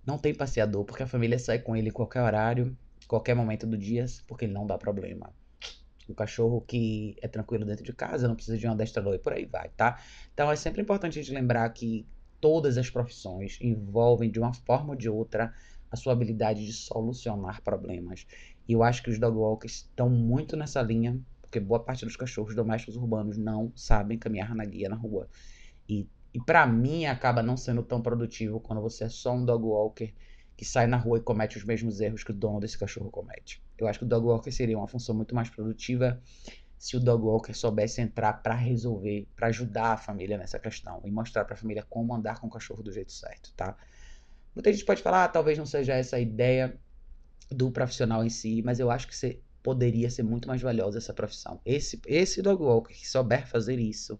não 0.06 0.18
tem 0.18 0.34
passeador, 0.34 0.84
porque 0.84 1.04
a 1.04 1.08
família 1.08 1.40
sai 1.40 1.60
com 1.60 1.76
ele 1.76 1.90
em 1.90 1.94
qualquer 1.94 2.22
horário, 2.22 2.76
qualquer 3.12 3.36
momento 3.36 3.68
do 3.68 3.78
dia, 3.78 4.06
porque 4.26 4.46
ele 4.46 4.54
não 4.54 4.66
dá 4.66 4.78
problema. 4.78 5.34
Um 6.08 6.14
cachorro 6.14 6.62
que 6.62 7.18
é 7.22 7.28
tranquilo 7.28 7.66
dentro 7.66 7.84
de 7.84 7.92
casa, 7.92 8.26
não 8.26 8.36
precisa 8.36 8.58
de 8.58 8.66
um 8.66 8.72
adestrador 8.72 9.14
e 9.14 9.20
por 9.20 9.34
aí 9.34 9.46
vai, 9.46 9.68
tá? 9.76 10.00
Então 10.34 10.50
é 10.50 10.56
sempre 10.56 10.82
importante 10.82 11.20
a 11.20 11.22
gente 11.22 11.34
lembrar 11.34 11.70
que 11.72 12.08
todas 12.40 12.78
as 12.78 12.90
profissões 12.90 13.58
envolvem 13.60 14.32
de 14.32 14.40
uma 14.40 14.54
forma 14.54 14.92
ou 14.92 14.96
de 14.96 15.10
outra 15.10 15.54
a 15.92 15.98
sua 15.98 16.14
habilidade 16.14 16.66
de 16.66 16.72
solucionar 16.72 17.62
problemas. 17.62 18.26
E 18.66 18.72
eu 18.72 18.82
acho 18.82 19.04
que 19.04 19.10
os 19.10 19.20
dog 19.20 19.36
walkers 19.38 19.74
estão 19.74 20.10
muito 20.10 20.56
nessa 20.56 20.82
linha, 20.82 21.20
porque 21.42 21.60
boa 21.60 21.84
parte 21.84 22.06
dos 22.06 22.16
cachorros 22.16 22.56
domésticos 22.56 22.96
urbanos 22.96 23.38
não 23.38 23.74
sabem 23.76 24.18
caminhar 24.18 24.56
na 24.56 24.64
guia 24.64 24.88
na 24.88 24.96
rua. 24.96 25.28
E, 25.88 26.08
e 26.34 26.40
para 26.40 26.66
mim 26.66 27.08
acaba 27.08 27.44
não 27.44 27.58
sendo 27.58 27.84
tão 27.84 28.02
produtivo 28.02 28.62
quando 28.62 28.82
você 28.82 29.04
é 29.04 29.10
só 29.10 29.36
um 29.36 29.44
dog 29.44 29.66
walker 29.66 30.14
que 30.62 30.66
sai 30.66 30.86
na 30.86 30.96
rua 30.96 31.18
e 31.18 31.22
comete 31.22 31.58
os 31.58 31.64
mesmos 31.64 32.00
erros 32.02 32.24
que 32.24 32.30
o 32.30 32.34
dono 32.36 32.60
desse 32.60 32.78
cachorro 32.78 33.10
comete. 33.10 33.60
Eu 33.80 33.88
acho 33.88 33.98
que 33.98 34.06
o 34.06 34.08
dog 34.08 34.28
walker 34.28 34.52
seria 34.52 34.78
uma 34.78 34.88
função 34.88 35.16
muito 35.16 35.34
mais 35.34 35.50
produtiva 35.50 36.22
se 36.78 36.96
o 36.96 37.00
dog 37.00 37.24
walker 37.24 37.52
soubesse 37.52 38.00
entrar 38.00 38.34
para 38.44 38.54
resolver, 38.54 39.28
para 39.36 39.48
ajudar 39.48 39.94
a 39.94 39.98
família 39.98 40.38
nessa 40.38 40.60
questão 40.60 41.02
e 41.04 41.10
mostrar 41.10 41.46
para 41.46 41.56
a 41.56 41.58
família 41.58 41.84
como 41.90 42.14
andar 42.14 42.40
com 42.40 42.46
o 42.46 42.50
cachorro 42.52 42.84
do 42.84 42.92
jeito 42.92 43.12
certo, 43.12 43.52
tá? 43.58 43.76
Muita 44.54 44.72
gente 44.72 44.86
pode 44.86 45.02
falar, 45.02 45.24
ah, 45.24 45.28
talvez 45.28 45.58
não 45.58 45.66
seja 45.66 45.96
essa 45.96 46.18
a 46.18 46.20
ideia 46.20 46.78
do 47.50 47.72
profissional 47.72 48.24
em 48.24 48.30
si, 48.30 48.62
mas 48.62 48.80
eu 48.80 48.92
acho 48.92 49.08
que 49.08 49.16
você 49.16 49.40
poderia 49.64 50.12
ser 50.12 50.22
muito 50.22 50.48
mais 50.48 50.62
valiosa 50.62 51.00
essa 51.00 51.12
profissão. 51.12 51.60
Esse, 51.66 52.00
esse 52.06 52.40
dog 52.40 52.62
walker 52.62 52.94
que 52.94 53.10
souber 53.10 53.48
fazer 53.48 53.80
isso 53.80 54.20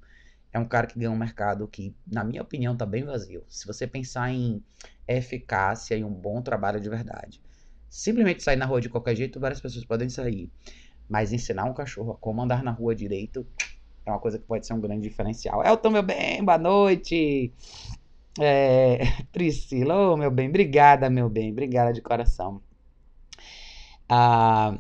é 0.54 0.60
um 0.60 0.66
cara 0.66 0.88
que 0.88 1.00
ganha 1.00 1.12
um 1.12 1.18
mercado 1.18 1.68
que, 1.68 1.96
na 2.06 2.24
minha 2.24 2.42
opinião, 2.42 2.76
tá 2.76 2.86
bem 2.86 3.04
vazio. 3.04 3.44
Se 3.48 3.66
você 3.66 3.88
pensar 3.88 4.32
em 4.32 4.62
eficácia 5.08 5.96
e 5.96 6.04
um 6.04 6.14
bom 6.14 6.42
trabalho 6.42 6.80
de 6.80 6.90
verdade. 6.90 7.42
Simplesmente 7.90 8.44
sair 8.44 8.56
na 8.56 8.66
rua 8.66 8.82
de 8.82 8.90
qualquer 8.90 9.16
jeito, 9.16 9.40
várias 9.40 9.62
pessoas 9.62 9.86
podem 9.86 10.10
sair. 10.10 10.50
Mas 11.10 11.34
ensinar 11.34 11.66
um 11.66 11.74
cachorro 11.74 12.12
a 12.12 12.16
como 12.16 12.42
andar 12.42 12.64
na 12.64 12.72
rua 12.72 12.96
direito 12.96 13.46
é 14.06 14.12
uma 14.12 14.20
coisa 14.20 14.40
que 14.40 14.46
pode 14.46 14.66
ser 14.66 14.74
um 14.74 14.82
grande 14.82 15.08
diferencial. 15.08 15.64
Elton, 15.64 15.90
meu 15.90 16.04
bem, 16.04 16.44
boa 16.44 16.58
noite. 16.58 17.54
É, 18.40 19.00
Priscila, 19.32 20.14
oh, 20.14 20.18
meu 20.18 20.32
bem, 20.32 20.50
obrigada, 20.50 21.10
meu 21.10 21.30
bem, 21.30 21.52
obrigada 21.52 21.94
de 21.94 22.02
coração. 22.02 22.62
A 24.08 24.78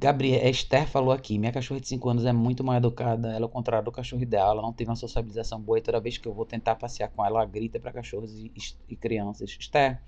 Gabriel, 0.00 0.48
Esther 0.48 0.88
falou 0.88 1.12
aqui: 1.12 1.38
minha 1.38 1.52
cachorra 1.52 1.78
de 1.78 1.86
5 1.88 2.08
anos 2.08 2.24
é 2.24 2.32
muito 2.32 2.64
mal 2.64 2.76
educada, 2.76 3.28
ela 3.28 3.44
é 3.44 3.46
o 3.46 3.50
contrário 3.50 3.84
do 3.84 3.92
cachorro 3.92 4.22
ideal, 4.22 4.52
ela 4.52 4.62
não 4.62 4.72
teve 4.72 4.88
uma 4.88 4.96
socialização 4.96 5.60
boa 5.60 5.78
e 5.78 5.82
toda 5.82 6.00
vez 6.00 6.16
que 6.16 6.26
eu 6.26 6.32
vou 6.32 6.46
tentar 6.46 6.76
passear 6.76 7.08
com 7.10 7.22
ela, 7.22 7.40
ela 7.40 7.46
grita 7.46 7.78
para 7.78 7.92
cachorros 7.92 8.32
e, 8.34 8.50
e 8.88 8.96
crianças. 8.96 9.50
Esther, 9.50 10.00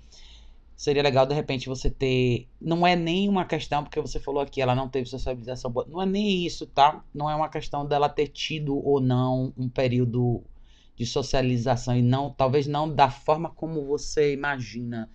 seria 0.75 1.03
legal 1.03 1.27
de 1.27 1.35
repente 1.35 1.69
você 1.69 1.91
ter. 1.91 2.47
Não 2.59 2.87
é 2.87 2.95
nem 2.95 3.29
uma 3.29 3.45
questão, 3.45 3.83
porque 3.83 4.01
você 4.01 4.19
falou 4.19 4.41
aqui, 4.41 4.63
ela 4.63 4.73
não 4.73 4.89
teve 4.89 5.07
socialização 5.07 5.69
boa. 5.69 5.85
Não 5.87 6.01
é 6.01 6.07
nem 6.07 6.43
isso, 6.43 6.65
tá? 6.65 7.05
Não 7.13 7.29
é 7.29 7.35
uma 7.35 7.47
questão 7.49 7.85
dela 7.85 8.09
ter 8.09 8.29
tido 8.29 8.75
ou 8.75 8.99
não 8.99 9.53
um 9.55 9.69
período 9.69 10.41
de 10.95 11.05
socialização 11.05 11.95
e 11.95 12.01
não, 12.01 12.31
talvez 12.31 12.65
não 12.65 12.91
da 12.91 13.11
forma 13.11 13.51
como 13.51 13.85
você 13.85 14.33
imagina. 14.33 15.07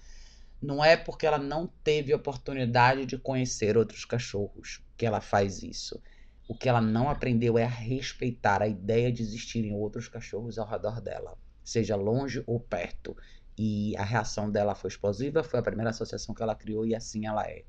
Não 0.61 0.85
é 0.85 0.97
porque 0.97 1.27
ela 1.27 1.39
não 1.39 1.67
teve 1.85 2.13
oportunidade 2.13 3.07
de 3.07 3.17
conhecer 3.17 3.77
outros 3.77 4.05
cachorros 4.05 4.83
que 4.97 5.07
ela 5.07 5.21
faz 5.21 5.63
isso. 5.63 6.03
O 6.49 6.55
que 6.55 6.69
ela 6.69 6.81
não 6.81 7.09
aprendeu 7.09 7.57
é 7.59 7.65
a 7.65 7.69
respeitar 7.69 8.63
a 8.63 8.67
ideia 8.67 9.13
de 9.13 9.23
existirem 9.23 9.75
outros 9.75 10.09
cachorros 10.09 10.59
ao 10.59 10.67
redor 10.67 11.01
dela, 11.01 11.37
seja 11.63 11.95
longe 11.95 12.43
ou 12.47 12.59
perto. 12.59 13.17
E 13.57 13.97
a 13.97 14.03
reação 14.03 14.51
dela 14.51 14.75
foi 14.75 14.89
explosiva, 14.89 15.45
foi 15.45 15.61
a 15.61 15.63
primeira 15.63 15.91
associação 15.91 16.35
que 16.35 16.43
ela 16.43 16.55
criou 16.55 16.87
e 16.87 16.95
assim 16.95 17.27
ela 17.27 17.45
é. 17.47 17.65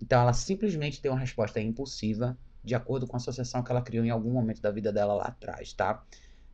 Então 0.00 0.20
ela 0.20 0.32
simplesmente 0.32 1.02
deu 1.02 1.12
uma 1.12 1.18
resposta 1.18 1.60
impulsiva 1.60 2.38
de 2.62 2.74
acordo 2.74 3.06
com 3.06 3.16
a 3.16 3.18
associação 3.18 3.62
que 3.62 3.70
ela 3.70 3.82
criou 3.82 4.04
em 4.04 4.10
algum 4.10 4.30
momento 4.30 4.62
da 4.62 4.70
vida 4.70 4.92
dela 4.92 5.14
lá 5.14 5.24
atrás, 5.24 5.72
tá? 5.72 6.04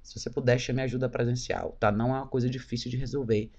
Se 0.03 0.19
você 0.19 0.31
puder, 0.31 0.59
chame 0.59 0.83
ajuda 0.83 1.09
presencial, 1.09 1.77
tá? 1.79 1.91
Não 1.91 2.15
é 2.15 2.19
uma 2.21 2.29
coisa 2.29 2.49
difícil 2.49 2.91
de 2.91 2.97
resolver, 2.97 3.51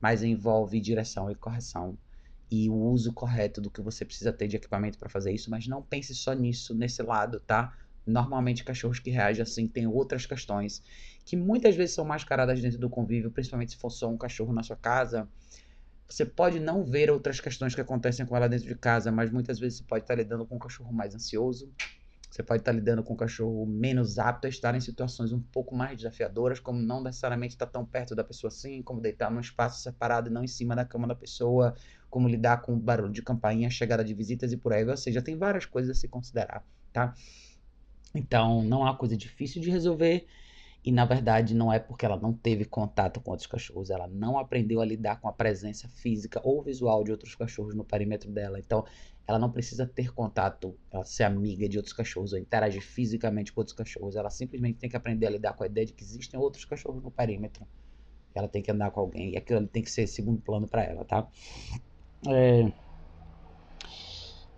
mas 0.00 0.22
envolve 0.22 0.80
direção 0.80 1.30
e 1.30 1.34
correção 1.34 1.96
e 2.50 2.68
o 2.68 2.74
uso 2.74 3.12
correto 3.12 3.60
do 3.60 3.70
que 3.70 3.80
você 3.80 4.04
precisa 4.04 4.32
ter 4.32 4.48
de 4.48 4.56
equipamento 4.56 4.98
para 4.98 5.08
fazer 5.08 5.32
isso, 5.32 5.50
mas 5.50 5.68
não 5.68 5.82
pense 5.82 6.14
só 6.14 6.32
nisso, 6.32 6.74
nesse 6.74 7.02
lado, 7.02 7.38
tá? 7.38 7.76
Normalmente, 8.04 8.64
cachorros 8.64 8.98
que 8.98 9.10
reagem 9.10 9.42
assim 9.42 9.68
têm 9.68 9.86
outras 9.86 10.26
questões 10.26 10.82
que 11.24 11.36
muitas 11.36 11.76
vezes 11.76 11.94
são 11.94 12.04
mascaradas 12.04 12.60
dentro 12.60 12.78
do 12.78 12.90
convívio, 12.90 13.30
principalmente 13.30 13.72
se 13.72 13.76
for 13.76 13.90
só 13.90 14.08
um 14.08 14.18
cachorro 14.18 14.52
na 14.52 14.64
sua 14.64 14.76
casa. 14.76 15.28
Você 16.08 16.26
pode 16.26 16.58
não 16.58 16.84
ver 16.84 17.08
outras 17.08 17.38
questões 17.38 17.72
que 17.72 17.80
acontecem 17.80 18.26
com 18.26 18.36
ela 18.36 18.48
dentro 18.48 18.66
de 18.66 18.74
casa, 18.74 19.12
mas 19.12 19.30
muitas 19.30 19.60
vezes 19.60 19.78
você 19.78 19.84
pode 19.84 20.02
estar 20.02 20.16
lidando 20.16 20.44
com 20.44 20.56
um 20.56 20.58
cachorro 20.58 20.92
mais 20.92 21.14
ansioso, 21.14 21.72
você 22.30 22.44
pode 22.44 22.60
estar 22.60 22.70
lidando 22.70 23.02
com 23.02 23.14
um 23.14 23.16
cachorro 23.16 23.66
menos 23.66 24.18
apto 24.18 24.46
a 24.46 24.50
estar 24.50 24.74
em 24.76 24.80
situações 24.80 25.32
um 25.32 25.40
pouco 25.40 25.74
mais 25.74 25.96
desafiadoras, 25.96 26.60
como 26.60 26.80
não 26.80 27.02
necessariamente 27.02 27.54
estar 27.54 27.66
tão 27.66 27.84
perto 27.84 28.14
da 28.14 28.22
pessoa 28.22 28.48
assim, 28.48 28.82
como 28.82 29.00
deitar 29.00 29.30
num 29.32 29.40
espaço 29.40 29.82
separado 29.82 30.30
e 30.30 30.32
não 30.32 30.44
em 30.44 30.46
cima 30.46 30.76
da 30.76 30.84
cama 30.84 31.08
da 31.08 31.14
pessoa, 31.14 31.74
como 32.08 32.28
lidar 32.28 32.62
com 32.62 32.78
barulho 32.78 33.12
de 33.12 33.20
campainha, 33.20 33.68
chegada 33.68 34.04
de 34.04 34.14
visitas 34.14 34.52
e 34.52 34.56
por 34.56 34.72
aí. 34.72 34.88
Ou 34.88 34.96
seja, 34.96 35.20
tem 35.20 35.36
várias 35.36 35.66
coisas 35.66 35.96
a 35.96 36.00
se 36.00 36.06
considerar, 36.06 36.64
tá? 36.92 37.14
Então, 38.14 38.62
não 38.62 38.82
é 38.82 38.84
uma 38.84 38.96
coisa 38.96 39.16
difícil 39.16 39.60
de 39.60 39.70
resolver. 39.70 40.26
E 40.82 40.90
na 40.90 41.04
verdade 41.04 41.54
não 41.54 41.70
é 41.70 41.78
porque 41.78 42.06
ela 42.06 42.16
não 42.16 42.32
teve 42.32 42.64
contato 42.64 43.20
com 43.20 43.32
outros 43.32 43.46
cachorros, 43.46 43.90
ela 43.90 44.08
não 44.08 44.38
aprendeu 44.38 44.80
a 44.80 44.84
lidar 44.84 45.20
com 45.20 45.28
a 45.28 45.32
presença 45.32 45.86
física 45.88 46.40
ou 46.42 46.62
visual 46.62 47.04
de 47.04 47.10
outros 47.10 47.34
cachorros 47.34 47.74
no 47.74 47.84
perímetro 47.84 48.30
dela. 48.30 48.58
Então 48.58 48.86
ela 49.30 49.38
não 49.38 49.50
precisa 49.50 49.86
ter 49.86 50.12
contato, 50.12 50.76
ela 50.90 51.04
ser 51.04 51.22
amiga 51.22 51.68
de 51.68 51.76
outros 51.76 51.94
cachorros 51.94 52.32
ou 52.32 52.38
interagir 52.38 52.82
fisicamente 52.82 53.52
com 53.52 53.60
outros 53.60 53.76
cachorros. 53.76 54.16
Ela 54.16 54.28
simplesmente 54.28 54.80
tem 54.80 54.90
que 54.90 54.96
aprender 54.96 55.28
a 55.28 55.30
lidar 55.30 55.52
com 55.52 55.62
a 55.62 55.66
ideia 55.66 55.86
de 55.86 55.92
que 55.92 56.02
existem 56.02 56.38
outros 56.38 56.64
cachorros 56.64 57.00
no 57.00 57.12
perímetro. 57.12 57.64
Ela 58.34 58.48
tem 58.48 58.60
que 58.60 58.72
andar 58.72 58.90
com 58.90 58.98
alguém 58.98 59.34
e 59.34 59.36
aquilo 59.36 59.64
tem 59.68 59.84
que 59.84 59.90
ser 59.90 60.08
segundo 60.08 60.40
plano 60.40 60.66
para 60.66 60.82
ela, 60.82 61.04
tá? 61.04 61.28
É... 62.26 62.72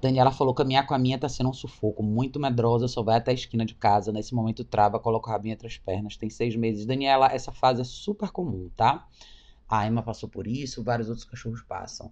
Daniela 0.00 0.32
falou: 0.32 0.54
caminhar 0.54 0.86
com 0.86 0.94
a 0.94 0.98
minha 0.98 1.18
tá 1.18 1.28
sendo 1.28 1.50
um 1.50 1.52
sufoco. 1.52 2.02
Muito 2.02 2.40
medrosa, 2.40 2.88
só 2.88 3.02
vai 3.02 3.18
até 3.18 3.30
a 3.30 3.34
esquina 3.34 3.66
de 3.66 3.74
casa. 3.74 4.10
Nesse 4.10 4.34
momento 4.34 4.64
trava, 4.64 4.98
coloca 4.98 5.28
o 5.28 5.32
rabinho 5.32 5.52
entre 5.52 5.66
as 5.66 5.76
pernas. 5.76 6.16
Tem 6.16 6.30
seis 6.30 6.56
meses. 6.56 6.86
Daniela, 6.86 7.26
essa 7.26 7.52
fase 7.52 7.82
é 7.82 7.84
super 7.84 8.30
comum, 8.30 8.70
tá? 8.74 9.06
A 9.68 9.86
Emma 9.86 10.02
passou 10.02 10.30
por 10.30 10.46
isso, 10.46 10.82
vários 10.82 11.10
outros 11.10 11.26
cachorros 11.26 11.62
passam. 11.62 12.10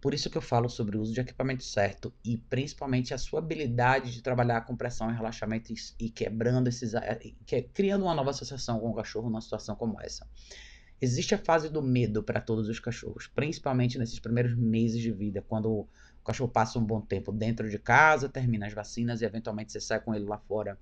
Por 0.00 0.14
isso 0.14 0.30
que 0.30 0.38
eu 0.38 0.42
falo 0.42 0.68
sobre 0.68 0.96
o 0.96 1.00
uso 1.00 1.12
de 1.12 1.20
equipamento 1.20 1.62
certo 1.62 2.12
e 2.24 2.38
principalmente 2.38 3.12
a 3.12 3.18
sua 3.18 3.40
habilidade 3.40 4.12
de 4.12 4.22
trabalhar 4.22 4.62
com 4.62 4.74
pressão 4.74 5.10
e 5.10 5.14
relaxamento 5.14 5.72
e, 5.98 6.08
quebrando 6.08 6.68
esses. 6.68 6.92
Que, 7.44 7.62
criando 7.62 8.04
uma 8.04 8.14
nova 8.14 8.30
associação 8.30 8.80
com 8.80 8.90
o 8.90 8.94
cachorro 8.94 9.28
numa 9.28 9.42
situação 9.42 9.76
como 9.76 10.00
essa. 10.00 10.26
Existe 11.02 11.34
a 11.34 11.38
fase 11.38 11.68
do 11.70 11.82
medo 11.82 12.22
para 12.22 12.40
todos 12.40 12.68
os 12.68 12.78
cachorros, 12.78 13.26
principalmente 13.26 13.98
nesses 13.98 14.18
primeiros 14.18 14.54
meses 14.54 15.00
de 15.00 15.10
vida, 15.10 15.42
quando 15.46 15.70
o 15.70 15.88
cachorro 16.24 16.50
passa 16.50 16.78
um 16.78 16.84
bom 16.84 17.00
tempo 17.00 17.32
dentro 17.32 17.70
de 17.70 17.78
casa, 17.78 18.28
termina 18.28 18.66
as 18.66 18.72
vacinas 18.74 19.22
e 19.22 19.24
eventualmente 19.24 19.72
você 19.72 19.80
sai 19.80 20.00
com 20.00 20.14
ele 20.14 20.26
lá 20.26 20.38
fora. 20.38 20.78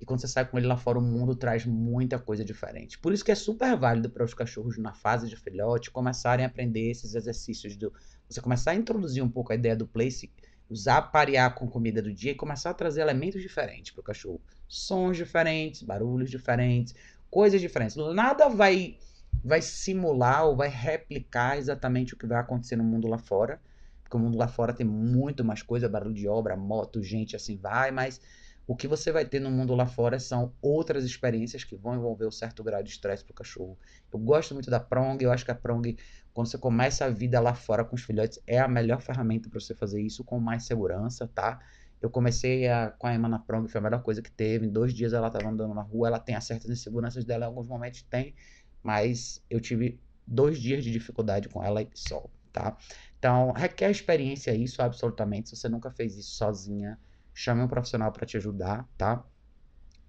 E 0.00 0.04
quando 0.04 0.20
você 0.20 0.26
sai 0.26 0.44
com 0.44 0.58
ele 0.58 0.66
lá 0.66 0.76
fora, 0.76 0.98
o 0.98 1.02
mundo 1.02 1.36
traz 1.36 1.64
muita 1.64 2.18
coisa 2.18 2.44
diferente. 2.44 2.98
Por 2.98 3.12
isso 3.12 3.24
que 3.24 3.30
é 3.30 3.36
super 3.36 3.76
válido 3.76 4.10
para 4.10 4.24
os 4.24 4.34
cachorros 4.34 4.76
na 4.76 4.92
fase 4.92 5.28
de 5.28 5.36
filhote 5.36 5.92
começarem 5.92 6.44
a 6.44 6.48
aprender 6.48 6.90
esses 6.90 7.14
exercícios 7.14 7.76
do 7.76 7.92
você 8.32 8.40
começar 8.40 8.72
a 8.72 8.74
introduzir 8.74 9.22
um 9.22 9.28
pouco 9.28 9.52
a 9.52 9.54
ideia 9.54 9.76
do 9.76 9.86
place 9.86 10.30
usar 10.72 11.02
parear 11.02 11.54
com 11.54 11.68
comida 11.68 12.00
do 12.00 12.12
dia 12.12 12.32
e 12.32 12.34
começar 12.34 12.70
a 12.70 12.74
trazer 12.74 13.02
elementos 13.02 13.42
diferentes 13.42 13.92
para 13.92 14.00
o 14.00 14.04
cachorro. 14.04 14.40
Sons 14.66 15.16
diferentes, 15.18 15.82
barulhos 15.82 16.30
diferentes, 16.30 16.94
coisas 17.30 17.60
diferentes. 17.60 17.96
Nada 17.96 18.48
vai 18.48 18.96
vai 19.44 19.60
simular 19.60 20.46
ou 20.46 20.56
vai 20.56 20.68
replicar 20.68 21.58
exatamente 21.58 22.14
o 22.14 22.16
que 22.16 22.26
vai 22.26 22.38
acontecer 22.38 22.76
no 22.76 22.84
mundo 22.84 23.08
lá 23.08 23.18
fora. 23.18 23.60
Porque 24.02 24.16
o 24.16 24.20
mundo 24.20 24.38
lá 24.38 24.46
fora 24.46 24.72
tem 24.72 24.86
muito 24.86 25.44
mais 25.44 25.62
coisa, 25.62 25.88
barulho 25.88 26.14
de 26.14 26.28
obra, 26.28 26.56
moto, 26.56 27.02
gente, 27.02 27.34
assim 27.34 27.56
vai, 27.56 27.90
mas 27.90 28.20
o 28.66 28.76
que 28.76 28.86
você 28.86 29.10
vai 29.10 29.24
ter 29.24 29.40
no 29.40 29.50
mundo 29.50 29.74
lá 29.74 29.86
fora 29.86 30.20
são 30.20 30.54
outras 30.62 31.04
experiências 31.04 31.64
que 31.64 31.76
vão 31.76 31.96
envolver 31.96 32.26
um 32.26 32.30
certo 32.30 32.62
grau 32.62 32.82
de 32.82 32.90
estresse 32.90 33.24
para 33.24 33.32
o 33.32 33.34
cachorro. 33.34 33.76
Eu 34.12 34.18
gosto 34.18 34.54
muito 34.54 34.70
da 34.70 34.78
Prong, 34.78 35.22
eu 35.22 35.32
acho 35.32 35.44
que 35.44 35.50
a 35.50 35.54
Prong, 35.54 35.96
quando 36.32 36.48
você 36.48 36.58
começa 36.58 37.04
a 37.04 37.10
vida 37.10 37.38
lá 37.40 37.54
fora 37.54 37.84
com 37.84 37.94
os 37.94 38.02
filhotes, 38.02 38.38
é 38.46 38.58
a 38.58 38.68
melhor 38.68 39.00
ferramenta 39.00 39.48
para 39.48 39.60
você 39.60 39.74
fazer 39.74 40.00
isso 40.00 40.24
com 40.24 40.38
mais 40.40 40.64
segurança, 40.64 41.28
tá? 41.28 41.60
Eu 42.00 42.10
comecei 42.10 42.66
a, 42.68 42.90
com 42.90 43.06
a 43.06 43.14
Emma 43.14 43.28
na 43.28 43.38
Prong, 43.38 43.68
foi 43.68 43.78
a 43.78 43.82
melhor 43.82 44.02
coisa 44.02 44.20
que 44.20 44.30
teve. 44.30 44.66
Em 44.66 44.70
dois 44.70 44.92
dias 44.92 45.12
ela 45.12 45.28
estava 45.28 45.48
andando 45.48 45.72
na 45.74 45.82
rua, 45.82 46.08
ela 46.08 46.18
tem 46.18 46.34
as 46.34 46.44
certas 46.44 46.68
inseguranças 46.70 47.24
dela, 47.24 47.44
em 47.44 47.48
alguns 47.48 47.68
momentos 47.68 48.02
tem, 48.02 48.34
mas 48.82 49.42
eu 49.48 49.60
tive 49.60 50.00
dois 50.26 50.58
dias 50.58 50.82
de 50.82 50.90
dificuldade 50.90 51.48
com 51.48 51.62
ela 51.62 51.82
e 51.82 51.88
só, 51.94 52.24
tá? 52.52 52.76
Então, 53.18 53.52
requer 53.52 53.90
experiência 53.90 54.54
isso, 54.54 54.82
absolutamente. 54.82 55.50
Se 55.50 55.56
você 55.56 55.68
nunca 55.68 55.90
fez 55.90 56.16
isso 56.16 56.34
sozinha, 56.34 56.98
chame 57.32 57.62
um 57.62 57.68
profissional 57.68 58.10
para 58.10 58.26
te 58.26 58.36
ajudar, 58.36 58.88
tá? 58.96 59.24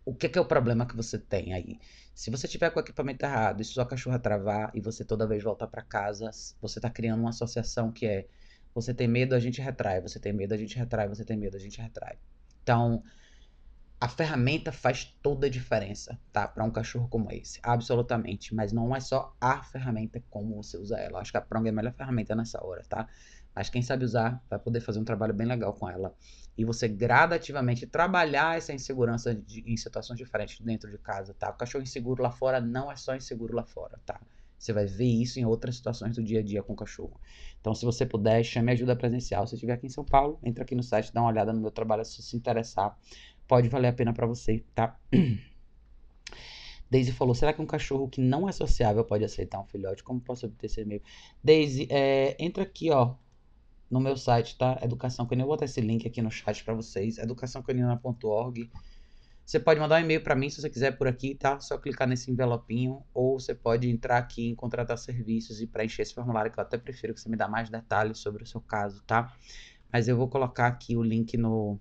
O 0.05 0.15
que, 0.15 0.27
que, 0.27 0.37
é 0.37 0.41
o 0.41 0.45
problema 0.45 0.85
que 0.85 0.95
você 0.95 1.17
tem 1.17 1.53
aí? 1.53 1.79
Se 2.13 2.29
você 2.29 2.47
tiver 2.47 2.69
com 2.69 2.79
o 2.79 2.83
equipamento 2.83 3.25
errado 3.25 3.61
e 3.61 3.65
sua 3.65 3.85
cachorra 3.85 4.19
travar 4.19 4.71
e 4.73 4.81
você 4.81 5.03
toda 5.03 5.27
vez 5.27 5.43
voltar 5.43 5.67
para 5.67 5.81
casa, 5.81 6.29
você 6.61 6.79
está 6.79 6.89
criando 6.89 7.19
uma 7.19 7.29
associação 7.29 7.91
que 7.91 8.05
é 8.05 8.27
você 8.73 8.93
tem 8.93 9.07
medo, 9.07 9.35
a 9.35 9.39
gente 9.39 9.61
retrai, 9.61 10.01
você 10.01 10.19
tem 10.19 10.33
medo, 10.33 10.53
a 10.53 10.57
gente 10.57 10.75
retrai, 10.77 11.07
você 11.07 11.23
tem 11.23 11.37
medo, 11.37 11.55
a 11.55 11.59
gente 11.59 11.79
retrai. 11.79 12.17
Então, 12.63 13.03
a 13.99 14.07
ferramenta 14.09 14.71
faz 14.71 15.05
toda 15.21 15.47
a 15.47 15.49
diferença, 15.49 16.19
tá? 16.31 16.47
Para 16.47 16.63
um 16.63 16.71
cachorro 16.71 17.07
como 17.07 17.31
esse, 17.31 17.59
absolutamente. 17.63 18.53
Mas 18.53 18.73
não 18.73 18.95
é 18.95 18.99
só 18.99 19.35
a 19.39 19.63
ferramenta 19.63 20.21
como 20.29 20.55
você 20.55 20.77
usa 20.77 20.97
ela. 20.97 21.19
Acho 21.19 21.31
que 21.31 21.37
a 21.37 21.41
Prong 21.41 21.65
é 21.67 21.69
a 21.69 21.73
melhor 21.73 21.93
ferramenta 21.93 22.35
nessa 22.35 22.63
hora, 22.65 22.83
tá? 22.83 23.07
Mas 23.55 23.69
quem 23.69 23.81
sabe 23.81 24.05
usar 24.05 24.43
vai 24.49 24.57
poder 24.57 24.81
fazer 24.81 24.99
um 24.99 25.03
trabalho 25.03 25.33
bem 25.33 25.47
legal 25.47 25.73
com 25.73 25.89
ela. 25.89 26.15
E 26.57 26.65
você 26.65 26.87
gradativamente 26.87 27.87
trabalhar 27.87 28.57
essa 28.57 28.73
insegurança 28.73 29.33
de, 29.33 29.61
em 29.65 29.77
situações 29.77 30.17
diferentes 30.17 30.59
dentro 30.59 30.89
de 30.89 30.97
casa, 30.97 31.33
tá? 31.33 31.49
O 31.49 31.53
cachorro 31.53 31.83
inseguro 31.83 32.21
lá 32.21 32.31
fora 32.31 32.59
não 32.59 32.91
é 32.91 32.95
só 32.95 33.15
inseguro 33.15 33.55
lá 33.55 33.63
fora, 33.63 33.99
tá? 34.05 34.19
Você 34.57 34.71
vai 34.71 34.85
ver 34.85 35.05
isso 35.05 35.39
em 35.39 35.45
outras 35.45 35.75
situações 35.75 36.15
do 36.15 36.23
dia 36.23 36.39
a 36.39 36.43
dia 36.43 36.63
com 36.63 36.73
o 36.73 36.75
cachorro. 36.75 37.19
Então, 37.59 37.75
se 37.75 37.83
você 37.83 38.05
puder, 38.05 38.43
chame 38.43 38.71
ajuda 38.71 38.95
presencial. 38.95 39.45
Se 39.45 39.55
estiver 39.55 39.73
aqui 39.73 39.87
em 39.87 39.89
São 39.89 40.05
Paulo, 40.05 40.39
entra 40.41 40.63
aqui 40.63 40.73
no 40.73 40.83
site, 40.83 41.13
dá 41.13 41.21
uma 41.21 41.29
olhada 41.29 41.51
no 41.51 41.59
meu 41.59 41.71
trabalho 41.71 42.05
se 42.05 42.23
se 42.23 42.37
interessar. 42.37 42.97
Pode 43.45 43.67
valer 43.67 43.89
a 43.89 43.93
pena 43.93 44.13
para 44.13 44.25
você, 44.25 44.63
tá? 44.73 44.97
Daisy 46.89 47.11
falou: 47.11 47.33
será 47.33 47.51
que 47.51 47.61
um 47.61 47.65
cachorro 47.65 48.07
que 48.07 48.21
não 48.21 48.47
é 48.47 48.51
sociável 48.51 49.03
pode 49.03 49.25
aceitar 49.25 49.59
um 49.59 49.65
filhote? 49.65 50.03
Como 50.03 50.21
posso 50.21 50.45
obter 50.45 50.67
esse 50.67 50.81
e-mail? 50.81 51.01
Daisy, 51.43 51.87
é, 51.89 52.37
entra 52.39 52.63
aqui, 52.63 52.89
ó, 52.91 53.15
no 53.93 53.99
meu 53.99 54.17
site, 54.17 54.57
tá? 54.57 54.79
Educação 54.81 55.23
Canina. 55.27 55.43
Eu 55.43 55.47
vou 55.47 55.55
botar 55.55 55.65
esse 55.65 55.79
link 55.79 56.07
aqui 56.07 56.19
no 56.19 56.31
chat 56.31 56.63
para 56.63 56.73
vocês. 56.73 57.19
educaçãocanina.org. 57.19 58.71
Você 59.45 59.59
pode 59.59 59.79
mandar 59.79 60.01
um 60.01 60.03
e-mail 60.03 60.23
para 60.23 60.35
mim 60.35 60.49
se 60.49 60.59
você 60.59 60.67
quiser 60.67 60.97
por 60.97 61.07
aqui, 61.07 61.35
tá? 61.35 61.59
Só 61.59 61.77
clicar 61.77 62.07
nesse 62.07 62.31
envelopinho. 62.31 63.03
Ou 63.13 63.39
você 63.39 63.53
pode 63.53 63.87
entrar 63.87 64.17
aqui 64.17 64.49
em 64.49 64.55
contratar 64.55 64.97
serviços 64.97 65.61
e 65.61 65.67
preencher 65.67 66.01
esse 66.01 66.13
formulário, 66.15 66.51
que 66.51 66.59
eu 66.59 66.63
até 66.63 66.75
prefiro 66.75 67.13
que 67.13 67.21
você 67.21 67.29
me 67.29 67.37
dê 67.37 67.45
mais 67.45 67.69
detalhes 67.69 68.17
sobre 68.17 68.41
o 68.41 68.47
seu 68.47 68.61
caso, 68.61 69.03
tá? 69.03 69.31
Mas 69.91 70.07
eu 70.07 70.17
vou 70.17 70.27
colocar 70.27 70.65
aqui 70.65 70.97
o 70.97 71.03
link 71.03 71.37
no, 71.37 71.79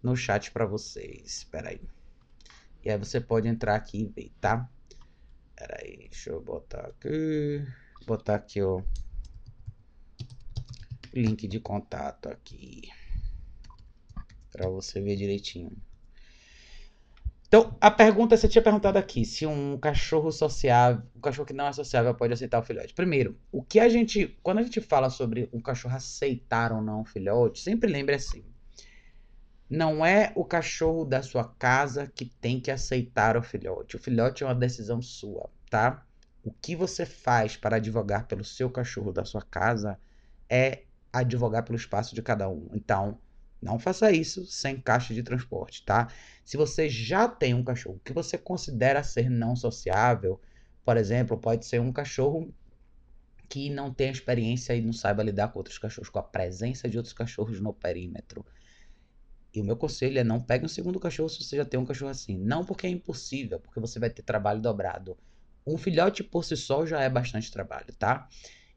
no 0.00 0.14
chat 0.14 0.52
para 0.52 0.64
vocês. 0.64 1.38
Espera 1.38 1.70
aí. 1.70 1.80
E 2.84 2.90
aí 2.90 2.96
você 2.96 3.20
pode 3.20 3.48
entrar 3.48 3.74
aqui 3.74 4.02
e 4.02 4.06
ver, 4.06 4.32
tá? 4.40 4.70
Espera 5.50 5.78
aí, 5.82 5.96
deixa 6.08 6.30
eu 6.30 6.40
botar 6.40 6.86
aqui. 6.86 7.66
Botar 8.06 8.36
aqui 8.36 8.62
o 8.62 8.84
link 11.16 11.48
de 11.48 11.60
contato 11.60 12.28
aqui 12.28 12.82
para 14.52 14.68
você 14.68 15.00
ver 15.00 15.16
direitinho. 15.16 15.72
Então, 17.48 17.76
a 17.80 17.90
pergunta 17.90 18.36
você 18.36 18.48
tinha 18.48 18.62
perguntado 18.62 18.98
aqui, 18.98 19.24
se 19.24 19.46
um 19.46 19.78
cachorro 19.78 20.32
sociável, 20.32 21.02
um 21.14 21.20
cachorro 21.20 21.46
que 21.46 21.52
não 21.52 21.68
é 21.68 21.72
sociável 21.72 22.12
pode 22.14 22.32
aceitar 22.32 22.58
o 22.58 22.62
filhote. 22.64 22.92
Primeiro, 22.92 23.38
o 23.52 23.62
que 23.62 23.78
a 23.78 23.88
gente, 23.88 24.36
quando 24.42 24.58
a 24.58 24.62
gente 24.62 24.80
fala 24.80 25.10
sobre 25.10 25.48
um 25.52 25.60
cachorro 25.60 25.94
aceitar 25.94 26.72
ou 26.72 26.82
não 26.82 27.02
o 27.02 27.04
filhote, 27.04 27.60
sempre 27.60 27.90
lembre 27.90 28.16
assim, 28.16 28.44
não 29.70 30.04
é 30.04 30.32
o 30.34 30.44
cachorro 30.44 31.04
da 31.04 31.22
sua 31.22 31.44
casa 31.44 32.10
que 32.12 32.24
tem 32.24 32.60
que 32.60 32.70
aceitar 32.70 33.36
o 33.36 33.42
filhote. 33.42 33.94
O 33.94 33.98
filhote 33.98 34.42
é 34.42 34.46
uma 34.46 34.54
decisão 34.54 35.00
sua, 35.00 35.48
tá? 35.70 36.04
O 36.42 36.52
que 36.52 36.74
você 36.74 37.06
faz 37.06 37.56
para 37.56 37.76
advogar 37.76 38.26
pelo 38.26 38.44
seu 38.44 38.70
cachorro 38.70 39.12
da 39.12 39.24
sua 39.24 39.42
casa 39.42 39.98
é 40.48 40.82
advogar 41.20 41.64
pelo 41.64 41.76
espaço 41.76 42.14
de 42.14 42.22
cada 42.22 42.48
um. 42.48 42.68
Então, 42.72 43.18
não 43.60 43.78
faça 43.78 44.12
isso 44.12 44.44
sem 44.46 44.80
caixa 44.80 45.14
de 45.14 45.22
transporte, 45.22 45.84
tá? 45.84 46.08
Se 46.44 46.56
você 46.56 46.88
já 46.88 47.28
tem 47.28 47.54
um 47.54 47.64
cachorro 47.64 48.00
que 48.04 48.12
você 48.12 48.36
considera 48.38 49.02
ser 49.02 49.30
não 49.30 49.56
sociável, 49.56 50.40
por 50.84 50.96
exemplo, 50.96 51.36
pode 51.38 51.66
ser 51.66 51.80
um 51.80 51.92
cachorro 51.92 52.52
que 53.48 53.70
não 53.70 53.92
tem 53.92 54.10
experiência 54.10 54.74
e 54.74 54.82
não 54.82 54.92
saiba 54.92 55.22
lidar 55.22 55.48
com 55.48 55.58
outros 55.58 55.78
cachorros, 55.78 56.10
com 56.10 56.18
a 56.18 56.22
presença 56.22 56.88
de 56.88 56.96
outros 56.96 57.12
cachorros 57.12 57.60
no 57.60 57.72
perímetro. 57.72 58.44
E 59.54 59.60
o 59.60 59.64
meu 59.64 59.76
conselho 59.76 60.18
é 60.18 60.24
não 60.24 60.40
pegue 60.40 60.66
um 60.66 60.68
segundo 60.68 61.00
cachorro 61.00 61.28
se 61.28 61.42
você 61.42 61.56
já 61.56 61.64
tem 61.64 61.80
um 61.80 61.86
cachorro 61.86 62.10
assim. 62.10 62.36
Não 62.36 62.64
porque 62.64 62.86
é 62.86 62.90
impossível, 62.90 63.58
porque 63.58 63.80
você 63.80 63.98
vai 63.98 64.10
ter 64.10 64.22
trabalho 64.22 64.60
dobrado. 64.60 65.16
Um 65.66 65.78
filhote 65.78 66.22
por 66.22 66.44
si 66.44 66.56
só 66.56 66.84
já 66.84 67.00
é 67.00 67.08
bastante 67.08 67.50
trabalho, 67.50 67.92
tá? 67.98 68.28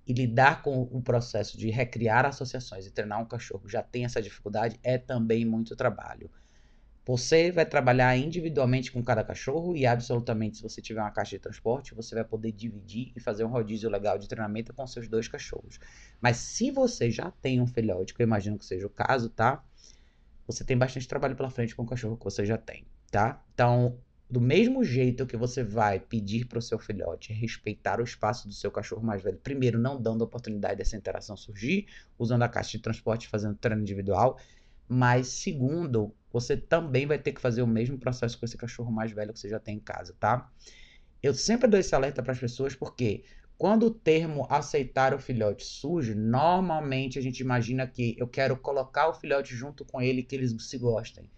E 0.05 0.13
lidar 0.13 0.61
com 0.61 0.81
o 0.81 1.01
processo 1.01 1.57
de 1.57 1.69
recriar 1.69 2.25
associações 2.25 2.85
e 2.85 2.91
treinar 2.91 3.21
um 3.21 3.25
cachorro 3.25 3.65
que 3.65 3.71
já 3.71 3.83
tem 3.83 4.05
essa 4.05 4.21
dificuldade 4.21 4.79
é 4.83 4.97
também 4.97 5.45
muito 5.45 5.75
trabalho. 5.75 6.29
Você 7.05 7.51
vai 7.51 7.65
trabalhar 7.65 8.15
individualmente 8.15 8.91
com 8.91 9.03
cada 9.03 9.23
cachorro 9.23 9.75
e 9.75 9.85
absolutamente 9.85 10.57
se 10.57 10.63
você 10.63 10.79
tiver 10.79 11.01
uma 11.01 11.09
caixa 11.09 11.31
de 11.31 11.39
transporte, 11.39 11.95
você 11.95 12.13
vai 12.13 12.23
poder 12.23 12.51
dividir 12.51 13.11
e 13.15 13.19
fazer 13.19 13.43
um 13.43 13.49
rodízio 13.49 13.89
legal 13.89 14.17
de 14.17 14.27
treinamento 14.27 14.73
com 14.73 14.85
seus 14.85 15.07
dois 15.07 15.27
cachorros. 15.27 15.79
Mas 16.21 16.37
se 16.37 16.69
você 16.69 17.09
já 17.09 17.31
tem 17.31 17.59
um 17.59 17.65
filhote, 17.65 18.13
que 18.13 18.21
eu 18.21 18.25
imagino 18.25 18.59
que 18.59 18.65
seja 18.65 18.85
o 18.85 18.91
caso, 18.91 19.29
tá? 19.29 19.63
Você 20.45 20.63
tem 20.63 20.77
bastante 20.77 21.07
trabalho 21.07 21.35
pela 21.35 21.49
frente 21.49 21.75
com 21.75 21.81
o 21.81 21.87
cachorro 21.87 22.15
que 22.15 22.25
você 22.25 22.45
já 22.45 22.57
tem, 22.59 22.85
tá? 23.09 23.43
Então, 23.53 23.97
do 24.30 24.39
mesmo 24.39 24.84
jeito 24.84 25.25
que 25.25 25.36
você 25.36 25.63
vai 25.63 25.99
pedir 25.99 26.45
para 26.45 26.59
o 26.59 26.61
seu 26.61 26.77
filhote 26.77 27.34
respeitar 27.34 27.99
o 27.99 28.03
espaço 28.03 28.47
do 28.47 28.53
seu 28.53 28.69
cachorro 28.69 29.01
mais 29.01 29.23
velho, 29.23 29.39
primeiro 29.39 29.80
não 29.80 29.99
dando 29.99 30.21
oportunidade 30.21 30.77
dessa 30.77 30.95
interação 30.95 31.36
surgir, 31.36 31.88
usando 32.17 32.43
a 32.43 32.49
caixa 32.49 32.77
de 32.77 32.84
transporte, 32.84 33.27
fazendo 33.27 33.55
treino 33.55 33.82
individual, 33.82 34.38
mas 34.88 35.27
segundo, 35.27 36.13
você 36.32 36.55
também 36.55 37.07
vai 37.07 37.17
ter 37.17 37.32
que 37.32 37.41
fazer 37.41 37.63
o 37.63 37.67
mesmo 37.67 37.97
processo 37.97 38.38
com 38.38 38.45
esse 38.45 38.55
cachorro 38.55 38.91
mais 38.91 39.11
velho 39.11 39.34
que 39.34 39.39
você 39.39 39.49
já 39.49 39.59
tem 39.59 39.77
em 39.77 39.80
casa, 39.80 40.15
tá? 40.19 40.51
Eu 41.23 41.34
sempre 41.34 41.67
dou 41.67 41.80
esse 41.80 41.95
alerta 41.95 42.21
para 42.21 42.32
as 42.32 42.39
pessoas 42.39 42.75
porque 42.75 43.23
quando 43.57 43.88
o 43.88 43.91
termo 43.91 44.45
aceitar 44.49 45.13
o 45.13 45.19
filhote 45.19 45.65
surge, 45.65 46.13
normalmente 46.13 47.17
a 47.17 47.21
gente 47.21 47.39
imagina 47.39 47.88
que 47.88 48.15
eu 48.17 48.27
quero 48.27 48.55
colocar 48.55 49.09
o 49.09 49.13
filhote 49.13 49.55
junto 49.55 49.84
com 49.84 49.99
ele 49.99 50.21
que 50.21 50.36
eles 50.36 50.55
se 50.59 50.77
gostem 50.77 51.30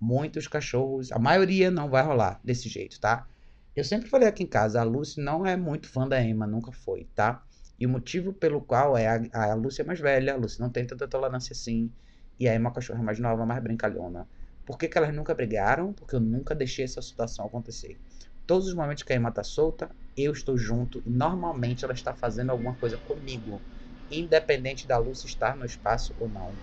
muitos 0.00 0.46
cachorros, 0.48 1.10
a 1.12 1.18
maioria 1.18 1.70
não 1.70 1.88
vai 1.90 2.02
rolar 2.04 2.40
desse 2.44 2.68
jeito, 2.68 3.00
tá? 3.00 3.28
Eu 3.74 3.84
sempre 3.84 4.08
falei 4.08 4.28
aqui 4.28 4.42
em 4.42 4.46
casa, 4.46 4.80
a 4.80 4.84
Lucy 4.84 5.20
não 5.20 5.46
é 5.46 5.56
muito 5.56 5.88
fã 5.88 6.06
da 6.08 6.20
Emma, 6.22 6.46
nunca 6.46 6.72
foi, 6.72 7.08
tá? 7.14 7.44
E 7.78 7.86
o 7.86 7.88
motivo 7.88 8.32
pelo 8.32 8.60
qual 8.60 8.96
é 8.96 9.06
a, 9.06 9.52
a 9.52 9.54
Lucy 9.54 9.82
é 9.82 9.84
mais 9.84 10.00
velha, 10.00 10.34
a 10.34 10.36
Lucy 10.36 10.60
não 10.60 10.70
tem 10.70 10.86
tanta 10.86 11.06
tolerância 11.06 11.52
assim, 11.52 11.92
e 12.38 12.48
a 12.48 12.54
Emma 12.54 12.66
é 12.66 12.68
uma 12.68 12.74
cachorra 12.74 13.02
mais 13.02 13.18
nova, 13.18 13.46
mais 13.46 13.62
brincalhona. 13.62 14.28
Por 14.64 14.76
que, 14.78 14.88
que 14.88 14.98
elas 14.98 15.14
nunca 15.14 15.34
brigaram? 15.34 15.92
Porque 15.92 16.14
eu 16.14 16.20
nunca 16.20 16.54
deixei 16.54 16.84
essa 16.84 17.00
situação 17.00 17.46
acontecer. 17.46 18.00
Todos 18.46 18.66
os 18.68 18.74
momentos 18.74 19.02
que 19.02 19.12
a 19.12 19.16
Emma 19.16 19.30
tá 19.32 19.42
solta, 19.44 19.94
eu 20.16 20.32
estou 20.32 20.56
junto 20.56 21.02
e 21.06 21.10
normalmente 21.10 21.84
ela 21.84 21.94
está 21.94 22.14
fazendo 22.14 22.50
alguma 22.50 22.76
coisa 22.76 22.98
comigo, 22.98 23.64
independente 24.10 24.86
da 24.86 24.98
Lucy 24.98 25.26
estar 25.26 25.56
no 25.56 25.64
espaço 25.64 26.14
ou 26.18 26.28
não. 26.28 26.58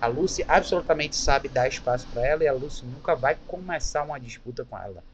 A 0.00 0.06
Lucy 0.06 0.44
absolutamente 0.48 1.16
sabe 1.16 1.48
dar 1.48 1.68
espaço 1.68 2.08
para 2.08 2.26
ela 2.26 2.42
e 2.44 2.48
a 2.48 2.52
Lucy 2.52 2.86
nunca 2.86 3.14
vai 3.14 3.36
começar 3.46 4.02
uma 4.02 4.18
disputa 4.18 4.64
com 4.64 4.78
ela. 4.78 5.04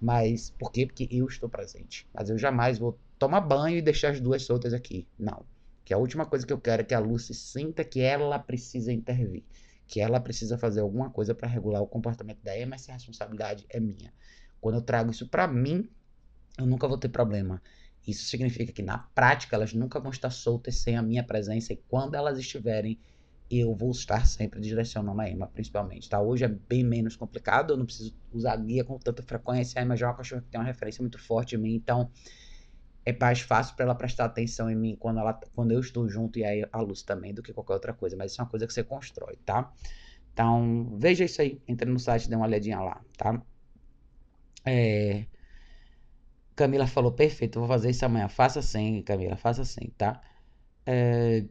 Mas 0.00 0.50
por 0.50 0.72
quê? 0.72 0.86
Porque 0.86 1.06
eu 1.10 1.26
estou 1.26 1.48
presente. 1.48 2.08
Mas 2.12 2.30
eu 2.30 2.38
jamais 2.38 2.78
vou 2.78 2.98
tomar 3.18 3.40
banho 3.40 3.76
e 3.78 3.82
deixar 3.82 4.10
as 4.10 4.20
duas 4.20 4.42
soltas 4.42 4.72
aqui. 4.72 5.06
Não. 5.18 5.46
Que 5.84 5.92
a 5.92 5.98
última 5.98 6.26
coisa 6.26 6.46
que 6.46 6.52
eu 6.52 6.60
quero 6.60 6.82
é 6.82 6.84
que 6.84 6.94
a 6.94 6.98
Lucy 6.98 7.34
sinta 7.34 7.84
que 7.84 8.00
ela 8.00 8.38
precisa 8.38 8.92
intervir. 8.92 9.44
Que 9.86 10.00
ela 10.00 10.18
precisa 10.20 10.56
fazer 10.56 10.80
alguma 10.80 11.10
coisa 11.10 11.34
para 11.34 11.48
regular 11.48 11.82
o 11.82 11.86
comportamento 11.86 12.42
da 12.42 12.58
Emma, 12.58 12.76
essa 12.76 12.92
responsabilidade 12.92 13.66
é 13.68 13.78
minha. 13.78 14.12
Quando 14.60 14.76
eu 14.76 14.82
trago 14.82 15.10
isso 15.10 15.28
para 15.28 15.46
mim, 15.46 15.90
eu 16.58 16.66
nunca 16.66 16.88
vou 16.88 16.98
ter 16.98 17.10
problema. 17.10 17.62
Isso 18.06 18.24
significa 18.26 18.72
que 18.72 18.82
na 18.82 18.98
prática 18.98 19.56
elas 19.56 19.72
nunca 19.72 20.00
vão 20.00 20.10
estar 20.10 20.30
soltas 20.30 20.76
sem 20.76 20.96
a 20.96 21.02
minha 21.02 21.24
presença 21.24 21.72
e 21.72 21.82
quando 21.88 22.14
elas 22.14 22.38
estiverem, 22.38 23.00
eu 23.50 23.74
vou 23.74 23.90
estar 23.90 24.26
sempre 24.26 24.60
direcionando 24.60 25.20
a 25.20 25.28
Emma, 25.28 25.46
principalmente, 25.46 26.08
tá? 26.08 26.20
Hoje 26.20 26.44
é 26.44 26.48
bem 26.48 26.82
menos 26.82 27.16
complicado, 27.16 27.72
eu 27.72 27.76
não 27.76 27.84
preciso 27.84 28.14
usar 28.32 28.56
guia 28.56 28.84
com 28.84 28.98
tanta 28.98 29.22
frequência, 29.22 29.80
a 29.80 29.84
Emma 29.84 29.96
já 29.96 30.06
é 30.06 30.08
uma 30.08 30.16
cachorra 30.16 30.42
que 30.42 30.48
tem 30.48 30.60
uma 30.60 30.66
referência 30.66 31.02
muito 31.02 31.18
forte 31.18 31.54
em 31.54 31.58
mim, 31.58 31.74
então 31.74 32.10
é 33.04 33.16
mais 33.16 33.40
fácil 33.40 33.76
para 33.76 33.84
ela 33.84 33.94
prestar 33.94 34.24
atenção 34.24 34.70
em 34.70 34.74
mim 34.74 34.96
quando, 34.98 35.20
ela, 35.20 35.34
quando 35.54 35.72
eu 35.72 35.80
estou 35.80 36.08
junto 36.08 36.38
e 36.38 36.44
aí 36.44 36.66
a 36.72 36.80
luz 36.80 37.02
também 37.02 37.34
do 37.34 37.42
que 37.42 37.52
qualquer 37.52 37.74
outra 37.74 37.92
coisa, 37.92 38.16
mas 38.16 38.32
isso 38.32 38.40
é 38.40 38.44
uma 38.44 38.50
coisa 38.50 38.66
que 38.66 38.72
você 38.72 38.82
constrói, 38.82 39.36
tá? 39.44 39.72
Então, 40.32 40.96
veja 40.98 41.24
isso 41.24 41.40
aí, 41.40 41.60
entre 41.68 41.88
no 41.88 41.98
site, 41.98 42.28
dê 42.28 42.34
uma 42.34 42.46
olhadinha 42.46 42.80
lá, 42.80 43.00
tá? 43.16 43.40
É... 44.64 45.26
Camila 46.56 46.86
falou, 46.86 47.12
perfeito, 47.12 47.58
vou 47.60 47.68
fazer 47.68 47.90
isso 47.90 48.04
amanhã. 48.04 48.28
Faça 48.28 48.60
assim, 48.60 49.02
Camila, 49.02 49.36
faça 49.36 49.62
assim, 49.62 49.92
tá? 49.96 50.20
É... 50.86 51.44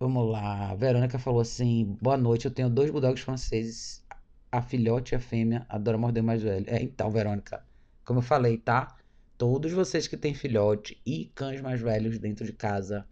Vamos 0.00 0.30
lá. 0.30 0.74
Verônica 0.76 1.18
falou 1.18 1.40
assim: 1.40 1.96
Boa 2.00 2.16
noite, 2.16 2.44
eu 2.44 2.50
tenho 2.52 2.70
dois 2.70 2.90
bulldogs 2.90 3.22
franceses. 3.22 4.04
A 4.50 4.62
filhote 4.62 5.14
e 5.14 5.16
a 5.16 5.20
fêmea 5.20 5.66
adora 5.68 5.98
morder 5.98 6.22
mais 6.22 6.42
velho. 6.42 6.64
É, 6.68 6.80
então, 6.82 7.10
Verônica, 7.10 7.62
como 8.04 8.20
eu 8.20 8.22
falei, 8.22 8.56
tá? 8.56 8.96
Todos 9.36 9.72
vocês 9.72 10.06
que 10.08 10.16
têm 10.16 10.34
filhote 10.34 11.00
e 11.04 11.26
cães 11.34 11.60
mais 11.60 11.80
velhos 11.80 12.18
dentro 12.18 12.46
de 12.46 12.52
casa, 12.52 13.06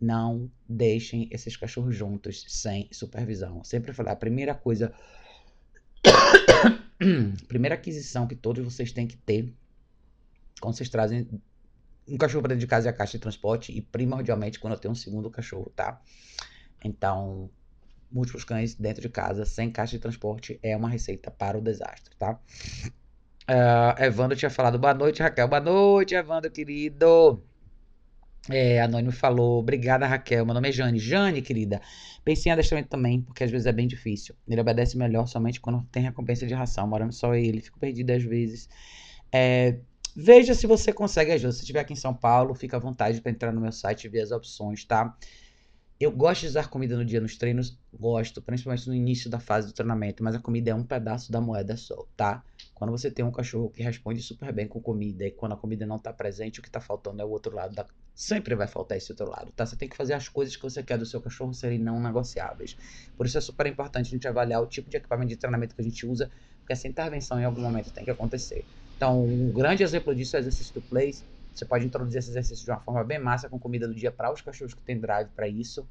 não 0.00 0.50
deixem 0.68 1.28
esses 1.30 1.56
cachorros 1.56 1.94
juntos 1.94 2.44
sem 2.48 2.88
supervisão. 2.92 3.62
Sempre 3.64 3.92
falar, 3.92 4.12
a 4.12 4.16
primeira 4.16 4.54
coisa. 4.54 4.92
primeira 7.48 7.74
aquisição 7.74 8.26
que 8.26 8.36
todos 8.36 8.64
vocês 8.64 8.92
têm 8.92 9.06
que 9.06 9.16
ter 9.16 9.52
quando 10.60 10.76
vocês 10.76 10.88
trazem 10.88 11.28
um 12.08 12.16
cachorro 12.16 12.42
para 12.42 12.50
dentro 12.50 12.60
de 12.60 12.66
casa 12.66 12.88
é 12.88 12.90
a 12.90 12.92
caixa 12.92 13.12
de 13.12 13.22
transporte 13.22 13.72
e 13.72 13.80
primordialmente 13.80 14.58
quando 14.58 14.74
eu 14.74 14.78
tenho 14.78 14.92
um 14.92 14.96
segundo 14.96 15.30
cachorro, 15.30 15.70
tá? 15.74 16.00
Então, 16.84 17.50
múltiplos 18.10 18.44
cães 18.44 18.74
dentro 18.74 19.02
de 19.02 19.08
casa 19.08 19.44
sem 19.44 19.70
caixa 19.70 19.92
de 19.92 20.00
transporte 20.00 20.58
é 20.62 20.76
uma 20.76 20.88
receita 20.88 21.30
para 21.30 21.58
o 21.58 21.60
desastre, 21.60 22.14
tá? 22.16 22.40
Uh, 23.48 24.02
Evandro 24.02 24.36
tinha 24.36 24.50
falado 24.50 24.78
boa 24.78 24.94
noite, 24.94 25.22
Raquel. 25.22 25.48
Boa 25.48 25.60
noite, 25.60 26.14
Evandro, 26.14 26.50
querido. 26.50 27.42
É, 28.48 28.80
Anônimo 28.80 29.12
falou, 29.12 29.58
obrigada 29.58 30.06
Raquel, 30.06 30.44
meu 30.46 30.54
nome 30.54 30.68
é 30.68 30.72
Jane. 30.72 30.98
Jane, 30.98 31.42
querida, 31.42 31.80
pensei 32.24 32.50
em 32.50 32.52
adestramento 32.52 32.88
também, 32.88 33.20
porque 33.20 33.44
às 33.44 33.50
vezes 33.50 33.66
é 33.66 33.72
bem 33.72 33.86
difícil. 33.86 34.34
Ele 34.48 34.60
obedece 34.60 34.96
melhor 34.96 35.26
somente 35.26 35.60
quando 35.60 35.84
tem 35.92 36.02
recompensa 36.02 36.46
de 36.46 36.54
ração, 36.54 36.86
morando 36.86 37.12
só 37.12 37.34
ele, 37.34 37.60
fico 37.60 37.78
perdido 37.78 38.10
às 38.10 38.22
vezes. 38.22 38.68
É, 39.32 39.78
Veja 40.14 40.54
se 40.54 40.66
você 40.66 40.92
consegue 40.92 41.32
ajuda. 41.32 41.52
Se 41.52 41.60
estiver 41.60 41.80
aqui 41.80 41.92
em 41.92 41.96
São 41.96 42.14
Paulo, 42.14 42.54
fica 42.54 42.76
à 42.76 42.80
vontade 42.80 43.20
para 43.20 43.30
entrar 43.30 43.52
no 43.52 43.60
meu 43.60 43.72
site 43.72 44.04
e 44.04 44.08
ver 44.08 44.22
as 44.22 44.30
opções, 44.30 44.84
tá? 44.84 45.16
Eu 46.00 46.10
gosto 46.10 46.40
de 46.40 46.46
usar 46.46 46.68
comida 46.68 46.96
no 46.96 47.04
dia 47.04 47.20
nos 47.20 47.36
treinos, 47.36 47.78
gosto, 47.92 48.40
principalmente 48.40 48.88
no 48.88 48.94
início 48.94 49.28
da 49.28 49.38
fase 49.38 49.66
do 49.66 49.74
treinamento, 49.74 50.24
mas 50.24 50.34
a 50.34 50.38
comida 50.38 50.70
é 50.70 50.74
um 50.74 50.82
pedaço 50.82 51.30
da 51.30 51.42
moeda 51.42 51.76
só, 51.76 52.06
tá? 52.16 52.42
Quando 52.74 52.90
você 52.90 53.10
tem 53.10 53.22
um 53.22 53.30
cachorro 53.30 53.68
que 53.68 53.82
responde 53.82 54.22
super 54.22 54.50
bem 54.50 54.66
com 54.66 54.80
comida 54.80 55.26
e 55.26 55.30
quando 55.30 55.52
a 55.52 55.56
comida 55.58 55.84
não 55.84 55.98
tá 55.98 56.10
presente, 56.10 56.58
o 56.58 56.62
que 56.62 56.70
tá 56.70 56.80
faltando 56.80 57.20
é 57.20 57.24
o 57.24 57.28
outro 57.28 57.54
lado 57.54 57.74
da... 57.74 57.84
Sempre 58.14 58.54
vai 58.54 58.66
faltar 58.66 58.96
esse 58.96 59.12
outro 59.12 59.28
lado, 59.28 59.52
tá? 59.52 59.66
Você 59.66 59.76
tem 59.76 59.90
que 59.90 59.96
fazer 59.96 60.14
as 60.14 60.26
coisas 60.26 60.56
que 60.56 60.62
você 60.62 60.82
quer 60.82 60.96
do 60.96 61.04
seu 61.04 61.20
cachorro 61.20 61.52
serem 61.52 61.78
não 61.78 62.00
negociáveis. 62.00 62.78
Por 63.14 63.26
isso 63.26 63.36
é 63.36 63.40
super 63.42 63.66
importante 63.66 64.06
a 64.06 64.10
gente 64.10 64.26
avaliar 64.26 64.62
o 64.62 64.66
tipo 64.66 64.88
de 64.88 64.96
equipamento 64.96 65.28
de 65.28 65.36
treinamento 65.36 65.74
que 65.74 65.82
a 65.82 65.84
gente 65.84 66.06
usa, 66.06 66.30
porque 66.60 66.72
essa 66.72 66.88
intervenção 66.88 67.38
em 67.38 67.44
algum 67.44 67.60
momento 67.60 67.92
tem 67.92 68.04
que 68.04 68.10
acontecer. 68.10 68.64
Então, 69.00 69.24
um 69.24 69.50
grande 69.50 69.82
exemplo 69.82 70.14
disso 70.14 70.36
é 70.36 70.40
o 70.40 70.42
exercício 70.42 70.74
do 70.74 70.82
place. 70.82 71.24
Você 71.54 71.64
pode 71.64 71.86
introduzir 71.86 72.18
esse 72.18 72.28
exercício 72.28 72.66
de 72.66 72.70
uma 72.70 72.80
forma 72.80 73.02
bem 73.02 73.18
massa, 73.18 73.48
com 73.48 73.58
comida 73.58 73.88
do 73.88 73.94
dia 73.94 74.12
para 74.12 74.30
os 74.30 74.42
cachorros 74.42 74.74
que 74.74 74.82
têm 74.82 75.00
drive 75.00 75.30
para 75.30 75.48
isso. 75.48 75.88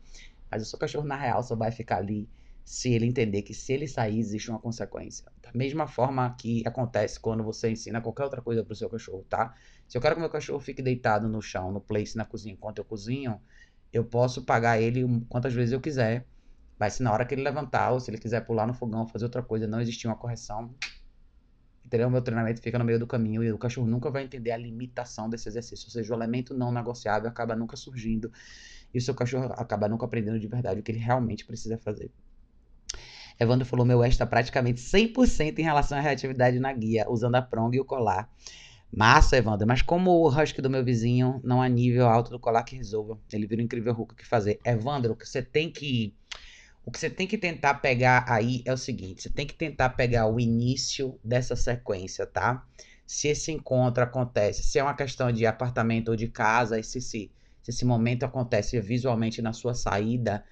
Mas 0.51 0.61
o 0.61 0.65
seu 0.65 0.77
cachorro, 0.77 1.07
na 1.07 1.15
real, 1.15 1.41
só 1.41 1.55
vai 1.55 1.71
ficar 1.71 1.97
ali 1.97 2.29
se 2.63 2.93
ele 2.93 3.07
entender 3.07 3.41
que 3.41 3.51
se 3.51 3.73
ele 3.73 3.87
sair, 3.87 4.19
existe 4.19 4.51
uma 4.51 4.59
consequência. 4.59 5.25
Da 5.41 5.49
mesma 5.55 5.87
forma 5.87 6.35
que 6.39 6.61
acontece 6.67 7.19
quando 7.19 7.43
você 7.43 7.71
ensina 7.71 7.99
qualquer 7.99 8.25
outra 8.25 8.43
coisa 8.43 8.63
para 8.63 8.73
o 8.73 8.75
seu 8.75 8.87
cachorro, 8.87 9.25
tá? 9.27 9.55
Se 9.87 9.97
eu 9.97 10.01
quero 10.03 10.13
que 10.13 10.21
meu 10.21 10.29
cachorro 10.29 10.59
fique 10.59 10.83
deitado 10.83 11.27
no 11.27 11.41
chão, 11.41 11.71
no 11.71 11.81
place, 11.81 12.15
na 12.15 12.25
cozinha, 12.25 12.53
enquanto 12.53 12.77
eu 12.77 12.85
cozinho, 12.85 13.41
eu 13.91 14.05
posso 14.05 14.45
pagar 14.45 14.79
ele 14.79 15.03
quantas 15.27 15.51
vezes 15.55 15.73
eu 15.73 15.81
quiser. 15.81 16.27
Mas 16.77 16.93
se 16.93 17.01
na 17.03 17.11
hora 17.11 17.25
que 17.25 17.33
ele 17.33 17.41
levantar, 17.41 17.91
ou 17.91 17.99
se 17.99 18.11
ele 18.11 18.19
quiser 18.19 18.45
pular 18.45 18.67
no 18.67 18.73
fogão, 18.75 19.07
fazer 19.07 19.25
outra 19.25 19.41
coisa, 19.41 19.65
não 19.65 19.81
existir 19.81 20.05
uma 20.05 20.15
correção, 20.15 20.75
entendeu? 21.89 22.07
Meu 22.09 22.21
treinamento 22.21 22.61
fica 22.61 22.77
no 22.77 22.85
meio 22.85 22.99
do 22.99 23.07
caminho 23.07 23.43
e 23.43 23.51
o 23.51 23.57
cachorro 23.57 23.87
nunca 23.87 24.11
vai 24.11 24.23
entender 24.23 24.51
a 24.51 24.57
limitação 24.57 25.27
desse 25.27 25.49
exercício. 25.49 25.87
Ou 25.87 25.91
seja, 25.91 26.13
o 26.13 26.15
elemento 26.15 26.53
não 26.53 26.71
negociável 26.71 27.27
acaba 27.27 27.55
nunca 27.55 27.75
surgindo 27.75 28.31
e 28.93 28.99
o 28.99 29.01
seu 29.01 29.15
cachorro 29.15 29.51
acaba 29.57 29.89
nunca 29.89 30.05
aprendendo 30.05 30.39
de 30.39 30.47
verdade 30.47 30.79
o 30.79 30.83
que 30.83 30.91
ele 30.91 30.99
realmente 30.99 31.43
precisa 31.43 31.77
fazer. 31.79 32.11
Evandro 33.39 33.65
falou: 33.65 33.85
meu 33.85 34.03
S 34.03 34.11
está 34.11 34.25
praticamente 34.25 34.79
100% 34.81 35.57
em 35.57 35.63
relação 35.63 35.97
à 35.97 36.01
reatividade 36.01 36.59
na 36.59 36.71
guia, 36.71 37.09
usando 37.09 37.35
a 37.35 37.41
prong 37.41 37.75
e 37.75 37.79
o 37.79 37.85
colar. 37.85 38.31
Massa, 38.91 39.37
Evandro, 39.37 39.67
mas 39.67 39.81
como 39.81 40.11
o 40.11 40.27
husky 40.27 40.61
do 40.61 40.69
meu 40.69 40.83
vizinho 40.83 41.39
não 41.43 41.61
há 41.61 41.67
nível 41.67 42.07
alto 42.07 42.31
do 42.31 42.39
colar 42.39 42.63
que 42.63 42.75
resolva, 42.75 43.19
ele 43.31 43.45
vira 43.45 43.61
um 43.61 43.65
incrível 43.65 43.93
ruco 43.93 44.15
que 44.15 44.25
fazer. 44.25 44.59
Evandro, 44.65 45.15
você 45.19 45.43
tem 45.43 45.71
que 45.71 46.13
o 46.89 46.91
que 46.91 46.99
você 46.99 47.09
tem 47.09 47.27
que 47.27 47.37
tentar 47.37 47.75
pegar 47.75 48.25
aí 48.27 48.63
é 48.65 48.73
o 48.73 48.77
seguinte: 48.77 49.21
você 49.21 49.29
tem 49.29 49.45
que 49.45 49.53
tentar 49.53 49.89
pegar 49.89 50.25
o 50.25 50.39
início 50.39 51.19
dessa 51.23 51.55
sequência, 51.55 52.25
tá? 52.25 52.65
Se 53.05 53.27
esse 53.27 53.51
encontro 53.51 54.03
acontece, 54.03 54.63
se 54.63 54.79
é 54.79 54.83
uma 54.83 54.95
questão 54.95 55.31
de 55.31 55.45
apartamento 55.45 56.09
ou 56.09 56.15
de 56.15 56.27
casa, 56.27 56.81
se, 56.81 56.99
se, 56.99 57.31
se 57.61 57.71
esse 57.71 57.85
momento 57.85 58.23
acontece 58.23 58.79
visualmente 58.81 59.39
na 59.39 59.53
sua 59.53 59.75
saída, 59.75 60.43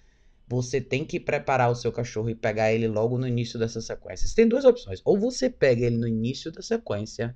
você 0.48 0.80
tem 0.80 1.04
que 1.04 1.20
preparar 1.20 1.72
o 1.72 1.76
seu 1.76 1.92
cachorro 1.92 2.30
e 2.30 2.36
pegar 2.36 2.72
ele 2.72 2.88
logo 2.88 3.18
no 3.18 3.28
início 3.28 3.58
dessa 3.58 3.82
sequência. 3.82 4.28
Você 4.28 4.36
tem 4.36 4.48
duas 4.48 4.64
opções. 4.64 5.02
Ou 5.04 5.20
você 5.20 5.50
pega 5.50 5.86
ele 5.88 5.98
no 5.98 6.08
início 6.08 6.52
da 6.52 6.62
sequência, 6.62 7.36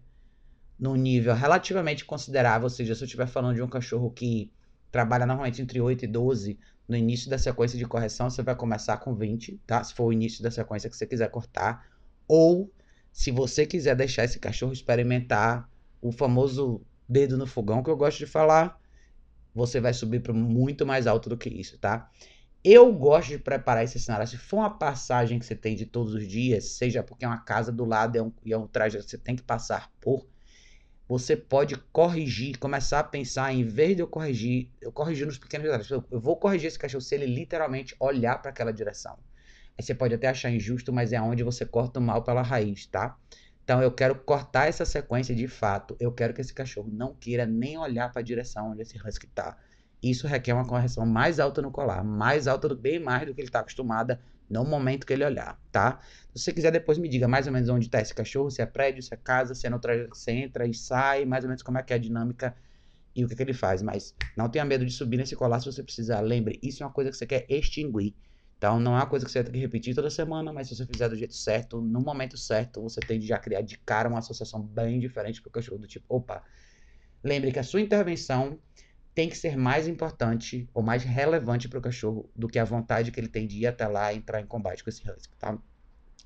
num 0.77 0.95
nível 0.95 1.33
relativamente 1.33 2.05
considerável, 2.05 2.65
ou 2.65 2.69
seja, 2.69 2.93
se 2.93 3.01
eu 3.01 3.05
estiver 3.05 3.27
falando 3.27 3.55
de 3.55 3.63
um 3.63 3.67
cachorro 3.67 4.11
que 4.11 4.51
trabalha 4.91 5.25
normalmente 5.25 5.61
entre 5.61 5.81
8 5.81 6.05
e 6.05 6.07
12, 6.07 6.59
no 6.91 6.97
início 6.97 7.29
da 7.29 7.37
sequência 7.37 7.79
de 7.79 7.85
correção, 7.85 8.29
você 8.29 8.43
vai 8.43 8.53
começar 8.53 8.97
com 8.97 9.15
20, 9.15 9.61
tá? 9.65 9.81
Se 9.81 9.93
for 9.93 10.07
o 10.07 10.13
início 10.13 10.43
da 10.43 10.51
sequência 10.51 10.89
que 10.89 10.97
você 10.97 11.07
quiser 11.07 11.31
cortar. 11.31 11.87
Ou, 12.27 12.69
se 13.13 13.31
você 13.31 13.65
quiser 13.65 13.95
deixar 13.95 14.25
esse 14.25 14.39
cachorro 14.39 14.73
experimentar 14.73 15.69
o 16.01 16.11
famoso 16.11 16.81
dedo 17.07 17.37
no 17.37 17.47
fogão, 17.47 17.81
que 17.81 17.89
eu 17.89 17.95
gosto 17.95 18.17
de 18.17 18.25
falar, 18.25 18.77
você 19.55 19.79
vai 19.79 19.93
subir 19.93 20.21
para 20.21 20.33
muito 20.33 20.85
mais 20.85 21.07
alto 21.07 21.29
do 21.29 21.37
que 21.37 21.47
isso, 21.47 21.77
tá? 21.77 22.11
Eu 22.61 22.93
gosto 22.93 23.29
de 23.29 23.39
preparar 23.39 23.85
esse 23.85 23.97
cenário. 23.97 24.27
Se 24.27 24.37
for 24.37 24.57
uma 24.57 24.77
passagem 24.77 25.39
que 25.39 25.45
você 25.45 25.55
tem 25.55 25.77
de 25.77 25.85
todos 25.85 26.13
os 26.13 26.27
dias, 26.27 26.73
seja 26.73 27.01
porque 27.01 27.23
é 27.23 27.27
uma 27.27 27.39
casa 27.39 27.71
do 27.71 27.85
lado 27.85 28.17
é 28.17 28.21
um, 28.21 28.33
e 28.43 28.51
é 28.51 28.57
um 28.57 28.67
trajeto 28.67 29.05
que 29.05 29.11
você 29.11 29.17
tem 29.17 29.37
que 29.37 29.43
passar 29.43 29.89
por, 30.01 30.27
você 31.11 31.35
pode 31.35 31.75
corrigir, 31.91 32.57
começar 32.57 32.99
a 33.01 33.03
pensar, 33.03 33.53
em 33.53 33.65
vez 33.65 33.97
de 33.97 34.01
eu 34.01 34.07
corrigir, 34.07 34.69
eu 34.79 34.93
corrigir 34.93 35.27
nos 35.27 35.37
pequenos 35.37 35.65
detalhes. 35.65 35.89
Eu 35.89 36.05
vou 36.09 36.37
corrigir 36.37 36.69
esse 36.69 36.79
cachorro 36.79 37.01
se 37.01 37.13
ele 37.13 37.25
literalmente 37.25 37.93
olhar 37.99 38.41
para 38.41 38.49
aquela 38.49 38.71
direção. 38.71 39.19
Aí 39.77 39.83
você 39.83 39.93
pode 39.93 40.13
até 40.13 40.29
achar 40.29 40.49
injusto, 40.49 40.93
mas 40.93 41.11
é 41.11 41.19
onde 41.21 41.43
você 41.43 41.65
corta 41.65 41.99
o 41.99 42.01
mal 42.01 42.23
pela 42.23 42.41
raiz, 42.41 42.85
tá? 42.85 43.17
Então 43.61 43.81
eu 43.83 43.91
quero 43.91 44.15
cortar 44.15 44.69
essa 44.69 44.85
sequência 44.85 45.35
de 45.35 45.49
fato. 45.49 45.97
Eu 45.99 46.13
quero 46.13 46.33
que 46.33 46.39
esse 46.39 46.53
cachorro 46.53 46.89
não 46.89 47.13
queira 47.13 47.45
nem 47.45 47.77
olhar 47.77 48.09
para 48.09 48.21
a 48.21 48.23
direção 48.23 48.71
onde 48.71 48.81
esse 48.83 48.97
husky 48.97 49.25
está. 49.25 49.57
Isso 50.01 50.27
requer 50.27 50.53
uma 50.53 50.65
correção 50.65 51.05
mais 51.05 51.41
alta 51.41 51.61
no 51.61 51.71
colar, 51.71 52.05
mais 52.05 52.47
alta, 52.47 52.73
bem 52.73 53.01
mais 53.01 53.27
do 53.27 53.33
que 53.33 53.41
ele 53.41 53.49
está 53.49 53.59
acostumado 53.59 54.17
no 54.51 54.65
momento 54.65 55.05
que 55.05 55.13
ele 55.13 55.25
olhar, 55.25 55.59
tá? 55.71 55.99
Se 56.35 56.43
você 56.43 56.53
quiser, 56.53 56.71
depois 56.71 56.97
me 56.97 57.09
diga 57.09 57.27
mais 57.27 57.47
ou 57.47 57.53
menos 57.53 57.69
onde 57.69 57.87
está 57.87 58.01
esse 58.01 58.13
cachorro, 58.13 58.51
se 58.51 58.61
é 58.61 58.65
prédio, 58.65 59.01
se 59.03 59.13
é 59.13 59.17
casa, 59.17 59.55
se 59.55 59.67
é 59.67 59.69
no 59.69 59.79
trajeto 59.79 60.11
que 60.11 60.17
você 60.17 60.31
entra 60.31 60.67
e 60.67 60.73
sai, 60.73 61.25
mais 61.25 61.43
ou 61.43 61.49
menos 61.49 61.63
como 61.63 61.77
é 61.77 61.83
que 61.83 61.93
é 61.93 61.95
a 61.95 61.99
dinâmica 61.99 62.55
e 63.15 63.23
o 63.25 63.27
que, 63.27 63.35
que 63.35 63.43
ele 63.43 63.53
faz. 63.53 63.81
Mas 63.81 64.15
não 64.35 64.49
tenha 64.49 64.65
medo 64.65 64.85
de 64.85 64.91
subir 64.91 65.17
nesse 65.17 65.35
colar 65.35 65.59
se 65.59 65.65
você 65.65 65.83
precisar. 65.83 66.21
Lembre, 66.21 66.59
isso 66.63 66.83
é 66.83 66.85
uma 66.85 66.93
coisa 66.93 67.11
que 67.11 67.17
você 67.17 67.27
quer 67.27 67.45
extinguir. 67.49 68.15
Então 68.57 68.79
não 68.79 68.93
é 68.93 68.99
uma 68.99 69.07
coisa 69.09 69.25
que 69.25 69.31
você 69.31 69.43
ter 69.43 69.51
que 69.51 69.57
repetir 69.59 69.95
toda 69.95 70.09
semana, 70.09 70.53
mas 70.53 70.67
se 70.67 70.75
você 70.75 70.85
fizer 70.85 71.09
do 71.09 71.15
jeito 71.15 71.33
certo, 71.33 71.81
no 71.81 71.99
momento 72.01 72.37
certo, 72.37 72.81
você 72.81 73.01
tem 73.01 73.19
de 73.19 73.25
já 73.27 73.39
criar 73.39 73.61
de 73.61 73.77
cara 73.79 74.07
uma 74.07 74.19
associação 74.19 74.61
bem 74.61 74.99
diferente 74.99 75.41
para 75.41 75.49
o 75.49 75.51
cachorro, 75.51 75.79
do 75.79 75.87
tipo, 75.87 76.05
opa, 76.09 76.43
lembre 77.23 77.51
que 77.51 77.59
a 77.59 77.63
sua 77.63 77.81
intervenção 77.81 78.59
tem 79.13 79.29
que 79.29 79.37
ser 79.37 79.57
mais 79.57 79.87
importante 79.87 80.69
ou 80.73 80.81
mais 80.81 81.03
relevante 81.03 81.67
para 81.67 81.79
o 81.79 81.81
cachorro 81.81 82.29
do 82.35 82.47
que 82.47 82.57
a 82.57 82.63
vontade 82.63 83.11
que 83.11 83.19
ele 83.19 83.27
tem 83.27 83.45
de 83.45 83.59
ir 83.59 83.67
até 83.67 83.87
lá 83.87 84.13
e 84.13 84.17
entrar 84.17 84.39
em 84.39 84.45
combate 84.45 84.83
com 84.83 84.89
esse 84.89 85.09
husky, 85.09 85.35
tá? 85.37 85.57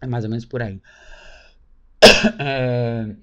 É 0.01 0.07
mais 0.07 0.23
ou 0.23 0.29
menos 0.29 0.45
por 0.45 0.61
aí. 0.61 0.81
é... 2.39 3.15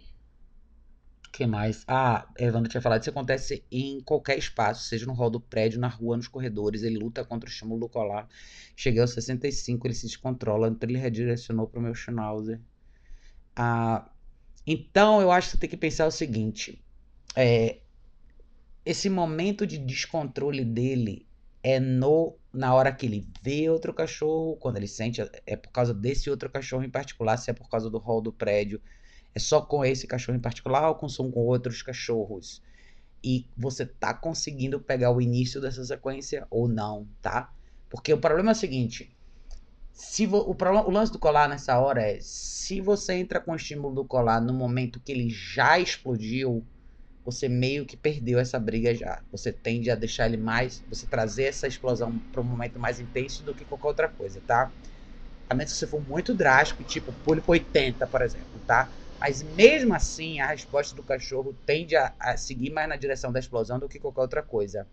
que 1.33 1.47
mais? 1.47 1.85
Ah, 1.87 2.27
Evandro 2.37 2.69
tinha 2.69 2.81
falado, 2.81 3.03
isso 3.03 3.11
acontece 3.11 3.65
em 3.71 4.01
qualquer 4.01 4.37
espaço, 4.37 4.85
seja 4.85 5.07
no 5.07 5.13
hall 5.13 5.31
do 5.31 5.41
prédio, 5.41 5.79
na 5.79 5.89
rua, 5.89 6.17
nos 6.17 6.29
corredores, 6.29 6.83
ele 6.83 6.99
luta 6.99 7.25
contra 7.25 7.49
o 7.49 7.53
estímulo 7.53 7.89
colar. 7.89 8.29
Cheguei 8.75 9.01
aos 9.01 9.13
65, 9.13 9.87
ele 9.87 9.95
se 9.95 10.07
descontrola, 10.07 10.69
então 10.69 10.89
ele 10.89 10.99
redirecionou 10.99 11.69
para 11.69 11.79
o 11.79 11.83
meu 11.83 11.95
Schnauzer. 11.95 12.61
Ah, 13.55 14.11
então, 14.67 15.21
eu 15.21 15.31
acho 15.31 15.49
que 15.49 15.53
você 15.53 15.61
tem 15.61 15.71
que 15.71 15.77
pensar 15.77 16.07
o 16.07 16.11
seguinte, 16.11 16.83
é, 17.37 17.82
esse 18.85 19.09
momento 19.09 19.67
de 19.67 19.79
descontrole 19.79 20.65
dele 20.65 21.27
é 21.63 21.79
no 21.79 22.37
na 22.53 22.75
hora 22.75 22.93
que 22.93 23.07
ele 23.07 23.27
vê 23.41 23.71
outro 23.71 23.95
cachorro, 23.95 24.57
quando 24.57 24.77
ele 24.77 24.87
sente, 24.87 25.23
é 25.47 25.57
por 25.57 25.71
causa 25.71 25.95
desse 25.95 26.29
outro 26.29 26.51
cachorro 26.51 26.85
em 26.85 26.91
particular, 26.91 27.39
se 27.39 27.51
é 27.51 27.55
por 27.55 27.71
causa 27.71 27.89
do 27.89 27.97
hall 27.97 28.21
do 28.21 28.31
prédio, 28.31 28.79
é 29.35 29.39
só 29.39 29.63
com 29.63 29.83
esse 29.83 30.07
cachorro 30.07 30.37
em 30.37 30.41
particular 30.41 30.87
ou 30.89 30.95
com, 30.95 31.07
com 31.07 31.41
outros 31.41 31.81
cachorros. 31.81 32.63
E 33.25 33.47
você 33.57 33.87
tá 33.87 34.13
conseguindo 34.13 34.81
pegar 34.81 35.13
o 35.13 35.21
início 35.21 35.61
dessa 35.61 35.83
sequência 35.83 36.47
ou 36.51 36.69
não, 36.69 37.09
tá? 37.23 37.55
Porque 37.89 38.13
o 38.13 38.19
problema 38.19 38.51
é 38.51 38.53
o 38.53 38.57
seguinte: 38.57 39.17
se 39.93 40.27
o, 40.27 40.55
problema, 40.55 40.87
o 40.87 40.91
lance 40.91 41.13
do 41.13 41.19
colar 41.19 41.49
nessa 41.49 41.79
hora 41.79 42.03
é 42.03 42.19
se 42.21 42.81
você 42.81 43.15
entra 43.15 43.41
com 43.41 43.53
o 43.53 43.57
estímulo 43.57 43.95
do 43.95 44.05
colar 44.05 44.41
no 44.41 44.53
momento 44.53 45.01
que 45.01 45.13
ele 45.13 45.31
já 45.31 45.79
explodiu, 45.79 46.67
você 47.25 47.49
meio 47.49 47.87
que 47.87 47.97
perdeu 47.97 48.39
essa 48.39 48.59
briga 48.59 48.95
já. 48.95 49.23
Você 49.31 49.53
tende 49.53 49.91
a 49.91 49.95
deixar 49.95 50.27
ele 50.27 50.37
mais, 50.37 50.85
você 50.89 51.07
trazer 51.07 51.45
essa 51.45 51.67
explosão 51.69 52.19
para 52.33 52.41
um 52.41 52.45
momento 52.45 52.79
mais 52.81 52.99
intenso 53.01 53.45
do 53.45 53.55
que 53.55 53.65
qualquer 53.65 53.89
outra 53.89 54.09
coisa, 54.09 54.41
tá? 54.47 54.75
A 55.49 55.55
menos 55.55 55.73
que 55.73 55.79
você 55.79 55.87
for 55.87 56.01
muito 56.07 56.35
drástico, 56.35 56.85
tipo 56.85 57.13
pule 57.13 57.41
para 57.43 57.53
80, 57.53 58.07
por 58.07 58.23
exemplo, 58.23 58.61
tá? 58.67 58.93
Mas 59.21 59.43
mesmo 59.43 59.95
assim, 59.95 60.41
a 60.41 60.49
resposta 60.49 60.97
do 60.97 61.03
cachorro 61.05 61.55
tende 61.67 61.95
a, 61.97 62.15
a 62.19 62.37
seguir 62.37 62.71
mais 62.71 62.89
na 62.89 62.97
direção 62.97 63.31
da 63.33 63.39
explosão 63.41 63.79
do 63.79 63.89
que 63.89 64.01
qualquer 64.01 64.23
outra 64.23 64.43
coisa. 64.43 64.89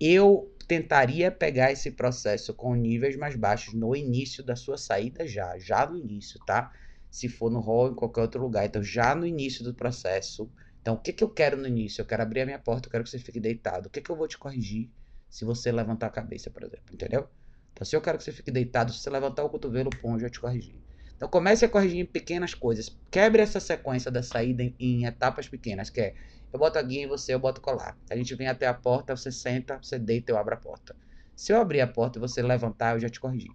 Eu 0.00 0.54
tentaria 0.66 1.30
pegar 1.30 1.72
esse 1.72 1.90
processo 1.90 2.54
com 2.54 2.74
níveis 2.74 3.16
mais 3.16 3.36
baixos 3.36 3.74
no 3.74 3.94
início 3.94 4.42
da 4.42 4.56
sua 4.56 4.78
saída 4.78 5.26
já, 5.26 5.58
já 5.58 5.86
no 5.86 5.96
início, 5.98 6.40
tá? 6.46 6.72
Se 7.10 7.28
for 7.28 7.50
no 7.50 7.60
hall 7.60 7.90
em 7.90 7.94
qualquer 7.94 8.22
outro 8.22 8.40
lugar. 8.42 8.64
Então, 8.66 8.82
já 8.82 9.14
no 9.14 9.26
início 9.26 9.64
do 9.64 9.74
processo, 9.74 10.50
então, 10.80 10.94
o 10.94 10.98
que, 10.98 11.12
que 11.12 11.22
eu 11.22 11.28
quero 11.28 11.56
no 11.56 11.66
início? 11.66 12.00
Eu 12.00 12.06
quero 12.06 12.22
abrir 12.22 12.40
a 12.40 12.46
minha 12.46 12.58
porta, 12.58 12.88
eu 12.88 12.90
quero 12.90 13.04
que 13.04 13.10
você 13.10 13.18
fique 13.18 13.38
deitado. 13.38 13.86
O 13.86 13.90
que, 13.90 14.00
que 14.00 14.10
eu 14.10 14.16
vou 14.16 14.26
te 14.26 14.38
corrigir 14.38 14.90
se 15.28 15.44
você 15.44 15.70
levantar 15.70 16.06
a 16.06 16.10
cabeça, 16.10 16.50
por 16.50 16.62
exemplo? 16.62 16.84
Entendeu? 16.92 17.28
Então, 17.72 17.84
se 17.84 17.94
eu 17.94 18.00
quero 18.00 18.18
que 18.18 18.24
você 18.24 18.32
fique 18.32 18.50
deitado, 18.50 18.92
se 18.92 19.00
você 19.00 19.10
levantar 19.10 19.44
o 19.44 19.50
cotovelo, 19.50 19.90
pum, 19.90 20.14
eu 20.14 20.20
já 20.20 20.30
te 20.30 20.40
corrigi. 20.40 20.82
Então, 21.16 21.28
comece 21.28 21.64
a 21.66 21.68
corrigir 21.68 21.98
em 22.00 22.06
pequenas 22.06 22.54
coisas. 22.54 22.98
Quebre 23.10 23.42
essa 23.42 23.60
sequência 23.60 24.10
da 24.10 24.22
saída 24.22 24.62
em, 24.62 24.74
em 24.78 25.04
etapas 25.04 25.48
pequenas, 25.48 25.90
que 25.90 26.00
é 26.00 26.14
eu 26.52 26.58
boto 26.58 26.78
a 26.78 26.82
guia 26.82 27.04
em 27.04 27.06
você, 27.06 27.34
eu 27.34 27.38
boto 27.38 27.60
colar. 27.60 27.96
A 28.10 28.16
gente 28.16 28.34
vem 28.34 28.48
até 28.48 28.66
a 28.66 28.74
porta, 28.74 29.14
você 29.14 29.30
senta, 29.30 29.78
você 29.80 29.98
deita, 29.98 30.32
eu 30.32 30.36
abro 30.38 30.54
a 30.54 30.56
porta. 30.56 30.96
Se 31.36 31.52
eu 31.52 31.60
abrir 31.60 31.80
a 31.80 31.86
porta 31.86 32.18
e 32.18 32.20
você 32.20 32.42
levantar, 32.42 32.96
eu 32.96 33.00
já 33.00 33.08
te 33.08 33.20
corrigi. 33.20 33.48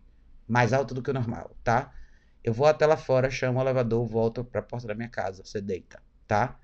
Mais 0.48 0.72
alto 0.74 0.94
do 0.94 1.02
que 1.02 1.10
o 1.10 1.14
normal, 1.14 1.58
tá? 1.64 1.94
Eu 2.44 2.54
vou 2.54 2.68
até 2.68 2.86
lá 2.86 2.96
fora, 2.96 3.30
chamo 3.30 3.60
o 3.60 3.62
elevador, 3.62 4.06
volto 4.06 4.46
para 4.46 4.62
a 4.62 4.64
porta 4.64 4.88
da 4.88 4.96
minha 4.96 5.10
casa, 5.10 5.44
você 5.44 5.60
deita, 5.60 6.02
tá? 6.28 6.58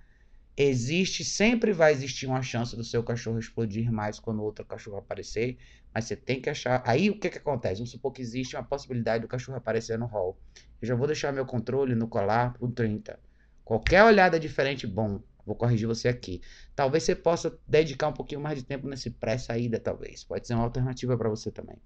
Existe, 0.64 1.24
sempre 1.26 1.74
vai 1.74 1.91
existir 1.91 2.28
uma 2.28 2.43
chance 2.43 2.76
do 2.76 2.84
seu 2.84 3.03
cachorro 3.03 3.39
explodir 3.39 3.91
mais 3.91 4.20
quando 4.20 4.43
outro 4.43 4.64
cachorro 4.64 4.97
aparecer, 4.97 5.57
mas 5.91 6.05
você 6.05 6.16
tem 6.16 6.39
que 6.39 6.51
achar. 6.51 6.84
Aí 6.86 7.09
o 7.09 7.20
que, 7.20 7.32
que 7.32 7.39
acontece? 7.39 7.78
Vamos 7.78 7.89
supor 7.89 8.12
que 8.12 8.22
existe 8.22 8.55
uma 8.55 8.64
possibilidade 8.64 9.24
do 9.24 9.28
cachorro 9.28 9.57
aparecer 9.57 9.97
no 9.97 10.05
hall. 10.05 10.38
Eu 10.80 10.88
já 10.88 10.93
vou 10.93 11.07
deixar 11.07 11.32
meu 11.32 11.47
controle 11.47 11.95
no 11.95 12.07
colar 12.07 12.53
por 12.53 12.72
30. 12.72 13.20
Qualquer 13.66 14.03
olhada 14.03 14.39
diferente, 14.39 14.86
bom, 14.86 15.24
vou 15.43 15.55
corrigir 15.55 15.88
você 15.88 16.07
aqui. 16.07 16.41
Talvez 16.76 17.03
você 17.03 17.16
possa 17.16 17.57
dedicar 17.68 18.09
um 18.09 18.14
pouquinho 18.14 18.41
mais 18.41 18.59
de 18.59 18.64
tempo 18.64 18.88
nesse 18.88 19.09
pré-saída, 19.09 19.80
talvez. 19.80 20.24
Pode 20.24 20.45
ser 20.45 20.53
uma 20.53 20.64
alternativa 20.64 21.18
para 21.18 21.30
você 21.30 21.49
também. 21.49 21.78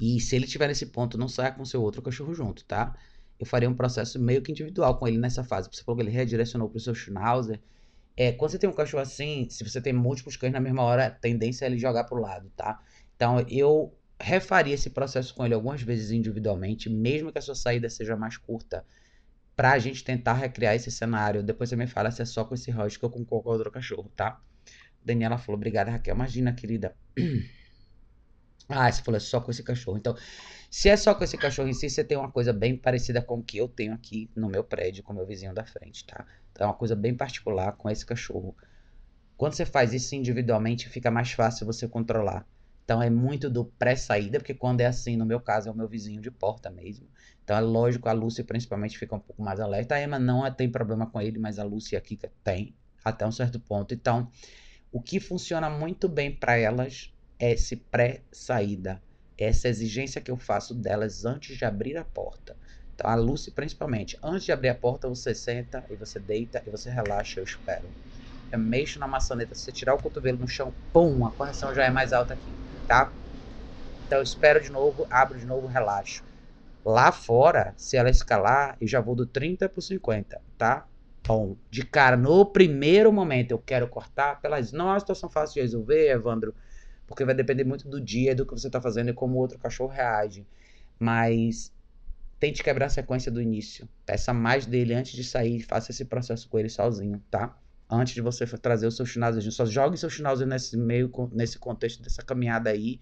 E 0.00 0.18
se 0.18 0.34
ele 0.34 0.46
estiver 0.46 0.66
nesse 0.66 0.86
ponto, 0.86 1.18
não 1.18 1.28
saia 1.28 1.52
com 1.52 1.64
seu 1.64 1.82
outro 1.82 2.00
cachorro 2.00 2.32
junto, 2.32 2.64
tá? 2.64 2.96
Eu 3.40 3.46
faria 3.46 3.68
um 3.68 3.74
processo 3.74 4.20
meio 4.20 4.42
que 4.42 4.52
individual 4.52 4.98
com 4.98 5.08
ele 5.08 5.16
nessa 5.16 5.42
fase. 5.42 5.68
Você 5.72 5.82
falou 5.82 5.96
que 5.96 6.02
ele 6.02 6.10
redirecionou 6.10 6.68
para 6.68 6.76
o 6.76 6.80
seu 6.80 6.94
Schnauzer. 6.94 7.58
É, 8.14 8.32
quando 8.32 8.50
você 8.50 8.58
tem 8.58 8.68
um 8.68 8.74
cachorro 8.74 9.02
assim, 9.02 9.48
se 9.48 9.64
você 9.64 9.80
tem 9.80 9.94
múltiplos 9.94 10.36
cães 10.36 10.52
na 10.52 10.60
mesma 10.60 10.82
hora, 10.82 11.06
a 11.06 11.10
tendência 11.10 11.64
é 11.64 11.68
ele 11.68 11.78
jogar 11.78 12.04
para 12.04 12.18
o 12.18 12.20
lado, 12.20 12.52
tá? 12.54 12.78
Então 13.16 13.40
eu 13.48 13.96
refaria 14.20 14.74
esse 14.74 14.90
processo 14.90 15.34
com 15.34 15.44
ele 15.46 15.54
algumas 15.54 15.80
vezes 15.80 16.10
individualmente, 16.10 16.90
mesmo 16.90 17.32
que 17.32 17.38
a 17.38 17.42
sua 17.42 17.54
saída 17.54 17.88
seja 17.88 18.14
mais 18.14 18.36
curta, 18.36 18.84
para 19.56 19.72
a 19.72 19.78
gente 19.78 20.04
tentar 20.04 20.34
recriar 20.34 20.74
esse 20.74 20.90
cenário. 20.90 21.42
Depois 21.42 21.70
você 21.70 21.76
me 21.76 21.86
fala 21.86 22.10
se 22.10 22.20
é 22.20 22.26
só 22.26 22.44
com 22.44 22.54
esse 22.54 22.70
husky 22.70 23.02
ou 23.04 23.10
com 23.10 23.24
qualquer 23.24 23.48
outro 23.48 23.70
cachorro, 23.70 24.12
tá? 24.14 24.38
Daniela 25.02 25.38
falou, 25.38 25.56
obrigada 25.56 25.90
Raquel. 25.90 26.14
Imagina, 26.14 26.52
querida. 26.52 26.94
Ah, 28.72 28.90
você 28.90 29.02
falou 29.02 29.16
é 29.16 29.20
só 29.20 29.40
com 29.40 29.50
esse 29.50 29.64
cachorro. 29.64 29.98
Então, 29.98 30.16
se 30.70 30.88
é 30.88 30.96
só 30.96 31.12
com 31.16 31.24
esse 31.24 31.36
cachorro 31.36 31.68
em 31.68 31.72
si, 31.72 31.90
você 31.90 32.04
tem 32.04 32.16
uma 32.16 32.30
coisa 32.30 32.52
bem 32.52 32.76
parecida 32.76 33.20
com 33.20 33.38
o 33.38 33.42
que 33.42 33.58
eu 33.58 33.66
tenho 33.66 33.92
aqui 33.92 34.30
no 34.36 34.48
meu 34.48 34.62
prédio, 34.62 35.02
com 35.02 35.12
o 35.12 35.16
meu 35.16 35.26
vizinho 35.26 35.52
da 35.52 35.64
frente, 35.64 36.06
tá? 36.06 36.24
Então 36.52 36.64
é 36.64 36.70
uma 36.70 36.76
coisa 36.76 36.94
bem 36.94 37.12
particular 37.12 37.72
com 37.72 37.90
esse 37.90 38.06
cachorro. 38.06 38.56
Quando 39.36 39.54
você 39.54 39.66
faz 39.66 39.92
isso 39.92 40.14
individualmente, 40.14 40.88
fica 40.88 41.10
mais 41.10 41.32
fácil 41.32 41.66
você 41.66 41.88
controlar. 41.88 42.46
Então 42.84 43.02
é 43.02 43.10
muito 43.10 43.50
do 43.50 43.64
pré-saída, 43.64 44.38
porque 44.38 44.54
quando 44.54 44.80
é 44.80 44.86
assim, 44.86 45.16
no 45.16 45.26
meu 45.26 45.40
caso, 45.40 45.68
é 45.68 45.72
o 45.72 45.74
meu 45.74 45.88
vizinho 45.88 46.20
de 46.20 46.30
porta 46.30 46.70
mesmo. 46.70 47.08
Então 47.42 47.56
é 47.56 47.60
lógico, 47.60 48.08
a 48.08 48.12
Lucy 48.12 48.44
principalmente 48.44 48.96
fica 48.96 49.16
um 49.16 49.20
pouco 49.20 49.42
mais 49.42 49.58
alerta. 49.58 49.96
A 49.96 50.02
Emma 50.02 50.20
não 50.20 50.48
tem 50.54 50.70
problema 50.70 51.04
com 51.04 51.20
ele, 51.20 51.40
mas 51.40 51.58
a 51.58 51.64
Lucy 51.64 51.96
aqui 51.96 52.16
tem, 52.44 52.76
até 53.04 53.26
um 53.26 53.32
certo 53.32 53.58
ponto. 53.58 53.92
Então, 53.92 54.30
o 54.92 55.02
que 55.02 55.18
funciona 55.18 55.68
muito 55.68 56.08
bem 56.08 56.32
para 56.32 56.56
elas 56.56 57.12
é 57.40 57.50
esse 57.50 57.74
pré-saída 57.74 59.02
essa 59.40 59.68
exigência 59.68 60.20
que 60.20 60.30
eu 60.30 60.36
faço 60.36 60.74
delas 60.74 61.24
antes 61.24 61.56
de 61.56 61.64
abrir 61.64 61.96
a 61.96 62.04
porta. 62.04 62.56
Então, 62.94 63.10
a 63.10 63.14
Lucy, 63.14 63.50
principalmente, 63.50 64.18
antes 64.22 64.44
de 64.44 64.52
abrir 64.52 64.68
a 64.68 64.74
porta, 64.74 65.08
você 65.08 65.34
senta 65.34 65.84
e 65.88 65.96
você 65.96 66.20
deita 66.20 66.62
e 66.66 66.70
você 66.70 66.90
relaxa, 66.90 67.40
eu 67.40 67.44
espero. 67.44 67.88
Eu 68.52 68.58
mexo 68.58 68.98
na 68.98 69.08
maçaneta, 69.08 69.54
se 69.54 69.62
você 69.62 69.72
tirar 69.72 69.94
o 69.94 69.98
cotovelo 69.98 70.38
no 70.38 70.46
chão, 70.46 70.74
pum, 70.92 71.24
a 71.24 71.30
correção 71.32 71.74
já 71.74 71.84
é 71.84 71.90
mais 71.90 72.12
alta 72.12 72.34
aqui, 72.34 72.52
tá? 72.86 73.14
Então, 74.06 74.18
eu 74.18 74.22
espero 74.22 74.60
de 74.60 74.70
novo, 74.70 75.06
abro 75.10 75.38
de 75.38 75.46
novo, 75.46 75.66
relaxo. 75.66 76.22
Lá 76.84 77.10
fora, 77.12 77.72
se 77.76 77.96
ela 77.96 78.10
escalar, 78.10 78.76
eu 78.80 78.88
já 78.88 79.00
vou 79.00 79.14
do 79.14 79.26
30 79.26 79.68
para 79.68 79.80
50, 79.80 80.40
tá? 80.58 80.86
Bom, 81.26 81.56
de 81.70 81.84
cara, 81.84 82.16
no 82.16 82.44
primeiro 82.44 83.12
momento 83.12 83.52
eu 83.52 83.58
quero 83.58 83.88
cortar 83.88 84.40
pelas. 84.40 84.72
Não 84.72 84.88
é 84.88 84.92
uma 84.92 85.00
situação 85.00 85.28
fácil 85.30 85.54
de 85.54 85.60
resolver, 85.60 86.10
Evandro 86.10 86.54
porque 87.10 87.24
vai 87.24 87.34
depender 87.34 87.64
muito 87.64 87.88
do 87.88 88.00
dia, 88.00 88.36
do 88.36 88.46
que 88.46 88.52
você 88.52 88.68
está 88.68 88.80
fazendo 88.80 89.10
e 89.10 89.12
como 89.12 89.34
o 89.34 89.38
outro 89.38 89.58
cachorro 89.58 89.90
reage. 89.90 90.46
Mas 90.96 91.72
tente 92.38 92.62
quebrar 92.62 92.86
a 92.86 92.88
sequência 92.88 93.32
do 93.32 93.42
início. 93.42 93.88
Peça 94.06 94.32
mais 94.32 94.64
dele 94.64 94.94
antes 94.94 95.14
de 95.14 95.24
sair, 95.24 95.60
faça 95.60 95.90
esse 95.90 96.04
processo 96.04 96.48
com 96.48 96.56
ele 96.56 96.68
sozinho, 96.68 97.20
tá? 97.28 97.58
Antes 97.90 98.14
de 98.14 98.20
você 98.20 98.46
trazer 98.46 98.86
o 98.86 98.92
seu 98.92 99.04
schnauzer, 99.04 99.42
só 99.50 99.66
jogue 99.66 99.96
seu 99.96 100.08
schnauzer 100.08 100.46
nesse 100.46 100.76
meio, 100.76 101.10
nesse 101.32 101.58
contexto 101.58 102.00
dessa 102.00 102.22
caminhada 102.22 102.70
aí, 102.70 103.00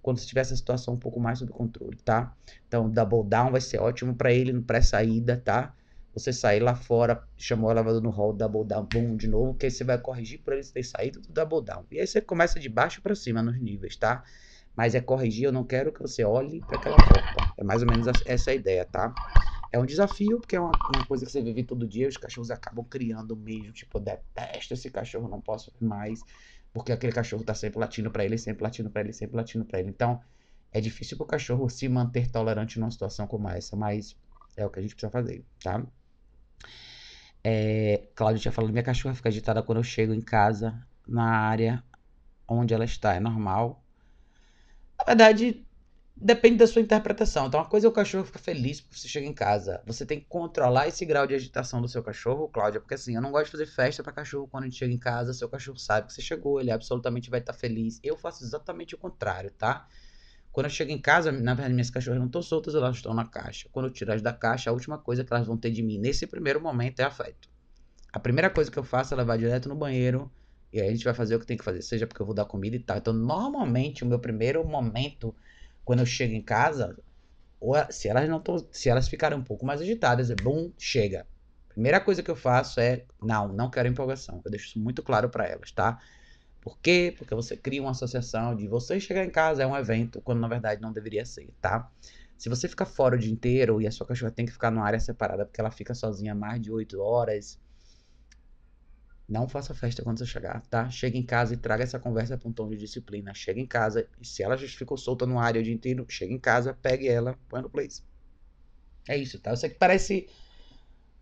quando 0.00 0.18
você 0.18 0.26
tiver 0.26 0.40
essa 0.40 0.56
situação 0.56 0.94
um 0.94 0.98
pouco 0.98 1.20
mais 1.20 1.38
sob 1.38 1.52
controle, 1.52 1.98
tá? 1.98 2.34
Então, 2.66 2.88
double 2.88 3.28
down 3.28 3.50
vai 3.50 3.60
ser 3.60 3.78
ótimo 3.78 4.14
para 4.14 4.32
ele 4.32 4.54
no 4.54 4.62
pré-saída, 4.62 5.36
tá? 5.36 5.74
Você 6.12 6.32
sair 6.32 6.60
lá 6.60 6.74
fora, 6.74 7.22
chamou 7.36 7.68
o 7.68 7.72
elevador 7.72 8.02
no 8.02 8.10
hall, 8.10 8.32
double 8.32 8.64
down, 8.64 8.84
boom, 8.84 9.16
de 9.16 9.28
novo, 9.28 9.54
que 9.54 9.66
aí 9.66 9.70
você 9.70 9.84
vai 9.84 9.98
corrigir 9.98 10.40
por 10.40 10.52
eles 10.52 10.70
ter 10.70 10.82
saído 10.82 11.20
do 11.20 11.32
double 11.32 11.64
down. 11.64 11.84
E 11.90 12.00
aí 12.00 12.06
você 12.06 12.20
começa 12.20 12.58
de 12.58 12.68
baixo 12.68 13.00
para 13.00 13.14
cima 13.14 13.42
nos 13.42 13.60
níveis, 13.60 13.96
tá? 13.96 14.24
Mas 14.74 14.94
é 14.94 15.00
corrigir, 15.00 15.44
eu 15.44 15.52
não 15.52 15.64
quero 15.64 15.92
que 15.92 16.00
você 16.00 16.24
olhe 16.24 16.60
para 16.60 16.78
aquela 16.78 16.96
porta. 16.96 17.52
É 17.58 17.64
mais 17.64 17.82
ou 17.82 17.88
menos 17.88 18.06
essa 18.26 18.50
a 18.50 18.54
ideia, 18.54 18.84
tá? 18.84 19.14
É 19.72 19.78
um 19.78 19.86
desafio, 19.86 20.40
porque 20.40 20.56
é 20.56 20.60
uma, 20.60 20.72
uma, 20.94 21.06
coisa 21.06 21.24
que 21.24 21.30
você 21.30 21.40
vive 21.40 21.62
todo 21.62 21.86
dia, 21.86 22.08
os 22.08 22.16
cachorros 22.16 22.50
acabam 22.50 22.84
criando 22.84 23.36
mesmo, 23.36 23.72
tipo, 23.72 24.00
detesto 24.00 24.74
esse 24.74 24.90
cachorro, 24.90 25.28
não 25.28 25.40
posso 25.40 25.72
mais, 25.80 26.24
porque 26.72 26.90
aquele 26.90 27.12
cachorro 27.12 27.44
tá 27.44 27.54
sempre 27.54 27.78
latindo 27.78 28.10
para 28.10 28.24
ele, 28.24 28.36
sempre 28.36 28.64
latindo 28.64 28.90
para 28.90 29.02
ele, 29.02 29.12
sempre 29.12 29.36
latindo 29.36 29.64
para 29.64 29.78
ele. 29.78 29.90
Então, 29.90 30.20
é 30.72 30.80
difícil 30.80 31.16
pro 31.16 31.26
cachorro 31.26 31.68
se 31.68 31.88
manter 31.88 32.28
tolerante 32.30 32.80
numa 32.80 32.90
situação 32.90 33.26
como 33.26 33.48
essa, 33.48 33.76
mas 33.76 34.16
é 34.56 34.66
o 34.66 34.70
que 34.70 34.78
a 34.78 34.82
gente 34.82 34.94
precisa 34.94 35.10
fazer, 35.10 35.44
tá? 35.62 35.84
É, 37.42 38.08
Cláudio 38.14 38.40
tinha 38.40 38.52
falado, 38.52 38.70
minha 38.70 38.82
cachorra 38.82 39.14
fica 39.14 39.28
agitada 39.28 39.62
quando 39.62 39.78
eu 39.78 39.84
chego 39.84 40.12
em 40.12 40.20
casa, 40.20 40.86
na 41.06 41.24
área 41.24 41.82
onde 42.46 42.74
ela 42.74 42.84
está. 42.84 43.14
É 43.14 43.20
normal. 43.20 43.82
Na 44.98 45.04
verdade, 45.04 45.64
depende 46.14 46.58
da 46.58 46.66
sua 46.66 46.82
interpretação. 46.82 47.46
Então, 47.46 47.60
uma 47.60 47.68
coisa 47.68 47.86
é 47.86 47.90
o 47.90 47.92
cachorro 47.92 48.24
ficar 48.24 48.38
feliz 48.38 48.80
porque 48.80 48.98
você 48.98 49.08
chega 49.08 49.26
em 49.26 49.32
casa. 49.32 49.82
Você 49.86 50.04
tem 50.04 50.20
que 50.20 50.26
controlar 50.26 50.88
esse 50.88 51.04
grau 51.06 51.26
de 51.26 51.34
agitação 51.34 51.80
do 51.80 51.88
seu 51.88 52.02
cachorro, 52.02 52.48
Cláudia, 52.48 52.80
porque 52.80 52.94
assim, 52.94 53.14
eu 53.14 53.22
não 53.22 53.30
gosto 53.30 53.46
de 53.46 53.52
fazer 53.52 53.66
festa 53.66 54.02
para 54.02 54.12
cachorro 54.12 54.46
quando 54.48 54.64
a 54.64 54.66
gente 54.66 54.78
chega 54.78 54.92
em 54.92 54.98
casa. 54.98 55.32
Seu 55.32 55.48
cachorro 55.48 55.78
sabe 55.78 56.08
que 56.08 56.12
você 56.12 56.20
chegou, 56.20 56.60
ele 56.60 56.70
absolutamente 56.70 57.30
vai 57.30 57.40
estar 57.40 57.54
feliz. 57.54 57.98
Eu 58.02 58.16
faço 58.16 58.44
exatamente 58.44 58.94
o 58.94 58.98
contrário, 58.98 59.50
tá? 59.52 59.88
Quando 60.52 60.66
eu 60.66 60.70
chego 60.70 60.90
em 60.90 61.00
casa, 61.00 61.30
na 61.30 61.54
verdade, 61.54 61.74
minhas 61.74 61.90
cachorras 61.90 62.18
não 62.18 62.26
estão 62.26 62.42
soltas, 62.42 62.74
elas 62.74 62.96
estão 62.96 63.14
na 63.14 63.24
caixa. 63.24 63.68
Quando 63.70 63.86
eu 63.86 63.92
tiro 63.92 64.12
as 64.12 64.20
da 64.20 64.32
caixa, 64.32 64.70
a 64.70 64.72
última 64.72 64.98
coisa 64.98 65.24
que 65.24 65.32
elas 65.32 65.46
vão 65.46 65.56
ter 65.56 65.70
de 65.70 65.82
mim 65.82 65.98
nesse 65.98 66.26
primeiro 66.26 66.60
momento 66.60 67.00
é 67.00 67.04
afeto. 67.04 67.48
A 68.12 68.18
primeira 68.18 68.50
coisa 68.50 68.70
que 68.70 68.78
eu 68.78 68.82
faço 68.82 69.14
é 69.14 69.16
levar 69.16 69.38
direto 69.38 69.68
no 69.68 69.76
banheiro 69.76 70.30
e 70.72 70.80
aí 70.80 70.88
a 70.88 70.90
gente 70.90 71.04
vai 71.04 71.14
fazer 71.14 71.34
o 71.36 71.40
que 71.40 71.46
tem 71.46 71.56
que 71.56 71.64
fazer, 71.64 71.82
seja 71.82 72.06
porque 72.06 72.22
eu 72.22 72.26
vou 72.26 72.34
dar 72.34 72.44
comida 72.44 72.76
e 72.76 72.80
tal. 72.80 72.96
Então, 72.96 73.12
normalmente, 73.12 74.04
o 74.04 74.06
meu 74.06 74.18
primeiro 74.18 74.64
momento, 74.64 75.34
quando 75.84 76.00
eu 76.00 76.06
chego 76.06 76.32
em 76.32 76.42
casa, 76.42 76.96
ou 77.60 77.74
se 77.90 78.08
elas 78.08 78.28
não 78.28 78.40
tão, 78.40 78.56
se 78.72 78.88
elas 78.88 79.08
ficarem 79.08 79.38
um 79.38 79.44
pouco 79.44 79.66
mais 79.66 79.80
agitadas, 79.80 80.30
é 80.30 80.34
bom, 80.36 80.72
chega. 80.78 81.26
Primeira 81.68 82.00
coisa 82.00 82.22
que 82.22 82.30
eu 82.30 82.36
faço 82.36 82.80
é, 82.80 83.04
não, 83.22 83.48
não 83.48 83.70
quero 83.70 83.88
empolgação. 83.88 84.40
Eu 84.44 84.50
deixo 84.50 84.66
isso 84.68 84.80
muito 84.80 85.02
claro 85.02 85.28
para 85.28 85.46
elas, 85.46 85.72
tá? 85.72 85.98
Por 86.60 86.78
quê? 86.78 87.14
Porque 87.16 87.34
você 87.34 87.56
cria 87.56 87.80
uma 87.80 87.92
associação 87.92 88.54
de 88.54 88.68
você 88.68 89.00
chegar 89.00 89.24
em 89.24 89.30
casa 89.30 89.62
é 89.62 89.66
um 89.66 89.76
evento, 89.76 90.20
quando 90.20 90.40
na 90.40 90.48
verdade 90.48 90.80
não 90.80 90.92
deveria 90.92 91.24
ser, 91.24 91.50
tá? 91.60 91.90
Se 92.36 92.48
você 92.48 92.68
ficar 92.68 92.86
fora 92.86 93.16
o 93.16 93.18
dia 93.18 93.32
inteiro 93.32 93.80
e 93.80 93.86
a 93.86 93.90
sua 93.92 94.06
cachorra 94.06 94.32
tem 94.32 94.46
que 94.46 94.52
ficar 94.52 94.70
numa 94.70 94.84
área 94.84 95.00
separada 95.00 95.44
porque 95.46 95.60
ela 95.60 95.70
fica 95.70 95.94
sozinha 95.94 96.34
mais 96.34 96.60
de 96.60 96.70
8 96.70 97.00
horas, 97.00 97.58
não 99.28 99.48
faça 99.48 99.72
festa 99.74 100.02
quando 100.02 100.18
você 100.18 100.26
chegar, 100.26 100.60
tá? 100.66 100.90
Chega 100.90 101.16
em 101.16 101.24
casa 101.24 101.54
e 101.54 101.56
traga 101.56 101.84
essa 101.84 102.00
conversa 102.00 102.36
para 102.36 102.48
um 102.48 102.52
tom 102.52 102.68
de 102.68 102.76
disciplina. 102.76 103.32
Chega 103.32 103.60
em 103.60 103.66
casa 103.66 104.08
e 104.20 104.26
se 104.26 104.42
ela 104.42 104.58
ficou 104.58 104.96
solta 104.96 105.24
no 105.24 105.38
área 105.38 105.60
o 105.60 105.64
dia 105.64 105.72
inteiro, 105.72 106.04
chega 106.08 106.32
em 106.34 106.38
casa, 106.38 106.74
pegue 106.74 107.08
ela, 107.08 107.38
põe 107.48 107.62
no 107.62 107.70
place. 107.70 108.02
É 109.08 109.16
isso, 109.16 109.38
tá? 109.40 109.50
Eu 109.50 109.56
sei 109.56 109.70
que 109.70 109.76
parece 109.76 110.28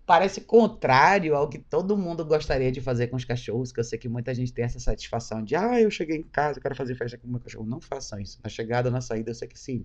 parece 0.08 0.40
contrário 0.40 1.36
ao 1.36 1.50
que 1.50 1.58
todo 1.58 1.94
mundo 1.94 2.24
gostaria 2.24 2.72
de 2.72 2.80
fazer 2.80 3.08
com 3.08 3.16
os 3.16 3.26
cachorros, 3.26 3.70
que 3.70 3.78
eu 3.78 3.84
sei 3.84 3.98
que 3.98 4.08
muita 4.08 4.34
gente 4.34 4.54
tem 4.54 4.64
essa 4.64 4.80
satisfação 4.80 5.44
de, 5.44 5.54
ah, 5.54 5.78
eu 5.78 5.90
cheguei 5.90 6.16
em 6.16 6.22
casa, 6.22 6.58
eu 6.58 6.62
quero 6.62 6.74
fazer 6.74 6.94
festa 6.94 7.18
com 7.18 7.26
o 7.26 7.30
meu 7.30 7.38
cachorro. 7.38 7.66
Não 7.66 7.78
façam 7.78 8.18
isso. 8.18 8.40
Na 8.42 8.48
chegada, 8.48 8.90
na 8.90 9.02
saída, 9.02 9.30
eu 9.30 9.34
sei 9.34 9.46
que 9.46 9.58
sim. 9.58 9.84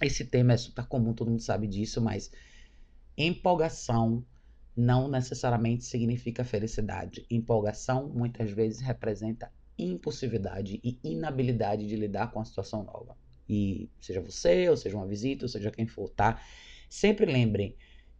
Esse 0.00 0.24
tema 0.24 0.52
é 0.52 0.56
super 0.56 0.86
comum, 0.86 1.12
todo 1.12 1.32
mundo 1.32 1.42
sabe 1.42 1.66
disso, 1.66 2.00
mas 2.00 2.30
empolgação 3.18 4.24
não 4.76 5.08
necessariamente 5.08 5.84
significa 5.84 6.44
felicidade. 6.44 7.26
Empolgação 7.28 8.08
muitas 8.08 8.52
vezes 8.52 8.82
representa 8.82 9.50
impulsividade 9.76 10.80
e 10.84 10.96
inabilidade 11.02 11.88
de 11.88 11.96
lidar 11.96 12.30
com 12.30 12.38
a 12.38 12.44
situação 12.44 12.84
nova. 12.84 13.16
E 13.48 13.90
seja 14.00 14.20
você, 14.20 14.70
ou 14.70 14.76
seja 14.76 14.96
uma 14.96 15.08
visita, 15.08 15.44
ou 15.44 15.48
seja 15.48 15.72
quem 15.72 15.88
for, 15.88 16.08
tá? 16.08 16.40
Sempre 16.88 17.26
lembrem 17.26 17.74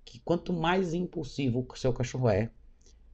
que 0.05 0.21
quanto 0.21 0.53
mais 0.53 0.95
impulsivo 0.95 1.67
o 1.69 1.77
seu 1.77 1.93
cachorro 1.93 2.29
é, 2.29 2.51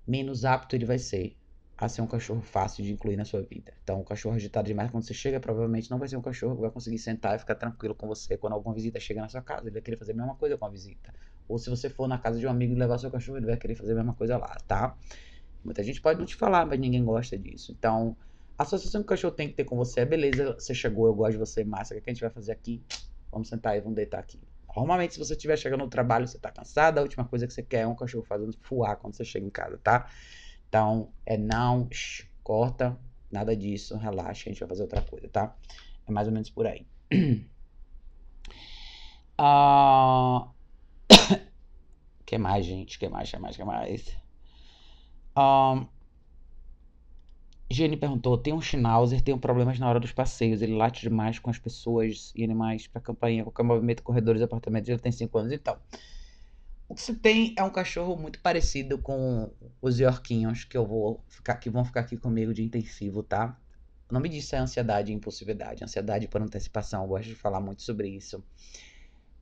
menos 0.07 0.45
apto 0.45 0.75
ele 0.75 0.85
vai 0.85 0.99
ser 0.99 1.37
a 1.81 1.89
ser 1.89 2.03
um 2.03 2.07
cachorro 2.07 2.43
fácil 2.43 2.85
de 2.85 2.93
incluir 2.93 3.17
na 3.17 3.25
sua 3.25 3.41
vida. 3.41 3.73
Então, 3.83 4.01
um 4.01 4.05
cachorro 4.05 4.35
agitado 4.35 4.67
demais 4.67 4.91
quando 4.91 5.03
você 5.03 5.15
chega, 5.15 5.41
provavelmente 5.41 5.91
não 5.91 5.99
vai 5.99 6.09
ser 6.09 6.17
um 6.19 6.21
cachorro 6.21 6.55
que 6.55 6.61
vai 6.61 6.71
conseguir 6.71 6.99
sentar 6.99 7.37
e 7.37 7.39
ficar 7.39 7.55
tranquilo 7.55 7.95
com 7.95 8.07
você 8.07 8.37
quando 8.37 8.53
alguma 8.53 8.75
visita 8.75 9.01
chega 9.01 9.23
na 9.23 9.31
sua 9.31 9.41
casa. 9.41 9.63
Ele 9.63 9.71
vai 9.71 9.81
querer 9.81 9.97
fazer 9.97 10.13
a 10.13 10.15
mesma 10.15 10.35
coisa 10.35 10.59
com 10.59 10.67
a 10.67 10.69
visita. 10.69 11.15
Ou 11.49 11.59
se 11.59 11.71
você 11.71 11.89
for 11.89 12.07
na 12.07 12.19
casa 12.19 12.39
de 12.39 12.47
um 12.47 12.51
amigo 12.51 12.75
e 12.75 12.77
levar 12.77 12.99
seu 12.99 13.11
cachorro, 13.11 13.39
ele 13.39 13.47
vai 13.47 13.57
querer 13.57 13.77
fazer 13.77 13.93
a 13.93 13.95
mesma 13.95 14.13
coisa 14.13 14.37
lá, 14.37 14.55
tá? 14.69 14.95
Muita 15.65 15.83
gente 15.83 16.03
pode 16.03 16.19
não 16.19 16.27
te 16.27 16.37
falar, 16.37 16.67
mas 16.67 16.79
ninguém 16.79 17.03
gosta 17.03 17.39
disso. 17.39 17.73
Então, 17.73 18.15
a 18.59 18.63
associação 18.63 19.01
que 19.01 19.07
o 19.07 19.09
cachorro 19.09 19.35
tem 19.35 19.49
que 19.49 19.55
ter 19.55 19.65
com 19.65 19.75
você 19.75 20.01
é 20.01 20.05
beleza, 20.05 20.53
você 20.53 20.75
chegou, 20.75 21.07
eu 21.07 21.15
gosto 21.15 21.33
de 21.33 21.39
você, 21.39 21.65
massa, 21.65 21.95
o 21.95 22.01
que 22.01 22.11
a 22.11 22.13
gente 22.13 22.21
vai 22.21 22.31
fazer 22.31 22.53
aqui? 22.53 22.83
Vamos 23.33 23.49
sentar 23.49 23.75
e 23.75 23.81
vamos 23.81 23.97
deitar 23.97 24.19
aqui. 24.19 24.39
Normalmente, 24.77 25.15
se 25.15 25.19
você 25.19 25.35
estiver 25.35 25.57
chegando 25.57 25.81
no 25.81 25.91
trabalho, 25.91 26.27
você 26.27 26.37
está 26.37 26.51
cansado, 26.51 26.99
a 26.99 27.03
última 27.03 27.25
coisa 27.25 27.47
que 27.47 27.53
você 27.53 27.63
quer 27.63 27.81
é 27.81 27.87
um 27.87 27.95
cachorro 27.95 28.25
fazendo 28.25 28.57
fuar 28.61 28.97
quando 28.97 29.15
você 29.15 29.25
chega 29.25 29.47
em 29.47 29.51
casa, 29.51 29.79
tá? 29.79 30.09
Então, 30.69 31.13
é 31.27 31.37
não, 31.37 31.89
shh, 31.91 32.27
corta, 32.43 32.99
nada 33.31 33.57
disso, 33.57 33.97
relaxa, 33.97 34.49
a 34.49 34.53
gente 34.53 34.61
vai 34.61 34.69
fazer 34.69 34.83
outra 34.83 35.03
coisa, 35.03 35.29
tá? 35.29 35.57
É 36.07 36.13
mais 36.13 36.29
ou 36.29 36.33
menos 36.33 36.51
por 36.51 36.67
aí. 36.67 36.87
Ah. 39.43 40.49
uh... 41.11 41.41
que 42.27 42.37
mais, 42.37 42.67
gente? 42.67 42.99
que 42.99 43.09
mais, 43.09 43.31
que 43.31 43.39
mais, 43.39 43.57
que 43.57 43.65
mais? 43.65 44.17
Um... 45.35 45.87
Jenny 47.71 47.97
perguntou: 47.97 48.37
tem 48.37 48.53
um 48.53 48.61
Schnauzer, 48.61 49.21
tem 49.21 49.33
um 49.33 49.39
problemas 49.39 49.79
na 49.79 49.89
hora 49.89 50.01
dos 50.01 50.13
passeios. 50.13 50.61
Ele 50.61 50.75
late 50.75 51.03
demais 51.03 51.39
com 51.39 51.51
as 51.51 51.59
pessoas 51.59 52.33
e 52.35 52.43
animais 52.43 52.89
pra 52.89 53.01
campainha, 53.01 53.45
qualquer 53.45 53.63
movimento, 53.63 54.03
corredores, 54.03 54.43
apartamentos. 54.43 54.89
Ele 54.89 54.99
tem 54.99 55.13
5 55.13 55.39
anos. 55.39 55.53
Então, 55.53 55.79
o 56.89 56.95
que 56.97 57.01
você 57.01 57.15
tem 57.15 57.55
é 57.57 57.63
um 57.63 57.71
cachorro 57.71 58.17
muito 58.17 58.41
parecido 58.41 58.99
com 58.99 59.53
os 59.81 60.01
Yorquinhos 60.01 60.65
que 60.65 60.77
eu 60.77 60.85
vou 60.85 61.23
ficar, 61.29 61.55
que 61.57 61.71
vão 61.71 61.85
ficar 61.85 62.01
aqui 62.01 62.17
comigo 62.17 62.53
de 62.53 62.65
intensivo, 62.65 63.23
tá? 63.23 63.57
O 64.11 64.15
nome 64.15 64.29
disso 64.29 64.57
é 64.57 64.59
ansiedade 64.59 65.13
e 65.13 65.15
impulsividade. 65.15 65.85
Ansiedade 65.85 66.27
por 66.27 66.43
antecipação. 66.43 67.05
Eu 67.05 67.09
gosto 67.09 67.29
de 67.29 67.37
falar 67.37 67.61
muito 67.61 67.83
sobre 67.83 68.09
isso. 68.09 68.43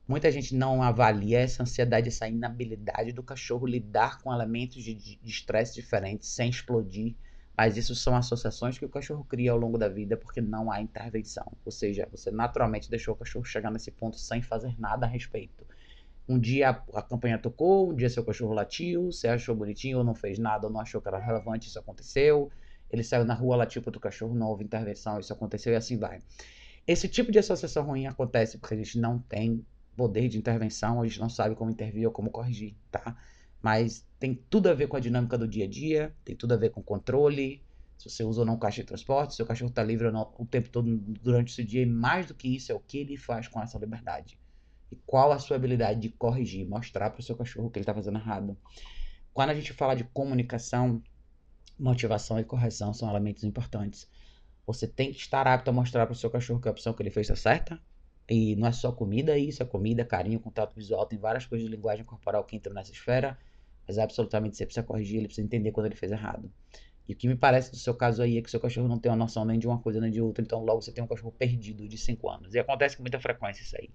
Muita 0.07 0.31
gente 0.31 0.53
não 0.55 0.83
avalia 0.83 1.39
essa 1.39 1.63
ansiedade, 1.63 2.09
essa 2.09 2.27
inabilidade 2.27 3.11
do 3.11 3.23
cachorro 3.23 3.65
lidar 3.65 4.21
com 4.21 4.31
elementos 4.31 4.83
de 4.83 5.19
estresse 5.23 5.73
diferentes 5.73 6.29
sem 6.29 6.49
explodir 6.49 7.15
mas 7.59 7.75
isso 7.75 7.93
são 7.93 8.15
associações 8.15 8.77
que 8.77 8.85
o 8.85 8.89
cachorro 8.89 9.25
cria 9.25 9.51
ao 9.51 9.57
longo 9.57 9.77
da 9.77 9.89
vida 9.89 10.15
porque 10.15 10.39
não 10.39 10.71
há 10.71 10.79
intervenção. 10.79 11.45
Ou 11.65 11.71
seja, 11.73 12.07
você 12.09 12.31
naturalmente 12.31 12.89
deixou 12.89 13.13
o 13.13 13.17
cachorro 13.17 13.43
chegar 13.43 13.69
nesse 13.69 13.91
ponto 13.91 14.17
sem 14.17 14.41
fazer 14.41 14.79
nada 14.79 15.05
a 15.05 15.09
respeito. 15.09 15.65
Um 16.25 16.39
dia 16.39 16.69
a, 16.69 17.01
campanha 17.01 17.37
tocou, 17.37 17.89
um 17.91 17.93
dia 17.93 18.09
seu 18.09 18.23
cachorro 18.23 18.53
latiu, 18.53 19.11
você 19.11 19.27
achou 19.27 19.53
bonitinho 19.53 19.97
ou 19.97 20.05
não 20.05 20.15
fez 20.15 20.39
nada 20.39 20.67
ou 20.67 20.71
não 20.71 20.79
achou 20.79 21.01
que 21.01 21.09
era 21.09 21.19
relevante, 21.19 21.67
isso 21.67 21.77
aconteceu. 21.77 22.49
Ele 22.89 23.03
saiu 23.03 23.25
na 23.25 23.33
rua, 23.33 23.57
latiu 23.57 23.81
para 23.81 23.97
o 23.97 23.99
cachorro, 23.99 24.33
não 24.33 24.47
houve 24.47 24.63
intervenção, 24.63 25.19
isso 25.19 25.33
aconteceu 25.33 25.73
e 25.73 25.75
assim 25.75 25.97
vai. 25.97 26.21
Esse 26.87 27.09
tipo 27.09 27.29
de 27.29 27.39
associação 27.39 27.83
ruim 27.83 28.07
acontece 28.07 28.57
porque 28.57 28.75
a 28.75 28.77
gente 28.77 28.97
não 28.97 29.19
tem 29.19 29.65
poder 29.97 30.29
de 30.29 30.37
intervenção, 30.37 31.01
a 31.01 31.05
gente 31.05 31.19
não 31.19 31.29
sabe 31.29 31.55
como 31.55 31.69
intervir 31.69 32.07
ou 32.07 32.13
como 32.13 32.31
corrigir, 32.31 32.73
tá? 32.89 33.17
Mas 33.61 34.07
tem 34.19 34.35
tudo 34.49 34.67
a 34.67 34.73
ver 34.73 34.87
com 34.87 34.97
a 34.97 34.99
dinâmica 34.99 35.37
do 35.37 35.47
dia 35.47 35.63
a 35.65 35.67
dia, 35.67 36.13
tem 36.25 36.35
tudo 36.35 36.53
a 36.53 36.57
ver 36.57 36.71
com 36.71 36.83
controle, 36.83 37.63
se 37.97 38.09
você 38.09 38.23
usa 38.23 38.41
ou 38.41 38.45
não 38.45 38.57
caixa 38.57 38.81
de 38.81 38.87
transporte, 38.87 39.33
se 39.33 39.43
cachorro 39.45 39.69
está 39.69 39.81
livre 39.81 40.07
ou 40.07 40.13
não 40.13 40.33
o 40.37 40.45
tempo 40.45 40.69
todo 40.69 40.97
durante 40.97 41.51
esse 41.51 41.63
dia, 41.63 41.81
e 41.81 41.85
mais 41.85 42.25
do 42.25 42.33
que 42.33 42.53
isso, 42.53 42.71
é 42.71 42.75
o 42.75 42.79
que 42.79 42.97
ele 42.97 43.17
faz 43.17 43.47
com 43.47 43.61
essa 43.61 43.77
liberdade. 43.77 44.37
E 44.91 44.95
qual 45.05 45.31
a 45.31 45.39
sua 45.39 45.55
habilidade 45.55 46.01
de 46.01 46.09
corrigir, 46.09 46.67
mostrar 46.67 47.09
para 47.09 47.19
o 47.19 47.23
seu 47.23 47.35
cachorro 47.35 47.69
que 47.69 47.77
ele 47.77 47.83
está 47.83 47.93
fazendo 47.93 48.17
errado. 48.17 48.57
Quando 49.33 49.51
a 49.51 49.53
gente 49.53 49.71
fala 49.71 49.95
de 49.95 50.03
comunicação, 50.05 51.01
motivação 51.77 52.39
e 52.39 52.43
correção 52.43 52.93
são 52.93 53.09
elementos 53.09 53.43
importantes. 53.43 54.09
Você 54.65 54.87
tem 54.87 55.11
que 55.11 55.19
estar 55.19 55.47
apto 55.47 55.69
a 55.69 55.73
mostrar 55.73 56.05
para 56.05 56.13
o 56.13 56.15
seu 56.15 56.29
cachorro 56.29 56.59
que 56.59 56.67
a 56.67 56.71
opção 56.71 56.93
que 56.93 57.01
ele 57.01 57.09
fez 57.09 57.29
está 57.29 57.35
certa. 57.35 57.79
E 58.29 58.55
não 58.55 58.67
é 58.67 58.71
só 58.71 58.91
comida, 58.91 59.37
isso 59.37 59.63
é 59.63 59.65
comida, 59.65 60.05
carinho, 60.05 60.39
contato 60.39 60.75
visual, 60.75 61.05
tem 61.05 61.17
várias 61.17 61.45
coisas 61.45 61.67
de 61.67 61.75
linguagem 61.75 62.05
corporal 62.05 62.43
que 62.43 62.55
entram 62.55 62.73
nessa 62.73 62.91
esfera 62.91 63.37
mas 63.89 63.97
absolutamente 63.97 64.55
você 64.55 64.67
precisa 64.67 64.85
corrigir, 64.85 65.17
ele 65.17 65.25
precisa 65.25 65.43
entender 65.43 65.71
quando 65.71 65.87
ele 65.87 65.95
fez 65.95 66.11
errado. 66.11 66.51
E 67.07 67.13
o 67.13 67.15
que 67.15 67.27
me 67.27 67.35
parece 67.35 67.71
do 67.71 67.77
seu 67.77 67.95
caso 67.95 68.21
aí 68.21 68.37
é 68.37 68.41
que 68.43 68.51
seu 68.51 68.59
cachorro 68.59 68.87
não 68.87 68.99
tem 68.99 69.11
uma 69.11 69.17
noção 69.17 69.43
nem 69.43 69.57
de 69.57 69.65
uma 69.65 69.79
coisa 69.79 69.99
nem 69.99 70.11
de 70.11 70.21
outra, 70.21 70.43
então 70.43 70.63
logo 70.63 70.79
você 70.79 70.91
tem 70.91 71.03
um 71.03 71.07
cachorro 71.07 71.31
perdido 71.31 71.87
de 71.87 71.97
5 71.97 72.29
anos. 72.29 72.53
E 72.53 72.59
acontece 72.59 72.95
com 72.95 73.01
muita 73.01 73.19
frequência 73.19 73.63
isso 73.63 73.75
aí. 73.75 73.89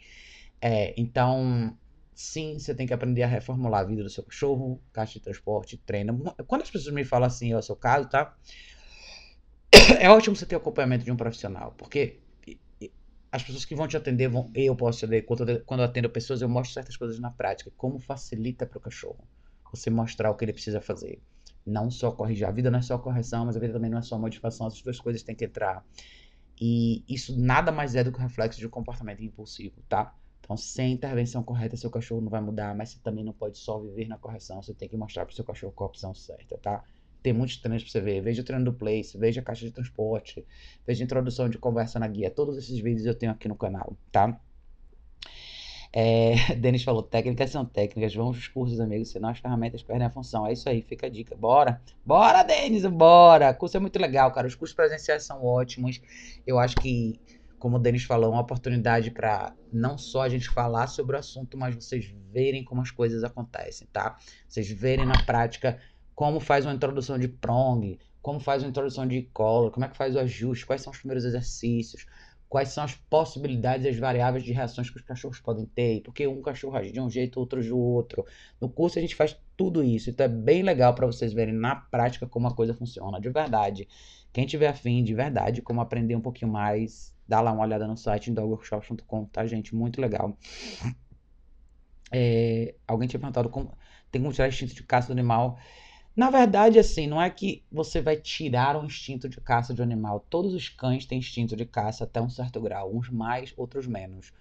É, 0.61 0.95
então, 0.97 1.79
sim, 2.13 2.59
você 2.59 2.75
tem 2.75 2.89
que 2.89 2.93
aprender 2.93 3.23
a 3.23 3.29
reformular 3.29 3.83
a 3.83 3.85
vida 3.85 4.03
do 4.03 4.11
seu 4.11 4.25
cachorro, 4.25 4.83
caixa 4.93 5.13
de 5.13 5.21
transporte, 5.21 5.77
treina. 5.77 6.13
Quando 6.45 6.63
as 6.63 6.71
pessoas 6.73 6.93
me 6.93 7.05
falam 7.05 7.29
assim, 7.29 7.53
é 7.53 7.57
o 7.57 7.63
seu 7.63 7.77
caso, 7.77 8.09
tá? 8.09 8.37
É 10.01 10.11
ótimo 10.11 10.35
você 10.35 10.45
ter 10.45 10.57
acompanhamento 10.57 11.05
de 11.05 11.13
um 11.13 11.17
profissional, 11.17 11.73
porque 11.79 12.19
as 13.31 13.45
pessoas 13.45 13.65
que 13.65 13.77
vão 13.77 13.87
te 13.87 13.97
atender, 13.97 14.27
vão, 14.27 14.51
eu 14.57 14.75
posso 14.75 15.05
atender, 15.05 15.23
quando, 15.23 15.65
quando 15.65 15.81
eu 15.81 15.87
atendo 15.87 16.11
pessoas, 16.11 16.43
eu 16.43 16.49
mostro 16.49 16.75
certas 16.75 16.97
coisas 16.97 17.21
na 17.21 17.31
prática, 17.31 17.71
como 17.77 18.01
facilita 18.01 18.67
para 18.67 18.79
o 18.79 18.81
cachorro 18.81 19.25
você 19.75 19.91
mostrar 19.91 20.31
o 20.31 20.35
que 20.35 20.45
ele 20.45 20.53
precisa 20.53 20.81
fazer. 20.81 21.21
Não 21.67 21.91
só 21.91 22.13
corrigir. 22.13 22.47
A 22.47 22.51
vida 22.51 22.71
não 22.71 22.79
é 22.79 22.83
só 22.83 22.99
correção, 22.99 23.47
mas 23.47 23.57
a 23.57 23.61
vida 23.61 23.73
também 23.73 23.91
não 23.91 23.99
é 23.99 24.03
só 24.03 24.19
modificação. 24.19 24.67
As 24.67 24.81
duas 24.81 25.01
coisas 25.01 25.23
têm 25.23 25.35
que 25.35 25.45
entrar. 25.45 25.85
E 26.61 27.05
isso 27.09 27.39
nada 27.39 27.73
mais 27.73 27.95
é 27.95 28.05
do 28.05 28.13
que 28.13 28.21
reflexo 28.21 28.61
de 28.61 28.67
um 28.67 28.71
comportamento 28.71 29.23
impulsivo, 29.23 29.83
tá? 29.89 30.15
Então, 30.41 30.57
sem 30.57 30.93
intervenção 30.93 31.43
correta, 31.43 31.77
seu 31.77 31.91
cachorro 31.91 32.21
não 32.21 32.29
vai 32.29 32.41
mudar, 32.41 32.75
mas 32.75 32.91
você 32.91 32.99
também 33.03 33.25
não 33.25 33.33
pode 33.33 33.57
só 33.57 33.79
viver 33.81 34.07
na 34.07 34.19
correção. 34.19 34.63
Você 34.63 34.75
tem 34.75 34.89
que 34.89 34.97
mostrar 34.97 35.25
para 35.25 35.35
seu 35.35 35.45
cachorro 35.45 35.73
qual 35.73 35.89
a 35.89 35.91
opção 35.91 36.15
certa, 36.15 36.59
tá? 36.59 36.85
Tem 37.23 37.33
muitos 37.33 37.57
treinos 37.57 37.83
para 37.83 37.91
você 37.91 38.01
ver. 38.03 38.21
Veja 38.21 38.43
o 38.43 38.45
treino 38.45 38.65
do 38.67 38.73
Place, 38.75 39.17
veja 39.17 39.41
a 39.41 39.45
caixa 39.45 39.65
de 39.65 39.73
transporte, 39.73 40.47
veja 40.87 41.03
a 41.03 41.07
introdução 41.07 41.49
de 41.49 41.57
conversa 41.57 41.99
na 41.99 42.07
guia. 42.07 42.31
Todos 42.31 42.59
esses 42.59 42.79
vídeos 42.79 43.07
eu 43.07 43.15
tenho 43.15 43.33
aqui 43.33 43.49
no 43.49 43.57
canal, 43.57 43.97
tá? 44.13 44.39
É, 45.97 46.35
Denis 46.59 46.83
falou, 46.83 47.05
técnicas 47.05 47.51
são 47.51 47.65
técnicas, 47.65 48.13
vamos 48.13 48.37
os 48.37 48.49
cursos, 48.49 48.81
amigos, 48.81 49.11
senão 49.11 49.29
as 49.29 49.39
ferramentas 49.39 49.81
perdem 49.81 50.07
a 50.07 50.11
função. 50.11 50.45
É 50.45 50.53
isso 50.53 50.69
aí, 50.69 50.83
fica 50.83 51.07
a 51.07 51.11
dica. 51.11 51.37
Bora! 51.37 51.81
Bora, 52.05 52.43
Denis, 52.43 52.85
bora! 52.85 53.51
O 53.53 53.55
curso 53.55 53.77
é 53.77 53.81
muito 53.81 53.97
legal, 54.01 54.33
cara. 54.33 54.49
Os 54.49 54.57
cursos 54.57 54.75
presenciais 54.75 55.23
são 55.23 55.45
ótimos. 55.45 56.01
Eu 56.45 56.59
acho 56.59 56.79
que, 56.79 57.21
como 57.61 57.77
o 57.77 57.79
Denis 57.79 58.03
falou, 58.03 58.31
é 58.31 58.33
uma 58.33 58.43
oportunidade 58.43 59.13
para 59.13 59.55
não 59.73 59.97
só 59.97 60.23
a 60.23 60.29
gente 60.29 60.51
falar 60.51 60.89
sobre 60.89 61.15
o 61.15 61.19
assunto, 61.19 61.57
mas 61.57 61.77
vocês 61.77 62.13
verem 62.33 62.65
como 62.65 62.81
as 62.81 62.91
coisas 62.91 63.23
acontecem, 63.23 63.87
tá? 63.93 64.17
Vocês 64.49 64.69
verem 64.69 65.07
na 65.07 65.17
prática 65.17 65.81
como 66.13 66.41
faz 66.41 66.65
uma 66.65 66.75
introdução 66.75 67.19
de 67.19 67.29
prong, 67.29 67.99
como 68.23 68.41
faz 68.41 68.63
uma 68.63 68.69
introdução 68.71 69.07
de 69.07 69.23
collar, 69.33 69.71
como 69.71 69.85
é 69.85 69.89
que 69.89 69.97
faz 69.97 70.15
o 70.17 70.19
ajuste, 70.19 70.65
quais 70.67 70.81
são 70.83 70.93
os 70.93 70.99
primeiros 70.99 71.25
exercícios, 71.25 72.07
quais 72.55 72.69
são 72.69 72.85
as 72.85 72.95
possibilidades 72.95 73.85
e 73.85 73.89
as 73.89 73.99
variáveis 73.99 74.45
de 74.45 74.53
reações 74.53 74.89
que 74.89 74.97
os 74.97 75.03
cachorros 75.03 75.41
podem 75.41 75.67
ter, 75.67 76.03
porque 76.03 76.25
um 76.25 76.41
cachorro 76.41 76.77
age 76.77 76.93
de 76.93 77.01
um 77.01 77.11
jeito, 77.11 77.41
outro 77.41 77.61
de 77.61 77.73
outro. 77.73 78.25
No 78.61 78.69
curso 78.69 78.97
a 78.97 79.03
gente 79.03 79.17
faz 79.17 79.37
tudo 79.57 79.83
isso, 79.83 80.09
então 80.09 80.25
é 80.25 80.29
bem 80.29 80.63
legal 80.63 80.95
para 80.95 81.05
vocês 81.05 81.33
verem 81.33 81.53
na 81.53 81.75
prática 81.75 82.29
como 82.29 82.47
a 82.47 82.55
coisa 82.55 82.73
funciona, 82.73 83.21
de 83.21 83.29
verdade. 83.29 83.89
Quem 84.33 84.47
tiver 84.47 84.69
afim, 84.69 85.03
de 85.03 85.13
verdade, 85.13 85.63
como 85.63 85.81
aprender 85.81 86.15
um 86.15 86.21
pouquinho 86.21 86.49
mais, 86.49 87.13
dá 87.27 87.41
lá 87.41 87.51
uma 87.51 87.65
olhada 87.65 87.89
no 87.89 87.97
site 87.97 88.31
dogworkshops.com, 88.31 89.25
tá, 89.25 89.45
gente? 89.47 89.75
Muito 89.75 90.01
legal. 90.01 90.39
É, 92.13 92.77
alguém 92.87 93.09
tinha 93.09 93.19
perguntado 93.19 93.49
como 93.49 93.77
tem 94.13 94.23
como 94.23 94.33
tirar 94.33 94.47
instinto 94.47 94.77
de 94.77 94.85
caça 94.85 95.09
do 95.09 95.13
animal. 95.13 95.59
Na 96.17 96.31
verdade, 96.31 96.79
assim, 96.79 97.09
não 97.09 97.21
é 97.21 97.29
que 97.29 97.65
você 97.71 98.01
vai 98.01 98.17
tirar 98.17 98.77
o 98.77 98.85
instinto 98.85 99.29
de 99.29 99.41
caça 99.41 99.75
de 99.75 99.81
um 99.81 99.85
animal. 99.85 100.25
Todos 100.31 100.55
os 100.55 100.69
cães 100.69 101.05
têm 101.05 101.19
instinto 101.19 101.57
de 101.57 101.65
caça 101.67 102.05
até 102.05 102.21
um 102.21 102.31
certo 102.31 102.61
grau, 102.61 102.95
uns 102.95 103.11
mais, 103.11 103.53
outros 103.57 103.87
menos. 103.87 104.33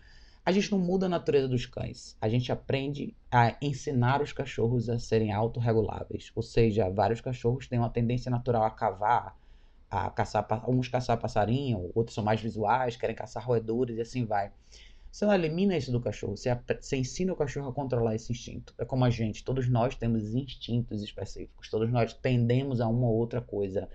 A 0.46 0.52
gente 0.52 0.72
não 0.72 0.78
muda 0.78 1.08
a 1.08 1.10
natureza 1.10 1.48
dos 1.48 1.66
cães. 1.66 2.16
A 2.22 2.30
gente 2.30 2.52
aprende 2.52 3.16
a 3.32 3.56
ensinar 3.60 4.22
os 4.22 4.32
cachorros 4.32 4.88
a 4.88 5.00
serem 5.00 5.32
autorreguláveis. 5.32 6.32
Ou 6.36 6.44
seja, 6.44 6.90
vários 6.92 7.22
cachorros 7.22 7.68
têm 7.68 7.80
uma 7.80 7.90
tendência 7.90 8.30
natural 8.30 8.64
a 8.64 8.70
cavar, 8.70 9.36
a 9.90 10.12
caçar, 10.12 10.46
uns 10.70 10.88
caçar 10.90 11.18
passarinho, 11.18 11.90
outros 11.96 12.14
são 12.14 12.24
mais 12.24 12.40
visuais, 12.40 12.96
querem 12.98 13.16
caçar 13.16 13.44
roedores 13.44 13.98
e 13.98 14.02
assim 14.02 14.26
vai. 14.26 14.52
Você 15.14 15.28
não 15.28 15.36
elimina 15.36 15.78
isso 15.78 15.92
do 15.92 16.02
cachorro, 16.02 16.36
você, 16.36 16.50
você, 16.82 16.98
ensina 16.98 17.32
o 17.32 17.36
cachorro 17.36 17.70
a 17.70 17.72
controlar 17.72 18.16
esse 18.16 18.32
instinto. 18.32 18.74
É 18.80 18.84
como 18.84 19.06
a 19.06 19.12
gente, 19.12 19.44
todos 19.44 19.70
nós 19.70 19.96
temos 19.96 20.34
instintos 20.34 21.04
específicos, 21.04 21.70
todos 21.70 21.92
nós 21.92 22.16
tendemos 22.16 22.82
a 22.82 22.88
uma 22.88 23.06
ou 23.06 23.18
outra 23.18 23.40
coisa. 23.40 23.88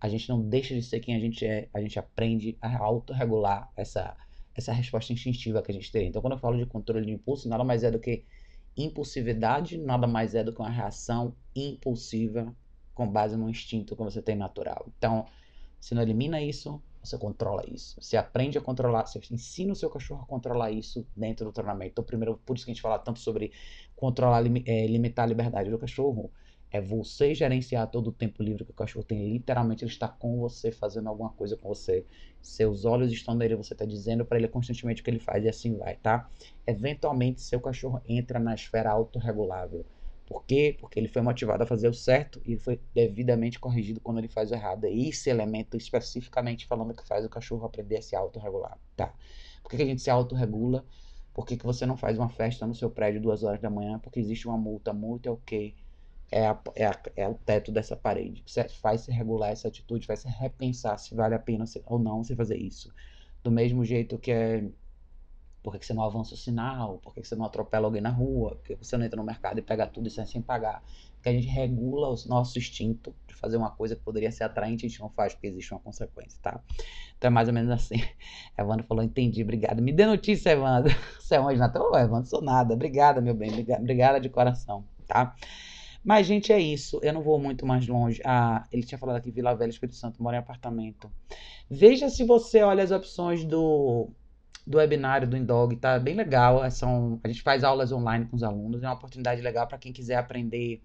A 0.00 0.08
gente 0.08 0.28
não 0.28 0.40
deixa 0.40 0.72
de 0.72 0.80
ser 0.80 1.00
quem 1.00 1.16
a 1.16 1.18
gente 1.18 1.44
é, 1.44 1.68
a 1.74 1.80
gente 1.80 1.98
aprende 1.98 2.56
a 2.60 2.78
autorregular 2.78 3.72
essa, 3.76 4.16
essa 4.54 4.72
resposta 4.72 5.12
instintiva 5.12 5.60
que 5.62 5.72
a 5.72 5.74
gente 5.74 5.90
tem. 5.90 6.06
Então, 6.06 6.22
quando 6.22 6.34
eu 6.34 6.38
falo 6.38 6.56
de 6.56 6.64
controle 6.64 7.06
de 7.06 7.10
impulso, 7.10 7.48
nada 7.48 7.64
mais 7.64 7.82
é 7.82 7.90
do 7.90 7.98
que 7.98 8.24
impulsividade, 8.76 9.76
nada 9.76 10.06
mais 10.06 10.32
é 10.36 10.44
do 10.44 10.52
que 10.52 10.60
uma 10.60 10.70
reação 10.70 11.34
impulsiva 11.56 12.54
com 12.94 13.10
base 13.10 13.36
no 13.36 13.50
instinto 13.50 13.96
que 13.96 14.02
você 14.04 14.22
tem 14.22 14.36
natural. 14.36 14.86
Então, 14.96 15.26
você 15.80 15.92
não 15.92 16.02
elimina 16.02 16.40
isso, 16.40 16.80
você 17.02 17.18
controla 17.18 17.64
isso. 17.68 18.00
Você 18.00 18.16
aprende 18.16 18.56
a 18.56 18.60
controlar, 18.60 19.06
você 19.06 19.20
ensina 19.30 19.72
o 19.72 19.76
seu 19.76 19.90
cachorro 19.90 20.22
a 20.22 20.26
controlar 20.26 20.70
isso 20.70 21.06
dentro 21.16 21.44
do 21.44 21.52
treinamento. 21.52 21.92
Então, 21.92 22.04
primeiro, 22.04 22.38
por 22.46 22.56
isso 22.56 22.64
que 22.64 22.70
a 22.70 22.74
gente 22.74 22.82
fala 22.82 22.98
tanto 22.98 23.18
sobre 23.18 23.52
controlar, 23.96 24.42
é, 24.66 24.86
limitar 24.86 25.24
a 25.24 25.28
liberdade 25.28 25.70
do 25.70 25.78
cachorro. 25.78 26.30
É 26.70 26.80
você 26.80 27.34
gerenciar 27.34 27.90
todo 27.90 28.08
o 28.08 28.12
tempo 28.12 28.42
livre 28.42 28.64
que 28.64 28.70
o 28.70 28.74
cachorro 28.74 29.04
tem. 29.04 29.30
Literalmente, 29.30 29.84
ele 29.84 29.90
está 29.90 30.08
com 30.08 30.38
você, 30.38 30.72
fazendo 30.72 31.08
alguma 31.08 31.30
coisa 31.30 31.54
com 31.56 31.68
você. 31.68 32.06
Seus 32.40 32.86
olhos 32.86 33.12
estão 33.12 33.34
nele, 33.34 33.56
você 33.56 33.74
está 33.74 33.84
dizendo 33.84 34.24
para 34.24 34.38
ele 34.38 34.48
constantemente 34.48 35.02
o 35.02 35.04
que 35.04 35.10
ele 35.10 35.18
faz 35.18 35.44
e 35.44 35.48
assim 35.48 35.76
vai, 35.76 35.96
tá? 35.96 36.30
Eventualmente, 36.66 37.42
seu 37.42 37.60
cachorro 37.60 38.00
entra 38.08 38.38
na 38.38 38.54
esfera 38.54 38.90
autorregulável. 38.90 39.84
Por 40.26 40.44
quê? 40.44 40.76
Porque 40.78 40.98
ele 40.98 41.08
foi 41.08 41.20
motivado 41.22 41.62
a 41.62 41.66
fazer 41.66 41.88
o 41.88 41.94
certo 41.94 42.40
e 42.44 42.56
foi 42.56 42.80
devidamente 42.94 43.58
corrigido 43.58 44.00
quando 44.00 44.18
ele 44.18 44.28
faz 44.28 44.50
o 44.50 44.54
errado. 44.54 44.84
É 44.84 44.92
esse 44.92 45.28
elemento 45.28 45.76
especificamente 45.76 46.66
falando 46.66 46.94
que 46.94 47.06
faz 47.06 47.24
o 47.24 47.28
cachorro 47.28 47.64
aprender 47.64 47.98
a 47.98 48.02
se 48.02 48.16
autorregular. 48.16 48.78
Tá. 48.96 49.12
Por 49.62 49.70
que, 49.70 49.76
que 49.76 49.82
a 49.82 49.86
gente 49.86 50.02
se 50.02 50.10
autorregula? 50.10 50.84
Por 51.34 51.46
que, 51.46 51.56
que 51.56 51.64
você 51.64 51.86
não 51.86 51.96
faz 51.96 52.18
uma 52.18 52.28
festa 52.28 52.66
no 52.66 52.74
seu 52.74 52.90
prédio 52.90 53.20
duas 53.20 53.42
horas 53.42 53.60
da 53.60 53.70
manhã? 53.70 53.98
Porque 53.98 54.20
existe 54.20 54.46
uma 54.46 54.56
multa. 54.56 54.92
Multa 54.92 55.28
é 55.28 55.32
o 55.32 55.36
quê? 55.38 55.74
É, 56.30 56.46
a, 56.46 56.58
é, 56.74 56.86
a, 56.86 57.00
é 57.16 57.28
o 57.28 57.34
teto 57.34 57.72
dessa 57.72 57.96
parede. 57.96 58.42
Você 58.46 58.66
faz 58.68 59.02
se 59.02 59.12
regular 59.12 59.50
essa 59.50 59.68
atitude, 59.68 60.06
faz 60.06 60.20
se 60.20 60.28
repensar 60.28 60.98
se 60.98 61.14
vale 61.14 61.34
a 61.34 61.38
pena 61.38 61.64
ou 61.86 61.98
não 61.98 62.22
você 62.22 62.34
fazer 62.34 62.56
isso. 62.56 62.92
Do 63.42 63.50
mesmo 63.50 63.84
jeito 63.84 64.18
que 64.18 64.30
é 64.30 64.64
por 65.62 65.78
que 65.78 65.86
você 65.86 65.94
não 65.94 66.02
avança 66.02 66.34
o 66.34 66.36
sinal? 66.36 66.98
Por 66.98 67.14
que 67.14 67.22
você 67.22 67.36
não 67.36 67.44
atropela 67.44 67.86
alguém 67.86 68.00
na 68.00 68.10
rua? 68.10 68.56
Por 68.56 68.64
que 68.64 68.74
você 68.74 68.96
não 68.96 69.04
entra 69.04 69.16
no 69.16 69.24
mercado 69.24 69.58
e 69.58 69.62
pega 69.62 69.86
tudo 69.86 70.08
isso 70.08 70.24
sem 70.26 70.42
pagar? 70.42 70.82
Porque 71.14 71.28
a 71.28 71.32
gente 71.32 71.46
regula 71.46 72.08
o 72.08 72.16
nosso 72.26 72.58
instinto 72.58 73.14
de 73.28 73.34
fazer 73.34 73.56
uma 73.56 73.70
coisa 73.70 73.94
que 73.94 74.02
poderia 74.02 74.32
ser 74.32 74.42
atraente 74.42 74.84
e 74.84 74.86
a 74.86 74.88
gente 74.88 75.00
não 75.00 75.08
faz 75.08 75.34
porque 75.34 75.46
existe 75.46 75.72
uma 75.72 75.78
consequência, 75.78 76.36
tá? 76.42 76.60
Então 77.16 77.28
é 77.28 77.30
mais 77.30 77.46
ou 77.46 77.54
menos 77.54 77.70
assim. 77.70 77.94
Evandro 78.58 78.84
falou, 78.84 79.04
entendi, 79.04 79.42
obrigado. 79.42 79.80
Me 79.80 79.92
dê 79.92 80.04
notícia, 80.04 80.50
Evandro. 80.50 80.92
Você 81.20 81.36
é 81.36 81.40
um 81.40 81.56
Natal? 81.56 81.94
Evandro, 81.94 82.28
sou 82.28 82.42
nada. 82.42 82.74
Obrigada, 82.74 83.20
meu 83.20 83.34
bem. 83.34 83.50
Obrigada 83.78 84.20
de 84.20 84.28
coração, 84.28 84.84
tá? 85.06 85.36
Mas, 86.04 86.26
gente, 86.26 86.52
é 86.52 86.58
isso. 86.58 86.98
Eu 87.02 87.12
não 87.12 87.22
vou 87.22 87.38
muito 87.38 87.64
mais 87.64 87.86
longe. 87.86 88.20
Ah, 88.24 88.66
ele 88.72 88.82
tinha 88.82 88.98
falado 88.98 89.16
aqui 89.16 89.30
Vila 89.30 89.54
Velha, 89.54 89.70
Espírito 89.70 89.96
Santo, 89.96 90.20
mora 90.20 90.36
em 90.36 90.40
apartamento. 90.40 91.08
Veja 91.70 92.08
se 92.10 92.24
você 92.24 92.62
olha 92.62 92.82
as 92.82 92.90
opções 92.90 93.44
do 93.44 94.10
do 94.66 94.78
webinário 94.78 95.28
do 95.28 95.36
Indog, 95.36 95.76
tá 95.76 95.98
bem 95.98 96.14
legal. 96.14 96.64
É, 96.64 96.70
são, 96.70 97.20
a 97.22 97.28
gente 97.28 97.42
faz 97.42 97.64
aulas 97.64 97.92
online 97.92 98.26
com 98.26 98.36
os 98.36 98.42
alunos, 98.42 98.82
é 98.82 98.86
uma 98.86 98.94
oportunidade 98.94 99.40
legal 99.40 99.66
para 99.66 99.78
quem 99.78 99.92
quiser 99.92 100.16
aprender. 100.16 100.80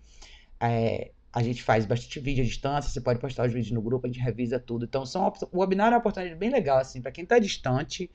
É, 0.59 1.11
a 1.31 1.43
gente 1.43 1.61
faz 1.61 1.85
bastante 1.85 2.19
vídeo 2.19 2.43
à 2.43 2.47
distância, 2.47 2.89
você 2.89 3.01
pode 3.01 3.19
postar 3.19 3.45
os 3.45 3.53
vídeos 3.53 3.71
no 3.71 3.81
grupo, 3.81 4.07
a 4.07 4.09
gente 4.09 4.19
revisa 4.19 4.59
tudo. 4.59 4.85
Então, 4.85 5.05
são, 5.05 5.31
o 5.51 5.59
webinário 5.59 5.93
é 5.93 5.97
uma 5.97 5.99
oportunidade 5.99 6.37
bem 6.39 6.49
legal, 6.49 6.79
assim, 6.79 7.01
para 7.01 7.11
quem 7.11 7.23
está 7.23 7.37
distante 7.37 8.09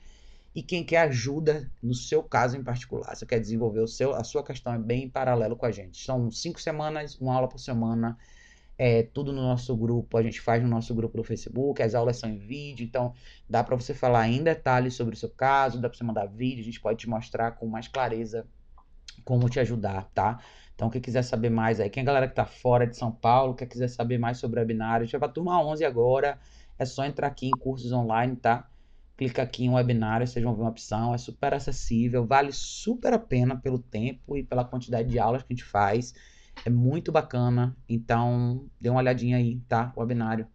e 0.53 0.61
quem 0.61 0.83
quer 0.83 0.97
ajuda 0.97 1.71
no 1.81 1.93
seu 1.93 2.21
caso 2.21 2.57
em 2.57 2.63
particular. 2.63 3.15
Você 3.15 3.25
quer 3.25 3.39
desenvolver 3.39 3.79
o 3.79 3.87
seu, 3.87 4.13
a 4.13 4.23
sua 4.23 4.43
questão 4.43 4.73
é 4.73 4.77
bem 4.77 5.05
em 5.05 5.09
paralelo 5.09 5.55
com 5.55 5.65
a 5.65 5.71
gente. 5.71 6.03
São 6.03 6.29
cinco 6.29 6.61
semanas, 6.61 7.15
uma 7.19 7.33
aula 7.33 7.47
por 7.47 7.59
semana 7.59 8.17
é, 8.85 9.01
tudo 9.01 9.31
no 9.31 9.41
nosso 9.41 9.77
grupo, 9.77 10.17
a 10.17 10.21
gente 10.21 10.41
faz 10.41 10.61
no 10.61 10.67
nosso 10.67 10.93
grupo 10.93 11.15
do 11.15 11.23
Facebook, 11.23 11.81
as 11.81 11.95
aulas 11.95 12.17
são 12.17 12.29
em 12.29 12.37
vídeo, 12.37 12.83
então 12.83 13.13
dá 13.49 13.63
para 13.63 13.77
você 13.77 13.93
falar 13.93 14.27
em 14.27 14.43
detalhes 14.43 14.93
sobre 14.93 15.15
o 15.15 15.17
seu 15.17 15.29
caso, 15.29 15.79
dá 15.79 15.87
para 15.87 15.97
você 15.97 16.03
mandar 16.03 16.25
vídeo, 16.25 16.59
a 16.59 16.65
gente 16.65 16.81
pode 16.81 16.99
te 16.99 17.07
mostrar 17.07 17.51
com 17.51 17.65
mais 17.65 17.87
clareza 17.87 18.45
como 19.23 19.47
te 19.47 19.57
ajudar, 19.57 20.11
tá? 20.13 20.37
Então, 20.75 20.89
quem 20.89 20.99
quiser 20.99 21.21
saber 21.21 21.49
mais 21.49 21.79
aí, 21.79 21.89
quem 21.89 22.01
é 22.01 22.03
a 22.03 22.05
galera 22.05 22.27
que 22.27 22.35
tá 22.35 22.45
fora 22.45 22.85
de 22.85 22.97
São 22.97 23.09
Paulo, 23.09 23.55
quer 23.55 23.67
quiser 23.67 23.87
saber 23.87 24.17
mais 24.17 24.37
sobre 24.37 24.59
o 24.59 24.61
webinário, 24.61 25.03
a 25.03 25.05
gente 25.05 25.13
vai 25.13 25.19
pra 25.21 25.29
turma 25.29 25.63
11 25.63 25.85
agora, 25.85 26.37
é 26.77 26.83
só 26.83 27.05
entrar 27.05 27.27
aqui 27.27 27.47
em 27.47 27.51
cursos 27.51 27.93
online, 27.93 28.35
tá? 28.35 28.67
Clica 29.15 29.43
aqui 29.43 29.63
em 29.63 29.69
webinário, 29.69 30.27
vocês 30.27 30.43
vão 30.43 30.53
ver 30.53 30.61
uma 30.61 30.71
opção, 30.71 31.15
é 31.15 31.17
super 31.17 31.53
acessível, 31.53 32.25
vale 32.25 32.51
super 32.51 33.13
a 33.13 33.19
pena 33.19 33.55
pelo 33.55 33.79
tempo 33.79 34.35
e 34.35 34.43
pela 34.43 34.65
quantidade 34.65 35.07
de 35.07 35.19
aulas 35.19 35.41
que 35.41 35.53
a 35.53 35.55
gente 35.55 35.63
faz. 35.63 36.13
É 36.65 36.69
muito 36.69 37.11
bacana. 37.11 37.75
Então, 37.87 38.69
dê 38.79 38.89
uma 38.89 38.99
olhadinha 38.99 39.37
aí, 39.37 39.59
tá? 39.67 39.91
O 39.95 39.99
webinário. 40.01 40.47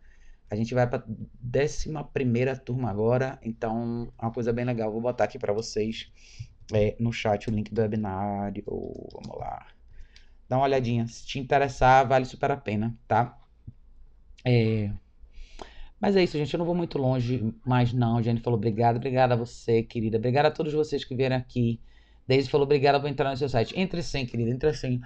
A 0.50 0.56
gente 0.56 0.74
vai 0.74 0.86
para 0.88 1.04
décima 1.40 2.02
primeira 2.04 2.56
turma 2.56 2.90
agora, 2.90 3.38
então 3.42 4.10
é 4.18 4.24
uma 4.24 4.32
coisa 4.32 4.52
bem 4.52 4.64
legal. 4.64 4.90
Vou 4.90 5.00
botar 5.00 5.24
aqui 5.24 5.38
para 5.38 5.52
vocês 5.52 6.10
é, 6.72 6.96
no 6.98 7.12
chat 7.12 7.48
o 7.48 7.52
link 7.52 7.72
do 7.72 7.80
webinário. 7.82 8.64
Vamos 8.66 9.38
lá. 9.38 9.66
Dá 10.48 10.56
uma 10.56 10.64
olhadinha. 10.64 11.06
Se 11.06 11.26
te 11.26 11.38
interessar, 11.38 12.08
vale 12.08 12.24
super 12.24 12.50
a 12.50 12.56
pena, 12.56 12.96
tá? 13.06 13.38
É... 14.44 14.90
Mas 16.00 16.16
é 16.16 16.22
isso, 16.22 16.38
gente. 16.38 16.54
Eu 16.54 16.58
não 16.58 16.66
vou 16.66 16.74
muito 16.74 16.96
longe 16.96 17.54
mais, 17.66 17.92
não. 17.92 18.22
Jenny 18.22 18.40
falou 18.40 18.56
obrigado. 18.56 18.96
Obrigada 18.96 19.34
a 19.34 19.36
você, 19.36 19.82
querida. 19.82 20.16
Obrigada 20.16 20.48
a 20.48 20.50
todos 20.50 20.72
vocês 20.72 21.04
que 21.04 21.14
vieram 21.14 21.36
aqui. 21.36 21.80
Daisy 22.26 22.48
falou 22.48 22.64
obrigada 22.64 23.00
por 23.00 23.08
entrar 23.08 23.30
no 23.30 23.36
seu 23.36 23.48
site. 23.48 23.78
Entre 23.78 24.02
sim, 24.02 24.24
querida. 24.24 24.50
Entre 24.50 24.72
sim. 24.74 25.00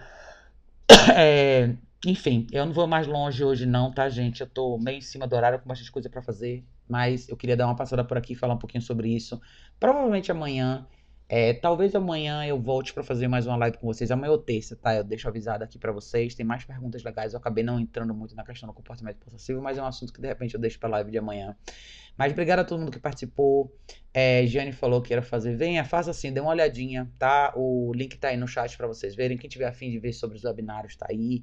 É, 1.17 1.75
enfim, 2.07 2.47
eu 2.53 2.65
não 2.67 2.73
vou 2.73 2.87
mais 2.87 3.07
longe 3.07 3.45
hoje 3.45 3.67
não, 3.67 3.93
tá, 3.93 4.09
gente? 4.09 4.41
Eu 4.41 4.47
tô 4.49 4.79
meio 4.79 4.99
em 4.99 5.01
cima 5.01 5.27
do 5.27 5.35
horário 5.37 5.59
com 5.59 5.69
bastante 5.69 5.91
coisa 5.91 6.09
para 6.11 6.23
fazer, 6.23 6.65
mas 6.89 7.29
eu 7.29 7.37
queria 7.37 7.57
dar 7.57 7.67
uma 7.67 7.77
passada 7.77 8.05
por 8.05 8.17
aqui 8.17 8.33
e 8.33 8.37
falar 8.37 8.55
um 8.55 8.59
pouquinho 8.59 8.83
sobre 8.83 9.09
isso. 9.15 9.41
Provavelmente 9.79 10.31
amanhã, 10.31 10.87
é, 11.29 11.55
talvez 11.55 11.95
amanhã 11.95 12.45
eu 12.45 12.61
volte 12.61 12.93
para 12.93 13.03
fazer 13.03 13.27
mais 13.27 13.47
uma 13.47 13.57
live 13.57 13.79
com 13.79 13.87
vocês. 13.87 14.11
Amanhã 14.11 14.33
ou 14.33 14.39
terça, 14.39 14.77
tá? 14.77 14.95
Eu 14.95 15.05
deixo 15.05 15.27
avisado 15.27 15.65
aqui 15.65 15.79
para 15.79 15.91
vocês. 15.91 16.35
Tem 16.35 16.45
mais 16.45 16.65
perguntas 16.65 17.03
legais. 17.03 17.33
Eu 17.33 17.39
acabei 17.39 17.65
não 17.65 17.81
entrando 17.81 18.13
muito 18.13 18.35
na 18.35 18.45
questão 18.45 18.69
do 18.69 18.75
comportamento 18.75 19.17
possessivo, 19.17 19.63
mas 19.63 19.79
é 19.79 19.83
um 19.83 19.87
assunto 19.87 20.13
que 20.13 20.21
de 20.21 20.29
repente 20.29 20.55
eu 20.55 20.61
deixo 20.61 20.79
pra 20.79 20.89
live 20.91 21.11
de 21.11 21.19
amanhã. 21.19 21.57
Mas 22.17 22.33
obrigado 22.33 22.59
a 22.59 22.65
todo 22.65 22.81
mundo 22.81 22.93
que 22.93 22.99
participou. 22.99 23.75
É, 24.13 24.45
Jane 24.47 24.73
falou 24.73 25.01
que 25.01 25.15
ia 25.15 25.23
fazer. 25.23 25.57
Venha, 25.57 25.85
faça 25.85 26.11
assim, 26.11 26.33
dê 26.33 26.41
uma 26.41 26.51
olhadinha, 26.51 27.11
tá? 27.19 27.53
O 27.57 27.93
link 27.95 28.19
tá 28.19 28.29
aí 28.29 28.37
no 28.37 28.47
chat 28.47 28.77
para 28.77 28.87
vocês 28.87 29.15
verem. 29.15 29.39
Quem 29.39 29.49
tiver 29.49 29.67
afim 29.67 29.91
de 29.91 29.99
ver 29.99 30.13
sobre 30.13 30.37
os 30.37 30.45
webinários 30.45 30.97
tá 30.97 31.07
aí. 31.09 31.43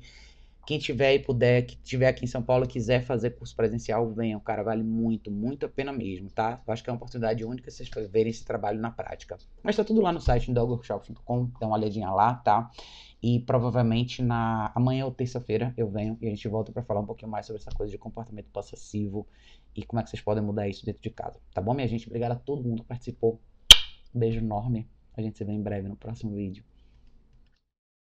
Quem 0.65 0.77
tiver 0.77 1.15
e 1.15 1.19
puder, 1.19 1.65
que 1.65 1.75
tiver 1.77 2.07
aqui 2.07 2.25
em 2.25 2.27
São 2.27 2.43
Paulo 2.43 2.67
quiser 2.67 3.03
fazer 3.03 3.31
curso 3.31 3.55
presencial, 3.55 4.11
venham, 4.13 4.39
cara, 4.39 4.61
vale 4.61 4.83
muito, 4.83 5.31
muito 5.31 5.65
a 5.65 5.69
pena 5.69 5.91
mesmo, 5.91 6.29
tá? 6.29 6.61
Eu 6.65 6.71
acho 6.71 6.83
que 6.83 6.89
é 6.89 6.93
uma 6.93 6.97
oportunidade 6.97 7.43
única 7.43 7.71
vocês 7.71 7.89
verem 8.11 8.29
esse 8.29 8.45
trabalho 8.45 8.79
na 8.79 8.91
prática. 8.91 9.37
Mas 9.63 9.75
tá 9.75 9.83
tudo 9.83 9.99
lá 9.99 10.11
no 10.11 10.21
site 10.21 10.53
dogworkshops.com, 10.53 11.49
dá 11.59 11.65
uma 11.65 11.75
olhadinha 11.75 12.11
lá, 12.11 12.35
tá? 12.35 12.69
E 13.21 13.39
provavelmente 13.39 14.21
na 14.21 14.71
amanhã 14.75 15.05
ou 15.05 15.11
terça-feira 15.11 15.73
eu 15.75 15.89
venho 15.89 16.17
e 16.21 16.27
a 16.27 16.29
gente 16.29 16.47
volta 16.47 16.71
para 16.71 16.83
falar 16.83 17.01
um 17.01 17.05
pouquinho 17.05 17.31
mais 17.31 17.45
sobre 17.45 17.61
essa 17.61 17.71
coisa 17.71 17.91
de 17.91 17.97
comportamento 17.97 18.49
possessivo 18.51 19.27
e 19.75 19.83
como 19.83 19.99
é 19.99 20.03
que 20.03 20.09
vocês 20.09 20.21
podem 20.21 20.43
mudar 20.43 20.67
isso 20.67 20.85
dentro 20.85 21.01
de 21.01 21.09
casa. 21.09 21.39
Tá 21.53 21.61
bom, 21.61 21.73
minha 21.73 21.87
gente? 21.87 22.07
Obrigado 22.07 22.33
a 22.33 22.35
todo 22.35 22.63
mundo 22.63 22.83
que 22.83 22.87
participou. 22.87 23.41
Um 24.13 24.19
beijo 24.19 24.39
enorme. 24.39 24.87
A 25.15 25.21
gente 25.21 25.37
se 25.37 25.43
vê 25.43 25.51
em 25.51 25.61
breve 25.61 25.87
no 25.89 25.95
próximo 25.95 26.33
vídeo. 26.33 26.63